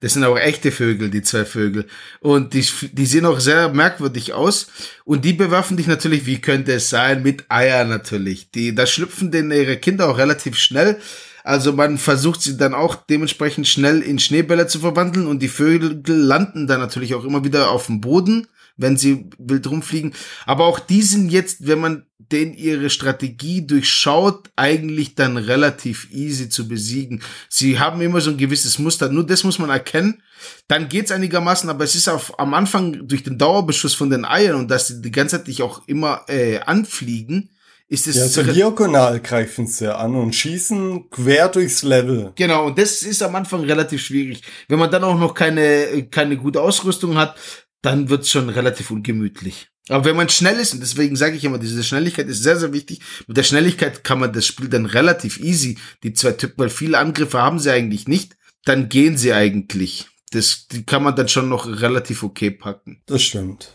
das 0.00 0.14
sind 0.14 0.24
auch 0.24 0.38
echte 0.38 0.72
Vögel, 0.72 1.10
die 1.10 1.20
zwei 1.20 1.44
Vögel. 1.44 1.86
Und 2.20 2.54
die, 2.54 2.64
die 2.92 3.06
sehen 3.06 3.26
auch 3.26 3.38
sehr 3.38 3.68
merkwürdig 3.68 4.32
aus. 4.32 4.68
Und 5.04 5.26
die 5.26 5.34
bewerfen 5.34 5.76
dich 5.76 5.86
natürlich, 5.86 6.24
wie 6.24 6.40
könnte 6.40 6.72
es 6.72 6.88
sein, 6.88 7.22
mit 7.22 7.44
Eier 7.50 7.84
natürlich. 7.84 8.50
Die, 8.50 8.74
da 8.74 8.86
schlüpfen 8.86 9.30
denn 9.30 9.50
ihre 9.50 9.76
Kinder 9.76 10.08
auch 10.08 10.16
relativ 10.16 10.56
schnell. 10.56 10.98
Also 11.44 11.72
man 11.72 11.98
versucht 11.98 12.42
sie 12.42 12.56
dann 12.56 12.74
auch 12.74 12.94
dementsprechend 12.94 13.66
schnell 13.66 14.00
in 14.00 14.18
Schneebälle 14.18 14.66
zu 14.66 14.80
verwandeln 14.80 15.26
und 15.26 15.40
die 15.40 15.48
Vögel 15.48 16.02
landen 16.06 16.66
dann 16.66 16.80
natürlich 16.80 17.14
auch 17.14 17.24
immer 17.24 17.44
wieder 17.44 17.70
auf 17.70 17.86
dem 17.86 18.00
Boden 18.00 18.46
wenn 18.80 18.96
sie 18.96 19.26
wild 19.38 19.66
rumfliegen. 19.66 20.14
Aber 20.46 20.64
auch 20.64 20.80
die 20.80 21.02
sind 21.02 21.30
jetzt, 21.30 21.66
wenn 21.66 21.80
man 21.80 22.06
den 22.18 22.54
ihre 22.54 22.90
Strategie 22.90 23.66
durchschaut, 23.66 24.50
eigentlich 24.56 25.16
dann 25.16 25.36
relativ 25.36 26.10
easy 26.12 26.48
zu 26.48 26.68
besiegen. 26.68 27.22
Sie 27.48 27.78
haben 27.78 28.00
immer 28.00 28.20
so 28.20 28.30
ein 28.30 28.38
gewisses 28.38 28.78
Muster, 28.78 29.08
nur 29.08 29.26
das 29.26 29.44
muss 29.44 29.58
man 29.58 29.70
erkennen. 29.70 30.22
Dann 30.68 30.88
geht's 30.88 31.10
einigermaßen, 31.10 31.68
aber 31.68 31.84
es 31.84 31.94
ist 31.94 32.08
auf, 32.08 32.38
am 32.38 32.54
Anfang 32.54 33.06
durch 33.06 33.24
den 33.24 33.36
Dauerbeschuss 33.36 33.94
von 33.94 34.10
den 34.10 34.24
Eiern 34.24 34.56
und 34.56 34.70
dass 34.70 34.88
sie 34.88 35.02
die 35.02 35.10
ganze 35.10 35.36
Zeit 35.36 35.48
dich 35.48 35.62
auch 35.62 35.86
immer 35.86 36.24
äh, 36.28 36.60
anfliegen, 36.60 37.50
ist 37.90 38.06
es 38.06 38.16
ja, 38.16 38.28
so 38.28 38.44
diagonal 38.44 39.18
greifen 39.20 39.66
sie 39.66 39.92
an 39.92 40.14
und 40.14 40.32
schießen 40.32 41.10
quer 41.10 41.48
durchs 41.48 41.82
Level. 41.82 42.32
Genau, 42.36 42.66
und 42.68 42.78
das 42.78 43.02
ist 43.02 43.20
am 43.20 43.34
Anfang 43.34 43.64
relativ 43.64 44.00
schwierig. 44.00 44.42
Wenn 44.68 44.78
man 44.78 44.92
dann 44.92 45.02
auch 45.02 45.18
noch 45.18 45.34
keine, 45.34 46.06
keine 46.08 46.36
gute 46.36 46.62
Ausrüstung 46.62 47.18
hat, 47.18 47.36
dann 47.82 48.08
wird's 48.08 48.30
schon 48.30 48.48
relativ 48.48 48.92
ungemütlich. 48.92 49.68
Aber 49.88 50.04
wenn 50.04 50.14
man 50.14 50.28
schnell 50.28 50.56
ist, 50.60 50.72
und 50.72 50.80
deswegen 50.80 51.16
sage 51.16 51.36
ich 51.36 51.42
immer, 51.42 51.58
diese 51.58 51.82
Schnelligkeit 51.82 52.28
ist 52.28 52.44
sehr, 52.44 52.56
sehr 52.56 52.72
wichtig. 52.72 53.00
Mit 53.26 53.36
der 53.36 53.42
Schnelligkeit 53.42 54.04
kann 54.04 54.20
man 54.20 54.32
das 54.32 54.46
Spiel 54.46 54.68
dann 54.68 54.86
relativ 54.86 55.40
easy, 55.40 55.76
die 56.04 56.12
zwei 56.12 56.32
Typen, 56.32 56.58
weil 56.58 56.70
viele 56.70 56.96
Angriffe 56.96 57.42
haben 57.42 57.58
sie 57.58 57.72
eigentlich 57.72 58.06
nicht, 58.06 58.36
dann 58.64 58.88
gehen 58.88 59.16
sie 59.16 59.32
eigentlich. 59.32 60.06
Das 60.30 60.68
die 60.68 60.84
kann 60.84 61.02
man 61.02 61.16
dann 61.16 61.26
schon 61.26 61.48
noch 61.48 61.66
relativ 61.66 62.22
okay 62.22 62.52
packen. 62.52 63.02
Das 63.06 63.20
stimmt. 63.22 63.74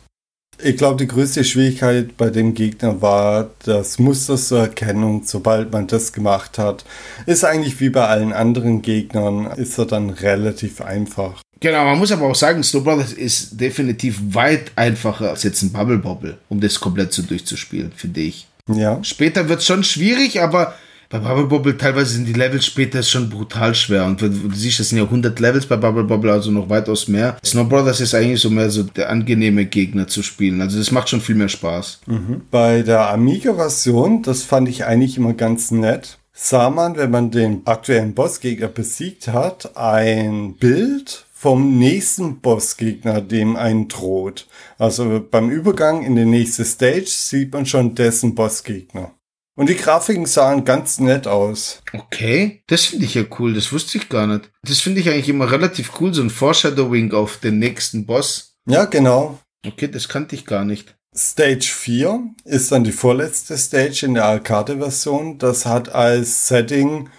Ich 0.64 0.78
glaube, 0.78 0.98
die 0.98 1.08
größte 1.08 1.44
Schwierigkeit 1.44 2.16
bei 2.18 2.30
dem 2.30 2.54
Gegner 2.54 3.02
war 3.02 3.50
das 3.66 4.00
Muster 4.00 4.38
zur 4.38 4.60
Erkennung. 4.60 5.24
Sobald 5.26 5.72
man 5.72 5.88
das 5.88 6.14
gemacht 6.14 6.58
hat, 6.58 6.86
ist 7.26 7.44
eigentlich 7.44 7.80
wie 7.80 7.90
bei 7.90 8.08
allen 8.08 8.34
anderen 8.34 8.82
Gegnern, 8.82 9.48
ist 9.58 9.78
er 9.78 9.86
dann 9.86 10.10
relativ 10.10 10.82
einfach. 10.82 11.42
Genau, 11.60 11.86
man 11.86 11.98
muss 11.98 12.12
aber 12.12 12.26
auch 12.28 12.36
sagen, 12.36 12.64
Snow 12.64 12.84
Brothers 12.84 13.14
ist 13.14 13.60
definitiv 13.60 14.20
weit 14.34 14.72
einfacher 14.76 15.32
als 15.32 15.44
jetzt 15.44 15.62
ein 15.62 15.72
Bubble 15.72 15.98
Bobble, 15.98 16.38
um 16.50 16.60
das 16.60 16.80
komplett 16.80 17.14
so 17.14 17.22
durchzuspielen, 17.22 17.92
finde 17.96 18.22
ich. 18.22 18.48
Ja. 18.74 19.04
Später 19.04 19.48
wird 19.50 19.60
es 19.60 19.66
schon 19.66 19.84
schwierig, 19.84 20.42
aber 20.42 20.76
bei 21.10 21.20
Bubble 21.20 21.46
Bobble 21.46 21.78
teilweise 21.78 22.14
sind 22.14 22.28
die 22.28 22.34
Levels 22.34 22.66
später 22.66 23.04
schon 23.04 23.30
brutal 23.30 23.76
schwer. 23.76 24.06
Und 24.06 24.22
du 24.22 24.30
siehst, 24.54 24.80
das 24.80 24.90
sind 24.90 24.98
ja 24.98 25.04
100 25.04 25.40
Levels 25.40 25.66
bei 25.66 25.78
Bubble 25.78 26.04
Bobble, 26.04 26.32
also 26.32 26.52
noch 26.52 26.70
weitaus 26.70 27.08
mehr. 27.08 27.38
Snow 27.46 27.68
Brothers 27.68 28.02
ist 28.02 28.16
eigentlich 28.16 28.42
so 28.42 28.50
mehr 28.50 28.70
so 28.70 28.84
der 28.84 29.10
angenehme 29.10 29.66
Gegner 29.66 30.08
zu 30.08 30.24
spielen. 30.24 30.62
Also 30.62 30.78
das 30.78 30.92
macht 30.92 31.10
schon 31.10 31.22
viel 31.22 31.36
mehr 31.36 31.50
Spaß. 31.50 32.02
Mhm. 32.08 32.42
Bei 32.52 32.82
der 32.82 33.10
Amiga-Version, 33.12 34.24
das 34.24 34.44
fand 34.44 34.70
ich 34.70 34.86
eigentlich 34.86 35.18
immer 35.18 35.34
ganz 35.34 35.72
nett, 35.72 36.18
sah 36.34 36.70
man, 36.70 36.98
wenn 36.98 37.12
man 37.12 37.32
den 37.32 37.62
aktuellen 37.66 38.14
Bossgegner 38.14 38.68
besiegt 38.68 39.30
hat, 39.30 39.78
ein 39.78 40.56
Bild 40.56 41.26
vom 41.34 41.78
nächsten 41.78 42.40
Bossgegner, 42.40 43.22
dem 43.22 43.56
einen 43.56 43.88
droht. 43.88 44.48
Also 44.78 45.24
beim 45.30 45.50
Übergang 45.50 46.04
in 46.04 46.16
die 46.16 46.26
nächste 46.26 46.66
Stage 46.66 47.06
sieht 47.08 47.54
man 47.54 47.66
schon 47.66 47.94
dessen 47.94 48.36
Bossgegner. 48.36 49.12
Und 49.56 49.70
die 49.70 49.76
Grafiken 49.76 50.26
sahen 50.26 50.66
ganz 50.66 51.00
nett 51.00 51.28
aus. 51.28 51.82
Okay, 51.94 52.62
das 52.68 52.86
finde 52.86 53.06
ich 53.06 53.16
ja 53.16 53.24
cool, 53.40 53.54
das 53.54 53.72
wusste 53.72 53.98
ich 53.98 54.10
gar 54.10 54.28
nicht. 54.28 54.52
Das 54.64 54.82
finde 54.82 55.00
ich 55.00 55.10
eigentlich 55.10 55.30
immer 55.30 55.50
relativ 55.50 55.94
cool, 56.00 56.14
so 56.14 56.22
ein 56.22 56.30
Foreshadowing 56.30 57.14
auf 57.14 57.38
den 57.38 57.60
nächsten 57.60 58.06
Boss. 58.06 58.58
Ja, 58.68 58.86
genau. 58.86 59.40
Okay, 59.66 59.88
das 59.88 60.10
kannte 60.10 60.36
ich 60.36 60.46
gar 60.46 60.66
nicht. 60.66 60.96
Stage 61.16 61.68
4 61.74 62.36
ist 62.44 62.74
dann 62.74 62.84
die 62.84 62.92
vorletzte 62.92 63.58
Stage 63.58 64.06
in 64.06 64.16
der 64.16 64.26
Arcade-Version. 64.26 65.38
Das 65.38 65.66
hat 65.66 65.88
als 65.88 66.50
Setting 66.50 67.10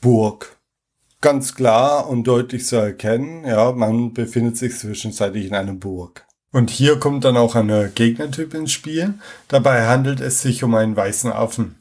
Burg. 0.00 0.56
Ganz 1.20 1.54
klar 1.54 2.08
und 2.08 2.24
deutlich 2.24 2.64
zu 2.64 2.76
erkennen, 2.76 3.44
ja, 3.44 3.72
man 3.72 4.14
befindet 4.14 4.56
sich 4.56 4.78
zwischenzeitlich 4.78 5.46
in 5.46 5.54
einer 5.54 5.74
Burg. 5.74 6.25
Und 6.56 6.70
hier 6.70 6.96
kommt 6.98 7.26
dann 7.26 7.36
auch 7.36 7.54
ein 7.54 7.92
Gegnertyp 7.94 8.54
ins 8.54 8.72
Spiel. 8.72 9.12
Dabei 9.46 9.86
handelt 9.88 10.20
es 10.22 10.40
sich 10.40 10.64
um 10.64 10.74
einen 10.74 10.96
weißen 10.96 11.30
Affen. 11.30 11.74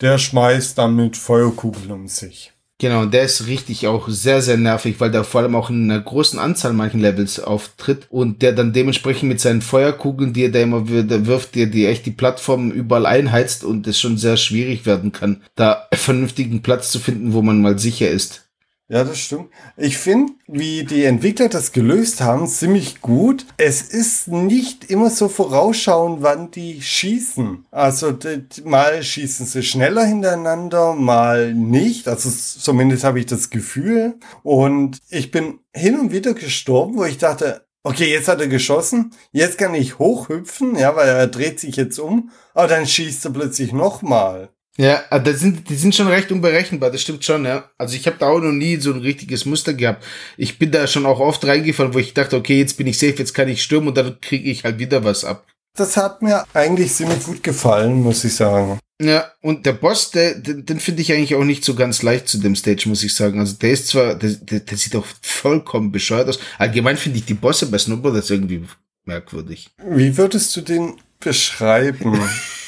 Der 0.00 0.18
schmeißt 0.18 0.76
dann 0.76 0.96
mit 0.96 1.16
Feuerkugeln 1.16 1.92
um 1.92 2.08
sich. 2.08 2.52
Genau, 2.80 3.06
der 3.06 3.22
ist 3.22 3.46
richtig 3.46 3.86
auch 3.86 4.08
sehr, 4.08 4.42
sehr 4.42 4.56
nervig, 4.56 4.98
weil 4.98 5.12
der 5.12 5.22
vor 5.22 5.42
allem 5.42 5.54
auch 5.54 5.70
in 5.70 5.88
einer 5.88 6.00
großen 6.00 6.40
Anzahl 6.40 6.72
manchen 6.72 6.98
Levels 6.98 7.38
auftritt 7.38 8.08
und 8.10 8.42
der 8.42 8.50
dann 8.50 8.72
dementsprechend 8.72 9.28
mit 9.28 9.40
seinen 9.40 9.62
Feuerkugeln, 9.62 10.32
die 10.32 10.46
er 10.46 10.50
da 10.50 10.58
immer 10.58 10.88
wirft, 10.88 11.54
die, 11.54 11.70
die 11.70 11.86
echt 11.86 12.04
die 12.04 12.10
Plattform 12.10 12.72
überall 12.72 13.06
einheizt 13.06 13.62
und 13.62 13.86
es 13.86 14.00
schon 14.00 14.18
sehr 14.18 14.36
schwierig 14.36 14.86
werden 14.86 15.12
kann, 15.12 15.44
da 15.54 15.86
vernünftigen 15.94 16.62
Platz 16.62 16.90
zu 16.90 16.98
finden, 16.98 17.32
wo 17.32 17.42
man 17.42 17.62
mal 17.62 17.78
sicher 17.78 18.10
ist. 18.10 18.45
Ja, 18.88 19.02
das 19.02 19.18
stimmt. 19.18 19.50
Ich 19.76 19.98
finde, 19.98 20.34
wie 20.46 20.84
die 20.84 21.04
Entwickler 21.04 21.48
das 21.48 21.72
gelöst 21.72 22.20
haben, 22.20 22.46
ziemlich 22.46 23.00
gut. 23.00 23.44
Es 23.56 23.82
ist 23.82 24.28
nicht 24.28 24.84
immer 24.84 25.10
so 25.10 25.28
vorausschauend, 25.28 26.22
wann 26.22 26.52
die 26.52 26.80
schießen. 26.80 27.66
Also 27.72 28.16
mal 28.64 29.02
schießen 29.02 29.44
sie 29.44 29.64
schneller 29.64 30.04
hintereinander, 30.04 30.94
mal 30.94 31.52
nicht. 31.52 32.06
Also 32.06 32.30
zumindest 32.30 33.02
habe 33.02 33.18
ich 33.18 33.26
das 33.26 33.50
Gefühl. 33.50 34.20
Und 34.44 34.98
ich 35.10 35.32
bin 35.32 35.58
hin 35.74 35.98
und 35.98 36.12
wieder 36.12 36.34
gestorben, 36.34 36.96
wo 36.96 37.04
ich 37.04 37.18
dachte, 37.18 37.66
okay, 37.82 38.12
jetzt 38.12 38.28
hat 38.28 38.40
er 38.40 38.48
geschossen, 38.48 39.12
jetzt 39.32 39.58
kann 39.58 39.74
ich 39.74 39.98
hochhüpfen, 39.98 40.76
ja, 40.76 40.94
weil 40.94 41.08
er 41.08 41.26
dreht 41.26 41.58
sich 41.58 41.76
jetzt 41.76 41.98
um, 41.98 42.30
aber 42.52 42.68
dann 42.68 42.86
schießt 42.86 43.24
er 43.24 43.30
plötzlich 43.32 43.72
nochmal. 43.72 44.50
Ja, 44.76 45.02
äh, 45.10 45.20
das 45.20 45.40
sind, 45.40 45.68
die 45.68 45.74
sind 45.74 45.94
schon 45.94 46.08
recht 46.08 46.30
unberechenbar, 46.30 46.90
das 46.90 47.02
stimmt 47.02 47.24
schon, 47.24 47.44
ja. 47.44 47.70
Also 47.78 47.96
ich 47.96 48.06
habe 48.06 48.16
da 48.18 48.28
auch 48.28 48.40
noch 48.40 48.52
nie 48.52 48.76
so 48.76 48.92
ein 48.92 49.00
richtiges 49.00 49.46
Muster 49.46 49.74
gehabt. 49.74 50.04
Ich 50.36 50.58
bin 50.58 50.70
da 50.70 50.86
schon 50.86 51.06
auch 51.06 51.20
oft 51.20 51.44
reingefallen, 51.46 51.94
wo 51.94 51.98
ich 51.98 52.14
dachte, 52.14 52.36
okay, 52.36 52.58
jetzt 52.58 52.76
bin 52.76 52.86
ich 52.86 52.98
safe, 52.98 53.14
jetzt 53.16 53.34
kann 53.34 53.48
ich 53.48 53.62
stürmen 53.62 53.88
und 53.88 53.96
dann 53.96 54.20
kriege 54.20 54.50
ich 54.50 54.64
halt 54.64 54.78
wieder 54.78 55.04
was 55.04 55.24
ab. 55.24 55.46
Das 55.76 55.96
hat 55.96 56.22
mir 56.22 56.44
eigentlich 56.54 56.92
ziemlich 56.92 57.22
gut 57.24 57.42
gefallen, 57.42 58.02
muss 58.02 58.24
ich 58.24 58.34
sagen. 58.34 58.78
Ja, 59.00 59.30
und 59.42 59.66
der 59.66 59.74
Boss, 59.74 60.10
der, 60.10 60.36
den, 60.36 60.64
den 60.64 60.80
finde 60.80 61.02
ich 61.02 61.12
eigentlich 61.12 61.34
auch 61.34 61.44
nicht 61.44 61.64
so 61.64 61.74
ganz 61.74 62.02
leicht 62.02 62.28
zu 62.28 62.38
dem 62.38 62.56
Stage, 62.56 62.88
muss 62.88 63.04
ich 63.04 63.14
sagen. 63.14 63.38
Also 63.40 63.54
der 63.54 63.70
ist 63.70 63.88
zwar, 63.88 64.14
der, 64.14 64.30
der, 64.30 64.60
der 64.60 64.78
sieht 64.78 64.96
auch 64.96 65.04
vollkommen 65.20 65.92
bescheuert 65.92 66.30
aus. 66.30 66.38
Allgemein 66.58 66.96
finde 66.96 67.18
ich 67.18 67.26
die 67.26 67.34
Bosse 67.34 67.66
bei 67.66 67.76
Snowboard 67.76 68.16
das 68.16 68.30
irgendwie 68.30 68.64
merkwürdig. 69.04 69.68
Wie 69.86 70.16
würdest 70.16 70.56
du 70.56 70.62
den 70.62 70.94
beschreiben? 71.20 72.18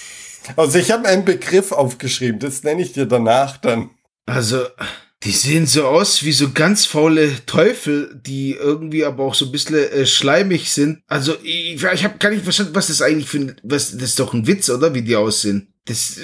Also 0.57 0.79
ich 0.79 0.91
habe 0.91 1.09
einen 1.09 1.25
Begriff 1.25 1.73
aufgeschrieben, 1.73 2.41
das 2.41 2.63
nenne 2.63 2.83
ich 2.83 2.93
dir 2.93 3.07
danach 3.07 3.57
dann. 3.57 3.91
Also, 4.27 4.67
die 5.23 5.33
sehen 5.33 5.67
so 5.67 5.87
aus 5.87 6.23
wie 6.23 6.33
so 6.33 6.51
ganz 6.53 6.85
faule 6.85 7.45
Teufel, 7.47 8.21
die 8.25 8.53
irgendwie 8.53 9.05
aber 9.05 9.25
auch 9.25 9.35
so 9.35 9.47
ein 9.47 9.53
bisschen 9.53 9.77
äh, 9.77 10.07
schleimig 10.07 10.71
sind. 10.71 11.03
Also, 11.09 11.35
ich, 11.43 11.83
ich 11.83 12.05
habe 12.05 12.19
gar 12.19 12.31
nicht 12.31 12.45
verstanden, 12.45 12.75
was 12.75 12.89
das 12.89 13.03
eigentlich 13.03 13.29
für 13.29 13.39
ein, 13.39 13.57
was, 13.63 13.93
das 13.93 14.11
ist 14.11 14.21
doch 14.21 14.35
ein 14.35 14.47
Witz, 14.47 14.69
oder? 14.71 14.95
Wie 14.95 15.03
die 15.03 15.17
aussehen. 15.17 15.73
Das, 15.87 16.19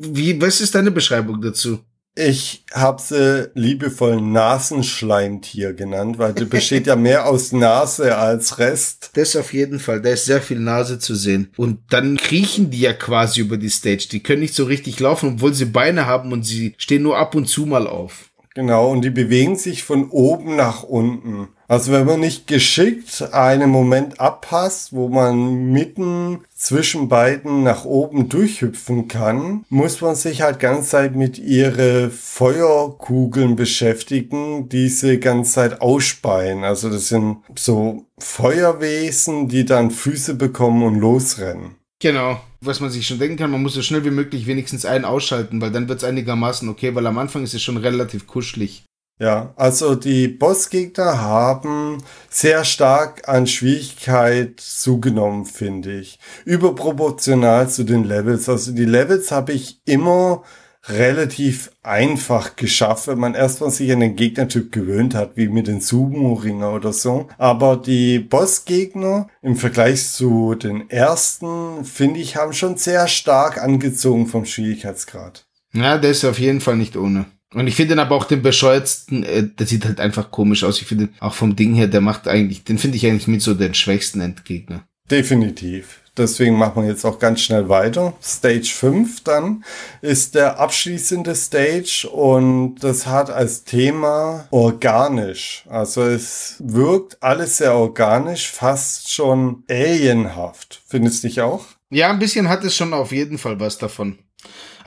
wie, 0.00 0.40
was 0.40 0.60
ist 0.60 0.74
deine 0.74 0.90
Beschreibung 0.90 1.40
dazu? 1.40 1.80
Ich 2.20 2.64
habe 2.72 3.00
sie 3.00 3.48
liebevoll 3.54 4.20
Nasenschleimtier 4.20 5.72
genannt, 5.72 6.18
weil 6.18 6.32
die 6.32 6.46
besteht 6.46 6.88
ja 6.88 6.96
mehr 6.96 7.28
aus 7.28 7.52
Nase 7.52 8.16
als 8.16 8.58
Rest. 8.58 9.10
Das 9.14 9.36
auf 9.36 9.52
jeden 9.52 9.78
Fall. 9.78 10.02
Da 10.02 10.10
ist 10.10 10.24
sehr 10.24 10.42
viel 10.42 10.58
Nase 10.58 10.98
zu 10.98 11.14
sehen. 11.14 11.52
Und 11.56 11.78
dann 11.90 12.16
kriechen 12.16 12.70
die 12.70 12.80
ja 12.80 12.92
quasi 12.92 13.40
über 13.40 13.56
die 13.56 13.70
Stage. 13.70 14.08
Die 14.10 14.20
können 14.20 14.40
nicht 14.40 14.56
so 14.56 14.64
richtig 14.64 14.98
laufen, 14.98 15.34
obwohl 15.34 15.54
sie 15.54 15.66
Beine 15.66 16.06
haben 16.06 16.32
und 16.32 16.42
sie 16.42 16.74
stehen 16.76 17.04
nur 17.04 17.16
ab 17.18 17.36
und 17.36 17.46
zu 17.46 17.66
mal 17.66 17.86
auf. 17.86 18.30
Genau, 18.58 18.90
und 18.90 19.02
die 19.02 19.10
bewegen 19.10 19.54
sich 19.54 19.84
von 19.84 20.10
oben 20.10 20.56
nach 20.56 20.82
unten. 20.82 21.46
Also 21.68 21.92
wenn 21.92 22.04
man 22.04 22.18
nicht 22.18 22.48
geschickt 22.48 23.28
einen 23.30 23.70
Moment 23.70 24.18
abpasst, 24.18 24.92
wo 24.92 25.08
man 25.08 25.70
mitten 25.70 26.40
zwischen 26.56 27.08
beiden 27.08 27.62
nach 27.62 27.84
oben 27.84 28.28
durchhüpfen 28.28 29.06
kann, 29.06 29.64
muss 29.68 30.00
man 30.00 30.16
sich 30.16 30.42
halt 30.42 30.58
ganz 30.58 30.88
Zeit 30.88 31.14
mit 31.14 31.38
ihre 31.38 32.10
Feuerkugeln 32.10 33.54
beschäftigen, 33.54 34.68
die 34.68 34.88
sie 34.88 35.20
ganz 35.20 35.52
Zeit 35.52 35.80
ausspeien. 35.80 36.64
Also 36.64 36.90
das 36.90 37.06
sind 37.06 37.36
so 37.54 38.06
Feuerwesen, 38.18 39.46
die 39.46 39.66
dann 39.66 39.92
Füße 39.92 40.34
bekommen 40.34 40.82
und 40.82 40.96
losrennen. 40.96 41.77
Genau. 42.00 42.40
Was 42.60 42.80
man 42.80 42.90
sich 42.90 43.06
schon 43.06 43.18
denken 43.18 43.36
kann, 43.36 43.50
man 43.50 43.62
muss 43.62 43.74
so 43.74 43.82
schnell 43.82 44.04
wie 44.04 44.10
möglich 44.10 44.46
wenigstens 44.46 44.84
einen 44.84 45.04
ausschalten, 45.04 45.60
weil 45.60 45.70
dann 45.70 45.88
wird 45.88 45.98
es 45.98 46.04
einigermaßen 46.04 46.68
okay, 46.68 46.94
weil 46.94 47.06
am 47.06 47.18
Anfang 47.18 47.44
ist 47.44 47.54
es 47.54 47.62
schon 47.62 47.76
relativ 47.76 48.26
kuschelig. 48.26 48.84
Ja, 49.20 49.52
also 49.56 49.96
die 49.96 50.28
Bossgegner 50.28 51.20
haben 51.20 51.98
sehr 52.30 52.64
stark 52.64 53.28
an 53.28 53.48
Schwierigkeit 53.48 54.60
zugenommen, 54.60 55.44
finde 55.44 55.98
ich. 55.98 56.20
Überproportional 56.44 57.68
zu 57.68 57.82
den 57.82 58.04
Levels. 58.04 58.48
Also 58.48 58.70
die 58.70 58.84
Levels 58.84 59.32
habe 59.32 59.52
ich 59.52 59.80
immer 59.84 60.44
relativ 60.88 61.70
einfach 61.82 62.56
geschafft, 62.56 63.08
wenn 63.08 63.18
man 63.18 63.34
erstmal 63.34 63.70
sich 63.70 63.92
an 63.92 64.00
den 64.00 64.16
Gegnertyp 64.16 64.72
gewöhnt 64.72 65.14
hat, 65.14 65.36
wie 65.36 65.48
mit 65.48 65.66
den 65.66 65.80
Sumo-Ringer 65.80 66.72
oder 66.72 66.92
so. 66.92 67.28
Aber 67.38 67.76
die 67.76 68.18
Bossgegner 68.18 69.28
im 69.42 69.56
Vergleich 69.56 70.08
zu 70.08 70.54
den 70.54 70.88
ersten, 70.90 71.84
finde 71.84 72.20
ich, 72.20 72.36
haben 72.36 72.52
schon 72.52 72.76
sehr 72.76 73.08
stark 73.08 73.62
angezogen 73.62 74.26
vom 74.26 74.44
Schwierigkeitsgrad. 74.44 75.46
Ja, 75.72 75.98
der 75.98 76.10
ist 76.10 76.24
auf 76.24 76.38
jeden 76.38 76.60
Fall 76.60 76.76
nicht 76.76 76.96
ohne. 76.96 77.26
Und 77.54 77.66
ich 77.66 77.76
finde 77.76 78.00
aber 78.00 78.14
auch 78.14 78.24
den 78.24 78.42
bescheuertsten, 78.42 79.22
äh, 79.22 79.48
der 79.48 79.66
sieht 79.66 79.84
halt 79.84 80.00
einfach 80.00 80.30
komisch 80.30 80.64
aus. 80.64 80.80
Ich 80.80 80.86
finde 80.86 81.08
auch 81.20 81.34
vom 81.34 81.56
Ding 81.56 81.74
her, 81.74 81.86
der 81.86 82.00
macht 82.02 82.28
eigentlich, 82.28 82.64
den 82.64 82.78
finde 82.78 82.96
ich 82.96 83.06
eigentlich 83.06 83.28
mit 83.28 83.40
so 83.40 83.54
den 83.54 83.74
schwächsten 83.74 84.20
Endgegner. 84.20 84.86
Definitiv. 85.10 86.02
Deswegen 86.18 86.56
machen 86.56 86.82
wir 86.82 86.90
jetzt 86.90 87.04
auch 87.04 87.18
ganz 87.18 87.40
schnell 87.40 87.68
weiter. 87.68 88.12
Stage 88.22 88.70
5 88.74 89.22
dann 89.24 89.64
ist 90.02 90.34
der 90.34 90.58
abschließende 90.58 91.34
Stage 91.34 92.08
und 92.12 92.76
das 92.80 93.06
hat 93.06 93.30
als 93.30 93.64
Thema 93.64 94.46
organisch. 94.50 95.64
Also 95.68 96.02
es 96.02 96.56
wirkt 96.58 97.22
alles 97.22 97.58
sehr 97.58 97.74
organisch, 97.74 98.50
fast 98.50 99.10
schon 99.12 99.62
alienhaft. 99.70 100.82
Findest 100.88 101.22
du 101.22 101.28
nicht 101.28 101.40
auch? 101.40 101.64
Ja, 101.90 102.10
ein 102.10 102.18
bisschen 102.18 102.48
hat 102.48 102.64
es 102.64 102.76
schon 102.76 102.92
auf 102.92 103.12
jeden 103.12 103.38
Fall 103.38 103.58
was 103.60 103.78
davon. 103.78 104.18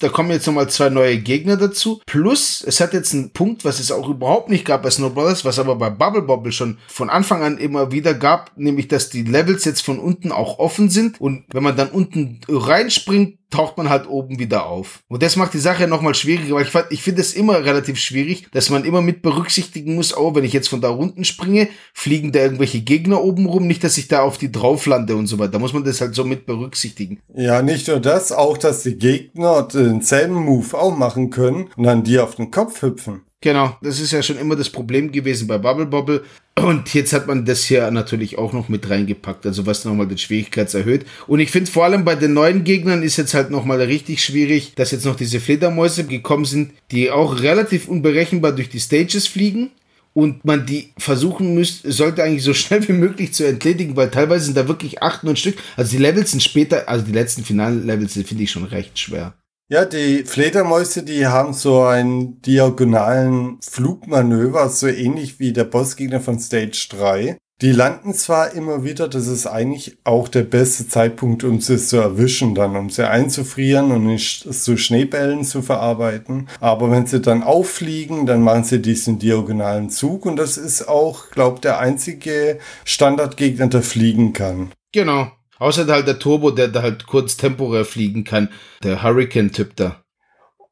Da 0.02 0.10
kommen 0.10 0.32
jetzt 0.32 0.48
nochmal 0.48 0.68
zwei 0.68 0.90
neue 0.90 1.20
Gegner 1.20 1.58
dazu. 1.58 2.02
Plus, 2.08 2.64
es 2.66 2.82
hat 2.82 2.94
jetzt 2.94 3.14
einen 3.14 3.30
Punkt, 3.30 3.64
was 3.64 3.80
es 3.80 3.92
auch 3.92 4.10
überhaupt 4.10 4.50
nicht 4.50 4.66
gab 4.66 4.82
bei 4.82 4.90
Snow 4.90 5.14
Brothers, 5.14 5.46
was 5.46 5.60
aber 5.60 5.76
bei 5.76 5.92
Bubble 5.92 6.24
Bobble 6.24 6.52
schon 6.52 6.80
von 6.88 7.12
Anfang 7.12 7.44
an 7.44 7.60
immer 7.60 7.92
wieder 7.92 8.16
gab, 8.16 8.52
nämlich 8.58 8.88
dass 8.88 9.12
die 9.12 9.22
Levels 9.22 9.64
jetzt 9.64 9.82
von 9.82 10.00
unten 10.00 10.32
auch 10.32 10.58
offen 10.58 10.90
sind 10.90 11.22
und 11.22 11.46
wenn 11.54 11.62
man 11.62 11.78
dann 11.78 11.90
unten 11.90 12.40
reinspringt, 12.50 13.38
taucht 13.52 13.78
man 13.78 13.90
halt 13.90 14.08
oben 14.08 14.40
wieder 14.40 14.66
auf. 14.66 15.04
Und 15.08 15.22
das 15.22 15.36
macht 15.36 15.54
die 15.54 15.60
Sache 15.60 15.88
nochmal 15.88 16.16
schwieriger, 16.16 16.56
weil 16.56 16.66
ich, 16.66 16.74
ich 16.90 17.04
finde 17.04 17.22
es 17.22 17.34
immer 17.34 17.64
relativ 17.64 18.00
schwierig, 18.00 18.48
dass 18.52 18.70
man 18.70 18.86
immer 18.86 19.02
mit 19.02 19.22
berücksichtigen 19.22 19.96
muss, 19.96 20.16
oh, 20.18 20.34
wenn 20.34 20.44
ich 20.44 20.54
jetzt 20.54 20.70
von 20.70 20.82
da 20.82 20.90
unten 20.90 21.24
springe, 21.24 21.68
fliegen 21.94 22.32
da 22.32 22.40
irgendwelche 22.40 22.82
Gegner 22.82 23.22
oben 23.22 23.46
rum, 23.46 23.68
nicht, 23.68 23.84
dass 23.84 23.98
ich 23.98 24.08
da 24.08 24.22
auf 24.22 24.38
die 24.38 24.52
drauf 24.52 24.86
lande 24.86 25.16
und 25.16 25.28
so 25.28 25.38
weiter. 25.38 25.52
Da 25.52 25.60
muss 25.60 25.74
man 25.74 25.84
das 25.84 26.02
halt 26.02 26.16
so 26.16 26.24
mit 26.24 26.46
berücksichtigen. 26.46 27.20
Ja, 27.36 27.62
nicht 27.62 27.88
nur 27.88 28.00
das, 28.00 28.32
auch, 28.32 28.58
dass 28.58 28.84
die 28.84 28.98
Gegner 28.98 29.64
denselben 29.64 30.36
Move 30.36 30.78
auch 30.78 30.96
machen 30.96 31.30
können 31.30 31.70
und 31.76 31.84
dann 31.84 32.04
die 32.04 32.20
auf 32.20 32.36
den 32.36 32.52
Kopf 32.52 32.82
hüpfen. 32.82 33.22
Genau, 33.44 33.76
das 33.82 34.00
ist 34.00 34.12
ja 34.12 34.22
schon 34.22 34.38
immer 34.38 34.56
das 34.56 34.70
Problem 34.70 35.12
gewesen 35.12 35.48
bei 35.48 35.58
Bubble 35.58 35.88
Bobble. 35.88 36.24
Und 36.56 36.94
jetzt 36.94 37.12
hat 37.12 37.26
man 37.26 37.44
das 37.44 37.64
hier 37.64 37.90
natürlich 37.90 38.38
auch 38.38 38.54
noch 38.54 38.70
mit 38.70 38.88
reingepackt, 38.88 39.48
also 39.48 39.66
was 39.66 39.84
nochmal 39.84 40.08
den 40.08 40.20
Schwierigkeits 40.20 40.76
erhöht. 40.76 41.08
Und 41.26 41.40
ich 41.40 41.50
finde 41.50 41.72
vor 41.72 41.86
allem 41.86 42.06
bei 42.06 42.14
den 42.14 42.34
neuen 42.34 42.64
Gegnern 42.64 43.02
ist 43.02 43.18
jetzt 43.18 43.34
halt 43.34 43.50
nochmal 43.50 43.82
richtig 43.82 44.24
schwierig, 44.24 44.76
dass 44.76 44.92
jetzt 44.92 45.06
noch 45.06 45.16
diese 45.16 45.40
Fledermäuse 45.40 46.06
gekommen 46.06 46.46
sind, 46.46 46.74
die 46.92 47.10
auch 47.10 47.42
relativ 47.42 47.88
unberechenbar 47.88 48.52
durch 48.52 48.70
die 48.70 48.80
Stages 48.80 49.28
fliegen. 49.28 49.72
Und 50.14 50.46
man 50.46 50.66
die 50.68 50.90
versuchen 50.98 51.56
müsste, 51.56 51.92
sollte 51.92 52.22
eigentlich 52.22 52.44
so 52.44 52.54
schnell 52.54 52.88
wie 52.88 52.94
möglich 52.94 53.34
zu 53.34 53.48
entledigen, 53.48 53.96
weil 53.96 54.12
teilweise 54.12 54.46
sind 54.46 54.58
da 54.58 54.68
wirklich 54.68 55.02
acht, 55.02 55.24
neun 55.24 55.38
Stück. 55.38 55.58
Also 55.78 55.98
die 55.98 56.04
Levels 56.04 56.30
sind 56.30 56.44
später, 56.44 56.88
also 56.88 57.06
die 57.06 57.14
letzten 57.14 57.44
finalen 57.44 57.88
Levels 57.88 58.14
finde 58.14 58.44
ich 58.44 58.52
schon 58.52 58.66
recht 58.66 59.00
schwer. 59.00 59.34
Ja, 59.72 59.86
die 59.86 60.26
Fledermäuse, 60.26 61.02
die 61.04 61.28
haben 61.28 61.54
so 61.54 61.84
einen 61.84 62.42
diagonalen 62.42 63.58
Flugmanöver, 63.62 64.68
so 64.68 64.88
ähnlich 64.88 65.40
wie 65.40 65.54
der 65.54 65.64
Bossgegner 65.64 66.20
von 66.20 66.42
Stage 66.42 66.88
3. 66.90 67.38
Die 67.62 67.72
landen 67.72 68.14
zwar 68.14 68.52
immer 68.54 68.84
wieder, 68.84 69.08
das 69.08 69.28
ist 69.28 69.48
eigentlich 69.48 69.98
auch 70.04 70.28
der 70.28 70.42
beste 70.42 70.90
Zeitpunkt, 70.90 71.46
um 71.46 71.62
sie 71.62 71.78
zu 71.78 71.96
erwischen, 71.96 72.54
dann 72.54 72.76
um 72.76 72.90
sie 72.90 73.10
einzufrieren 73.10 73.94
und 73.94 74.08
nicht 74.08 74.54
zu 74.54 74.76
Schneebällen 74.76 75.46
zu 75.46 75.62
verarbeiten. 75.62 76.50
Aber 76.60 76.92
wenn 76.92 77.06
sie 77.06 77.22
dann 77.22 77.42
auffliegen, 77.42 78.26
dann 78.26 78.42
machen 78.42 78.66
sie 78.66 78.82
diesen 78.82 79.20
diagonalen 79.20 79.90
Zug 79.90 80.26
und 80.26 80.36
das 80.36 80.58
ist 80.58 80.90
auch, 80.90 81.30
glaube 81.30 81.62
der 81.62 81.80
einzige 81.80 82.60
Standardgegner, 82.84 83.68
der 83.68 83.84
fliegen 83.84 84.34
kann. 84.34 84.74
Genau. 84.92 85.32
Außer 85.62 85.86
halt 85.86 86.08
der 86.08 86.18
Turbo, 86.18 86.50
der 86.50 86.70
da 86.70 86.82
halt 86.82 87.06
kurz 87.06 87.38
temporär 87.38 87.86
fliegen 87.86 88.24
kann. 88.24 88.50
Der 88.82 89.04
Hurricane-Typ 89.04 89.76
da. 89.76 90.04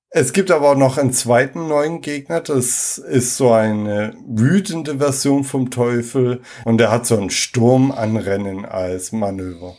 Es 0.10 0.34
gibt 0.34 0.50
aber 0.50 0.72
auch 0.72 0.76
noch 0.76 0.98
einen 0.98 1.14
zweiten 1.14 1.68
neuen 1.68 2.02
Gegner. 2.02 2.42
Das 2.42 2.98
ist 2.98 3.38
so 3.38 3.52
eine 3.52 4.16
wütende 4.28 4.98
Version 4.98 5.44
vom 5.44 5.70
Teufel. 5.70 6.42
Und 6.66 6.80
der 6.80 6.90
hat 6.90 7.06
so 7.06 7.16
ein 7.22 7.30
Sturmanrennen 7.30 8.66
als 8.66 9.12
Manöver. 9.12 9.78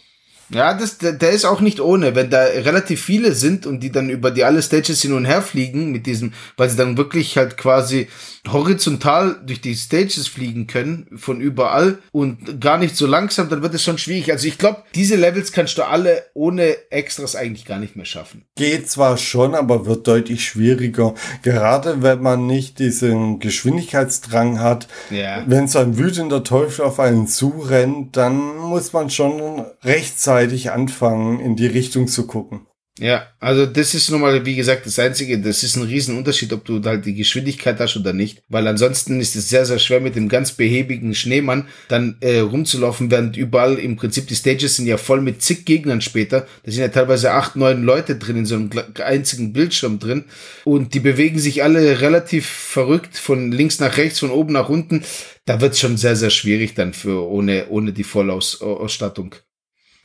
Ja, 0.51 0.74
das, 0.74 0.98
der, 0.98 1.12
der 1.12 1.30
ist 1.30 1.44
auch 1.44 1.61
nicht 1.61 1.80
ohne. 1.80 2.14
Wenn 2.14 2.30
da 2.30 2.42
relativ 2.42 3.03
viele 3.03 3.32
sind 3.32 3.66
und 3.66 3.80
die 3.80 3.92
dann 3.92 4.11
über 4.11 4.30
die 4.30 4.44
alle 4.44 4.62
Stages 4.62 5.01
hin 5.03 5.12
und 5.12 5.24
her 5.24 5.42
fliegen 5.42 5.92
mit 5.92 6.07
diesem, 6.07 6.32
weil 6.57 6.68
sie 6.68 6.76
dann 6.76 6.96
wirklich 6.96 7.36
halt 7.36 7.57
quasi 7.57 8.09
horizontal 8.48 9.36
durch 9.44 9.61
die 9.61 9.74
Stages 9.74 10.26
fliegen 10.26 10.66
können, 10.66 11.07
von 11.16 11.40
überall 11.40 11.98
und 12.11 12.61
gar 12.61 12.78
nicht 12.78 12.96
so 12.96 13.07
langsam, 13.07 13.48
dann 13.48 13.62
wird 13.62 13.74
es 13.74 13.84
schon 13.84 13.98
schwierig. 13.98 14.32
Also 14.32 14.48
ich 14.48 14.59
glaube, 14.59 14.82
diese 14.94 15.16
Levels 15.16 15.53
kannst 15.53 15.78
du 15.78 15.86
alle 15.86 16.24
ohne 16.34 16.90
Extras 16.90 17.36
eigentlich 17.36 17.66
gar 17.66 17.78
nicht 17.78 17.96
mehr 17.96 18.07
schaffen. 18.07 18.44
Geht 18.57 18.90
zwar 18.90 19.18
schon, 19.18 19.55
aber 19.55 19.86
wird 19.86 20.07
deutlich 20.07 20.44
schwieriger. 20.44 21.14
Gerade 21.42 22.03
wenn 22.03 22.22
man 22.22 22.46
nicht 22.46 22.78
diesen 22.78 23.38
Geschwindigkeitsdrang 23.38 24.59
hat. 24.59 24.88
Ja. 25.11 25.44
Wenn 25.46 25.68
so 25.68 25.79
ein 25.79 25.99
wütender 25.99 26.42
Teufel 26.42 26.84
auf 26.84 26.99
einen 26.99 27.29
zurennt, 27.29 28.16
dann 28.16 28.57
muss 28.57 28.92
man 28.92 29.11
schon 29.11 29.64
rechtzeitig 29.84 30.39
anfangen, 30.71 31.41
in 31.41 31.57
die 31.57 31.67
Richtung 31.67 32.08
zu 32.08 32.26
gucken. 32.26 32.67
Ja, 32.99 33.29
also 33.38 33.64
das 33.64 33.95
ist 33.95 34.11
nun 34.11 34.21
mal, 34.21 34.45
wie 34.45 34.57
gesagt, 34.57 34.84
das 34.84 34.99
Einzige, 34.99 35.38
das 35.38 35.62
ist 35.62 35.76
ein 35.76 35.84
Riesenunterschied, 35.84 36.53
ob 36.53 36.67
du 36.67 36.83
halt 36.84 37.07
die 37.07 37.14
Geschwindigkeit 37.14 37.80
hast 37.80 37.96
oder 37.96 38.12
nicht. 38.12 38.42
Weil 38.49 38.67
ansonsten 38.67 39.21
ist 39.21 39.37
es 39.37 39.49
sehr, 39.49 39.64
sehr 39.64 39.79
schwer 39.79 40.00
mit 40.00 40.17
dem 40.17 40.29
ganz 40.29 40.53
behäbigen 40.53 41.14
Schneemann 41.14 41.68
dann 41.88 42.18
äh, 42.21 42.41
rumzulaufen, 42.41 43.11
während 43.11 43.38
überall 43.38 43.79
im 43.79 43.96
Prinzip 43.96 44.26
die 44.26 44.34
Stages 44.34 44.76
sind 44.76 44.87
ja 44.87 44.99
voll 44.99 45.22
mit 45.22 45.41
zig 45.41 45.64
Gegnern 45.64 46.03
später. 46.03 46.46
Da 46.62 46.72
sind 46.72 46.83
ja 46.83 46.88
teilweise 46.88 47.33
acht, 47.33 47.57
neun 47.57 47.84
Leute 47.84 48.17
drin 48.17 48.37
in 48.37 48.46
so 48.46 48.57
einem 48.57 48.71
einzigen 49.03 49.54
Bildschirm 49.54 49.99
drin. 49.99 50.25
Und 50.64 50.92
die 50.92 51.00
bewegen 51.00 51.38
sich 51.38 51.62
alle 51.62 52.03
relativ 52.03 52.46
verrückt 52.46 53.17
von 53.17 53.50
links 53.50 53.79
nach 53.79 53.96
rechts, 53.96 54.18
von 54.18 54.30
oben 54.30 54.53
nach 54.53 54.68
unten. 54.68 55.04
Da 55.46 55.62
wird 55.62 55.72
es 55.72 55.80
schon 55.80 55.96
sehr, 55.96 56.17
sehr 56.17 56.30
schwierig 56.30 56.75
dann 56.75 56.92
für 56.92 57.26
ohne, 57.26 57.68
ohne 57.71 57.95
die 57.95 58.04
Vollausstattung. 58.04 59.37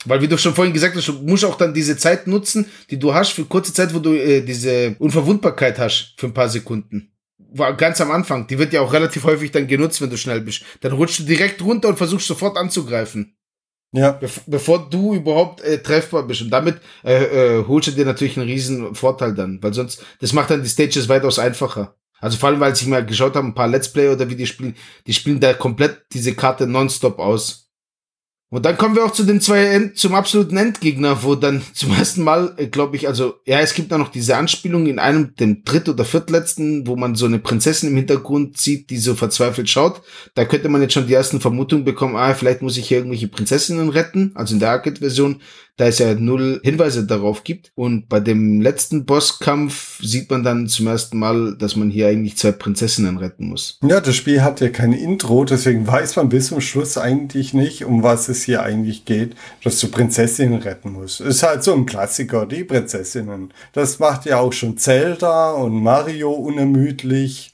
Weil, 0.06 0.22
wie 0.22 0.28
du 0.28 0.38
schon 0.38 0.54
vorhin 0.54 0.74
gesagt 0.74 0.96
hast, 0.96 1.08
du 1.08 1.14
musst 1.14 1.46
auch 1.46 1.58
dann 1.58 1.74
diese 1.74 1.98
Zeit 1.98 2.28
nutzen, 2.28 2.68
die 2.90 3.00
du 3.00 3.14
hast, 3.14 3.32
für 3.32 3.46
kurze 3.46 3.74
Zeit, 3.74 3.94
wo 3.94 4.00
du 4.00 4.14
äh, 4.14 4.42
diese 4.42 4.96
Unverwundbarkeit 5.00 5.80
hast, 5.80 6.14
für 6.18 6.28
ein 6.28 6.34
paar 6.34 6.50
Sekunden. 6.50 7.12
War 7.38 7.76
ganz 7.76 8.02
am 8.02 8.12
Anfang. 8.12 8.48
Die 8.48 8.60
wird 8.60 8.74
ja 8.74 8.82
auch 8.82 8.94
relativ 8.94 9.24
häufig 9.24 9.52
dann 9.52 9.68
genutzt, 9.68 10.02
wenn 10.02 10.10
du 10.10 10.18
schnell 10.18 10.42
bist. 10.42 10.64
Dann 10.82 10.92
rutschst 10.92 11.20
du 11.20 11.24
direkt 11.24 11.62
runter 11.64 11.90
und 11.90 11.98
versuchst 11.98 12.28
sofort 12.28 12.58
anzugreifen. 12.58 13.36
Ja. 13.92 14.12
Be 14.12 14.30
bevor 14.46 14.90
du 14.90 15.16
überhaupt 15.16 15.62
äh, 15.62 15.82
treffbar 15.82 16.24
bist. 16.28 16.42
Und 16.42 16.50
damit 16.50 16.82
äh, 17.04 17.60
äh, 17.60 17.66
holst 17.66 17.88
du 17.88 17.92
dir 17.92 18.06
natürlich 18.06 18.38
einen 18.38 18.50
riesen 18.50 18.94
Vorteil 18.94 19.34
dann. 19.34 19.60
Weil 19.62 19.74
sonst, 19.74 20.04
das 20.20 20.34
macht 20.34 20.50
dann 20.50 20.64
die 20.64 20.70
Stages 20.70 21.08
weitaus 21.08 21.40
einfacher. 21.40 21.96
Also 22.20 22.38
vor 22.38 22.50
allem, 22.50 22.60
weil 22.60 22.74
ich 22.74 22.86
mal 22.88 23.06
geschaut 23.06 23.36
habe, 23.36 23.48
ein 23.48 23.56
paar 23.56 23.68
Let's 23.68 23.92
Play 23.92 24.10
oder 24.10 24.30
wie 24.30 24.36
die 24.36 24.48
spielen, 24.48 24.76
die 25.06 25.14
spielen 25.14 25.40
da 25.40 25.54
komplett 25.54 26.06
diese 26.12 26.34
Karte 26.34 26.68
nonstop 26.68 27.20
aus. 27.20 27.65
Und 28.50 28.64
dann 28.64 28.78
kommen 28.78 28.96
wir 28.96 29.04
auch 29.04 29.12
zu 29.12 29.24
den 29.24 29.42
zwei, 29.42 29.66
End 29.66 29.98
zum 29.98 30.14
absoluten 30.14 30.56
Endgegner, 30.56 31.24
wo 31.24 31.36
dann 31.36 31.64
zum 31.74 31.92
ersten 31.94 32.24
Mal, 32.24 32.54
äh, 32.58 32.68
glaube 32.68 32.96
ich, 32.96 33.08
also, 33.08 33.36
ja, 33.46 33.60
es 33.60 33.74
gibt 33.74 33.92
da 33.92 33.98
noch 33.98 34.10
diese 34.10 34.38
Anspielung 34.38 34.86
in 34.86 35.00
einem, 35.00 35.36
dem 35.36 35.64
dritt- 35.64 35.90
oder 35.90 36.06
viertletzten, 36.06 36.86
wo 36.86 36.96
man 36.96 37.16
so 37.16 37.26
eine 37.26 37.40
Prinzessin 37.40 37.90
im 37.90 37.98
Hintergrund 37.98 38.58
sieht, 38.58 38.92
die 38.92 38.98
so 38.98 39.16
verzweifelt 39.16 39.70
schaut. 39.70 40.02
Da 40.36 40.46
könnte 40.46 40.70
man 40.70 40.82
jetzt 40.82 40.94
schon 40.94 41.08
die 41.08 41.14
ersten 41.14 41.42
Vermutungen 41.42 41.86
bekommen, 41.86 42.16
ah, 42.16 42.34
vielleicht 42.36 42.62
muss 42.62 42.78
ich 42.78 42.88
hier 42.88 42.98
irgendwelche 42.98 43.28
Prinzessinnen 43.28 43.90
retten, 43.90 44.32
also 44.36 44.54
in 44.54 44.60
der 44.60 44.70
Arcade-Version 44.70 45.42
da 45.78 45.88
es 45.88 46.00
ja 46.00 46.14
null 46.14 46.62
Hinweise 46.64 47.06
darauf 47.06 47.44
gibt. 47.44 47.72
Und 47.76 48.08
bei 48.08 48.20
dem 48.20 48.62
letzten 48.62 49.06
Bosskampf 49.06 50.00
sieht 50.02 50.30
man 50.30 50.44
dann 50.44 50.68
zum 50.68 50.88
ersten 50.88 51.20
Mal, 51.20 51.56
dass 51.58 51.76
man 51.76 51.90
hier 51.90 52.08
eigentlich 52.08 52.38
zwei 52.38 52.52
Prinzessinnen 52.52 53.18
retten 53.18 53.48
muss. 53.48 53.80
Ja, 53.84 54.00
das 54.00 54.16
Spiel 54.16 54.42
hat 54.42 54.62
ja 54.62 54.70
kein 54.70 54.94
Intro, 54.94 55.44
deswegen 55.44 55.86
weiß 55.86 56.16
man 56.16 56.30
bis 56.30 56.48
zum 56.48 56.62
Schluss 56.62 56.98
eigentlich 56.98 57.54
nicht, 57.54 57.86
um 57.86 58.04
was 58.04 58.30
es 58.30 58.44
hier 58.44 58.64
eigentlich 58.64 59.06
geht, 59.06 59.36
dass 59.64 59.80
du 59.80 59.88
Prinzessinnen 59.90 60.62
retten 60.62 60.94
musst. 60.94 61.22
Ist 61.22 61.44
halt 61.44 61.64
so 61.64 61.74
ein 61.74 61.86
Klassiker, 61.86 62.46
die 62.46 62.64
Prinzessinnen. 62.64 63.54
Das 63.74 64.00
macht 64.00 64.26
ja 64.26 64.40
auch 64.40 64.54
schon 64.54 64.78
Zelda 64.78 65.52
und 65.52 65.82
Mario 65.82 66.32
unermüdlich. 66.32 67.54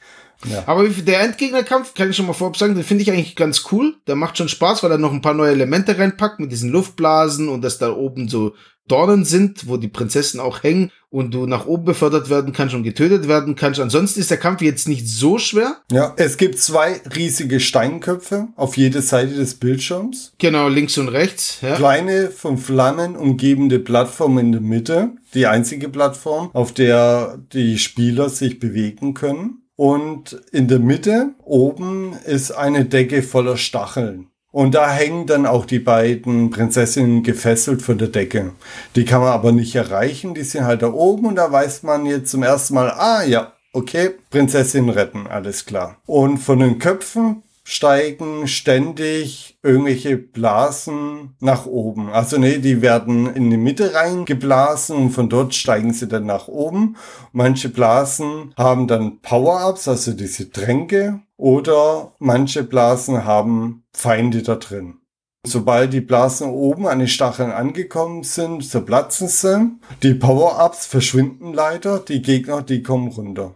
Ja. 0.50 0.64
Aber 0.66 0.88
der 0.88 1.22
Endgegnerkampf, 1.22 1.94
kann 1.94 2.10
ich 2.10 2.16
schon 2.16 2.28
mal 2.28 2.34
vorab 2.34 2.58
sagen, 2.58 2.76
den 2.76 2.84
finde 2.84 3.04
ich 3.04 3.12
eigentlich 3.12 3.36
ganz 3.36 3.64
cool. 3.72 3.96
Der 4.08 4.16
macht 4.16 4.38
schon 4.38 4.50
Spaß, 4.50 4.84
weil 4.84 4.92
er 4.92 4.98
noch 4.98 5.14
ein 5.14 5.22
paar 5.22 5.34
neue 5.34 5.52
Elemente 5.52 5.98
reinpackt 5.98 6.40
mit 6.40 6.52
diesen 6.52 6.72
Luftblasen 6.72 7.50
und 7.50 7.62
dass 7.64 7.78
da 7.78 7.92
oben 7.92 8.28
so 8.28 8.54
Dornen 8.88 9.24
sind, 9.24 9.68
wo 9.68 9.78
die 9.78 9.88
Prinzessin 9.88 10.40
auch 10.40 10.64
hängen 10.64 10.92
und 11.10 11.34
du 11.34 11.46
nach 11.46 11.66
oben 11.66 11.86
befördert 11.86 12.30
werden 12.30 12.52
kannst 12.52 12.74
und 12.74 12.84
getötet 12.84 13.28
werden 13.28 13.56
kannst. 13.56 13.80
Ansonsten 13.80 14.20
ist 14.20 14.32
der 14.32 14.38
Kampf 14.38 14.62
jetzt 14.62 14.88
nicht 14.88 15.08
so 15.08 15.38
schwer. 15.38 15.78
Ja, 15.92 16.14
es 16.18 16.38
gibt 16.38 16.58
zwei 16.60 17.00
riesige 17.16 17.60
Steinköpfe 17.60 18.48
auf 18.56 18.78
jeder 18.78 19.02
Seite 19.02 19.36
des 19.36 19.56
Bildschirms. 19.56 20.34
Genau, 20.40 20.68
links 20.68 20.98
und 20.98 21.10
rechts. 21.10 21.60
Ja. 21.62 21.76
Kleine 21.76 22.30
von 22.32 22.58
Flammen 22.58 23.16
umgebende 23.16 23.80
Plattform 23.80 24.38
in 24.38 24.52
der 24.52 24.62
Mitte. 24.62 25.12
Die 25.34 25.48
einzige 25.48 25.88
Plattform, 25.88 26.50
auf 26.54 26.74
der 26.74 27.40
die 27.54 27.78
Spieler 27.78 28.30
sich 28.30 28.60
bewegen 28.60 29.14
können. 29.14 29.61
Und 29.76 30.40
in 30.52 30.68
der 30.68 30.80
Mitte 30.80 31.34
oben 31.44 32.14
ist 32.26 32.52
eine 32.52 32.86
Decke 32.86 33.24
voller 33.24 33.58
Stacheln. 33.58 34.28
Und 34.52 34.76
da 34.76 34.92
hängen 34.92 35.28
dann 35.28 35.46
auch 35.46 35.66
die 35.66 35.80
beiden 35.80 36.50
Prinzessinnen 36.50 37.24
gefesselt 37.24 37.82
von 37.82 37.98
der 37.98 38.10
Decke. 38.10 38.52
Die 38.96 39.06
kann 39.06 39.22
man 39.22 39.32
aber 39.32 39.54
nicht 39.54 39.76
erreichen, 39.76 40.34
die 40.34 40.44
sind 40.44 40.66
halt 40.66 40.82
da 40.82 40.92
oben 40.92 41.26
und 41.26 41.36
da 41.36 41.52
weiß 41.52 41.84
man 41.84 42.06
jetzt 42.06 42.32
zum 42.32 42.44
ersten 42.44 42.74
Mal, 42.74 42.92
ah 42.92 43.24
ja, 43.24 43.54
okay, 43.72 44.12
Prinzessin 44.30 44.90
retten, 44.90 45.26
alles 45.28 45.66
klar. 45.66 45.98
Und 46.06 46.38
von 46.38 46.60
den 46.60 46.80
Köpfen 46.80 47.44
steigen 47.64 48.48
ständig 48.48 49.60
irgendwelche 49.64 50.18
Blasen 50.18 51.36
nach 51.40 51.66
oben. 51.66 52.10
Also 52.10 52.38
nee, 52.38 52.58
die 52.58 52.82
werden 52.82 53.34
in 53.34 53.50
die 53.50 53.58
Mitte 53.58 53.94
reingeblasen 53.94 54.96
und 54.96 55.12
von 55.12 55.30
dort 55.30 55.54
steigen 55.54 55.94
sie 55.94 56.08
dann 56.08 56.26
nach 56.26 56.48
oben. 56.48 56.98
Manche 57.32 57.70
Blasen 57.70 58.54
haben 58.58 58.88
dann 58.88 59.20
Power-Ups, 59.22 59.88
also 59.88 60.14
diese 60.14 60.50
Tränke, 60.50 61.22
oder 61.38 62.14
manche 62.20 62.64
Blasen 62.64 63.26
haben 63.26 63.84
Feinde 63.94 64.44
da 64.44 64.56
drin. 64.56 65.02
Sobald 65.44 65.92
die 65.92 66.02
Blasen 66.02 66.52
oben 66.52 66.88
an 66.88 67.00
den 67.00 67.08
Stacheln 67.08 67.52
angekommen 67.52 68.24
sind, 68.24 68.64
zerplatzen 68.64 69.28
sie. 69.28 69.72
Die 70.04 70.14
Power-Ups 70.14 70.86
verschwinden 70.86 71.54
leider, 71.54 71.98
die 71.98 72.22
Gegner, 72.22 72.62
die 72.62 72.84
kommen 72.84 73.08
runter. 73.08 73.56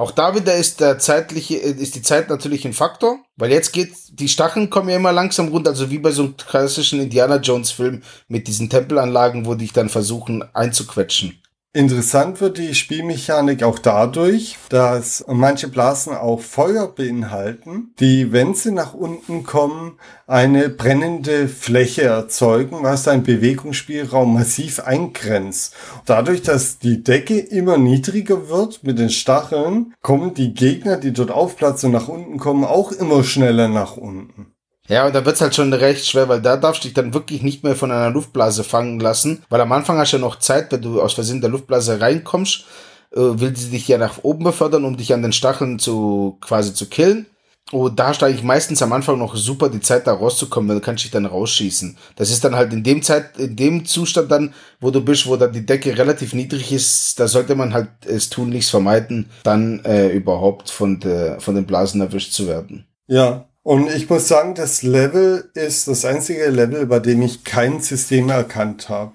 Auch 0.00 0.12
da 0.12 0.34
wieder 0.34 0.54
ist 0.54 0.80
der 0.80 0.98
zeitliche, 0.98 1.58
ist 1.58 1.94
die 1.94 2.00
Zeit 2.00 2.30
natürlich 2.30 2.64
ein 2.64 2.72
Faktor, 2.72 3.18
weil 3.36 3.50
jetzt 3.50 3.70
geht, 3.74 3.92
die 4.12 4.30
Stacheln 4.30 4.70
kommen 4.70 4.88
ja 4.88 4.96
immer 4.96 5.12
langsam 5.12 5.48
runter, 5.48 5.72
also 5.72 5.90
wie 5.90 5.98
bei 5.98 6.10
so 6.10 6.22
einem 6.22 6.38
klassischen 6.38 7.02
Indiana 7.02 7.36
Jones 7.36 7.70
Film 7.70 8.02
mit 8.26 8.48
diesen 8.48 8.70
Tempelanlagen, 8.70 9.44
wo 9.44 9.54
dich 9.54 9.74
dann 9.74 9.90
versuchen 9.90 10.42
einzuquetschen. 10.54 11.42
Interessant 11.72 12.40
wird 12.40 12.58
die 12.58 12.74
Spielmechanik 12.74 13.62
auch 13.62 13.78
dadurch, 13.78 14.58
dass 14.70 15.24
manche 15.28 15.68
Blasen 15.68 16.14
auch 16.14 16.40
Feuer 16.40 16.88
beinhalten, 16.88 17.94
die, 18.00 18.32
wenn 18.32 18.54
sie 18.54 18.72
nach 18.72 18.92
unten 18.92 19.44
kommen, 19.44 19.92
eine 20.26 20.68
brennende 20.68 21.46
Fläche 21.46 22.02
erzeugen, 22.02 22.78
was 22.82 23.04
deinen 23.04 23.22
Bewegungsspielraum 23.22 24.34
massiv 24.34 24.80
eingrenzt. 24.80 25.76
Dadurch, 26.06 26.42
dass 26.42 26.80
die 26.80 27.04
Decke 27.04 27.38
immer 27.38 27.78
niedriger 27.78 28.48
wird 28.48 28.82
mit 28.82 28.98
den 28.98 29.10
Stacheln, 29.10 29.94
kommen 30.02 30.34
die 30.34 30.54
Gegner, 30.54 30.96
die 30.96 31.12
dort 31.12 31.30
aufplatzen 31.30 31.90
und 31.90 31.92
nach 31.92 32.08
unten 32.08 32.38
kommen, 32.38 32.64
auch 32.64 32.90
immer 32.90 33.22
schneller 33.22 33.68
nach 33.68 33.96
unten. 33.96 34.56
Ja, 34.90 35.06
und 35.06 35.14
da 35.14 35.24
wird's 35.24 35.40
halt 35.40 35.54
schon 35.54 35.72
recht 35.72 36.04
schwer, 36.04 36.28
weil 36.28 36.42
da 36.42 36.56
darfst 36.56 36.82
du 36.82 36.88
dich 36.88 36.94
dann 36.94 37.14
wirklich 37.14 37.42
nicht 37.42 37.62
mehr 37.62 37.76
von 37.76 37.92
einer 37.92 38.10
Luftblase 38.10 38.64
fangen 38.64 38.98
lassen, 38.98 39.44
weil 39.48 39.60
am 39.60 39.70
Anfang 39.70 39.98
hast 39.98 40.12
du 40.12 40.16
ja 40.16 40.20
noch 40.20 40.40
Zeit, 40.40 40.72
wenn 40.72 40.82
du 40.82 41.00
aus 41.00 41.12
Versehen 41.12 41.40
der 41.40 41.48
Luftblase 41.48 42.00
reinkommst, 42.00 42.64
äh, 43.12 43.20
will 43.20 43.54
sie 43.54 43.70
dich 43.70 43.86
ja 43.86 43.98
nach 43.98 44.18
oben 44.24 44.42
befördern, 44.42 44.84
um 44.84 44.96
dich 44.96 45.14
an 45.14 45.22
den 45.22 45.32
Stacheln 45.32 45.78
zu 45.78 46.38
quasi 46.40 46.74
zu 46.74 46.86
killen. 46.86 47.26
Und 47.70 48.00
da 48.00 48.08
hast 48.08 48.20
du 48.20 48.26
eigentlich 48.26 48.42
meistens 48.42 48.82
am 48.82 48.92
Anfang 48.92 49.16
noch 49.16 49.36
super 49.36 49.68
die 49.68 49.78
Zeit, 49.78 50.08
da 50.08 50.12
rauszukommen, 50.12 50.68
weil 50.68 50.80
du 50.80 50.84
kannst 50.84 51.04
dich 51.04 51.12
dann 51.12 51.24
rausschießen. 51.24 51.96
Das 52.16 52.32
ist 52.32 52.42
dann 52.42 52.56
halt 52.56 52.72
in 52.72 52.82
dem 52.82 53.00
Zeit, 53.00 53.38
in 53.38 53.54
dem 53.54 53.84
Zustand 53.84 54.28
dann, 54.32 54.54
wo 54.80 54.90
du 54.90 55.00
bist, 55.00 55.28
wo 55.28 55.36
dann 55.36 55.52
die 55.52 55.64
Decke 55.64 55.96
relativ 55.96 56.34
niedrig 56.34 56.72
ist, 56.72 57.20
da 57.20 57.28
sollte 57.28 57.54
man 57.54 57.72
halt 57.72 57.90
es 58.06 58.28
tunlichst 58.28 58.72
vermeiden, 58.72 59.30
dann 59.44 59.84
äh, 59.84 60.08
überhaupt 60.08 60.68
von, 60.68 60.98
der, 60.98 61.38
von 61.38 61.54
den 61.54 61.64
Blasen 61.66 62.00
erwischt 62.00 62.32
zu 62.32 62.48
werden. 62.48 62.86
Ja, 63.06 63.46
und 63.62 63.90
ich 63.90 64.08
muss 64.08 64.28
sagen, 64.28 64.54
das 64.54 64.82
Level 64.82 65.50
ist 65.54 65.88
das 65.88 66.04
einzige 66.04 66.48
Level, 66.48 66.86
bei 66.86 66.98
dem 66.98 67.22
ich 67.22 67.44
kein 67.44 67.80
System 67.80 68.30
erkannt 68.30 68.88
habe. 68.88 69.12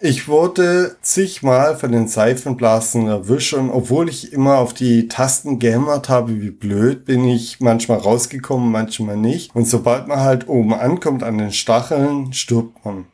Ich 0.00 0.28
wurde 0.28 0.96
zigmal 1.00 1.76
von 1.76 1.90
den 1.90 2.08
Seifenblasen 2.08 3.06
erwischt 3.06 3.54
und 3.54 3.70
obwohl 3.70 4.08
ich 4.08 4.32
immer 4.32 4.58
auf 4.58 4.74
die 4.74 5.08
Tasten 5.08 5.58
gehämmert 5.58 6.08
habe, 6.08 6.42
wie 6.42 6.50
blöd, 6.50 7.04
bin 7.04 7.24
ich 7.24 7.60
manchmal 7.60 7.98
rausgekommen, 7.98 8.70
manchmal 8.70 9.16
nicht. 9.16 9.54
Und 9.54 9.66
sobald 9.66 10.06
man 10.06 10.20
halt 10.20 10.46
oben 10.46 10.74
ankommt 10.74 11.22
an 11.22 11.38
den 11.38 11.52
Stacheln, 11.52 12.32
stirbt 12.32 12.84
man. 12.84 13.06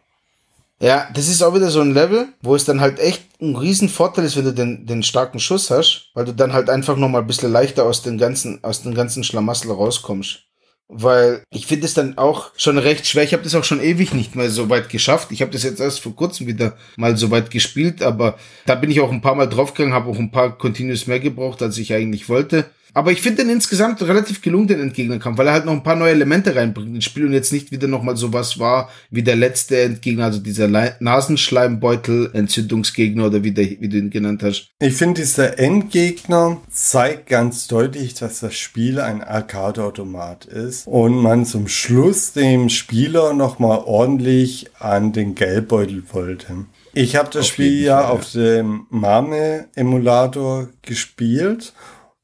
Ja, 0.81 1.09
das 1.15 1.29
ist 1.29 1.43
auch 1.43 1.55
wieder 1.55 1.71
so 1.71 1.81
ein 1.81 1.93
Level, 1.93 2.29
wo 2.43 2.57
es 2.57 2.65
dann 2.65 2.81
halt 2.81 2.99
echt 2.99 3.41
ein 3.41 3.55
riesen 3.55 3.89
Vorteil 3.89 4.25
ist, 4.25 4.37
wenn 4.37 4.47
du 4.47 4.53
den, 4.53 4.87
den 4.87 5.03
starken 5.03 5.39
Schuss 5.39 5.71
hast, 5.71 6.11
weil 6.15 6.25
du 6.25 6.33
dann 6.33 6.55
halt 6.55 6.71
einfach 6.71 6.97
nochmal 6.97 7.21
ein 7.21 7.27
bisschen 7.27 7.53
leichter 7.53 7.85
aus 7.85 8.03
den 8.03 8.19
ganzen, 8.19 8.65
aus 8.65 8.83
den 8.83 8.95
ganzen 8.95 9.23
Schlamassel 9.23 9.71
rauskommst. 9.71 10.50
Weil 10.93 11.45
ich 11.51 11.67
finde 11.67 11.87
es 11.87 11.95
dann 11.95 12.19
auch 12.19 12.51
schon 12.57 12.77
recht 12.77 13.07
schwer. 13.07 13.23
Ich 13.23 13.33
habe 13.33 13.45
das 13.45 13.55
auch 13.55 13.63
schon 13.63 13.81
ewig 13.81 14.13
nicht 14.13 14.35
mehr 14.35 14.51
so 14.51 14.69
weit 14.71 14.89
geschafft. 14.89 15.31
Ich 15.31 15.41
habe 15.41 15.53
das 15.53 15.63
jetzt 15.63 15.79
erst 15.79 16.01
vor 16.01 16.17
kurzem 16.17 16.49
wieder 16.49 16.77
mal 16.97 17.17
so 17.17 17.31
weit 17.31 17.53
gespielt, 17.53 18.03
aber 18.03 18.37
da 18.67 18.75
bin 18.75 18.91
ich 18.91 19.01
auch 19.01 19.13
ein 19.13 19.21
paar 19.21 19.37
Mal 19.37 19.49
draufgegangen, 19.49 19.95
habe 19.95 20.11
auch 20.11 20.19
ein 20.19 20.33
paar 20.33 20.59
Continuous 20.59 21.07
mehr 21.07 21.21
gebraucht, 21.21 21.63
als 21.63 21.79
ich 21.79 21.95
eigentlich 21.95 22.29
wollte. 22.29 22.67
Aber 22.95 23.13
ich 23.13 23.21
finde 23.21 23.45
den 23.45 23.53
insgesamt 23.53 24.03
relativ 24.03 24.41
gelungen, 24.41 24.69
den 24.69 24.81
Entgegnerkampf, 24.81 25.39
weil 25.39 25.47
er 25.47 25.53
halt 25.53 25.65
noch 25.65 25.73
ein 25.73 25.83
paar 25.83 25.97
neue 25.97 26.13
Elemente 26.13 26.55
reinbringt 26.55 26.95
ins 26.95 27.05
Spiel 27.05 27.27
und 27.27 27.33
jetzt 27.33 27.53
nicht 27.53 27.71
wieder 27.71 27.89
nochmal 27.89 28.17
sowas 28.17 28.59
war 28.59 28.91
wie 29.11 29.23
der 29.23 29.37
letzte 29.37 29.81
Entgegner, 29.83 30.25
also 30.25 30.41
dieser 30.41 30.69
Nasenschleimbeutel, 31.01 32.31
Entzündungsgegner 32.33 33.27
oder 33.27 33.43
wie, 33.45 33.53
der, 33.53 33.69
wie 33.81 33.89
du 33.89 33.99
ihn 33.99 34.11
genannt 34.11 34.43
hast. 34.43 34.71
Ich 34.81 34.95
finde, 34.95 35.21
dieser 35.21 35.59
Endgegner 35.59 36.59
zeigt 36.71 37.29
ganz 37.29 37.67
deutlich, 37.67 38.15
dass 38.15 38.41
das 38.41 38.55
Spiel 38.55 39.01
ein 39.01 39.23
Arcade-Automat 39.23 40.47
ist 40.47 40.87
und 40.87 41.17
man 41.17 41.47
zum 41.47 41.69
Schluss 41.69 42.33
dem 42.33 42.69
Spieler 42.69 43.35
nochmal 43.35 43.83
ordentlich 43.85 44.71
an 44.79 45.13
den 45.13 45.35
Geldbeutel 45.35 46.03
wollte. 46.13 46.67
Ich 46.93 47.15
habe 47.15 47.31
das 47.33 47.47
auf 47.47 47.53
Spiel 47.53 47.83
ja 47.83 48.09
auf 48.09 48.33
dem 48.33 48.87
Mame-Emulator 48.91 50.69
gespielt 50.83 51.73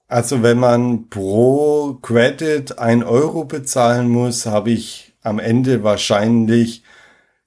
also 0.09 0.43
wenn 0.43 0.59
man 0.59 1.09
pro 1.09 1.99
Credit 2.03 2.79
ein 2.79 3.03
Euro 3.03 3.45
bezahlen 3.45 4.09
muss, 4.09 4.47
habe 4.47 4.71
ich 4.71 5.15
am 5.23 5.39
Ende 5.39 5.83
wahrscheinlich 5.83 6.83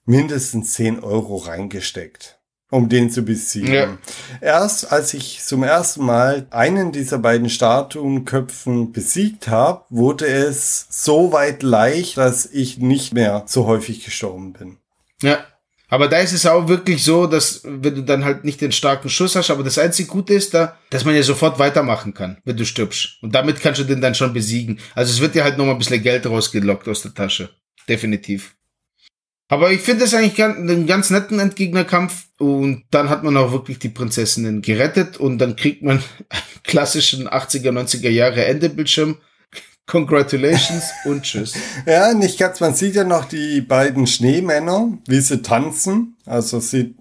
mindestens 0.05 0.73
10 0.73 1.01
Euro 1.01 1.37
reingesteckt, 1.37 2.39
um 2.69 2.89
den 2.89 3.09
zu 3.09 3.23
besiegen. 3.23 3.73
Ja. 3.73 3.97
Erst 4.41 4.91
als 4.91 5.13
ich 5.13 5.41
zum 5.41 5.63
ersten 5.63 6.03
Mal 6.03 6.47
einen 6.49 6.91
dieser 6.91 7.19
beiden 7.19 7.49
Statuenköpfen 7.49 8.91
besiegt 8.91 9.47
habe, 9.47 9.85
wurde 9.89 10.25
es 10.25 10.87
so 10.89 11.31
weit 11.31 11.63
leicht, 11.63 12.17
dass 12.17 12.45
ich 12.45 12.79
nicht 12.79 13.13
mehr 13.13 13.43
so 13.45 13.65
häufig 13.67 14.03
gestorben 14.03 14.53
bin. 14.53 14.77
Ja, 15.21 15.45
aber 15.89 16.07
da 16.07 16.19
ist 16.19 16.33
es 16.33 16.45
auch 16.45 16.67
wirklich 16.67 17.03
so, 17.03 17.25
dass 17.25 17.61
wenn 17.63 17.95
du 17.95 18.03
dann 18.03 18.23
halt 18.23 18.45
nicht 18.45 18.61
den 18.61 18.71
starken 18.71 19.09
Schuss 19.09 19.35
hast, 19.35 19.49
aber 19.49 19.63
das 19.63 19.79
einzige 19.79 20.07
Gute 20.07 20.35
ist 20.35 20.53
da, 20.53 20.77
dass 20.91 21.03
man 21.03 21.15
ja 21.15 21.23
sofort 21.23 21.57
weitermachen 21.57 22.13
kann, 22.13 22.37
wenn 22.45 22.57
du 22.57 22.65
stirbst. 22.65 23.17
Und 23.21 23.33
damit 23.33 23.59
kannst 23.59 23.79
du 23.79 23.83
den 23.83 23.99
dann 23.99 24.15
schon 24.15 24.31
besiegen. 24.31 24.79
Also 24.93 25.11
es 25.11 25.19
wird 25.19 25.33
dir 25.33 25.43
halt 25.43 25.57
nochmal 25.57 25.75
ein 25.75 25.79
bisschen 25.79 26.03
Geld 26.03 26.27
rausgelockt 26.27 26.87
aus 26.87 27.01
der 27.01 27.13
Tasche. 27.13 27.49
Definitiv. 27.87 28.55
Aber 29.51 29.71
ich 29.71 29.81
finde 29.81 30.05
es 30.05 30.13
eigentlich 30.13 30.41
einen 30.43 30.85
ganz 30.85 31.09
netten 31.09 31.39
Entgegnerkampf 31.39 32.27
und 32.37 32.83
dann 32.91 33.09
hat 33.09 33.23
man 33.23 33.35
auch 33.35 33.51
wirklich 33.51 33.79
die 33.79 33.89
Prinzessinnen 33.89 34.61
gerettet 34.61 35.17
und 35.17 35.39
dann 35.39 35.55
kriegt 35.55 35.81
man 35.81 35.97
einen 36.29 36.43
klassischen 36.63 37.27
80er, 37.27 37.71
90er 37.71 38.09
Jahre 38.09 38.45
Endebildschirm 38.45 39.17
Congratulations 39.89 40.83
und 41.05 41.23
tschüss. 41.23 41.55
Ja, 41.85 42.13
nicht 42.13 42.37
ganz. 42.37 42.59
Man 42.59 42.75
sieht 42.75 42.95
ja 42.95 43.03
noch 43.03 43.25
die 43.25 43.61
beiden 43.61 44.05
Schneemänner, 44.05 44.97
wie 45.07 45.19
sie 45.19 45.41
tanzen. 45.41 46.15
Also 46.25 46.59
sie 46.59 46.95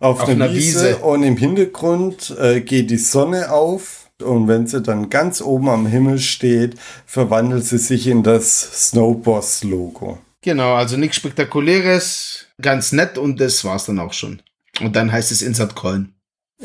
auf, 0.00 0.22
auf 0.22 0.28
einer, 0.28 0.52
Wiese, 0.52 0.88
Wiese, 0.88 0.96
und 0.98 1.22
im 1.22 1.36
Hintergrund 1.36 2.34
äh, 2.40 2.62
geht 2.62 2.90
die 2.90 2.96
Sonne 2.96 3.52
auf. 3.52 4.10
Und 4.22 4.48
wenn 4.48 4.66
sie 4.66 4.80
dann 4.80 5.10
ganz 5.10 5.42
oben 5.42 5.68
am 5.68 5.86
Himmel 5.86 6.18
steht, 6.18 6.76
verwandelt 7.06 7.64
sie 7.64 7.78
sich 7.78 8.06
in 8.06 8.22
das 8.22 8.88
Snowboss-Logo. 8.88 10.18
Genau, 10.40 10.74
also 10.74 10.96
nichts 10.96 11.16
Spektakuläres, 11.16 12.46
ganz 12.60 12.92
nett 12.92 13.18
und 13.18 13.40
das 13.40 13.64
war's 13.64 13.84
dann 13.86 13.98
auch 13.98 14.12
schon. 14.12 14.40
Und 14.80 14.96
dann 14.96 15.12
heißt 15.12 15.32
es 15.32 15.42
Insert 15.42 15.74
Coin. 15.74 16.14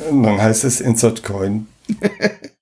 Und 0.10 0.23
dann 0.23 0.41
heißt 0.41 0.64
es 0.64 0.80
Insert 0.80 1.23
Coin. 1.23 1.68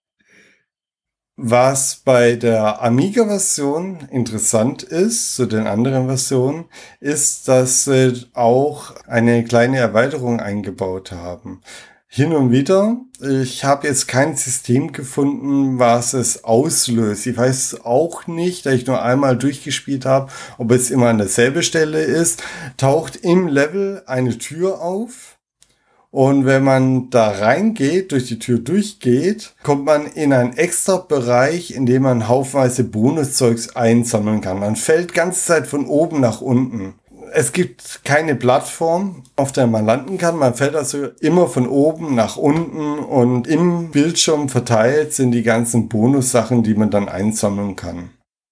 Was 1.38 1.98
bei 1.98 2.38
der 2.38 2.82
Amiga-Version 2.82 4.08
interessant 4.10 4.84
ist, 4.84 5.36
zu 5.36 5.46
den 5.46 5.68
anderen 5.68 6.08
Versionen, 6.08 6.66
ist, 7.02 7.50
dass 7.50 7.84
sie 7.84 8.26
auch 8.34 8.94
eine 9.06 9.44
kleine 9.44 9.78
Erweiterung 9.80 10.40
eingebaut 10.40 11.12
haben. 11.12 11.60
Hin 12.08 12.32
und 12.32 12.52
wieder. 12.52 12.96
Ich 13.20 13.66
habe 13.66 13.86
jetzt 13.86 14.08
kein 14.08 14.38
System 14.38 14.94
gefunden, 14.94 15.78
was 15.78 16.14
es 16.14 16.46
auslöst. 16.46 17.28
Ich 17.28 17.36
weiß 17.36 17.82
auch 17.84 18.28
nicht, 18.28 18.66
da 18.66 18.72
ich 18.72 18.88
nur 18.88 19.02
einmal 19.02 19.38
durchgespielt 19.38 20.06
habe, 20.06 20.32
ob 20.58 20.72
es 20.72 20.90
immer 20.90 21.10
an 21.10 21.18
derselbe 21.18 21.64
Stelle 21.64 22.00
ist. 22.00 22.44
Taucht 22.78 23.18
im 23.18 23.50
Level 23.50 24.04
eine 24.06 24.38
Tür 24.38 24.82
auf 24.82 25.35
und 26.16 26.46
wenn 26.46 26.64
man 26.64 27.10
da 27.10 27.28
reingeht, 27.30 28.14
durch 28.14 28.28
die 28.28 28.40
Tür 28.40 28.60
durchgeht, 28.60 29.54
kommt 29.64 29.84
man 29.84 30.08
in 30.08 30.32
einen 30.32 30.56
extra 30.56 30.96
Bereich, 30.96 31.72
in 31.72 31.86
dem 31.86 32.04
man 32.04 32.30
haufenweise 32.30 32.86
Bonuszeugs 32.86 33.76
einsammeln 33.76 34.40
kann. 34.40 34.62
Man 34.62 34.78
fällt 34.78 35.14
ganze 35.14 35.44
Zeit 35.44 35.68
von 35.68 35.88
oben 35.88 36.22
nach 36.22 36.40
unten. 36.40 36.94
Es 37.34 37.52
gibt 37.52 38.06
keine 38.06 38.38
Plattform, 38.38 39.24
auf 39.36 39.52
der 39.52 39.68
man 39.68 39.86
landen 39.86 40.18
kann. 40.18 40.38
Man 40.38 40.56
fällt 40.56 40.78
also 40.78 41.08
immer 41.20 41.50
von 41.50 41.68
oben 41.68 42.16
nach 42.16 42.38
unten 42.38 42.98
und 43.00 43.46
im 43.46 43.92
Bildschirm 43.92 44.48
verteilt 44.48 45.12
sind 45.12 45.34
die 45.34 45.44
ganzen 45.44 45.90
Bonussachen, 45.90 46.64
die 46.64 46.76
man 46.76 46.92
dann 46.92 47.10
einsammeln 47.10 47.76
kann. 47.76 48.12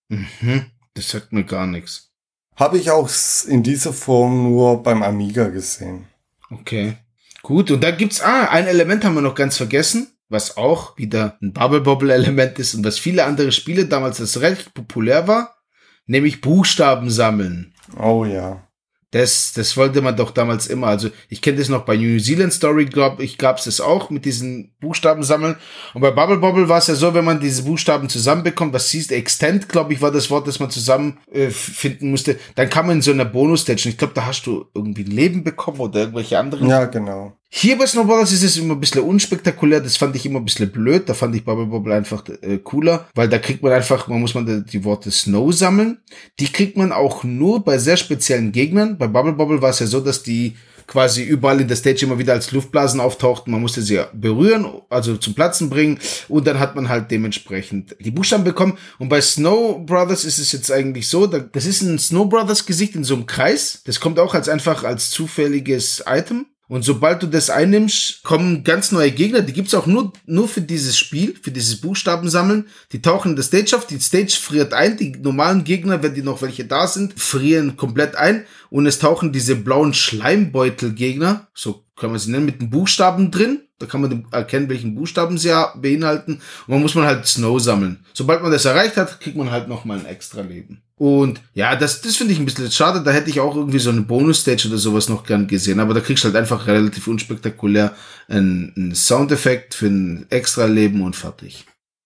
Mhm, 0.09 0.65
das 0.95 1.11
sagt 1.11 1.31
mir 1.31 1.45
gar 1.45 1.65
nichts. 1.65 2.11
Habe 2.57 2.77
ich 2.77 2.91
auch 2.91 3.09
in 3.47 3.63
dieser 3.63 3.93
Form 3.93 4.49
nur 4.49 4.83
beim 4.83 5.01
Amiga 5.01 5.47
gesehen. 5.47 6.07
Okay. 6.51 6.97
Gut, 7.43 7.71
und 7.71 7.83
da 7.83 7.91
gibt's, 7.91 8.21
ah, 8.21 8.45
ein 8.45 8.67
Element 8.67 9.03
haben 9.03 9.15
wir 9.15 9.21
noch 9.21 9.35
ganz 9.35 9.57
vergessen, 9.57 10.07
was 10.29 10.55
auch 10.55 10.97
wieder 10.97 11.37
ein 11.41 11.51
Bubble 11.51 11.81
Bobble 11.81 12.13
Element 12.13 12.57
ist 12.57 12.73
und 12.73 12.85
was 12.85 12.97
viele 12.97 13.25
andere 13.25 13.51
Spiele 13.51 13.85
damals 13.85 14.17
das 14.17 14.39
recht 14.39 14.73
populär 14.73 15.27
war, 15.27 15.57
nämlich 16.05 16.39
Buchstaben 16.39 17.09
sammeln. 17.09 17.73
Oh 17.99 18.23
ja. 18.23 18.65
Das, 19.13 19.53
das 19.53 19.77
wollte 19.77 20.01
man 20.01 20.17
doch 20.17 20.31
damals 20.31 20.65
immer. 20.65 20.87
Also 20.87 21.09
ich 21.29 21.43
kenne 21.43 21.59
das 21.59 21.69
noch 21.69 21.85
bei 21.85 21.95
New 21.95 22.19
Zealand 22.19 22.51
Story, 22.51 22.85
glaube 22.85 23.23
ich, 23.23 23.37
gab 23.37 23.59
es 23.59 23.65
das 23.65 23.79
auch 23.79 24.09
mit 24.09 24.25
diesen 24.25 24.71
Buchstaben 24.81 25.21
sammeln. 25.21 25.55
Und 25.93 26.01
bei 26.01 26.09
Bubble 26.09 26.39
Bobble 26.39 26.67
war 26.67 26.79
es 26.79 26.87
ja 26.87 26.95
so, 26.95 27.13
wenn 27.13 27.23
man 27.23 27.39
diese 27.39 27.61
Buchstaben 27.61 28.09
zusammenbekommt, 28.09 28.73
was 28.73 28.89
siehst, 28.89 29.11
Extend, 29.11 29.69
glaube 29.69 29.93
ich, 29.93 30.01
war 30.01 30.11
das 30.11 30.31
Wort, 30.31 30.47
das 30.47 30.59
man 30.59 30.71
zusammen 30.71 31.19
äh, 31.31 31.51
finden 31.51 32.09
musste, 32.09 32.39
dann 32.55 32.71
kam 32.71 32.87
man 32.87 32.95
in 32.97 33.01
so 33.03 33.11
einer 33.11 33.25
Bonus-Stage. 33.25 33.87
Ich 33.87 33.99
glaube, 33.99 34.15
da 34.15 34.25
hast 34.25 34.47
du 34.47 34.65
irgendwie 34.73 35.03
ein 35.03 35.11
Leben 35.11 35.43
bekommen 35.43 35.79
oder 35.79 35.99
irgendwelche 35.99 36.39
anderen. 36.39 36.67
Ja, 36.67 36.85
genau. 36.85 37.37
Hier 37.55 37.77
bei 37.77 37.85
Snowboarders 37.85 38.31
ist 38.31 38.41
es 38.41 38.57
immer 38.57 38.73
ein 38.73 38.79
bisschen 38.79 39.03
unspektakulär, 39.03 39.79
das 39.79 39.95
fand 39.95 40.15
ich 40.15 40.25
immer 40.25 40.39
ein 40.39 40.45
bisschen 40.45 40.71
blöd, 40.71 41.07
da 41.07 41.13
fand 41.13 41.35
ich 41.35 41.45
Bubble 41.45 41.67
Bobble 41.67 41.93
einfach 41.93 42.23
äh, 42.41 42.57
cooler, 42.57 43.07
weil 43.13 43.29
da 43.29 43.37
kriegt 43.37 43.61
man 43.61 43.71
einfach, 43.71 44.07
man 44.07 44.19
muss 44.19 44.33
man 44.33 44.65
die, 44.65 44.83
Worte 44.83 45.11
Snow 45.11 45.53
sammeln. 45.53 45.99
Die 46.39 46.51
kriegt 46.51 46.77
man 46.77 46.91
auch 46.91 47.23
nur 47.23 47.63
bei 47.63 47.77
sehr 47.77 47.95
speziellen 47.95 48.51
Gegnern. 48.51 48.97
Bei 48.97 49.05
Bubble 49.05 49.33
Bobble 49.33 49.61
war 49.61 49.69
es 49.69 49.77
ja 49.77 49.85
so, 49.85 49.99
dass 49.99 50.23
die 50.23 50.55
quasi 50.87 51.21
überall 51.21 51.61
in 51.61 51.67
der 51.67 51.77
Stage 51.77 52.07
immer 52.07 52.17
wieder 52.17 52.33
als 52.33 52.51
Luftblasen 52.51 52.99
auftauchten. 52.99 53.51
Man 53.51 53.61
musste 53.61 53.83
sie 53.83 54.03
berühren, 54.13 54.65
also 54.89 55.15
zum 55.17 55.35
Platzen 55.35 55.69
bringen 55.69 55.99
und 56.29 56.47
dann 56.47 56.59
hat 56.59 56.75
man 56.75 56.89
halt 56.89 57.11
dementsprechend 57.11 57.95
die 57.99 58.11
Buchstaben 58.11 58.43
bekommen. 58.43 58.79
Und 58.97 59.09
bei 59.09 59.21
Snow 59.21 59.85
Brothers 59.85 60.25
ist 60.25 60.39
es 60.39 60.51
jetzt 60.53 60.71
eigentlich 60.71 61.07
so, 61.07 61.27
das 61.27 61.67
ist 61.67 61.83
ein 61.83 61.99
Snow 61.99 62.27
Brothers 62.27 62.65
Gesicht 62.65 62.95
in 62.95 63.03
so 63.03 63.13
einem 63.13 63.27
Kreis. 63.27 63.83
Das 63.85 63.99
kommt 63.99 64.17
auch 64.17 64.33
als 64.33 64.49
einfach 64.49 64.83
als 64.83 65.11
zufälliges 65.11 66.03
Item. 66.07 66.47
Und 66.73 66.81
sobald 66.81 67.21
du 67.21 67.27
das 67.27 67.51
einnimmst, 67.51 68.23
kommen 68.23 68.63
ganz 68.63 68.91
neue 68.91 69.11
Gegner. 69.11 69.41
Die 69.41 69.53
gibt's 69.53 69.75
auch 69.75 69.85
nur, 69.85 70.11
nur 70.25 70.47
für 70.47 70.61
dieses 70.61 70.97
Spiel, 70.97 71.35
für 71.39 71.51
dieses 71.51 71.79
Buchstaben 71.79 72.31
sammeln. 72.31 72.65
Die 72.91 72.99
tauchen 72.99 73.29
in 73.29 73.35
der 73.35 73.43
Stage 73.43 73.75
auf. 73.75 73.85
Die 73.85 73.99
Stage 73.99 74.39
friert 74.41 74.73
ein. 74.73 74.97
Die 74.97 75.11
normalen 75.11 75.65
Gegner, 75.65 76.01
wenn 76.01 76.15
die 76.15 76.23
noch 76.23 76.41
welche 76.41 76.65
da 76.65 76.87
sind, 76.87 77.13
frieren 77.19 77.77
komplett 77.77 78.15
ein. 78.15 78.47
Und 78.71 78.87
es 78.87 78.97
tauchen 78.97 79.31
diese 79.31 79.55
blauen 79.55 79.93
Schleimbeutel-Gegner, 79.93 81.47
so 81.53 81.85
kann 81.95 82.09
man 82.09 82.17
sie 82.17 82.31
nennen, 82.31 82.47
mit 82.47 82.59
den 82.59 82.71
Buchstaben 82.71 83.29
drin. 83.29 83.59
Da 83.77 83.85
kann 83.85 84.01
man 84.01 84.25
erkennen, 84.31 84.67
welchen 84.67 84.95
Buchstaben 84.95 85.37
sie 85.37 85.53
beinhalten. 85.75 86.41
Und 86.65 86.73
man 86.73 86.81
muss 86.81 86.95
man 86.95 87.05
halt 87.05 87.27
Snow 87.27 87.61
sammeln. 87.61 88.03
Sobald 88.13 88.41
man 88.41 88.51
das 88.51 88.65
erreicht 88.65 88.97
hat, 88.97 89.19
kriegt 89.19 89.37
man 89.37 89.51
halt 89.51 89.67
nochmal 89.67 89.99
ein 89.99 90.07
extra 90.07 90.41
Leben. 90.41 90.81
Und 91.03 91.41
ja, 91.53 91.75
das, 91.75 91.99
das 91.99 92.15
finde 92.15 92.31
ich 92.31 92.39
ein 92.39 92.45
bisschen 92.45 92.71
schade. 92.71 93.03
Da 93.03 93.11
hätte 93.11 93.29
ich 93.29 93.41
auch 93.41 93.57
irgendwie 93.57 93.79
so 93.79 93.89
eine 93.89 94.03
Bonus-Stage 94.03 94.69
oder 94.69 94.77
sowas 94.77 95.09
noch 95.09 95.25
gern 95.25 95.47
gesehen. 95.47 95.81
Aber 95.81 95.93
da 95.93 95.99
kriegst 95.99 96.23
du 96.23 96.29
halt 96.29 96.37
einfach 96.37 96.65
relativ 96.65 97.07
unspektakulär 97.07 97.93
einen, 98.29 98.71
einen 98.77 98.95
Soundeffekt 98.95 99.75
für 99.75 99.87
ein 99.87 100.25
extra 100.29 100.63
Leben 100.63 101.01
und 101.01 101.17
fertig. 101.17 101.65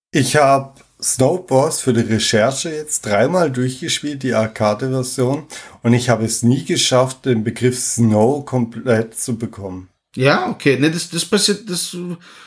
Ich 0.10 0.36
habe 0.36 0.82
Snowboss 1.00 1.80
für 1.80 1.94
die 1.94 2.12
Recherche 2.12 2.72
jetzt 2.72 3.06
dreimal 3.06 3.52
durchgespielt, 3.52 4.24
die 4.24 4.34
Arcade-Version. 4.34 5.44
Und 5.84 5.94
ich 5.94 6.10
habe 6.10 6.26
es 6.26 6.42
nie 6.42 6.66
geschafft, 6.66 7.28
den 7.28 7.44
Begriff 7.44 7.78
Snow 7.78 8.44
komplett 8.44 9.14
zu 9.14 9.38
bekommen. 9.38 9.90
Ja, 10.18 10.50
okay. 10.50 10.80
Ne, 10.80 10.90
das, 10.90 11.10
das 11.10 11.24
passiert, 11.26 11.70
das, 11.70 11.96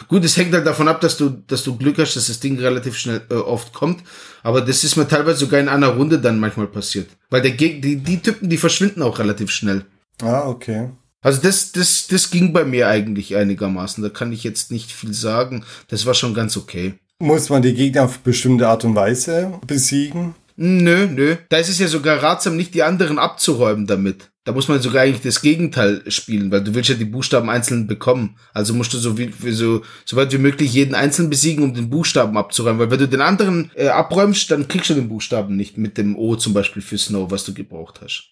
gut, 0.09 0.25
es 0.25 0.37
hängt 0.37 0.53
halt 0.53 0.67
davon 0.67 0.89
ab, 0.89 1.01
dass 1.01 1.17
du, 1.17 1.31
dass 1.47 1.63
du 1.63 1.77
Glück 1.77 1.99
hast, 1.99 2.17
dass 2.17 2.27
das 2.27 2.41
Ding 2.41 2.59
relativ 2.59 2.97
schnell 2.97 3.23
äh, 3.31 3.35
oft 3.35 3.73
kommt. 3.73 4.03
Aber 4.43 4.61
das 4.61 4.83
ist 4.83 4.97
mir 4.97 5.07
teilweise 5.07 5.39
sogar 5.39 5.61
in 5.61 5.69
einer 5.69 5.89
Runde 5.89 6.19
dann 6.19 6.41
manchmal 6.41 6.67
passiert. 6.67 7.09
Weil 7.31 7.43
der 7.43 7.53
Geg 7.53 7.81
die, 7.81 7.97
die 7.97 8.21
Typen, 8.21 8.49
die 8.49 8.57
verschwinden 8.57 9.03
auch 9.03 9.21
relativ 9.21 9.53
schnell. 9.53 9.85
Ah, 10.21 10.49
okay. 10.49 10.91
Also 11.23 11.41
das, 11.43 11.71
das, 11.71 12.09
das 12.09 12.31
ging 12.31 12.53
bei 12.53 12.65
mir 12.65 12.89
eigentlich 12.89 13.37
einigermaßen. 13.37 14.03
Da 14.03 14.11
kann 14.11 14.33
ich 14.33 14.43
jetzt 14.43 14.73
nicht 14.73 14.91
viel 14.91 15.15
sagen. 15.15 15.65
Das 15.87 16.07
war 16.07 16.15
schon 16.15 16.35
ganz 16.35 16.57
okay. 16.57 16.95
Muss 17.21 17.51
man 17.51 17.63
die 17.63 17.75
Gegner 17.75 18.05
auf 18.05 18.19
bestimmte 18.19 18.67
Art 18.67 18.85
und 18.85 18.97
Weise 18.97 19.61
besiegen? 19.67 20.35
Nö, 20.57 21.07
nö. 21.07 21.37
Da 21.51 21.59
ist 21.59 21.69
es 21.69 21.79
ja 21.79 21.87
sogar 21.87 22.21
ratsam, 22.21 22.57
nicht 22.57 22.75
die 22.75 22.83
anderen 22.83 23.21
abzuräumen 23.21 23.87
damit. 23.87 24.31
Da 24.51 24.55
muss 24.55 24.67
man 24.67 24.83
sogar 24.83 25.05
eigentlich 25.05 25.23
das 25.23 25.43
Gegenteil 25.43 26.03
spielen, 26.09 26.51
weil 26.51 26.65
du 26.65 26.75
willst 26.75 26.89
ja 26.89 26.97
die 26.97 27.05
Buchstaben 27.05 27.49
einzeln 27.49 27.87
bekommen. 27.87 28.37
Also 28.53 28.75
musst 28.75 28.93
du 28.93 28.99
so 28.99 29.17
wie, 29.17 29.33
so, 29.53 29.83
so 30.05 30.17
weit 30.17 30.33
wie 30.33 30.39
möglich 30.39 30.73
jeden 30.73 30.97
einzeln 30.97 31.31
besiegen, 31.31 31.63
um 31.63 31.73
den 31.73 31.89
Buchstaben 31.89 32.37
abzuräumen. 32.37 32.81
Weil 32.81 32.91
wenn 32.91 32.99
du 32.99 33.07
den 33.07 33.21
anderen 33.21 33.71
äh, 33.77 33.87
abräumst, 33.87 34.51
dann 34.51 34.67
kriegst 34.67 34.91
du 34.91 34.95
den 34.95 35.09
Buchstaben 35.09 35.55
nicht 35.55 35.79
mit 35.79 35.97
dem 35.99 36.17
O 36.17 36.35
zum 36.35 36.53
Beispiel 36.53 36.83
für 36.83 36.99
Snow, 36.99 37.31
was 37.31 37.45
du 37.45 37.55
gebraucht 37.55 38.01
hast. 38.03 38.25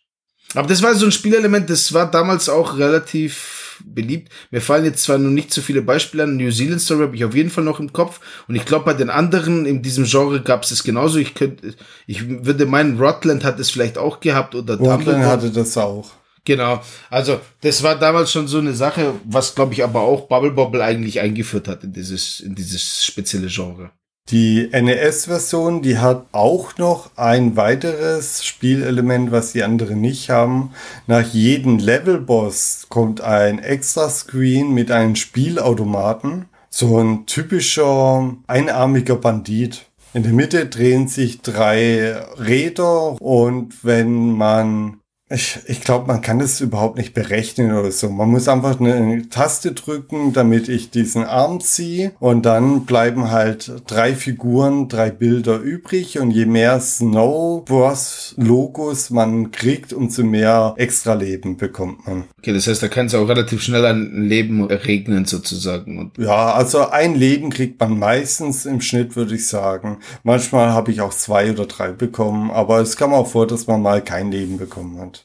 Aber 0.55 0.67
das 0.67 0.83
war 0.83 0.93
so 0.97 1.07
ein 1.07 1.13
Spielelement, 1.13 1.71
das 1.71 1.93
war 1.93 2.11
damals 2.11 2.49
auch 2.49 2.77
relativ 2.79 3.68
beliebt. 3.85 4.33
Mir 4.51 4.61
fallen 4.61 4.85
jetzt 4.85 5.03
zwar 5.03 5.19
noch 5.19 5.31
nicht 5.31 5.53
so 5.53 5.61
viele 5.61 5.83
Beispiele 5.83 6.25
an. 6.25 6.37
New 6.37 6.51
Zealand 6.51 6.81
Story 6.81 7.03
habe 7.03 7.17
ich 7.17 7.25
auf 7.25 7.35
jeden 7.35 7.51
Fall 7.51 7.65
noch 7.65 7.81
im 7.81 7.93
Kopf. 7.93 8.21
Und 8.49 8.55
ich 8.55 8.65
glaube, 8.65 8.85
bei 8.85 8.95
den 8.95 9.11
anderen 9.11 9.67
in 9.67 9.83
diesem 9.83 10.05
Genre 10.05 10.43
gab 10.43 10.63
es 10.63 10.71
es 10.71 10.85
genauso. 10.85 11.19
Ich 11.19 11.35
könnte, 11.35 11.75
ich 12.07 12.29
würde 12.45 12.67
meinen, 12.67 12.99
Rotland 12.99 13.45
hat 13.45 13.59
es 13.59 13.71
vielleicht 13.71 13.99
auch 13.99 14.21
gehabt 14.21 14.55
oder 14.55 14.77
Rotland 14.77 15.25
hatte 15.25 15.51
das 15.51 15.77
auch. 15.77 16.11
Genau. 16.45 16.83
Also, 17.11 17.41
das 17.61 17.83
war 17.83 17.99
damals 17.99 18.33
schon 18.33 18.49
so 18.49 18.59
eine 18.59 18.73
Sache, 18.73 19.15
was 19.25 19.55
glaube 19.55 19.75
ich 19.75 19.85
aber 19.85 20.01
auch 20.01 20.29
Bubble 20.29 20.53
Bobble 20.53 20.83
eigentlich 20.83 21.21
eingeführt 21.21 21.69
hat 21.69 21.85
in 21.85 21.93
dieses, 21.93 22.41
in 22.41 22.55
dieses 22.55 23.05
spezielle 23.05 23.49
Genre. 23.49 23.91
Die 24.31 24.69
NES-Version, 24.71 25.81
die 25.81 25.97
hat 25.97 26.27
auch 26.33 26.77
noch 26.77 27.11
ein 27.17 27.57
weiteres 27.57 28.45
Spielelement, 28.45 29.33
was 29.33 29.53
die 29.53 29.63
anderen 29.63 30.03
nicht 30.03 30.29
haben. 30.29 30.73
Nach 31.07 31.27
jedem 31.27 31.79
Levelboss 31.79 32.87
kommt 32.91 33.23
ein 33.23 33.59
extra 33.59 34.11
Screen 34.11 34.75
mit 34.75 34.91
einem 34.91 35.17
Spielautomaten. 35.17 36.45
So 36.69 36.99
ein 36.99 37.25
typischer 37.25 38.37
einarmiger 38.47 39.17
Bandit. 39.17 39.87
In 40.13 40.25
der 40.25 40.33
Mitte 40.33 40.67
drehen 40.67 41.09
sich 41.09 41.41
drei 41.41 42.15
Räder 42.37 43.21
und 43.23 43.83
wenn 43.83 44.33
man 44.33 45.01
Ich, 45.31 45.59
ich 45.67 45.83
glaube, 45.83 46.07
man 46.07 46.23
kann 46.23 46.39
das 46.39 46.63
überhaupt 46.63 46.97
nicht 46.97 47.13
berechnen 47.13 47.73
oder 47.73 47.93
so. 47.93 48.09
Man 48.09 48.31
muss 48.31 48.49
einfach 48.49 48.81
eine 48.81 49.29
Taste 49.29 49.73
drücken, 49.73 50.33
damit 50.33 50.71
ich 50.71 50.91
diesen 50.91 51.25
Arm 51.25 51.61
ziehe 51.61 52.13
und 52.19 52.47
dann 52.47 52.87
bleiben 52.87 53.31
halt 53.31 53.73
drei 53.87 54.15
Figuren, 54.15 54.89
drei 54.89 55.11
Bilder 55.11 55.59
übrig 55.59 56.19
und 56.19 56.31
je 56.31 56.47
mehr 56.47 56.81
Snow 56.81 57.63
Bros 57.65 58.35
Logos 58.39 59.11
man 59.11 59.51
kriegt, 59.51 59.93
umso 59.93 60.25
mehr 60.25 60.75
extra 60.79 61.13
Leben 61.13 61.59
bekommt 61.59 62.07
man. 62.07 62.25
Okay, 62.39 62.55
das 62.55 62.67
heißt, 62.67 62.83
da 62.83 62.89
kann 62.89 63.07
es 63.07 63.15
auch 63.15 63.29
relativ 63.29 63.61
schnell 63.61 63.85
ein 63.85 64.29
Leben 64.29 64.65
regnen 64.65 65.27
sozusagen. 65.27 65.99
Und 65.99 66.17
ja, 66.17 66.53
also 66.53 66.89
ein 66.89 67.15
Leben 67.15 67.51
kriegt 67.51 67.79
man 67.81 67.99
meistens 67.99 68.65
im 68.65 68.81
Schnitt, 68.81 69.15
würde 69.15 69.35
ich 69.35 69.47
sagen. 69.47 69.99
Manchmal 70.23 70.73
habe 70.73 70.91
ich 70.91 71.03
auch 71.03 71.13
zwei 71.13 71.51
oder 71.51 71.67
drei 71.67 71.89
bekommen, 71.89 72.51
aber 72.51 72.81
es 72.81 72.97
kam 72.97 73.13
auch 73.13 73.27
vor, 73.27 73.47
dass 73.47 73.67
man 73.67 73.83
mal 73.83 74.03
kein 74.03 74.31
Leben 74.31 74.57
bekommen 74.57 74.99
hat. 74.99 75.18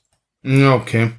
Ja, 0.44 0.76
okay. 0.76 1.12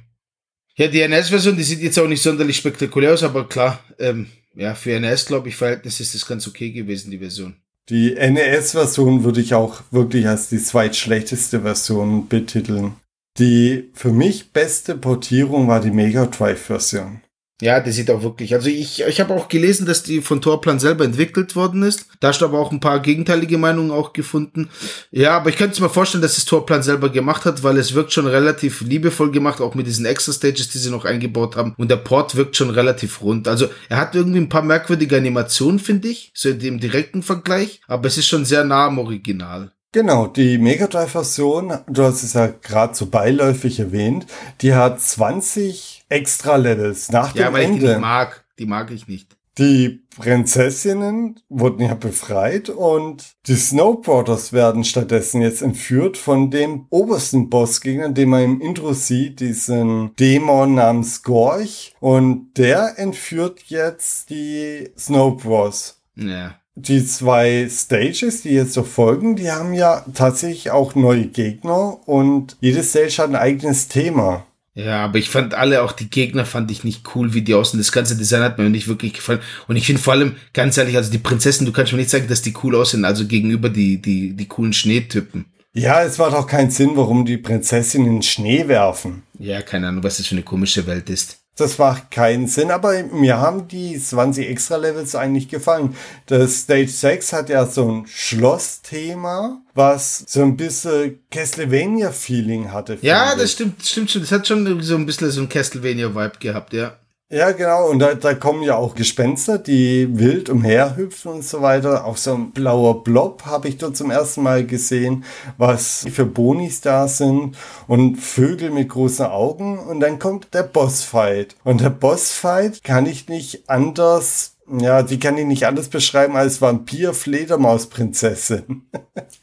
Ja, 0.75 0.87
die 0.87 1.01
NS-Version, 1.01 1.55
die 1.55 1.63
sieht 1.63 1.81
jetzt 1.81 1.97
auch 1.97 2.07
nicht 2.07 2.21
sonderlich 2.21 2.57
spektakulär 2.57 3.13
aus, 3.13 3.23
aber 3.23 3.47
klar, 3.47 3.83
ähm, 3.97 4.27
ja, 4.55 4.75
für 4.75 4.93
NS, 4.93 5.25
glaube 5.25 5.49
ich, 5.49 5.55
Verhältnis 5.55 5.99
ist 5.99 6.13
das 6.15 6.25
ganz 6.25 6.47
okay 6.47 6.71
gewesen, 6.71 7.11
die 7.11 7.17
Version. 7.17 7.55
Die 7.89 8.15
NES-Version 8.15 9.23
würde 9.23 9.41
ich 9.41 9.53
auch 9.53 9.83
wirklich 9.91 10.27
als 10.27 10.49
die 10.49 10.57
zweitschlechteste 10.57 11.61
Version 11.61 12.27
betiteln. 12.27 12.95
Die 13.37 13.91
für 13.93 14.11
mich 14.11 14.51
beste 14.53 14.95
Portierung 14.95 15.67
war 15.67 15.81
die 15.81 15.91
Mega 15.91 16.25
Drive-Version. 16.25 17.21
Ja, 17.61 17.79
die 17.79 17.91
sieht 17.91 18.11
auch 18.11 18.21
wirklich. 18.21 18.53
Also 18.53 18.67
ich, 18.67 19.01
ich 19.01 19.21
habe 19.21 19.33
auch 19.33 19.47
gelesen, 19.47 19.85
dass 19.85 20.03
die 20.03 20.19
von 20.19 20.41
Torplan 20.41 20.77
selber 20.77 21.05
entwickelt 21.05 21.55
worden 21.55 21.83
ist. 21.83 22.05
Da 22.19 22.27
hast 22.27 22.41
du 22.41 22.45
aber 22.45 22.59
auch 22.59 22.73
ein 22.73 22.81
paar 22.81 22.99
gegenteilige 22.99 23.57
Meinungen 23.57 23.91
auch 23.91 24.11
gefunden. 24.11 24.69
Ja, 25.09 25.37
aber 25.37 25.49
ich 25.49 25.55
könnte 25.55 25.81
mir 25.81 25.87
vorstellen, 25.87 26.21
dass 26.21 26.37
es 26.37 26.43
Torplan 26.43 26.83
selber 26.83 27.09
gemacht 27.09 27.45
hat, 27.45 27.63
weil 27.63 27.77
es 27.77 27.93
wirkt 27.93 28.11
schon 28.11 28.27
relativ 28.27 28.81
liebevoll 28.81 29.31
gemacht, 29.31 29.61
auch 29.61 29.73
mit 29.73 29.87
diesen 29.87 30.05
Extra 30.05 30.33
Stages, 30.33 30.67
die 30.67 30.79
sie 30.79 30.89
noch 30.91 31.05
eingebaut 31.05 31.55
haben. 31.55 31.73
Und 31.77 31.89
der 31.89 31.95
Port 31.95 32.35
wirkt 32.35 32.57
schon 32.57 32.71
relativ 32.71 33.21
rund. 33.21 33.47
Also 33.47 33.69
er 33.87 33.97
hat 33.97 34.15
irgendwie 34.15 34.39
ein 34.39 34.49
paar 34.49 34.61
merkwürdige 34.61 35.15
Animationen, 35.15 35.79
finde 35.79 36.09
ich, 36.09 36.33
so 36.35 36.49
in 36.49 36.59
dem 36.59 36.81
direkten 36.81 37.23
Vergleich. 37.23 37.79
Aber 37.87 38.07
es 38.07 38.17
ist 38.17 38.27
schon 38.27 38.43
sehr 38.43 38.65
nah 38.65 38.87
am 38.87 38.99
Original. 38.99 39.71
Genau, 39.95 40.27
die 40.27 40.57
Mega 40.57 40.87
Drive-Version, 40.87 41.71
du 41.87 42.03
hast 42.03 42.21
es 42.21 42.33
ja 42.33 42.47
gerade 42.47 42.93
so 42.93 43.05
beiläufig 43.05 43.79
erwähnt, 43.79 44.27
die 44.59 44.73
hat 44.73 44.99
20 44.99 46.03
Extra-Levels 46.09 47.13
nach 47.13 47.33
ja, 47.33 47.45
dem 47.45 47.53
weil 47.53 47.63
Ende. 47.63 47.75
ich 47.75 47.81
die 47.83 47.87
nicht 47.87 47.99
mag. 48.01 48.43
Die 48.59 48.65
mag 48.65 48.91
ich 48.91 49.07
nicht. 49.07 49.37
Die 49.57 50.03
Prinzessinnen 50.17 51.39
wurden 51.47 51.81
ja 51.83 51.93
befreit 51.93 52.67
und 52.67 53.37
die 53.47 53.55
Snowboarders 53.55 54.51
werden 54.51 54.83
stattdessen 54.83 55.41
jetzt 55.41 55.61
entführt 55.61 56.17
von 56.17 56.51
dem 56.51 56.87
obersten 56.89 57.49
Bossgegner, 57.49 58.09
den 58.09 58.27
man 58.27 58.43
im 58.43 58.59
Intro 58.59 58.91
sieht, 58.91 59.39
diesen 59.39 60.13
Dämon 60.17 60.75
namens 60.75 61.23
Gorch. 61.23 61.95
Und 62.01 62.55
der 62.57 62.99
entführt 62.99 63.63
jetzt 63.67 64.29
die 64.29 64.89
Snowbros. 64.97 66.01
Ja. 66.17 66.55
Die 66.75 67.05
zwei 67.05 67.69
Stages, 67.69 68.41
die 68.41 68.49
jetzt 68.49 68.73
so 68.73 68.83
folgen, 68.83 69.37
die 69.37 69.49
haben 69.49 69.73
ja 69.73 70.05
tatsächlich 70.13 70.71
auch 70.71 70.93
neue 70.93 71.27
Gegner 71.27 71.97
und 72.07 72.57
jedes 72.59 72.89
Stage 72.89 73.17
hat 73.17 73.29
ein 73.29 73.35
eigenes 73.35 73.87
Thema. 73.87 74.45
Ja, 74.73 75.05
aber 75.05 75.17
ich 75.17 75.29
fand 75.29 75.53
alle, 75.53 75.83
auch 75.83 75.93
die 75.93 76.09
Gegner 76.09 76.43
fand 76.45 76.69
ich 76.69 76.83
nicht 76.83 77.15
cool, 77.15 77.33
wie 77.33 77.41
die 77.41 77.53
aussehen. 77.53 77.79
Das 77.79 77.93
ganze 77.93 78.17
Design 78.17 78.41
hat 78.41 78.57
mir 78.57 78.69
nicht 78.69 78.89
wirklich 78.89 79.13
gefallen. 79.13 79.39
Und 79.69 79.77
ich 79.77 79.85
finde 79.85 80.01
vor 80.01 80.11
allem, 80.11 80.35
ganz 80.51 80.77
ehrlich, 80.77 80.97
also 80.97 81.09
die 81.09 81.17
Prinzessin, 81.17 81.65
du 81.65 81.71
kannst 81.71 81.93
mir 81.93 81.97
nicht 81.97 82.09
sagen, 82.09 82.27
dass 82.27 82.41
die 82.41 82.53
cool 82.61 82.75
aussehen, 82.75 83.05
also 83.05 83.25
gegenüber 83.25 83.69
die, 83.69 84.01
die, 84.01 84.33
die 84.33 84.47
coolen 84.47 84.73
Schneetypen. 84.73 85.45
Ja, 85.73 86.03
es 86.03 86.17
macht 86.17 86.33
auch 86.33 86.47
keinen 86.47 86.71
Sinn, 86.71 86.91
warum 86.95 87.25
die 87.25 87.37
Prinzessin 87.37 88.05
in 88.05 88.13
den 88.15 88.21
Schnee 88.21 88.67
werfen. 88.67 89.23
Ja, 89.39 89.61
keine 89.61 89.87
Ahnung, 89.87 90.03
was 90.03 90.17
das 90.17 90.27
für 90.27 90.35
eine 90.35 90.43
komische 90.43 90.85
Welt 90.87 91.09
ist. 91.09 91.44
Das 91.57 91.77
macht 91.77 92.11
keinen 92.11 92.47
Sinn, 92.47 92.69
aber 92.69 93.01
mir 93.03 93.37
haben 93.37 93.69
die 93.69 93.97
20 93.97 94.49
extra 94.49 94.75
Levels 94.75 95.15
eigentlich 95.15 95.47
gefallen. 95.47 95.95
Das 96.25 96.61
Stage 96.63 96.89
6 96.89 97.31
hat 97.31 97.47
ja 97.47 97.65
so 97.65 97.89
ein 97.89 98.07
Schlossthema, 98.07 99.61
was 99.73 100.25
so 100.27 100.41
ein 100.41 100.57
bisschen 100.57 101.19
Castlevania-Feeling 101.31 102.73
hatte. 102.73 102.97
Ja, 103.01 103.35
das 103.35 103.45
ich. 103.45 103.51
stimmt, 103.51 103.85
stimmt 103.85 104.11
schon. 104.11 104.21
Das 104.21 104.33
hat 104.33 104.45
schon 104.45 104.81
so 104.81 104.95
ein 104.95 105.05
bisschen 105.05 105.31
so 105.31 105.41
ein 105.41 105.49
Castlevania-Vibe 105.49 106.39
gehabt, 106.39 106.73
ja. 106.73 106.97
Ja, 107.35 107.51
genau. 107.51 107.89
Und 107.89 107.99
da, 107.99 108.13
da 108.13 108.33
kommen 108.33 108.63
ja 108.63 108.77
auch 108.77 108.95
Gespenster, 108.95 109.57
die 109.57 110.07
wild 110.17 110.49
umherhüpfen 110.49 111.33
und 111.33 111.43
so 111.43 111.61
weiter. 111.61 112.05
Auch 112.05 112.15
so 112.15 112.33
ein 112.33 112.51
blauer 112.51 113.03
Blob 113.03 113.45
habe 113.45 113.67
ich 113.67 113.77
dort 113.77 113.97
zum 113.97 114.09
ersten 114.09 114.41
Mal 114.41 114.65
gesehen, 114.65 115.25
was 115.57 116.05
für 116.09 116.25
Bonis 116.25 116.79
da 116.79 117.09
sind 117.09 117.57
und 117.87 118.15
Vögel 118.15 118.71
mit 118.71 118.87
großen 118.87 119.25
Augen. 119.25 119.79
Und 119.79 119.99
dann 119.99 120.17
kommt 120.17 120.53
der 120.53 120.63
Bossfight. 120.63 121.57
Und 121.65 121.81
der 121.81 121.89
Bossfight 121.89 122.81
kann 122.85 123.05
ich 123.05 123.27
nicht 123.27 123.69
anders 123.69 124.53
ja, 124.67 125.03
die 125.03 125.19
kann 125.19 125.37
ich 125.37 125.45
nicht 125.45 125.67
anders 125.67 125.89
beschreiben 125.89 126.35
als 126.35 126.59
Vampir-Fledermaus-Prinzessin. 126.61 128.81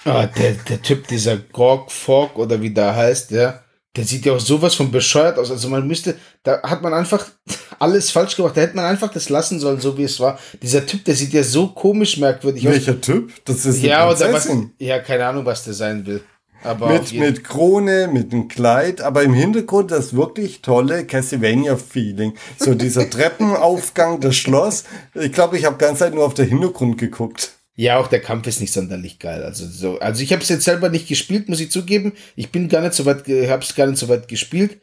Ah, 0.05 0.27
der, 0.27 0.55
der 0.69 0.83
Typ, 0.83 1.07
dieser 1.07 1.37
Gorg 1.37 1.93
Fork 1.93 2.37
oder 2.37 2.61
wie 2.61 2.71
der 2.71 2.97
heißt, 2.97 3.31
ja. 3.31 3.62
Der 3.97 4.05
sieht 4.05 4.25
ja 4.25 4.33
auch 4.33 4.41
sowas 4.41 4.75
von 4.75 4.91
bescheuert 4.91 5.39
aus. 5.39 5.51
Also 5.51 5.69
man 5.69 5.87
müsste, 5.87 6.17
da 6.43 6.63
hat 6.63 6.81
man 6.83 6.95
einfach 6.95 7.27
alles 7.79 8.11
falsch 8.11 8.37
gemacht. 8.37 8.57
Da 8.57 8.63
hätte 8.63 8.77
man 8.77 8.87
einfach 8.87 9.13
das 9.13 9.29
lassen 9.29 9.61
sollen, 9.61 9.81
so 9.81 9.99
wie 9.99 10.05
es 10.05 10.19
war. 10.19 10.39
Dieser 10.63 10.87
Typ, 10.87 11.05
der 11.05 11.15
sieht 11.15 11.33
ja 11.33 11.43
so 11.43 11.69
komisch 11.69 12.17
merkwürdig 12.17 12.67
aus. 12.67 12.75
Welcher 12.75 13.01
Typ? 13.01 13.33
Das 13.45 13.67
ist 13.67 13.83
Ja, 13.83 14.09
oder 14.09 14.33
was, 14.33 14.49
ja, 14.79 14.99
keine 15.01 15.27
Ahnung, 15.27 15.45
was 15.45 15.65
der 15.65 15.75
sein 15.75 16.07
will. 16.07 16.23
Aber 16.65 16.93
Mit, 16.93 17.13
mit 17.13 17.45
Krone, 17.45 18.09
mit 18.13 18.33
einem 18.33 18.49
Kleid, 18.49 19.01
aber 19.01 19.23
im 19.23 19.35
Hintergrund 19.35 19.91
das 19.91 20.15
wirklich 20.15 20.63
tolle 20.63 21.05
Castlevania-Feeling. 21.05 22.35
So 22.57 22.75
dieser 22.75 23.11
Treppenaufgang, 23.11 24.21
das 24.21 24.37
Schloss. 24.37 24.85
Ich 25.15 25.33
glaube, 25.33 25.59
ich 25.59 25.65
habe 25.65 25.77
ganz 25.77 25.99
Zeit 25.99 26.15
nur 26.15 26.25
auf 26.25 26.35
den 26.35 26.49
Hintergrund 26.49 26.99
geguckt. 26.99 27.53
Ja, 27.75 27.99
auch 27.99 28.09
der 28.09 28.21
Kampf 28.21 28.47
ist 28.47 28.61
nicht 28.61 28.73
sonderlich 28.73 29.19
geil. 29.19 29.43
Also 29.43 29.67
so, 29.67 29.99
also 29.99 30.23
ich 30.23 30.33
habe 30.33 30.43
es 30.43 30.49
jetzt 30.49 30.65
selber 30.65 30.91
nicht 30.91 31.09
gespielt, 31.09 31.49
muss 31.49 31.61
ich 31.61 31.71
zugeben. 31.71 32.13
Ich 32.37 32.51
bin 32.51 32.69
gar 32.69 32.83
nicht 32.83 32.95
so 32.95 33.07
weit, 33.07 33.21
habe 33.27 33.63
es 33.63 33.75
gar 33.75 33.87
nicht 33.87 33.99
so 33.99 34.09
weit 34.09 34.29
gespielt. 34.29 34.81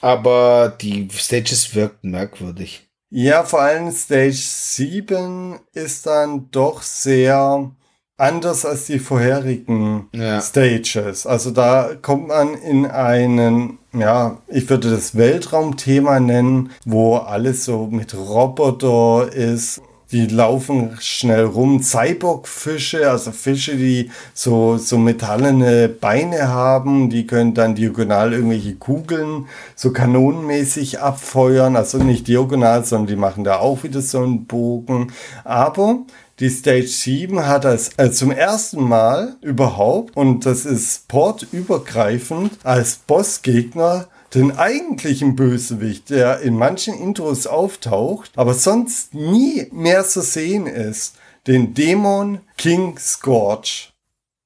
Aber 0.00 0.76
die 0.80 1.08
Stages 1.14 1.74
wirkten 1.74 2.10
merkwürdig. 2.10 2.88
Ja, 3.10 3.44
vor 3.44 3.60
allem 3.60 3.92
Stage 3.92 4.32
7 4.32 5.60
ist 5.72 6.06
dann 6.06 6.50
doch 6.50 6.82
sehr 6.82 7.70
anders 8.16 8.64
als 8.64 8.86
die 8.86 8.98
vorherigen 8.98 10.08
Ja. 10.12 10.40
Stages. 10.40 11.26
Also 11.26 11.50
da 11.50 11.94
kommt 12.00 12.28
man 12.28 12.54
in 12.54 12.86
einen, 12.86 13.78
ja, 13.92 14.42
ich 14.48 14.68
würde 14.68 14.90
das 14.90 15.16
Weltraumthema 15.16 16.18
nennen, 16.18 16.70
wo 16.84 17.16
alles 17.16 17.64
so 17.64 17.86
mit 17.86 18.14
Roboter 18.14 19.32
ist. 19.32 19.80
Die 20.12 20.26
laufen 20.26 20.96
schnell 21.00 21.44
rum. 21.44 21.82
Cyborg-Fische, 21.82 23.10
also 23.10 23.32
Fische, 23.32 23.76
die 23.76 24.10
so, 24.34 24.76
so 24.78 24.98
metallene 24.98 25.88
Beine 25.88 26.48
haben, 26.48 27.10
die 27.10 27.26
können 27.26 27.54
dann 27.54 27.74
diagonal 27.74 28.32
irgendwelche 28.32 28.76
Kugeln 28.76 29.46
so 29.74 29.92
kanonenmäßig 29.92 31.00
abfeuern. 31.00 31.74
Also 31.74 31.98
nicht 31.98 32.28
diagonal, 32.28 32.84
sondern 32.84 33.08
die 33.08 33.16
machen 33.16 33.42
da 33.42 33.58
auch 33.58 33.82
wieder 33.82 34.00
so 34.00 34.22
einen 34.22 34.46
Bogen. 34.46 35.12
Aber 35.42 36.00
die 36.38 36.50
Stage 36.50 36.86
7 36.86 37.46
hat 37.46 37.64
als, 37.64 37.90
äh, 37.96 38.10
zum 38.12 38.30
ersten 38.30 38.82
Mal 38.82 39.36
überhaupt, 39.40 40.16
und 40.16 40.44
das 40.44 40.66
ist 40.66 41.08
portübergreifend, 41.08 42.52
als 42.62 42.96
Bossgegner 42.96 44.06
den 44.36 44.56
eigentlichen 44.56 45.34
Bösewicht, 45.34 46.10
der 46.10 46.40
in 46.40 46.54
manchen 46.54 46.94
Intros 46.94 47.46
auftaucht, 47.46 48.32
aber 48.36 48.52
sonst 48.52 49.14
nie 49.14 49.66
mehr 49.72 50.04
zu 50.04 50.20
sehen 50.20 50.66
ist, 50.66 51.16
den 51.46 51.72
Dämon 51.72 52.40
King 52.58 52.98
Scorch. 52.98 53.94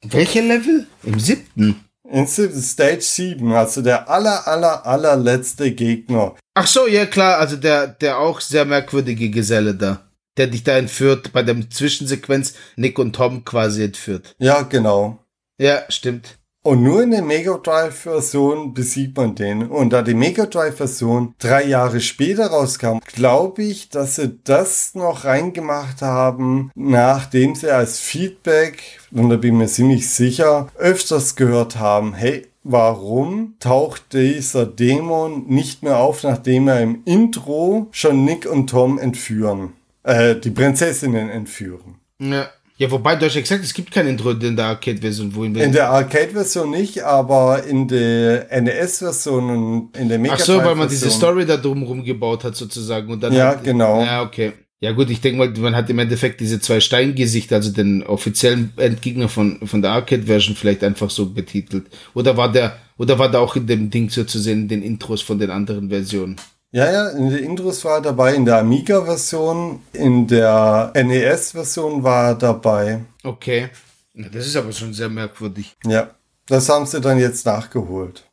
Welcher 0.02 0.42
Level? 0.42 0.86
Im 1.02 1.18
siebten. 1.18 1.84
In 2.08 2.26
Stage 2.26 3.02
7, 3.02 3.52
also 3.52 3.82
der 3.82 4.08
aller, 4.08 4.46
aller, 4.46 4.86
allerletzte 4.86 5.72
Gegner. 5.72 6.36
Ach 6.54 6.66
so, 6.66 6.86
ja 6.86 7.06
klar, 7.06 7.38
also 7.38 7.56
der, 7.56 7.88
der 7.88 8.18
auch 8.18 8.40
sehr 8.40 8.64
merkwürdige 8.64 9.30
Geselle 9.30 9.74
da. 9.74 10.08
Der 10.36 10.46
dich 10.46 10.62
da 10.62 10.76
entführt, 10.76 11.32
bei 11.32 11.42
der 11.42 11.68
Zwischensequenz 11.68 12.54
Nick 12.76 12.98
und 12.98 13.14
Tom 13.14 13.44
quasi 13.44 13.84
entführt. 13.84 14.34
Ja, 14.38 14.62
genau. 14.62 15.18
Ja, 15.58 15.82
stimmt. 15.88 16.39
Und 16.62 16.82
nur 16.82 17.02
in 17.02 17.10
der 17.10 17.22
Mega 17.22 17.56
Drive-Version 17.56 18.74
besiegt 18.74 19.16
man 19.16 19.34
den. 19.34 19.68
Und 19.68 19.94
da 19.94 20.02
die 20.02 20.12
Mega 20.12 20.44
Drive-Version 20.44 21.34
drei 21.38 21.64
Jahre 21.64 22.00
später 22.00 22.48
rauskam, 22.48 22.98
glaube 23.14 23.62
ich, 23.62 23.88
dass 23.88 24.16
sie 24.16 24.38
das 24.44 24.94
noch 24.94 25.24
reingemacht 25.24 26.02
haben, 26.02 26.70
nachdem 26.74 27.54
sie 27.54 27.70
als 27.70 27.98
Feedback, 27.98 29.00
und 29.10 29.30
da 29.30 29.36
bin 29.36 29.54
ich 29.54 29.58
mir 29.58 29.68
ziemlich 29.68 30.10
sicher, 30.10 30.68
öfters 30.76 31.34
gehört 31.34 31.78
haben, 31.78 32.12
hey, 32.12 32.46
warum 32.62 33.54
taucht 33.58 34.12
dieser 34.12 34.66
Dämon 34.66 35.46
nicht 35.46 35.82
mehr 35.82 35.96
auf, 35.96 36.24
nachdem 36.24 36.68
er 36.68 36.82
im 36.82 37.00
Intro 37.06 37.88
schon 37.90 38.26
Nick 38.26 38.44
und 38.44 38.68
Tom 38.68 38.98
entführen, 38.98 39.72
äh, 40.02 40.36
die 40.36 40.50
Prinzessinnen 40.50 41.30
entführen. 41.30 41.96
Ja. 42.18 42.50
Ja, 42.80 42.90
wobei 42.90 43.14
du 43.14 43.26
hast 43.26 43.34
ja 43.34 43.42
gesagt, 43.42 43.62
es 43.62 43.74
gibt 43.74 43.90
kein 43.90 44.06
Intro 44.06 44.30
in 44.30 44.56
der 44.56 44.64
Arcade-Version. 44.64 45.34
Wohin 45.34 45.54
In 45.54 45.70
der 45.70 45.90
Arcade-Version 45.90 46.70
nicht, 46.70 47.02
aber 47.02 47.62
in 47.64 47.86
der 47.86 48.46
NES-Version 48.58 49.50
und 49.50 49.96
in 49.98 50.08
der 50.08 50.18
Mega 50.18 50.32
Ach 50.32 50.40
so, 50.40 50.56
weil 50.64 50.74
man 50.74 50.88
diese 50.88 51.10
Story 51.10 51.44
da 51.44 51.58
drumherum 51.58 52.02
gebaut 52.02 52.42
hat 52.42 52.56
sozusagen. 52.56 53.12
Und 53.12 53.22
dann 53.22 53.34
Ja, 53.34 53.48
halt, 53.48 53.64
genau. 53.64 54.02
Ja, 54.02 54.22
okay. 54.22 54.52
Ja 54.80 54.92
gut, 54.92 55.10
ich 55.10 55.20
denke 55.20 55.36
mal, 55.36 55.50
man 55.58 55.76
hat 55.76 55.90
im 55.90 55.98
Endeffekt 55.98 56.40
diese 56.40 56.58
zwei 56.58 56.80
Steingesichter, 56.80 57.56
also 57.56 57.70
den 57.70 58.02
offiziellen 58.02 58.72
Endgegner 58.78 59.28
von, 59.28 59.60
von 59.66 59.82
der 59.82 59.90
Arcade-Version 59.90 60.56
vielleicht 60.56 60.82
einfach 60.82 61.10
so 61.10 61.26
betitelt. 61.26 61.84
Oder 62.14 62.38
war 62.38 62.50
der, 62.50 62.78
oder 62.96 63.18
war 63.18 63.30
der 63.30 63.40
auch 63.40 63.56
in 63.56 63.66
dem 63.66 63.90
Ding 63.90 64.08
so 64.08 64.24
zu 64.24 64.38
sehen, 64.38 64.62
in 64.62 64.68
den 64.68 64.82
Intros 64.82 65.20
von 65.20 65.38
den 65.38 65.50
anderen 65.50 65.90
Versionen? 65.90 66.36
Ja, 66.72 66.90
ja, 66.90 67.08
in 67.10 67.30
der 67.30 67.40
Intros 67.40 67.84
war 67.84 67.96
er 67.96 68.02
dabei, 68.02 68.34
in 68.34 68.44
der 68.44 68.58
Amiga-Version, 68.58 69.82
in 69.92 70.28
der 70.28 70.92
NES-Version 70.94 72.04
war 72.04 72.28
er 72.28 72.34
dabei. 72.36 73.00
Okay. 73.24 73.70
Na, 74.14 74.28
das 74.28 74.46
ist 74.46 74.56
aber 74.56 74.72
schon 74.72 74.94
sehr 74.94 75.08
merkwürdig. 75.08 75.76
Ja, 75.84 76.10
das 76.46 76.68
haben 76.68 76.86
sie 76.86 77.00
dann 77.00 77.18
jetzt 77.18 77.44
nachgeholt. 77.44 78.30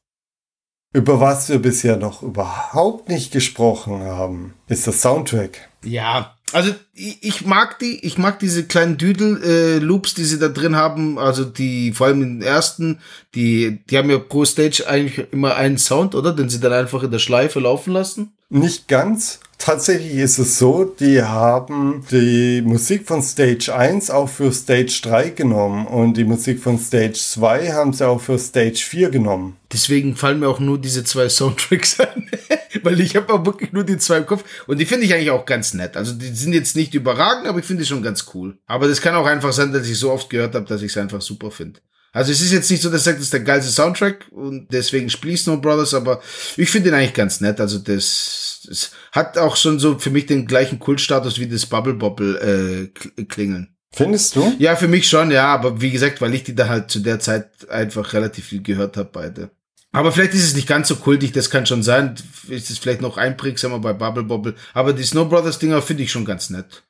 Über 0.93 1.19
was 1.19 1.49
wir 1.49 1.59
bisher 1.59 1.97
noch 1.97 2.21
überhaupt 2.21 3.09
nicht 3.09 3.31
gesprochen 3.31 4.03
haben, 4.03 4.53
ist 4.67 4.85
das 4.85 5.01
Soundtrack. 5.01 5.69
Ja, 5.83 6.36
also 6.53 6.73
ich, 6.93 7.23
ich 7.23 7.45
mag 7.45 7.79
die, 7.79 8.05
ich 8.05 8.17
mag 8.17 8.39
diese 8.39 8.65
kleinen 8.65 8.97
Düdel-Loops, 8.97 10.13
die 10.13 10.23
sie 10.23 10.39
da 10.39 10.47
drin 10.47 10.75
haben. 10.75 11.19
Also 11.19 11.43
die, 11.43 11.91
vor 11.91 12.07
allem 12.07 12.21
in 12.21 12.39
den 12.39 12.47
ersten, 12.47 12.99
die, 13.35 13.79
die 13.89 13.97
haben 13.97 14.09
ja 14.09 14.17
pro 14.17 14.45
Stage 14.45 14.85
eigentlich 14.87 15.27
immer 15.31 15.55
einen 15.55 15.77
Sound, 15.77 16.15
oder? 16.15 16.33
Den 16.33 16.49
sie 16.49 16.59
dann 16.59 16.73
einfach 16.73 17.03
in 17.03 17.11
der 17.11 17.19
Schleife 17.19 17.59
laufen 17.59 17.93
lassen. 17.93 18.33
Nicht 18.49 18.87
ganz. 18.87 19.39
Tatsächlich 19.57 20.15
ist 20.15 20.37
es 20.37 20.59
so, 20.59 20.85
die 20.85 21.21
haben 21.23 22.05
die 22.11 22.61
Musik 22.61 23.07
von 23.07 23.21
Stage 23.21 23.73
1 23.75 24.11
auch 24.11 24.29
für 24.29 24.51
Stage 24.51 24.99
3 25.01 25.29
genommen 25.31 25.87
und 25.87 26.15
die 26.15 26.23
Musik 26.23 26.61
von 26.61 26.77
Stage 26.77 27.13
2 27.13 27.71
haben 27.73 27.91
sie 27.91 28.07
auch 28.07 28.21
für 28.21 28.37
Stage 28.37 28.77
4 28.77 29.09
genommen. 29.09 29.57
Deswegen 29.73 30.15
fallen 30.15 30.39
mir 30.39 30.47
auch 30.47 30.59
nur 30.59 30.79
diese 30.79 31.03
zwei 31.03 31.27
Soundtracks 31.27 31.99
an. 31.99 32.29
Weil 32.83 33.01
ich 33.01 33.15
habe 33.15 33.33
auch 33.33 33.45
wirklich 33.45 33.73
nur 33.73 33.83
die 33.83 33.97
zwei 33.97 34.17
im 34.17 34.25
Kopf. 34.25 34.43
Und 34.67 34.77
die 34.77 34.85
finde 34.85 35.05
ich 35.05 35.13
eigentlich 35.13 35.31
auch 35.31 35.45
ganz 35.45 35.73
nett. 35.73 35.97
Also 35.97 36.13
die 36.13 36.27
sind 36.27 36.53
jetzt 36.53 36.75
nicht 36.75 36.93
überragend, 36.93 37.47
aber 37.47 37.59
ich 37.59 37.65
finde 37.65 37.83
die 37.83 37.89
schon 37.89 38.03
ganz 38.03 38.25
cool. 38.33 38.57
Aber 38.67 38.87
das 38.87 39.01
kann 39.01 39.15
auch 39.15 39.25
einfach 39.25 39.51
sein, 39.51 39.73
dass 39.73 39.87
ich 39.87 39.97
so 39.97 40.11
oft 40.11 40.29
gehört 40.29 40.55
habe, 40.55 40.65
dass 40.65 40.81
ich 40.81 40.91
es 40.91 40.97
einfach 40.97 41.21
super 41.21 41.51
finde. 41.51 41.79
Also 42.13 42.31
es 42.31 42.41
ist 42.41 42.51
jetzt 42.51 42.71
nicht 42.71 42.81
so, 42.81 42.89
dass 42.89 43.01
ich 43.01 43.05
sage, 43.05 43.17
das 43.17 43.25
ist 43.25 43.33
der 43.33 43.41
geilste 43.41 43.71
Soundtrack 43.71 44.25
und 44.31 44.67
deswegen 44.71 45.09
spiele 45.09 45.33
ich 45.33 45.41
Snow 45.41 45.61
Brothers, 45.61 45.93
aber 45.93 46.21
ich 46.55 46.69
finde 46.69 46.89
ihn 46.89 46.95
eigentlich 46.95 47.13
ganz 47.13 47.41
nett. 47.41 47.59
Also 47.59 47.77
das, 47.79 48.46
das 48.67 48.91
hat 49.11 49.37
auch 49.37 49.55
schon 49.55 49.79
so 49.79 49.97
für 49.99 50.09
mich 50.09 50.25
den 50.25 50.47
gleichen 50.47 50.79
Kultstatus 50.79 51.39
wie 51.39 51.47
das 51.47 51.65
Bubble 51.65 51.93
Bobble 51.93 52.91
äh, 53.17 53.23
klingeln. 53.23 53.75
Findest 53.91 54.35
du? 54.35 54.53
Ja, 54.59 54.75
für 54.75 54.87
mich 54.87 55.07
schon, 55.07 55.31
ja, 55.31 55.47
aber 55.47 55.81
wie 55.81 55.91
gesagt, 55.91 56.21
weil 56.21 56.35
ich 56.35 56.43
die 56.43 56.55
da 56.55 56.67
halt 56.67 56.91
zu 56.91 56.99
der 56.99 57.19
Zeit 57.19 57.69
einfach 57.69 58.13
relativ 58.13 58.45
viel 58.45 58.61
gehört 58.61 58.97
habe, 58.97 59.09
beide. 59.11 59.49
Aber 59.91 60.11
vielleicht 60.11 60.33
ist 60.33 60.43
es 60.43 60.55
nicht 60.55 60.67
ganz 60.67 60.89
so 60.89 60.97
kultig, 60.97 61.31
das 61.31 61.49
kann 61.49 61.65
schon 61.65 61.81
sein. 61.81 62.15
Ist 62.49 62.69
es 62.69 62.77
vielleicht 62.77 63.01
noch 63.01 63.17
einprägsamer 63.17 63.79
bei 63.79 63.93
Bubble 63.93 64.23
Bobble. 64.23 64.55
Aber 64.73 64.93
die 64.93 65.03
Snow 65.03 65.27
Brothers 65.27 65.59
Dinger 65.59 65.81
finde 65.81 66.03
ich 66.03 66.11
schon 66.11 66.25
ganz 66.25 66.49
nett. 66.49 66.83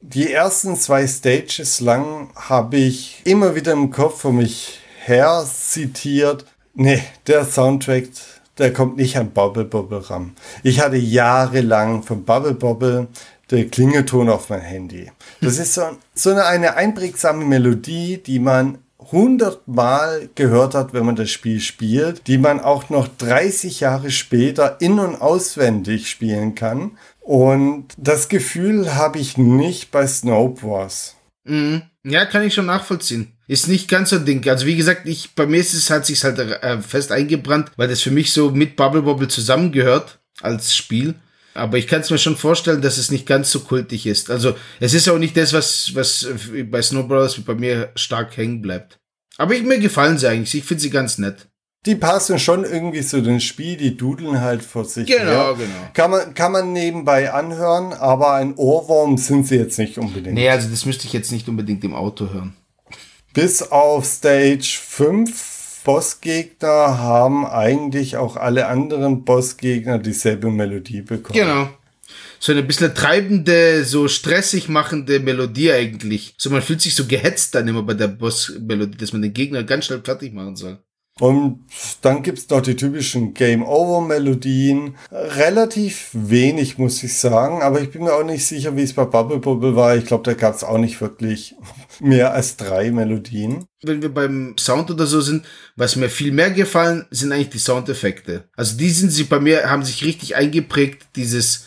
Die 0.00 0.32
ersten 0.32 0.76
zwei 0.76 1.06
Stages 1.06 1.80
lang 1.80 2.30
habe 2.36 2.76
ich 2.76 3.22
immer 3.24 3.54
wieder 3.54 3.72
im 3.72 3.90
Kopf 3.90 4.20
vor 4.20 4.32
mich 4.32 4.78
her 4.98 5.44
zitiert. 5.46 6.44
Nee, 6.74 7.02
der 7.26 7.44
Soundtrack, 7.44 8.08
der 8.58 8.72
kommt 8.72 8.96
nicht 8.96 9.16
an 9.16 9.30
Bubble 9.30 9.64
Bobble 9.64 10.08
ran. 10.10 10.34
Ich 10.62 10.80
hatte 10.80 10.96
jahrelang 10.96 12.02
von 12.02 12.24
Bubble 12.24 12.54
Bobble 12.54 13.08
der 13.50 13.66
Klingelton 13.68 14.28
auf 14.30 14.48
mein 14.48 14.60
Handy. 14.60 15.10
Das 15.40 15.58
ist 15.58 15.74
so, 15.74 15.82
so 16.14 16.30
eine, 16.30 16.46
eine 16.46 16.76
einprägsame 16.76 17.44
Melodie, 17.44 18.18
die 18.18 18.38
man 18.38 18.78
hundertmal 19.12 20.30
gehört 20.34 20.74
hat, 20.74 20.94
wenn 20.94 21.04
man 21.04 21.16
das 21.16 21.30
Spiel 21.30 21.60
spielt, 21.60 22.26
die 22.26 22.38
man 22.38 22.60
auch 22.60 22.88
noch 22.90 23.08
30 23.08 23.80
Jahre 23.80 24.10
später 24.10 24.80
in- 24.80 24.98
und 24.98 25.20
auswendig 25.20 26.08
spielen 26.08 26.54
kann. 26.54 26.92
Und 27.20 27.88
das 27.96 28.28
Gefühl 28.28 28.94
habe 28.94 29.18
ich 29.18 29.38
nicht 29.38 29.90
bei 29.90 30.06
Snow 30.06 30.62
Wars. 30.62 31.13
Mhm. 31.44 31.82
Ja, 32.04 32.24
kann 32.26 32.42
ich 32.42 32.54
schon 32.54 32.66
nachvollziehen. 32.66 33.32
Ist 33.46 33.68
nicht 33.68 33.88
ganz 33.88 34.10
so 34.10 34.16
ein 34.16 34.24
Ding. 34.24 34.46
Also 34.48 34.66
wie 34.66 34.76
gesagt, 34.76 35.06
ich 35.06 35.34
bei 35.34 35.46
mir 35.46 35.60
ist 35.60 35.74
es 35.74 35.90
hat 35.90 36.06
sich 36.06 36.22
halt 36.24 36.38
äh, 36.38 36.80
fest 36.80 37.12
eingebrannt, 37.12 37.70
weil 37.76 37.88
das 37.88 38.02
für 38.02 38.10
mich 38.10 38.32
so 38.32 38.50
mit 38.50 38.76
Bubble 38.76 39.02
Bobble 39.02 39.28
zusammengehört 39.28 40.18
als 40.40 40.74
Spiel. 40.74 41.14
Aber 41.54 41.78
ich 41.78 41.86
kann 41.86 42.00
es 42.00 42.10
mir 42.10 42.18
schon 42.18 42.36
vorstellen, 42.36 42.82
dass 42.82 42.98
es 42.98 43.10
nicht 43.10 43.26
ganz 43.26 43.50
so 43.50 43.60
kultig 43.60 44.06
ist. 44.06 44.30
Also 44.30 44.56
es 44.80 44.92
ist 44.92 45.08
auch 45.08 45.18
nicht 45.18 45.36
das, 45.36 45.52
was, 45.52 45.94
was 45.94 46.26
bei 46.70 46.82
Snow 46.82 47.06
Brothers 47.06 47.40
bei 47.40 47.54
mir 47.54 47.92
stark 47.94 48.36
hängen 48.36 48.60
bleibt. 48.60 48.98
Aber 49.36 49.54
ich, 49.54 49.62
mir 49.62 49.78
gefallen 49.78 50.18
sie 50.18 50.28
eigentlich. 50.28 50.54
Ich 50.54 50.64
finde 50.64 50.82
sie 50.82 50.90
ganz 50.90 51.18
nett. 51.18 51.46
Die 51.86 51.94
passen 51.96 52.38
schon 52.38 52.64
irgendwie 52.64 53.02
zu 53.02 53.20
dem 53.22 53.40
Spiel, 53.40 53.76
die 53.76 53.96
dudeln 53.96 54.40
halt 54.40 54.62
vor 54.62 54.84
sich 54.86 55.06
Genau, 55.06 55.24
her. 55.30 55.54
genau. 55.58 55.90
Kann 55.92 56.10
man, 56.10 56.34
kann 56.34 56.52
man 56.52 56.72
nebenbei 56.72 57.30
anhören, 57.32 57.92
aber 57.92 58.32
ein 58.34 58.54
Ohrwurm 58.54 59.18
sind 59.18 59.46
sie 59.46 59.56
jetzt 59.56 59.78
nicht 59.78 59.98
unbedingt. 59.98 60.34
Nee, 60.34 60.48
also 60.48 60.68
das 60.70 60.86
müsste 60.86 61.06
ich 61.06 61.12
jetzt 61.12 61.30
nicht 61.30 61.48
unbedingt 61.48 61.84
im 61.84 61.94
Auto 61.94 62.32
hören. 62.32 62.54
Bis 63.34 63.62
auf 63.70 64.06
Stage 64.06 64.78
5 64.82 65.82
Bossgegner 65.84 66.98
haben 66.98 67.46
eigentlich 67.46 68.16
auch 68.16 68.36
alle 68.36 68.68
anderen 68.68 69.24
Bossgegner 69.24 69.98
dieselbe 69.98 70.50
Melodie 70.50 71.02
bekommen. 71.02 71.38
Genau. 71.38 71.68
So 72.40 72.52
eine 72.52 72.62
bisschen 72.62 72.94
treibende, 72.94 73.84
so 73.84 74.08
stressig 74.08 74.68
machende 74.68 75.20
Melodie 75.20 75.72
eigentlich. 75.72 76.34
So 76.38 76.48
man 76.50 76.62
fühlt 76.62 76.80
sich 76.80 76.94
so 76.94 77.06
gehetzt 77.06 77.54
dann 77.54 77.68
immer 77.68 77.82
bei 77.82 77.94
der 77.94 78.08
Boss-Melodie, 78.08 78.96
dass 78.98 79.12
man 79.12 79.22
den 79.22 79.32
Gegner 79.34 79.62
ganz 79.64 79.86
schnell 79.86 80.00
fertig 80.02 80.32
machen 80.32 80.56
soll. 80.56 80.78
Und 81.20 81.60
dann 82.02 82.24
gibt's 82.24 82.48
noch 82.48 82.60
die 82.60 82.74
typischen 82.74 83.34
Game-Over-Melodien. 83.34 84.96
Relativ 85.12 86.10
wenig, 86.12 86.76
muss 86.76 87.04
ich 87.04 87.16
sagen. 87.16 87.62
Aber 87.62 87.80
ich 87.80 87.90
bin 87.90 88.02
mir 88.02 88.14
auch 88.14 88.24
nicht 88.24 88.44
sicher, 88.44 88.76
wie 88.76 88.82
es 88.82 88.94
bei 88.94 89.04
Bubble 89.04 89.38
Bubble 89.38 89.76
war. 89.76 89.96
Ich 89.96 90.06
glaube, 90.06 90.24
da 90.24 90.34
gab's 90.34 90.64
auch 90.64 90.78
nicht 90.78 91.00
wirklich 91.00 91.54
mehr 92.00 92.34
als 92.34 92.56
drei 92.56 92.90
Melodien. 92.90 93.64
Wenn 93.82 94.02
wir 94.02 94.12
beim 94.12 94.56
Sound 94.58 94.90
oder 94.90 95.06
so 95.06 95.20
sind, 95.20 95.44
was 95.76 95.94
mir 95.94 96.08
viel 96.08 96.32
mehr 96.32 96.50
gefallen, 96.50 97.06
sind 97.12 97.30
eigentlich 97.30 97.50
die 97.50 97.58
Soundeffekte. 97.58 98.48
Also 98.56 98.76
die 98.76 98.90
sind 98.90 99.10
sie 99.10 99.24
bei 99.24 99.38
mir, 99.38 99.70
haben 99.70 99.84
sich 99.84 100.04
richtig 100.04 100.34
eingeprägt, 100.34 101.06
dieses, 101.14 101.66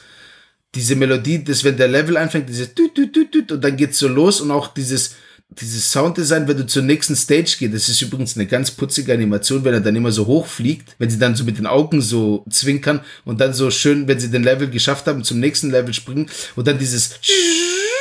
diese 0.76 0.98
Melodie, 0.98 1.42
das 1.42 1.64
wenn 1.64 1.78
der 1.78 1.88
Level 1.88 2.18
anfängt, 2.18 2.50
dieses 2.50 2.74
tüt, 2.74 2.96
tüt, 2.96 3.14
tüt, 3.14 3.32
tüt, 3.32 3.52
und 3.54 3.64
dann 3.64 3.78
geht's 3.78 4.00
so 4.00 4.10
los 4.10 4.42
und 4.42 4.52
auch 4.52 4.68
dieses, 4.74 5.16
dieses 5.50 5.92
Sounddesign, 5.92 6.48
wenn 6.48 6.58
du 6.58 6.68
zur 6.68 6.84
nächsten 6.84 7.16
Stage 7.16 7.56
gehst, 7.58 7.74
das 7.74 7.90
ist 7.90 8.02
übrigens 8.02 8.36
eine 8.36 8.48
ganz 8.48 8.72
putzige 8.72 9.14
Animation, 9.14 9.64
wenn 9.64 9.74
er 9.74 9.80
dann 9.80 9.96
immer 9.96 10.12
so 10.12 10.28
hochfliegt, 10.28 10.96
wenn 11.00 11.10
sie 11.10 11.20
dann 11.20 11.36
so 11.36 11.46
mit 11.46 11.58
den 11.58 11.68
Augen 11.68 12.02
so 12.02 12.44
zwinkern 12.50 13.00
und 13.24 13.40
dann 13.40 13.54
so 13.54 13.72
schön, 13.72 14.08
wenn 14.08 14.20
sie 14.20 14.30
den 14.30 14.44
Level 14.44 14.70
geschafft 14.70 15.08
haben, 15.08 15.24
zum 15.24 15.40
nächsten 15.40 15.72
Level 15.72 15.94
springen 15.94 16.30
und 16.56 16.68
dann 16.68 16.78
dieses 16.78 17.20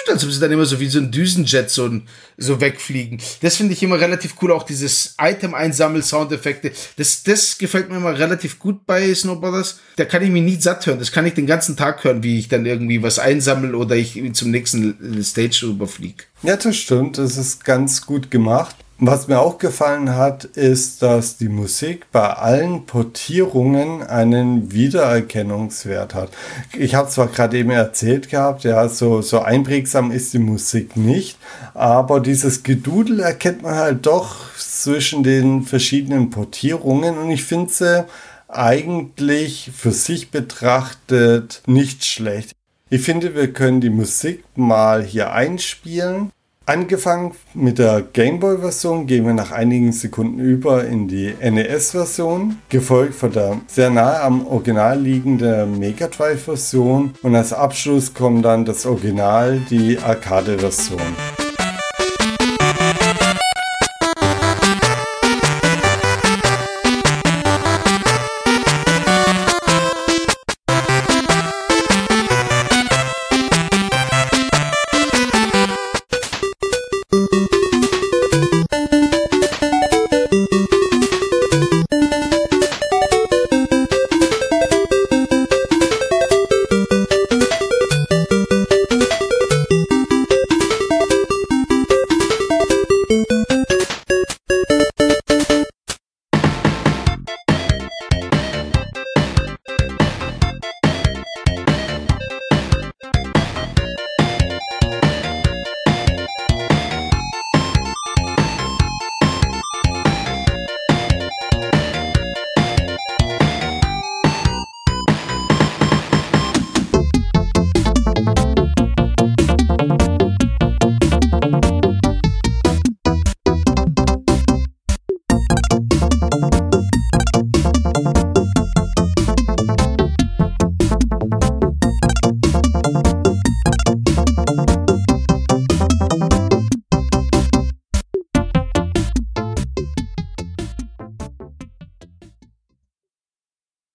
als 0.08 0.24
ob 0.24 0.30
sie 0.30 0.40
dann 0.40 0.52
immer 0.52 0.66
so 0.66 0.80
wie 0.80 0.88
so 0.88 0.98
ein 0.98 1.10
Düsenjet 1.10 1.70
so, 1.70 2.00
so 2.36 2.60
wegfliegen. 2.60 3.18
Das 3.42 3.56
finde 3.56 3.72
ich 3.72 3.82
immer 3.82 4.00
relativ 4.00 4.34
cool, 4.42 4.52
auch 4.52 4.62
dieses 4.62 5.14
Item-Einsammel-Soundeffekte. 5.18 6.72
Das, 6.96 7.22
das 7.22 7.58
gefällt 7.58 7.90
mir 7.90 7.96
immer 7.96 8.18
relativ 8.18 8.58
gut 8.58 8.86
bei 8.86 9.14
Snowboarders. 9.14 9.80
Da 9.96 10.04
kann 10.04 10.22
ich 10.22 10.30
mich 10.30 10.42
nie 10.42 10.56
satt 10.56 10.86
hören. 10.86 10.98
Das 10.98 11.12
kann 11.12 11.26
ich 11.26 11.34
den 11.34 11.46
ganzen 11.46 11.76
Tag 11.76 12.04
hören, 12.04 12.22
wie 12.22 12.38
ich 12.38 12.48
dann 12.48 12.66
irgendwie 12.66 13.02
was 13.02 13.18
einsammle 13.18 13.76
oder 13.76 13.96
ich 13.96 14.20
zum 14.34 14.50
nächsten 14.50 15.22
Stage 15.22 15.66
überfliege. 15.66 16.24
Ja, 16.42 16.56
das 16.56 16.76
stimmt. 16.76 17.18
Das 17.18 17.36
ist 17.36 17.64
ganz 17.64 18.04
gut 18.04 18.30
gemacht. 18.30 18.76
Was 18.98 19.28
mir 19.28 19.40
auch 19.40 19.58
gefallen 19.58 20.16
hat, 20.16 20.44
ist, 20.44 21.02
dass 21.02 21.36
die 21.36 21.50
Musik 21.50 22.06
bei 22.12 22.30
allen 22.32 22.86
Portierungen 22.86 24.02
einen 24.02 24.72
Wiedererkennungswert 24.72 26.14
hat. 26.14 26.30
Ich 26.78 26.94
habe 26.94 27.10
zwar 27.10 27.26
gerade 27.26 27.58
eben 27.58 27.68
erzählt 27.68 28.30
gehabt, 28.30 28.64
ja, 28.64 28.88
so, 28.88 29.20
so 29.20 29.40
einprägsam 29.40 30.10
ist 30.10 30.32
die 30.32 30.38
Musik 30.38 30.96
nicht, 30.96 31.36
aber 31.74 32.20
dieses 32.20 32.62
Gedudel 32.62 33.20
erkennt 33.20 33.60
man 33.62 33.74
halt 33.74 34.06
doch 34.06 34.54
zwischen 34.56 35.22
den 35.22 35.64
verschiedenen 35.64 36.30
Portierungen 36.30 37.18
und 37.18 37.30
ich 37.30 37.44
finde 37.44 37.70
sie 37.70 38.06
eigentlich 38.48 39.72
für 39.76 39.92
sich 39.92 40.30
betrachtet 40.30 41.60
nicht 41.66 42.06
schlecht. 42.06 42.52
Ich 42.88 43.02
finde, 43.02 43.34
wir 43.34 43.52
können 43.52 43.82
die 43.82 43.90
Musik 43.90 44.42
mal 44.54 45.02
hier 45.02 45.32
einspielen. 45.32 46.30
Angefangen 46.68 47.30
mit 47.54 47.78
der 47.78 48.02
Gameboy-Version 48.02 49.06
gehen 49.06 49.24
wir 49.24 49.34
nach 49.34 49.52
einigen 49.52 49.92
Sekunden 49.92 50.40
über 50.40 50.84
in 50.84 51.06
die 51.06 51.32
NES-Version, 51.40 52.58
gefolgt 52.68 53.14
von 53.14 53.30
der 53.30 53.60
sehr 53.68 53.88
nahe 53.88 54.20
am 54.20 54.44
Original 54.48 55.00
liegenden 55.00 55.78
Mega 55.78 56.08
Drive-Version 56.08 57.14
und 57.22 57.36
als 57.36 57.52
Abschluss 57.52 58.14
kommt 58.14 58.44
dann 58.44 58.64
das 58.64 58.84
Original, 58.84 59.60
die 59.70 59.96
Arcade-Version. 60.00 61.45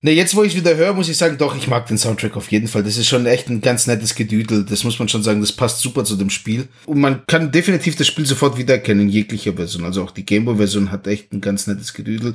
Ne, 0.03 0.13
jetzt 0.13 0.35
wo 0.35 0.41
ich 0.41 0.55
wieder 0.55 0.75
höre, 0.75 0.93
muss 0.93 1.09
ich 1.09 1.17
sagen, 1.17 1.37
doch, 1.37 1.55
ich 1.55 1.67
mag 1.67 1.85
den 1.85 1.99
Soundtrack 1.99 2.35
auf 2.35 2.51
jeden 2.51 2.67
Fall. 2.67 2.81
Das 2.81 2.97
ist 2.97 3.07
schon 3.07 3.27
echt 3.27 3.49
ein 3.49 3.61
ganz 3.61 3.85
nettes 3.85 4.15
Gedüdel. 4.15 4.65
Das 4.65 4.83
muss 4.83 4.97
man 4.97 5.07
schon 5.07 5.21
sagen, 5.21 5.41
das 5.41 5.51
passt 5.51 5.79
super 5.81 6.03
zu 6.03 6.15
dem 6.15 6.31
Spiel. 6.31 6.67
Und 6.87 6.99
man 6.99 7.23
kann 7.27 7.51
definitiv 7.51 7.95
das 7.97 8.07
Spiel 8.07 8.25
sofort 8.25 8.57
wiedererkennen 8.57 9.03
in 9.05 9.09
jeglicher 9.09 9.53
Version. 9.53 9.85
Also 9.85 10.03
auch 10.03 10.09
die 10.09 10.25
Gameboy-Version 10.25 10.91
hat 10.91 11.05
echt 11.05 11.31
ein 11.33 11.39
ganz 11.39 11.67
nettes 11.67 11.93
Gedüdel. 11.93 12.33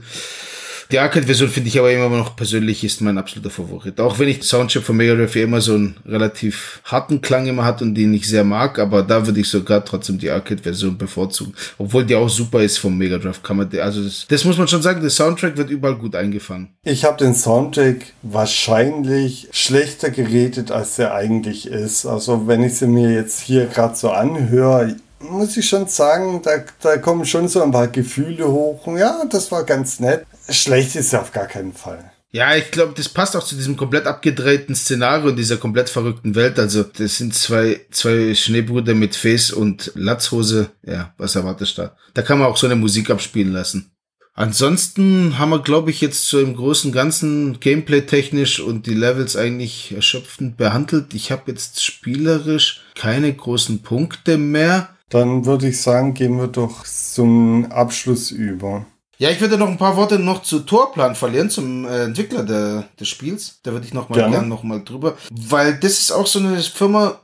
Die 0.90 0.98
Arcade-Version 0.98 1.48
finde 1.48 1.68
ich 1.68 1.78
aber 1.78 1.92
immer 1.92 2.08
noch 2.08 2.36
persönlich 2.36 2.84
ist 2.84 3.00
mein 3.00 3.18
absoluter 3.18 3.50
Favorit. 3.50 3.98
Auch 4.00 4.18
wenn 4.18 4.28
ich 4.28 4.44
Soundchip 4.44 4.84
von 4.84 4.96
Mega 4.96 5.14
Drive 5.14 5.34
immer 5.36 5.60
so 5.60 5.74
einen 5.74 5.96
relativ 6.06 6.80
harten 6.84 7.20
Klang 7.20 7.46
immer 7.46 7.64
hat 7.64 7.82
und 7.82 7.94
den 7.94 8.14
ich 8.14 8.28
sehr 8.28 8.44
mag, 8.44 8.78
aber 8.78 9.02
da 9.02 9.26
würde 9.26 9.40
ich 9.40 9.48
sogar 9.48 9.84
trotzdem 9.84 10.18
die 10.18 10.30
Arcade-Version 10.30 10.96
bevorzugen. 10.96 11.54
Obwohl 11.78 12.04
die 12.04 12.14
auch 12.14 12.28
super 12.28 12.62
ist 12.62 12.78
vom 12.78 12.96
Mega 12.96 13.18
Drive. 13.18 13.42
Kann 13.42 13.56
man, 13.56 13.68
also 13.78 14.04
das, 14.04 14.26
das 14.28 14.44
muss 14.44 14.58
man 14.58 14.68
schon 14.68 14.82
sagen, 14.82 15.00
der 15.00 15.10
Soundtrack 15.10 15.56
wird 15.56 15.70
überall 15.70 15.96
gut 15.96 16.14
eingefangen. 16.14 16.68
Ich 16.84 17.04
habe 17.04 17.16
den 17.18 17.34
Soundtrack 17.34 18.12
wahrscheinlich 18.22 19.48
schlechter 19.50 20.10
geredet, 20.10 20.70
als 20.70 20.98
er 20.98 21.14
eigentlich 21.14 21.66
ist. 21.66 22.06
Also 22.06 22.46
wenn 22.46 22.62
ich 22.62 22.76
sie 22.76 22.86
mir 22.86 23.12
jetzt 23.12 23.40
hier 23.40 23.66
gerade 23.66 23.96
so 23.96 24.10
anhöre, 24.10 24.96
muss 25.18 25.56
ich 25.56 25.68
schon 25.68 25.86
sagen, 25.86 26.40
da, 26.42 26.50
da 26.82 26.98
kommen 26.98 27.24
schon 27.24 27.48
so 27.48 27.62
ein 27.62 27.72
paar 27.72 27.88
Gefühle 27.88 28.46
hoch. 28.46 28.86
Ja, 28.96 29.24
das 29.28 29.50
war 29.50 29.64
ganz 29.64 29.98
nett. 30.00 30.26
Schlecht 30.48 30.96
ist 30.96 31.12
er 31.12 31.22
auf 31.22 31.32
gar 31.32 31.46
keinen 31.46 31.72
Fall. 31.72 32.12
Ja, 32.30 32.54
ich 32.54 32.70
glaube, 32.70 32.92
das 32.94 33.08
passt 33.08 33.36
auch 33.36 33.44
zu 33.44 33.54
diesem 33.54 33.76
komplett 33.76 34.06
abgedrehten 34.06 34.74
Szenario 34.74 35.30
in 35.30 35.36
dieser 35.36 35.56
komplett 35.56 35.88
verrückten 35.88 36.34
Welt. 36.34 36.58
Also, 36.58 36.82
das 36.82 37.16
sind 37.16 37.34
zwei, 37.34 37.80
zwei 37.90 38.34
Schneebrüder 38.34 38.94
mit 38.94 39.16
Face 39.16 39.50
und 39.52 39.92
Latzhose. 39.94 40.70
Ja, 40.84 41.14
was 41.16 41.34
erwartest 41.34 41.78
du 41.78 41.82
da? 41.82 41.96
Da 42.14 42.22
kann 42.22 42.38
man 42.38 42.48
auch 42.48 42.56
so 42.56 42.66
eine 42.66 42.76
Musik 42.76 43.10
abspielen 43.10 43.52
lassen. 43.52 43.90
Ansonsten 44.34 45.38
haben 45.38 45.48
wir, 45.48 45.62
glaube 45.62 45.90
ich, 45.90 46.02
jetzt 46.02 46.26
so 46.26 46.38
im 46.38 46.54
großen 46.54 46.92
Ganzen 46.92 47.58
Gameplay-technisch 47.58 48.60
und 48.60 48.86
die 48.86 48.92
Levels 48.92 49.34
eigentlich 49.34 49.94
erschöpfend 49.94 50.58
behandelt. 50.58 51.14
Ich 51.14 51.32
habe 51.32 51.50
jetzt 51.50 51.82
spielerisch 51.82 52.82
keine 52.94 53.32
großen 53.32 53.80
Punkte 53.80 54.36
mehr. 54.36 54.90
Dann 55.08 55.46
würde 55.46 55.68
ich 55.68 55.80
sagen, 55.80 56.12
gehen 56.12 56.36
wir 56.36 56.48
doch 56.48 56.84
zum 56.84 57.72
Abschluss 57.72 58.30
über. 58.30 58.84
Ja, 59.18 59.30
ich 59.30 59.40
würde 59.40 59.56
noch 59.56 59.68
ein 59.68 59.78
paar 59.78 59.96
Worte 59.96 60.18
noch 60.18 60.42
zu 60.42 60.60
Torplan 60.60 61.14
verlieren, 61.14 61.48
zum 61.48 61.86
äh, 61.86 62.04
Entwickler 62.04 62.44
der, 62.44 62.84
des 63.00 63.08
Spiels. 63.08 63.60
Da 63.62 63.72
würde 63.72 63.86
ich 63.86 63.94
noch 63.94 64.08
mal 64.08 64.16
gerne 64.16 64.36
gern 64.36 64.48
noch 64.48 64.62
mal 64.62 64.84
drüber, 64.84 65.16
weil 65.30 65.78
das 65.78 65.92
ist 65.92 66.10
auch 66.10 66.26
so 66.26 66.38
eine 66.38 66.60
Firma, 66.62 67.20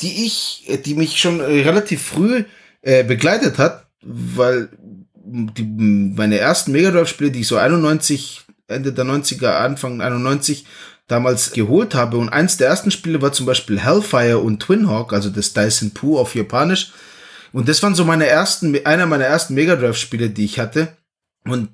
die 0.00 0.26
ich, 0.26 0.64
äh, 0.68 0.78
die 0.78 0.94
mich 0.94 1.18
schon 1.18 1.40
relativ 1.40 2.02
früh 2.02 2.44
äh, 2.82 3.02
begleitet 3.02 3.58
hat, 3.58 3.86
weil 4.02 4.68
die, 5.22 5.64
meine 5.64 6.38
ersten 6.38 6.72
Mega 6.72 6.90
Drive 6.90 7.08
Spiele, 7.08 7.30
die 7.30 7.40
ich 7.40 7.48
so 7.48 7.56
91, 7.56 8.42
Ende 8.68 8.92
der 8.92 9.04
90er, 9.04 9.48
Anfang 9.48 10.00
91 10.00 10.64
damals 11.08 11.50
geholt 11.50 11.94
habe 11.94 12.18
und 12.18 12.28
eins 12.28 12.56
der 12.56 12.68
ersten 12.68 12.92
Spiele 12.92 13.20
war 13.20 13.32
zum 13.32 13.46
Beispiel 13.46 13.80
Hellfire 13.80 14.38
und 14.38 14.60
Twin 14.60 14.88
Hawk, 14.88 15.12
also 15.12 15.28
das 15.28 15.52
Dyson 15.52 15.90
Poo 15.90 16.18
auf 16.18 16.36
Japanisch. 16.36 16.92
Und 17.52 17.68
das 17.68 17.82
waren 17.82 17.96
so 17.96 18.04
meine 18.04 18.26
ersten, 18.26 18.78
einer 18.86 19.06
meiner 19.06 19.24
ersten 19.24 19.54
Mega 19.54 19.74
Drive 19.74 19.96
Spiele, 19.96 20.30
die 20.30 20.44
ich 20.44 20.60
hatte. 20.60 20.96
Und 21.44 21.70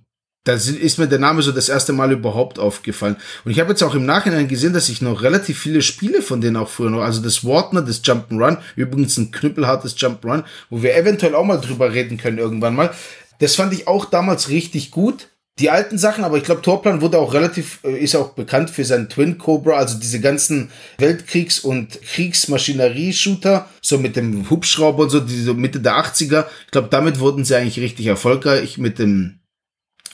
da 0.47 0.53
ist 0.53 0.99
mir 0.99 1.09
der 1.09 1.19
Name 1.19 1.43
so 1.43 1.51
das 1.51 1.69
erste 1.69 1.93
Mal 1.93 2.13
überhaupt 2.13 2.61
aufgefallen. 2.61 3.17
Und 3.45 3.51
ich 3.51 3.59
habe 3.59 3.71
jetzt 3.71 3.83
auch 3.83 3.97
im 3.97 4.07
Nachhinein 4.07 4.47
gesehen, 4.47 4.73
dass 4.73 4.89
ich 4.89 5.03
noch 5.03 5.23
relativ 5.23 5.59
viele 5.59 5.83
Spiele 5.83 6.23
von 6.23 6.41
denen 6.41 6.57
auch 6.57 6.69
früher 6.69 6.89
noch, 6.89 7.03
also 7.03 7.21
das 7.21 7.45
Wartner, 7.45 7.83
das 7.83 8.05
Jump'n'Run, 8.05 8.59
übrigens 8.77 9.17
ein 9.17 9.33
knüppelhartes 9.33 9.97
Jump'n'Run, 9.97 10.45
wo 10.71 10.85
wir 10.85 10.97
eventuell 10.97 11.35
auch 11.35 11.45
mal 11.45 11.61
drüber 11.61 11.93
reden 11.93 12.17
können 12.17 12.39
irgendwann 12.39 12.77
mal. 12.77 12.93
Das 13.41 13.57
fand 13.57 13.73
ich 13.73 13.89
auch 13.89 14.05
damals 14.05 14.49
richtig 14.49 14.93
gut. 14.93 15.29
Die 15.59 15.71
alten 15.71 15.99
Sachen, 15.99 16.23
aber 16.23 16.37
ich 16.37 16.45
glaube, 16.45 16.63
Torplan 16.63 17.01
wurde 17.01 17.19
auch 17.19 17.35
relativ, 17.35 17.81
äh, 17.83 17.99
ist 17.99 18.15
auch 18.15 18.35
bekannt 18.35 18.71
für 18.71 18.85
seinen 18.85 19.09
Twin 19.09 19.39
Cobra, 19.39 19.73
also 19.73 19.99
diese 19.99 20.21
ganzen 20.21 20.71
Weltkriegs- 20.99 21.61
und 21.61 22.01
Kriegsmaschinerie-Shooter, 22.03 23.67
so 23.81 23.99
mit 23.99 24.15
dem 24.15 24.49
Hubschrauber 24.49 25.05
und 25.05 25.11
so, 25.11 25.19
diese 25.19 25.55
Mitte 25.55 25.81
der 25.81 25.97
80er. 25.97 26.45
Ich 26.67 26.71
glaube, 26.73 26.89
damit 26.91 27.19
wurden 27.19 27.45
sie 27.45 27.57
eigentlich 27.57 27.81
richtig 27.81 28.07
erfolgreich 28.07 28.79
mit 28.79 28.99
dem 28.99 29.41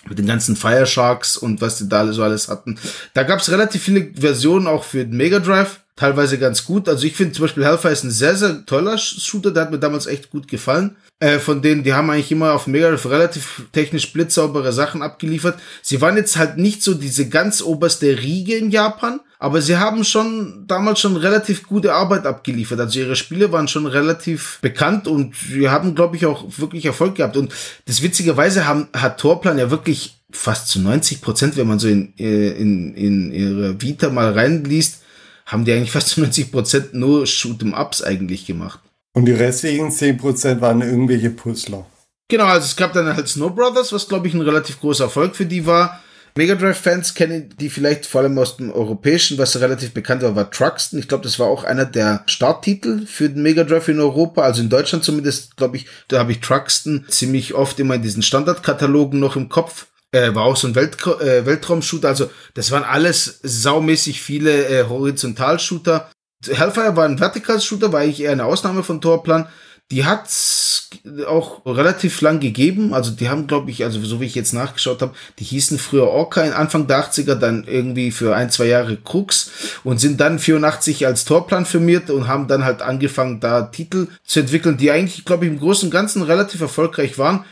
mit 0.09 0.19
den 0.19 0.27
ganzen 0.27 0.57
Fire 0.57 0.87
Sharks 0.87 1.37
und 1.37 1.61
was 1.61 1.79
die 1.79 1.89
da 1.89 2.13
so 2.13 2.23
alles 2.23 2.49
hatten. 2.49 2.79
Da 3.15 3.23
gab 3.23 3.41
es 3.41 3.51
relativ 3.51 3.83
viele 3.83 4.13
Versionen 4.15 4.67
auch 4.67 4.85
für 4.85 5.05
den 5.05 5.17
Mega 5.17 5.39
Drive, 5.39 5.81
teilweise 5.97 6.39
ganz 6.39 6.65
gut. 6.65 6.89
Also 6.89 7.07
ich 7.07 7.15
finde 7.15 7.33
zum 7.35 7.45
Beispiel 7.45 7.65
Hellfire 7.65 7.93
ist 7.93 8.05
ein 8.05 8.11
sehr, 8.11 8.37
sehr 8.37 8.65
toller 8.67 8.99
Shooter, 8.99 9.51
der 9.51 9.65
hat 9.65 9.71
mir 9.71 9.79
damals 9.79 10.07
echt 10.07 10.31
gut 10.31 10.49
gefallen. 10.49 10.97
Äh, 11.21 11.39
von 11.39 11.63
denen, 11.63 11.85
die 11.85 11.93
haben 11.93 12.11
eigentlich 12.11 12.33
immer 12.33 12.53
auf 12.53 12.67
Mega 12.67 12.89
relativ 12.89 13.63
technisch 13.73 14.13
blitzsaubere 14.13 14.73
Sachen 14.73 15.03
abgeliefert. 15.03 15.59
Sie 15.83 16.01
waren 16.01 16.17
jetzt 16.17 16.37
halt 16.37 16.57
nicht 16.57 16.83
so 16.83 16.95
diese 16.95 17.29
ganz 17.29 17.63
oberste 17.63 18.19
Riege 18.19 18.57
in 18.57 18.71
Japan, 18.71 19.21
aber 19.39 19.61
sie 19.61 19.77
haben 19.77 20.05
schon 20.05 20.65
damals 20.67 21.01
schon 21.01 21.17
relativ 21.17 21.67
gute 21.67 21.95
Arbeit 21.95 22.27
abgeliefert. 22.27 22.81
Also 22.81 22.99
ihre 23.01 23.17
Spiele 23.17 23.53
waren 23.53 23.69
schon 23.69 23.87
relativ 23.87 24.59
bekannt 24.63 25.07
und 25.07 25.35
sie 25.37 25.69
haben, 25.69 25.95
glaube 25.95 26.17
ich, 26.17 26.27
auch 26.27 26.45
wirklich 26.59 26.87
Erfolg 26.87 27.17
gehabt. 27.17 27.37
Und 27.37 27.53
das 27.85 28.03
witzigerweise 28.03 28.67
haben, 28.67 28.89
hat 28.93 29.21
Torplan 29.21 29.59
ja 29.59 29.71
wirklich 29.71 30.23
fast 30.33 30.69
zu 30.69 30.81
90 30.81 31.21
Prozent, 31.21 31.57
wenn 31.57 31.69
man 31.69 31.79
so 31.79 31.89
in, 31.89 32.15
äh, 32.19 32.51
in, 32.51 32.95
in 32.95 33.33
ihre 33.33 33.81
Vita 33.81 34.11
mal 34.11 34.33
reinliest, 34.33 35.03
haben 35.47 35.65
die 35.65 35.73
eigentlich 35.73 35.93
fast 35.93 36.09
zu 36.09 36.21
90 36.21 36.53
Prozent 36.53 36.95
nur 36.95 37.25
Shoot'em-Ups 37.25 38.03
eigentlich 38.03 38.47
gemacht. 38.47 38.81
Und 39.15 39.27
die 39.27 39.33
restlichen 39.33 39.91
10% 39.91 40.61
waren 40.61 40.81
irgendwelche 40.81 41.31
Puzzler. 41.31 41.87
Genau, 42.29 42.45
also 42.45 42.65
es 42.65 42.77
gab 42.77 42.95
dann 42.95 43.15
halt 43.15 43.29
Snow 43.29 43.55
Brothers, 43.55 43.93
was 43.93 44.09
glaube 44.09 44.27
ich 44.27 44.35
ein 44.35 44.41
relativ 44.41 44.81
großer 44.81 45.05
Erfolg 45.05 45.37
für 45.37 45.45
die 45.45 45.67
war. 45.67 46.01
Mega 46.35 46.55
Drive-Fans 46.55 47.13
kennen 47.13 47.55
die 47.61 47.69
vielleicht 47.69 48.07
vor 48.07 48.23
allem 48.23 48.39
aus 48.39 48.57
dem 48.57 48.73
Europäischen, 48.73 49.37
was 49.37 49.61
relativ 49.61 49.93
bekannt 49.93 50.23
war, 50.23 50.35
war 50.35 50.51
Truxton. 50.51 50.99
Ich 50.99 51.07
glaube, 51.07 51.25
das 51.25 51.39
war 51.39 51.47
auch 51.47 51.65
einer 51.65 51.85
der 51.85 52.23
Starttitel 52.25 53.05
für 53.05 53.29
den 53.29 53.43
Mega 53.43 53.65
Drive 53.65 53.89
in 53.89 54.01
Europa. 54.01 54.41
Also 54.41 54.63
in 54.63 54.71
Deutschland 54.71 55.05
zumindest, 55.05 55.59
glaube 55.59 55.77
ich, 55.77 55.87
da 56.09 56.21
habe 56.21 56.33
ich 56.33 56.41
Truxton 56.41 57.05
ziemlich 57.09 57.53
oft 57.53 57.79
immer 57.81 57.97
in 57.97 58.03
diesen 58.03 58.23
Standardkatalogen 58.23 59.21
noch 59.21 59.37
im 59.37 59.51
Kopf. 59.51 59.89
Äh, 60.13 60.35
war 60.35 60.45
auch 60.45 60.57
so 60.57 60.69
ein 60.69 60.75
Welt 60.75 60.99
äh, 61.07 61.47
Weltraum-Shooter. 61.47 62.09
Also 62.09 62.31
das 62.55 62.71
waren 62.71 62.85
alles 62.85 63.41
saumäßig 63.43 64.21
viele 64.21 64.67
äh, 64.67 64.85
Horizontal-Shooter. 64.87 66.11
Hellfire 66.47 66.97
war 66.97 67.07
ein 67.07 67.19
Vertical-Shooter, 67.19 67.93
war 67.93 68.01
eigentlich 68.01 68.23
eher 68.23 68.33
eine 68.33 68.45
Ausnahme 68.45 68.83
von 68.83 69.01
Torplan. 69.01 69.49
Die 69.91 70.05
hat's 70.05 70.91
auch 71.27 71.65
relativ 71.67 72.21
lang 72.21 72.41
gegeben. 72.41 72.95
Also 72.95 73.11
die 73.11 73.29
haben, 73.29 73.47
glaube 73.47 73.71
ich, 73.71 73.85
also 73.85 74.01
so 74.03 74.21
wie 74.21 74.27
ich 74.27 74.35
jetzt 74.35 74.53
nachgeschaut 74.53 75.03
habe, 75.03 75.15
die 75.39 75.45
hießen 75.45 75.79
früher 75.79 76.09
Orca 76.09 76.43
in 76.43 76.53
Anfang 76.53 76.87
der 76.87 77.05
80er, 77.05 77.35
dann 77.35 77.65
irgendwie 77.65 78.11
für 78.11 78.35
ein, 78.35 78.51
zwei 78.51 78.67
Jahre 78.67 78.97
Krux 78.97 79.51
und 79.85 79.99
sind 79.99 80.21
dann 80.21 80.39
84 80.39 81.07
als 81.07 81.25
Torplan 81.25 81.67
firmiert 81.67 82.11
und 82.11 82.29
haben 82.29 82.49
dann 82.49 82.65
halt 82.65 82.83
angefangen, 82.83 83.41
da 83.41 83.63
Titel 83.63 84.09
zu 84.25 84.41
entwickeln, 84.41 84.77
die 84.77 84.91
eigentlich, 84.91 85.25
glaube 85.25 85.47
ich, 85.47 85.51
im 85.51 85.59
Großen 85.59 85.87
und 85.87 85.93
Ganzen 85.93 86.23
relativ 86.23 86.61
erfolgreich 86.61 87.19
waren. 87.19 87.45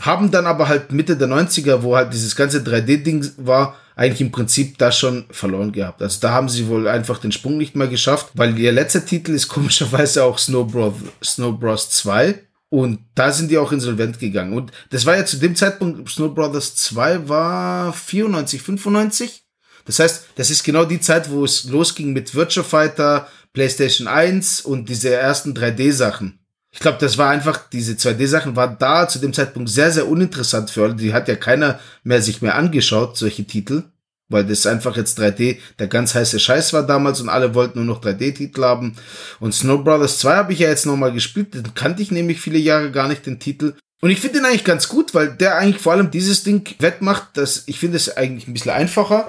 Haben 0.00 0.30
dann 0.30 0.46
aber 0.46 0.68
halt 0.68 0.92
Mitte 0.92 1.16
der 1.16 1.28
90er, 1.28 1.82
wo 1.82 1.96
halt 1.96 2.12
dieses 2.12 2.34
ganze 2.34 2.60
3D-Ding 2.60 3.30
war, 3.36 3.76
eigentlich 3.96 4.20
im 4.20 4.32
Prinzip 4.32 4.76
das 4.78 4.98
schon 4.98 5.24
verloren 5.30 5.72
gehabt. 5.72 6.02
Also 6.02 6.18
da 6.20 6.32
haben 6.32 6.48
sie 6.48 6.66
wohl 6.66 6.88
einfach 6.88 7.18
den 7.18 7.32
Sprung 7.32 7.56
nicht 7.58 7.76
mehr 7.76 7.86
geschafft, 7.86 8.30
weil 8.34 8.58
ihr 8.58 8.72
letzter 8.72 9.04
Titel 9.04 9.32
ist 9.32 9.48
komischerweise 9.48 10.24
auch 10.24 10.38
Snow 10.38 10.70
Bros, 10.70 10.94
Snow 11.22 11.58
Bros 11.58 11.90
2. 11.90 12.40
Und 12.70 12.98
da 13.14 13.30
sind 13.30 13.52
die 13.52 13.58
auch 13.58 13.70
insolvent 13.70 14.18
gegangen. 14.18 14.52
Und 14.52 14.72
das 14.90 15.06
war 15.06 15.16
ja 15.16 15.24
zu 15.24 15.36
dem 15.36 15.54
Zeitpunkt, 15.54 16.08
Snow 16.10 16.34
Brothers 16.34 16.74
2 16.74 17.28
war 17.28 17.92
94, 17.92 18.60
95. 18.62 19.44
Das 19.84 20.00
heißt, 20.00 20.26
das 20.34 20.50
ist 20.50 20.64
genau 20.64 20.84
die 20.84 21.00
Zeit, 21.00 21.30
wo 21.30 21.44
es 21.44 21.64
losging 21.64 22.12
mit 22.12 22.34
Virtua 22.34 22.64
Fighter, 22.64 23.28
PlayStation 23.52 24.08
1 24.08 24.62
und 24.62 24.88
diese 24.88 25.14
ersten 25.14 25.54
3D-Sachen. 25.54 26.40
Ich 26.74 26.80
glaube, 26.80 26.98
das 27.00 27.18
war 27.18 27.30
einfach, 27.30 27.68
diese 27.70 27.92
2D-Sachen 27.92 28.56
waren 28.56 28.76
da 28.80 29.06
zu 29.06 29.20
dem 29.20 29.32
Zeitpunkt 29.32 29.70
sehr, 29.70 29.92
sehr 29.92 30.08
uninteressant 30.08 30.70
für 30.70 30.82
alle. 30.82 30.96
Die 30.96 31.14
hat 31.14 31.28
ja 31.28 31.36
keiner 31.36 31.78
mehr 32.02 32.20
sich 32.20 32.42
mehr 32.42 32.56
angeschaut, 32.56 33.16
solche 33.16 33.44
Titel. 33.44 33.84
Weil 34.28 34.44
das 34.44 34.66
einfach 34.66 34.96
jetzt 34.96 35.20
3D 35.20 35.58
der 35.78 35.86
ganz 35.86 36.14
heiße 36.16 36.40
Scheiß 36.40 36.72
war 36.72 36.82
damals 36.82 37.20
und 37.20 37.28
alle 37.28 37.54
wollten 37.54 37.78
nur 37.78 37.94
noch 37.94 38.02
3D-Titel 38.02 38.64
haben. 38.64 38.96
Und 39.38 39.54
Snow 39.54 39.84
Brothers 39.84 40.18
2 40.18 40.34
habe 40.34 40.52
ich 40.52 40.58
ja 40.58 40.68
jetzt 40.68 40.84
nochmal 40.84 41.12
gespielt. 41.12 41.54
Den 41.54 41.74
kannte 41.74 42.02
ich 42.02 42.10
nämlich 42.10 42.40
viele 42.40 42.58
Jahre 42.58 42.90
gar 42.90 43.06
nicht, 43.06 43.24
den 43.24 43.38
Titel. 43.38 43.74
Und 44.00 44.10
ich 44.10 44.20
finde 44.20 44.38
den 44.38 44.46
eigentlich 44.46 44.64
ganz 44.64 44.88
gut, 44.88 45.14
weil 45.14 45.28
der 45.28 45.56
eigentlich 45.56 45.80
vor 45.80 45.92
allem 45.92 46.10
dieses 46.10 46.42
Ding 46.42 46.68
wettmacht. 46.80 47.36
Dass 47.36 47.62
ich 47.66 47.78
finde 47.78 47.98
es 47.98 48.16
eigentlich 48.16 48.48
ein 48.48 48.52
bisschen 48.52 48.72
einfacher 48.72 49.28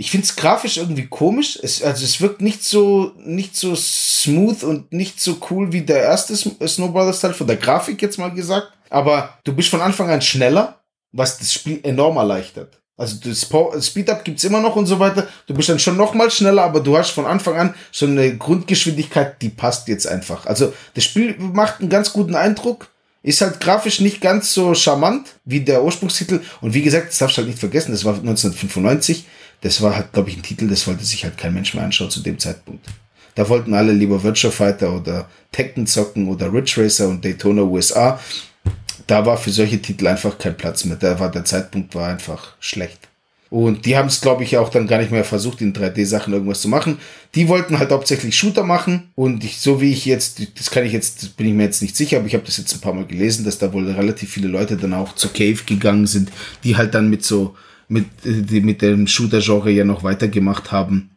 ich 0.00 0.10
finde 0.10 0.24
es 0.24 0.34
grafisch 0.34 0.78
irgendwie 0.78 1.08
komisch. 1.08 1.58
Es, 1.62 1.82
also 1.82 2.02
es 2.02 2.22
wirkt 2.22 2.40
nicht 2.40 2.64
so, 2.64 3.12
nicht 3.18 3.54
so 3.54 3.76
smooth 3.76 4.64
und 4.64 4.94
nicht 4.94 5.20
so 5.20 5.36
cool 5.50 5.74
wie 5.74 5.82
der 5.82 6.02
erste 6.04 6.34
Snow 6.34 6.90
Brothers 6.90 7.20
Teil, 7.20 7.34
von 7.34 7.46
der 7.46 7.56
Grafik 7.56 8.00
jetzt 8.00 8.18
mal 8.18 8.32
gesagt. 8.32 8.72
Aber 8.88 9.38
du 9.44 9.52
bist 9.52 9.68
von 9.68 9.82
Anfang 9.82 10.08
an 10.08 10.22
schneller, 10.22 10.80
was 11.12 11.36
das 11.36 11.52
Spiel 11.52 11.80
enorm 11.82 12.16
erleichtert. 12.16 12.80
Also 12.96 13.16
das 13.22 13.46
Speed-Up 13.86 14.24
gibt's 14.24 14.44
immer 14.44 14.62
noch 14.62 14.74
und 14.74 14.86
so 14.86 14.98
weiter. 14.98 15.28
Du 15.46 15.52
bist 15.52 15.68
dann 15.68 15.78
schon 15.78 15.98
noch 15.98 16.14
mal 16.14 16.30
schneller, 16.30 16.62
aber 16.62 16.80
du 16.80 16.96
hast 16.96 17.10
von 17.10 17.26
Anfang 17.26 17.58
an 17.58 17.74
so 17.92 18.06
eine 18.06 18.34
Grundgeschwindigkeit, 18.38 19.42
die 19.42 19.50
passt 19.50 19.86
jetzt 19.88 20.06
einfach. 20.06 20.46
Also 20.46 20.72
das 20.94 21.04
Spiel 21.04 21.36
macht 21.38 21.80
einen 21.80 21.90
ganz 21.90 22.14
guten 22.14 22.36
Eindruck 22.36 22.88
Ist 23.22 23.42
halt 23.42 23.60
grafisch 23.60 24.00
nicht 24.00 24.22
ganz 24.22 24.54
so 24.54 24.74
charmant 24.74 25.28
wie 25.44 25.60
der 25.60 25.84
Ursprungstitel. 25.84 26.40
Und 26.62 26.72
wie 26.72 26.80
gesagt, 26.80 27.08
das 27.08 27.18
darfst 27.18 27.36
du 27.36 27.42
halt 27.42 27.48
nicht 27.48 27.60
vergessen, 27.60 27.92
das 27.92 28.06
war 28.06 28.14
1995. 28.14 29.26
Das 29.60 29.82
war 29.82 29.94
halt, 29.94 30.12
glaube 30.12 30.30
ich, 30.30 30.36
ein 30.36 30.42
Titel, 30.42 30.68
das 30.68 30.86
wollte 30.86 31.04
sich 31.04 31.24
halt 31.24 31.36
kein 31.36 31.54
Mensch 31.54 31.74
mehr 31.74 31.84
anschauen 31.84 32.10
zu 32.10 32.20
dem 32.20 32.38
Zeitpunkt. 32.38 32.86
Da 33.34 33.48
wollten 33.48 33.74
alle 33.74 33.92
lieber 33.92 34.22
Virtua 34.22 34.50
Fighter 34.50 34.94
oder 34.94 35.28
Tekken 35.52 35.86
zocken 35.86 36.28
oder 36.28 36.52
Ridge 36.52 36.74
Racer 36.76 37.08
und 37.08 37.24
Daytona 37.24 37.62
USA. 37.62 38.20
Da 39.06 39.24
war 39.24 39.36
für 39.36 39.50
solche 39.50 39.80
Titel 39.80 40.06
einfach 40.06 40.38
kein 40.38 40.56
Platz 40.56 40.84
mehr. 40.84 40.96
Da 40.96 41.18
war 41.18 41.30
der 41.30 41.44
Zeitpunkt 41.44 41.94
war 41.94 42.08
einfach 42.08 42.54
schlecht. 42.60 43.08
Und 43.50 43.84
die 43.84 43.96
haben 43.96 44.06
es, 44.06 44.20
glaube 44.20 44.44
ich, 44.44 44.56
auch 44.58 44.68
dann 44.68 44.86
gar 44.86 44.98
nicht 44.98 45.10
mehr 45.10 45.24
versucht, 45.24 45.60
in 45.60 45.72
3D-Sachen 45.72 46.32
irgendwas 46.32 46.60
zu 46.60 46.68
machen. 46.68 46.98
Die 47.34 47.48
wollten 47.48 47.80
halt 47.80 47.90
hauptsächlich 47.90 48.36
Shooter 48.38 48.62
machen. 48.62 49.10
Und 49.16 49.42
ich, 49.42 49.58
so 49.58 49.80
wie 49.80 49.90
ich 49.90 50.04
jetzt, 50.04 50.40
das 50.56 50.70
kann 50.70 50.86
ich 50.86 50.92
jetzt, 50.92 51.36
bin 51.36 51.48
ich 51.48 51.54
mir 51.54 51.64
jetzt 51.64 51.82
nicht 51.82 51.96
sicher, 51.96 52.18
aber 52.18 52.26
ich 52.26 52.34
habe 52.34 52.44
das 52.46 52.58
jetzt 52.58 52.72
ein 52.72 52.80
paar 52.80 52.94
Mal 52.94 53.06
gelesen, 53.06 53.44
dass 53.44 53.58
da 53.58 53.72
wohl 53.72 53.90
relativ 53.90 54.30
viele 54.30 54.46
Leute 54.46 54.76
dann 54.76 54.94
auch 54.94 55.16
zur 55.16 55.32
Cave 55.32 55.58
gegangen 55.66 56.06
sind, 56.06 56.30
die 56.62 56.76
halt 56.76 56.94
dann 56.94 57.10
mit 57.10 57.24
so, 57.24 57.56
mit, 57.90 58.06
die 58.24 58.60
mit 58.60 58.82
dem 58.82 59.06
Shooter-Genre 59.06 59.70
ja 59.70 59.84
noch 59.84 60.02
weitergemacht 60.02 60.72
haben. 60.72 61.10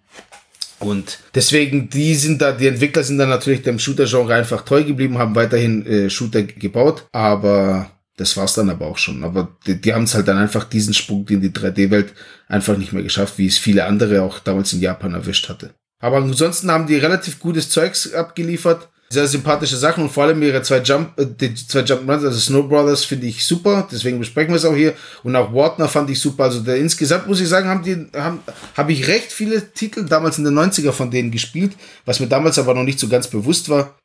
Und 0.79 1.19
deswegen, 1.33 1.89
die 1.89 2.15
sind 2.15 2.41
da, 2.41 2.51
die 2.51 2.67
Entwickler 2.67 3.03
sind 3.03 3.17
dann 3.17 3.29
natürlich 3.29 3.61
dem 3.61 3.79
Shooter-Genre 3.79 4.33
einfach 4.33 4.63
treu 4.63 4.83
geblieben, 4.83 5.17
haben 5.17 5.35
weiterhin 5.35 5.85
äh, 5.85 6.09
Shooter 6.09 6.43
gebaut, 6.43 7.05
aber 7.13 7.91
das 8.17 8.35
war's 8.37 8.53
dann 8.53 8.69
aber 8.69 8.87
auch 8.87 8.97
schon. 8.97 9.23
Aber 9.23 9.55
die, 9.65 9.79
die 9.79 9.93
haben 9.93 10.03
es 10.03 10.13
halt 10.13 10.27
dann 10.27 10.37
einfach 10.37 10.65
diesen 10.65 10.93
Sprung 10.93 11.27
in 11.29 11.41
die 11.41 11.51
3D-Welt 11.51 12.13
einfach 12.47 12.77
nicht 12.77 12.91
mehr 12.91 13.03
geschafft, 13.03 13.37
wie 13.37 13.47
es 13.47 13.57
viele 13.57 13.85
andere 13.85 14.21
auch 14.21 14.39
damals 14.39 14.73
in 14.73 14.81
Japan 14.81 15.13
erwischt 15.13 15.49
hatte. 15.49 15.73
Aber 15.99 16.17
ansonsten 16.17 16.69
haben 16.69 16.87
die 16.87 16.97
relativ 16.97 17.39
gutes 17.39 17.69
Zeugs 17.69 18.13
abgeliefert. 18.13 18.89
Sehr 19.13 19.27
sympathische 19.27 19.77
Sachen 19.77 20.03
und 20.03 20.09
vor 20.09 20.23
allem 20.23 20.41
ihre 20.41 20.63
zwei 20.63 20.79
Jump, 20.79 21.19
äh, 21.19 21.27
die 21.27 21.53
zwei 21.53 21.81
Jump 21.81 22.09
Runs, 22.09 22.23
also 22.23 22.39
Snow 22.39 22.67
Brothers 22.67 23.05
finde 23.05 23.27
ich 23.27 23.45
super, 23.45 23.87
deswegen 23.91 24.17
besprechen 24.17 24.49
wir 24.49 24.57
es 24.57 24.65
auch 24.65 24.75
hier. 24.75 24.95
Und 25.21 25.35
auch 25.35 25.53
Wartner 25.53 25.87
fand 25.87 26.09
ich 26.09 26.19
super. 26.19 26.45
Also 26.45 26.61
der, 26.61 26.77
insgesamt 26.77 27.27
muss 27.27 27.39
ich 27.39 27.47
sagen, 27.47 27.69
haben 27.69 27.83
die, 27.83 28.07
haben, 28.19 28.39
habe 28.75 28.91
ich 28.91 29.07
recht 29.07 29.31
viele 29.31 29.71
Titel 29.71 30.05
damals 30.05 30.39
in 30.39 30.45
den 30.45 30.57
90er 30.57 30.91
von 30.91 31.11
denen 31.11 31.29
gespielt, 31.29 31.73
was 32.05 32.19
mir 32.19 32.27
damals 32.27 32.57
aber 32.57 32.73
noch 32.73 32.83
nicht 32.83 32.99
so 32.99 33.07
ganz 33.07 33.27
bewusst 33.27 33.69
war. 33.69 33.95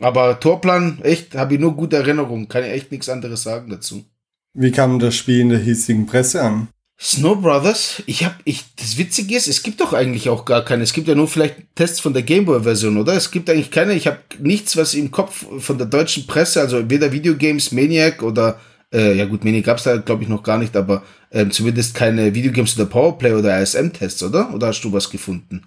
Aber 0.00 0.38
Torplan, 0.38 1.00
echt, 1.02 1.34
habe 1.34 1.54
ich 1.54 1.60
nur 1.60 1.74
gute 1.74 1.96
Erinnerungen. 1.96 2.48
Kann 2.48 2.64
ich 2.64 2.70
echt 2.70 2.92
nichts 2.92 3.08
anderes 3.08 3.42
sagen 3.42 3.70
dazu. 3.70 4.04
Wie 4.52 4.70
kam 4.70 4.98
das 4.98 5.16
Spiel 5.16 5.40
in 5.40 5.48
der 5.48 5.60
hiesigen 5.60 6.06
Presse 6.06 6.42
an? 6.42 6.68
Snow 7.00 7.40
Brothers, 7.40 8.02
ich 8.06 8.24
habe, 8.24 8.34
ich, 8.44 8.64
das 8.74 8.98
Witzige 8.98 9.36
ist, 9.36 9.46
es 9.46 9.62
gibt 9.62 9.80
doch 9.80 9.92
eigentlich 9.92 10.28
auch 10.28 10.44
gar 10.44 10.64
keine. 10.64 10.82
Es 10.82 10.92
gibt 10.92 11.06
ja 11.06 11.14
nur 11.14 11.28
vielleicht 11.28 11.54
Tests 11.76 12.00
von 12.00 12.12
der 12.12 12.24
Gameboy-Version, 12.24 12.96
oder? 12.96 13.12
Es 13.12 13.30
gibt 13.30 13.48
eigentlich 13.48 13.70
keine. 13.70 13.94
Ich 13.94 14.08
habe 14.08 14.18
nichts, 14.40 14.76
was 14.76 14.94
im 14.94 15.12
Kopf 15.12 15.46
von 15.60 15.78
der 15.78 15.86
deutschen 15.86 16.26
Presse, 16.26 16.60
also 16.60 16.90
weder 16.90 17.12
Videogames, 17.12 17.70
Maniac 17.70 18.24
oder, 18.24 18.60
äh, 18.92 19.14
ja 19.14 19.26
gut, 19.26 19.44
Maniac 19.44 19.64
gab's 19.64 19.84
da, 19.84 19.98
glaube 19.98 20.24
ich, 20.24 20.28
noch 20.28 20.42
gar 20.42 20.58
nicht, 20.58 20.74
aber 20.76 21.04
äh, 21.30 21.48
zumindest 21.48 21.94
keine 21.94 22.34
Videogames 22.34 22.74
oder 22.76 22.86
Powerplay 22.86 23.32
oder 23.32 23.54
ASM-Tests, 23.54 24.24
oder? 24.24 24.52
Oder 24.52 24.66
hast 24.66 24.82
du 24.82 24.92
was 24.92 25.08
gefunden? 25.08 25.62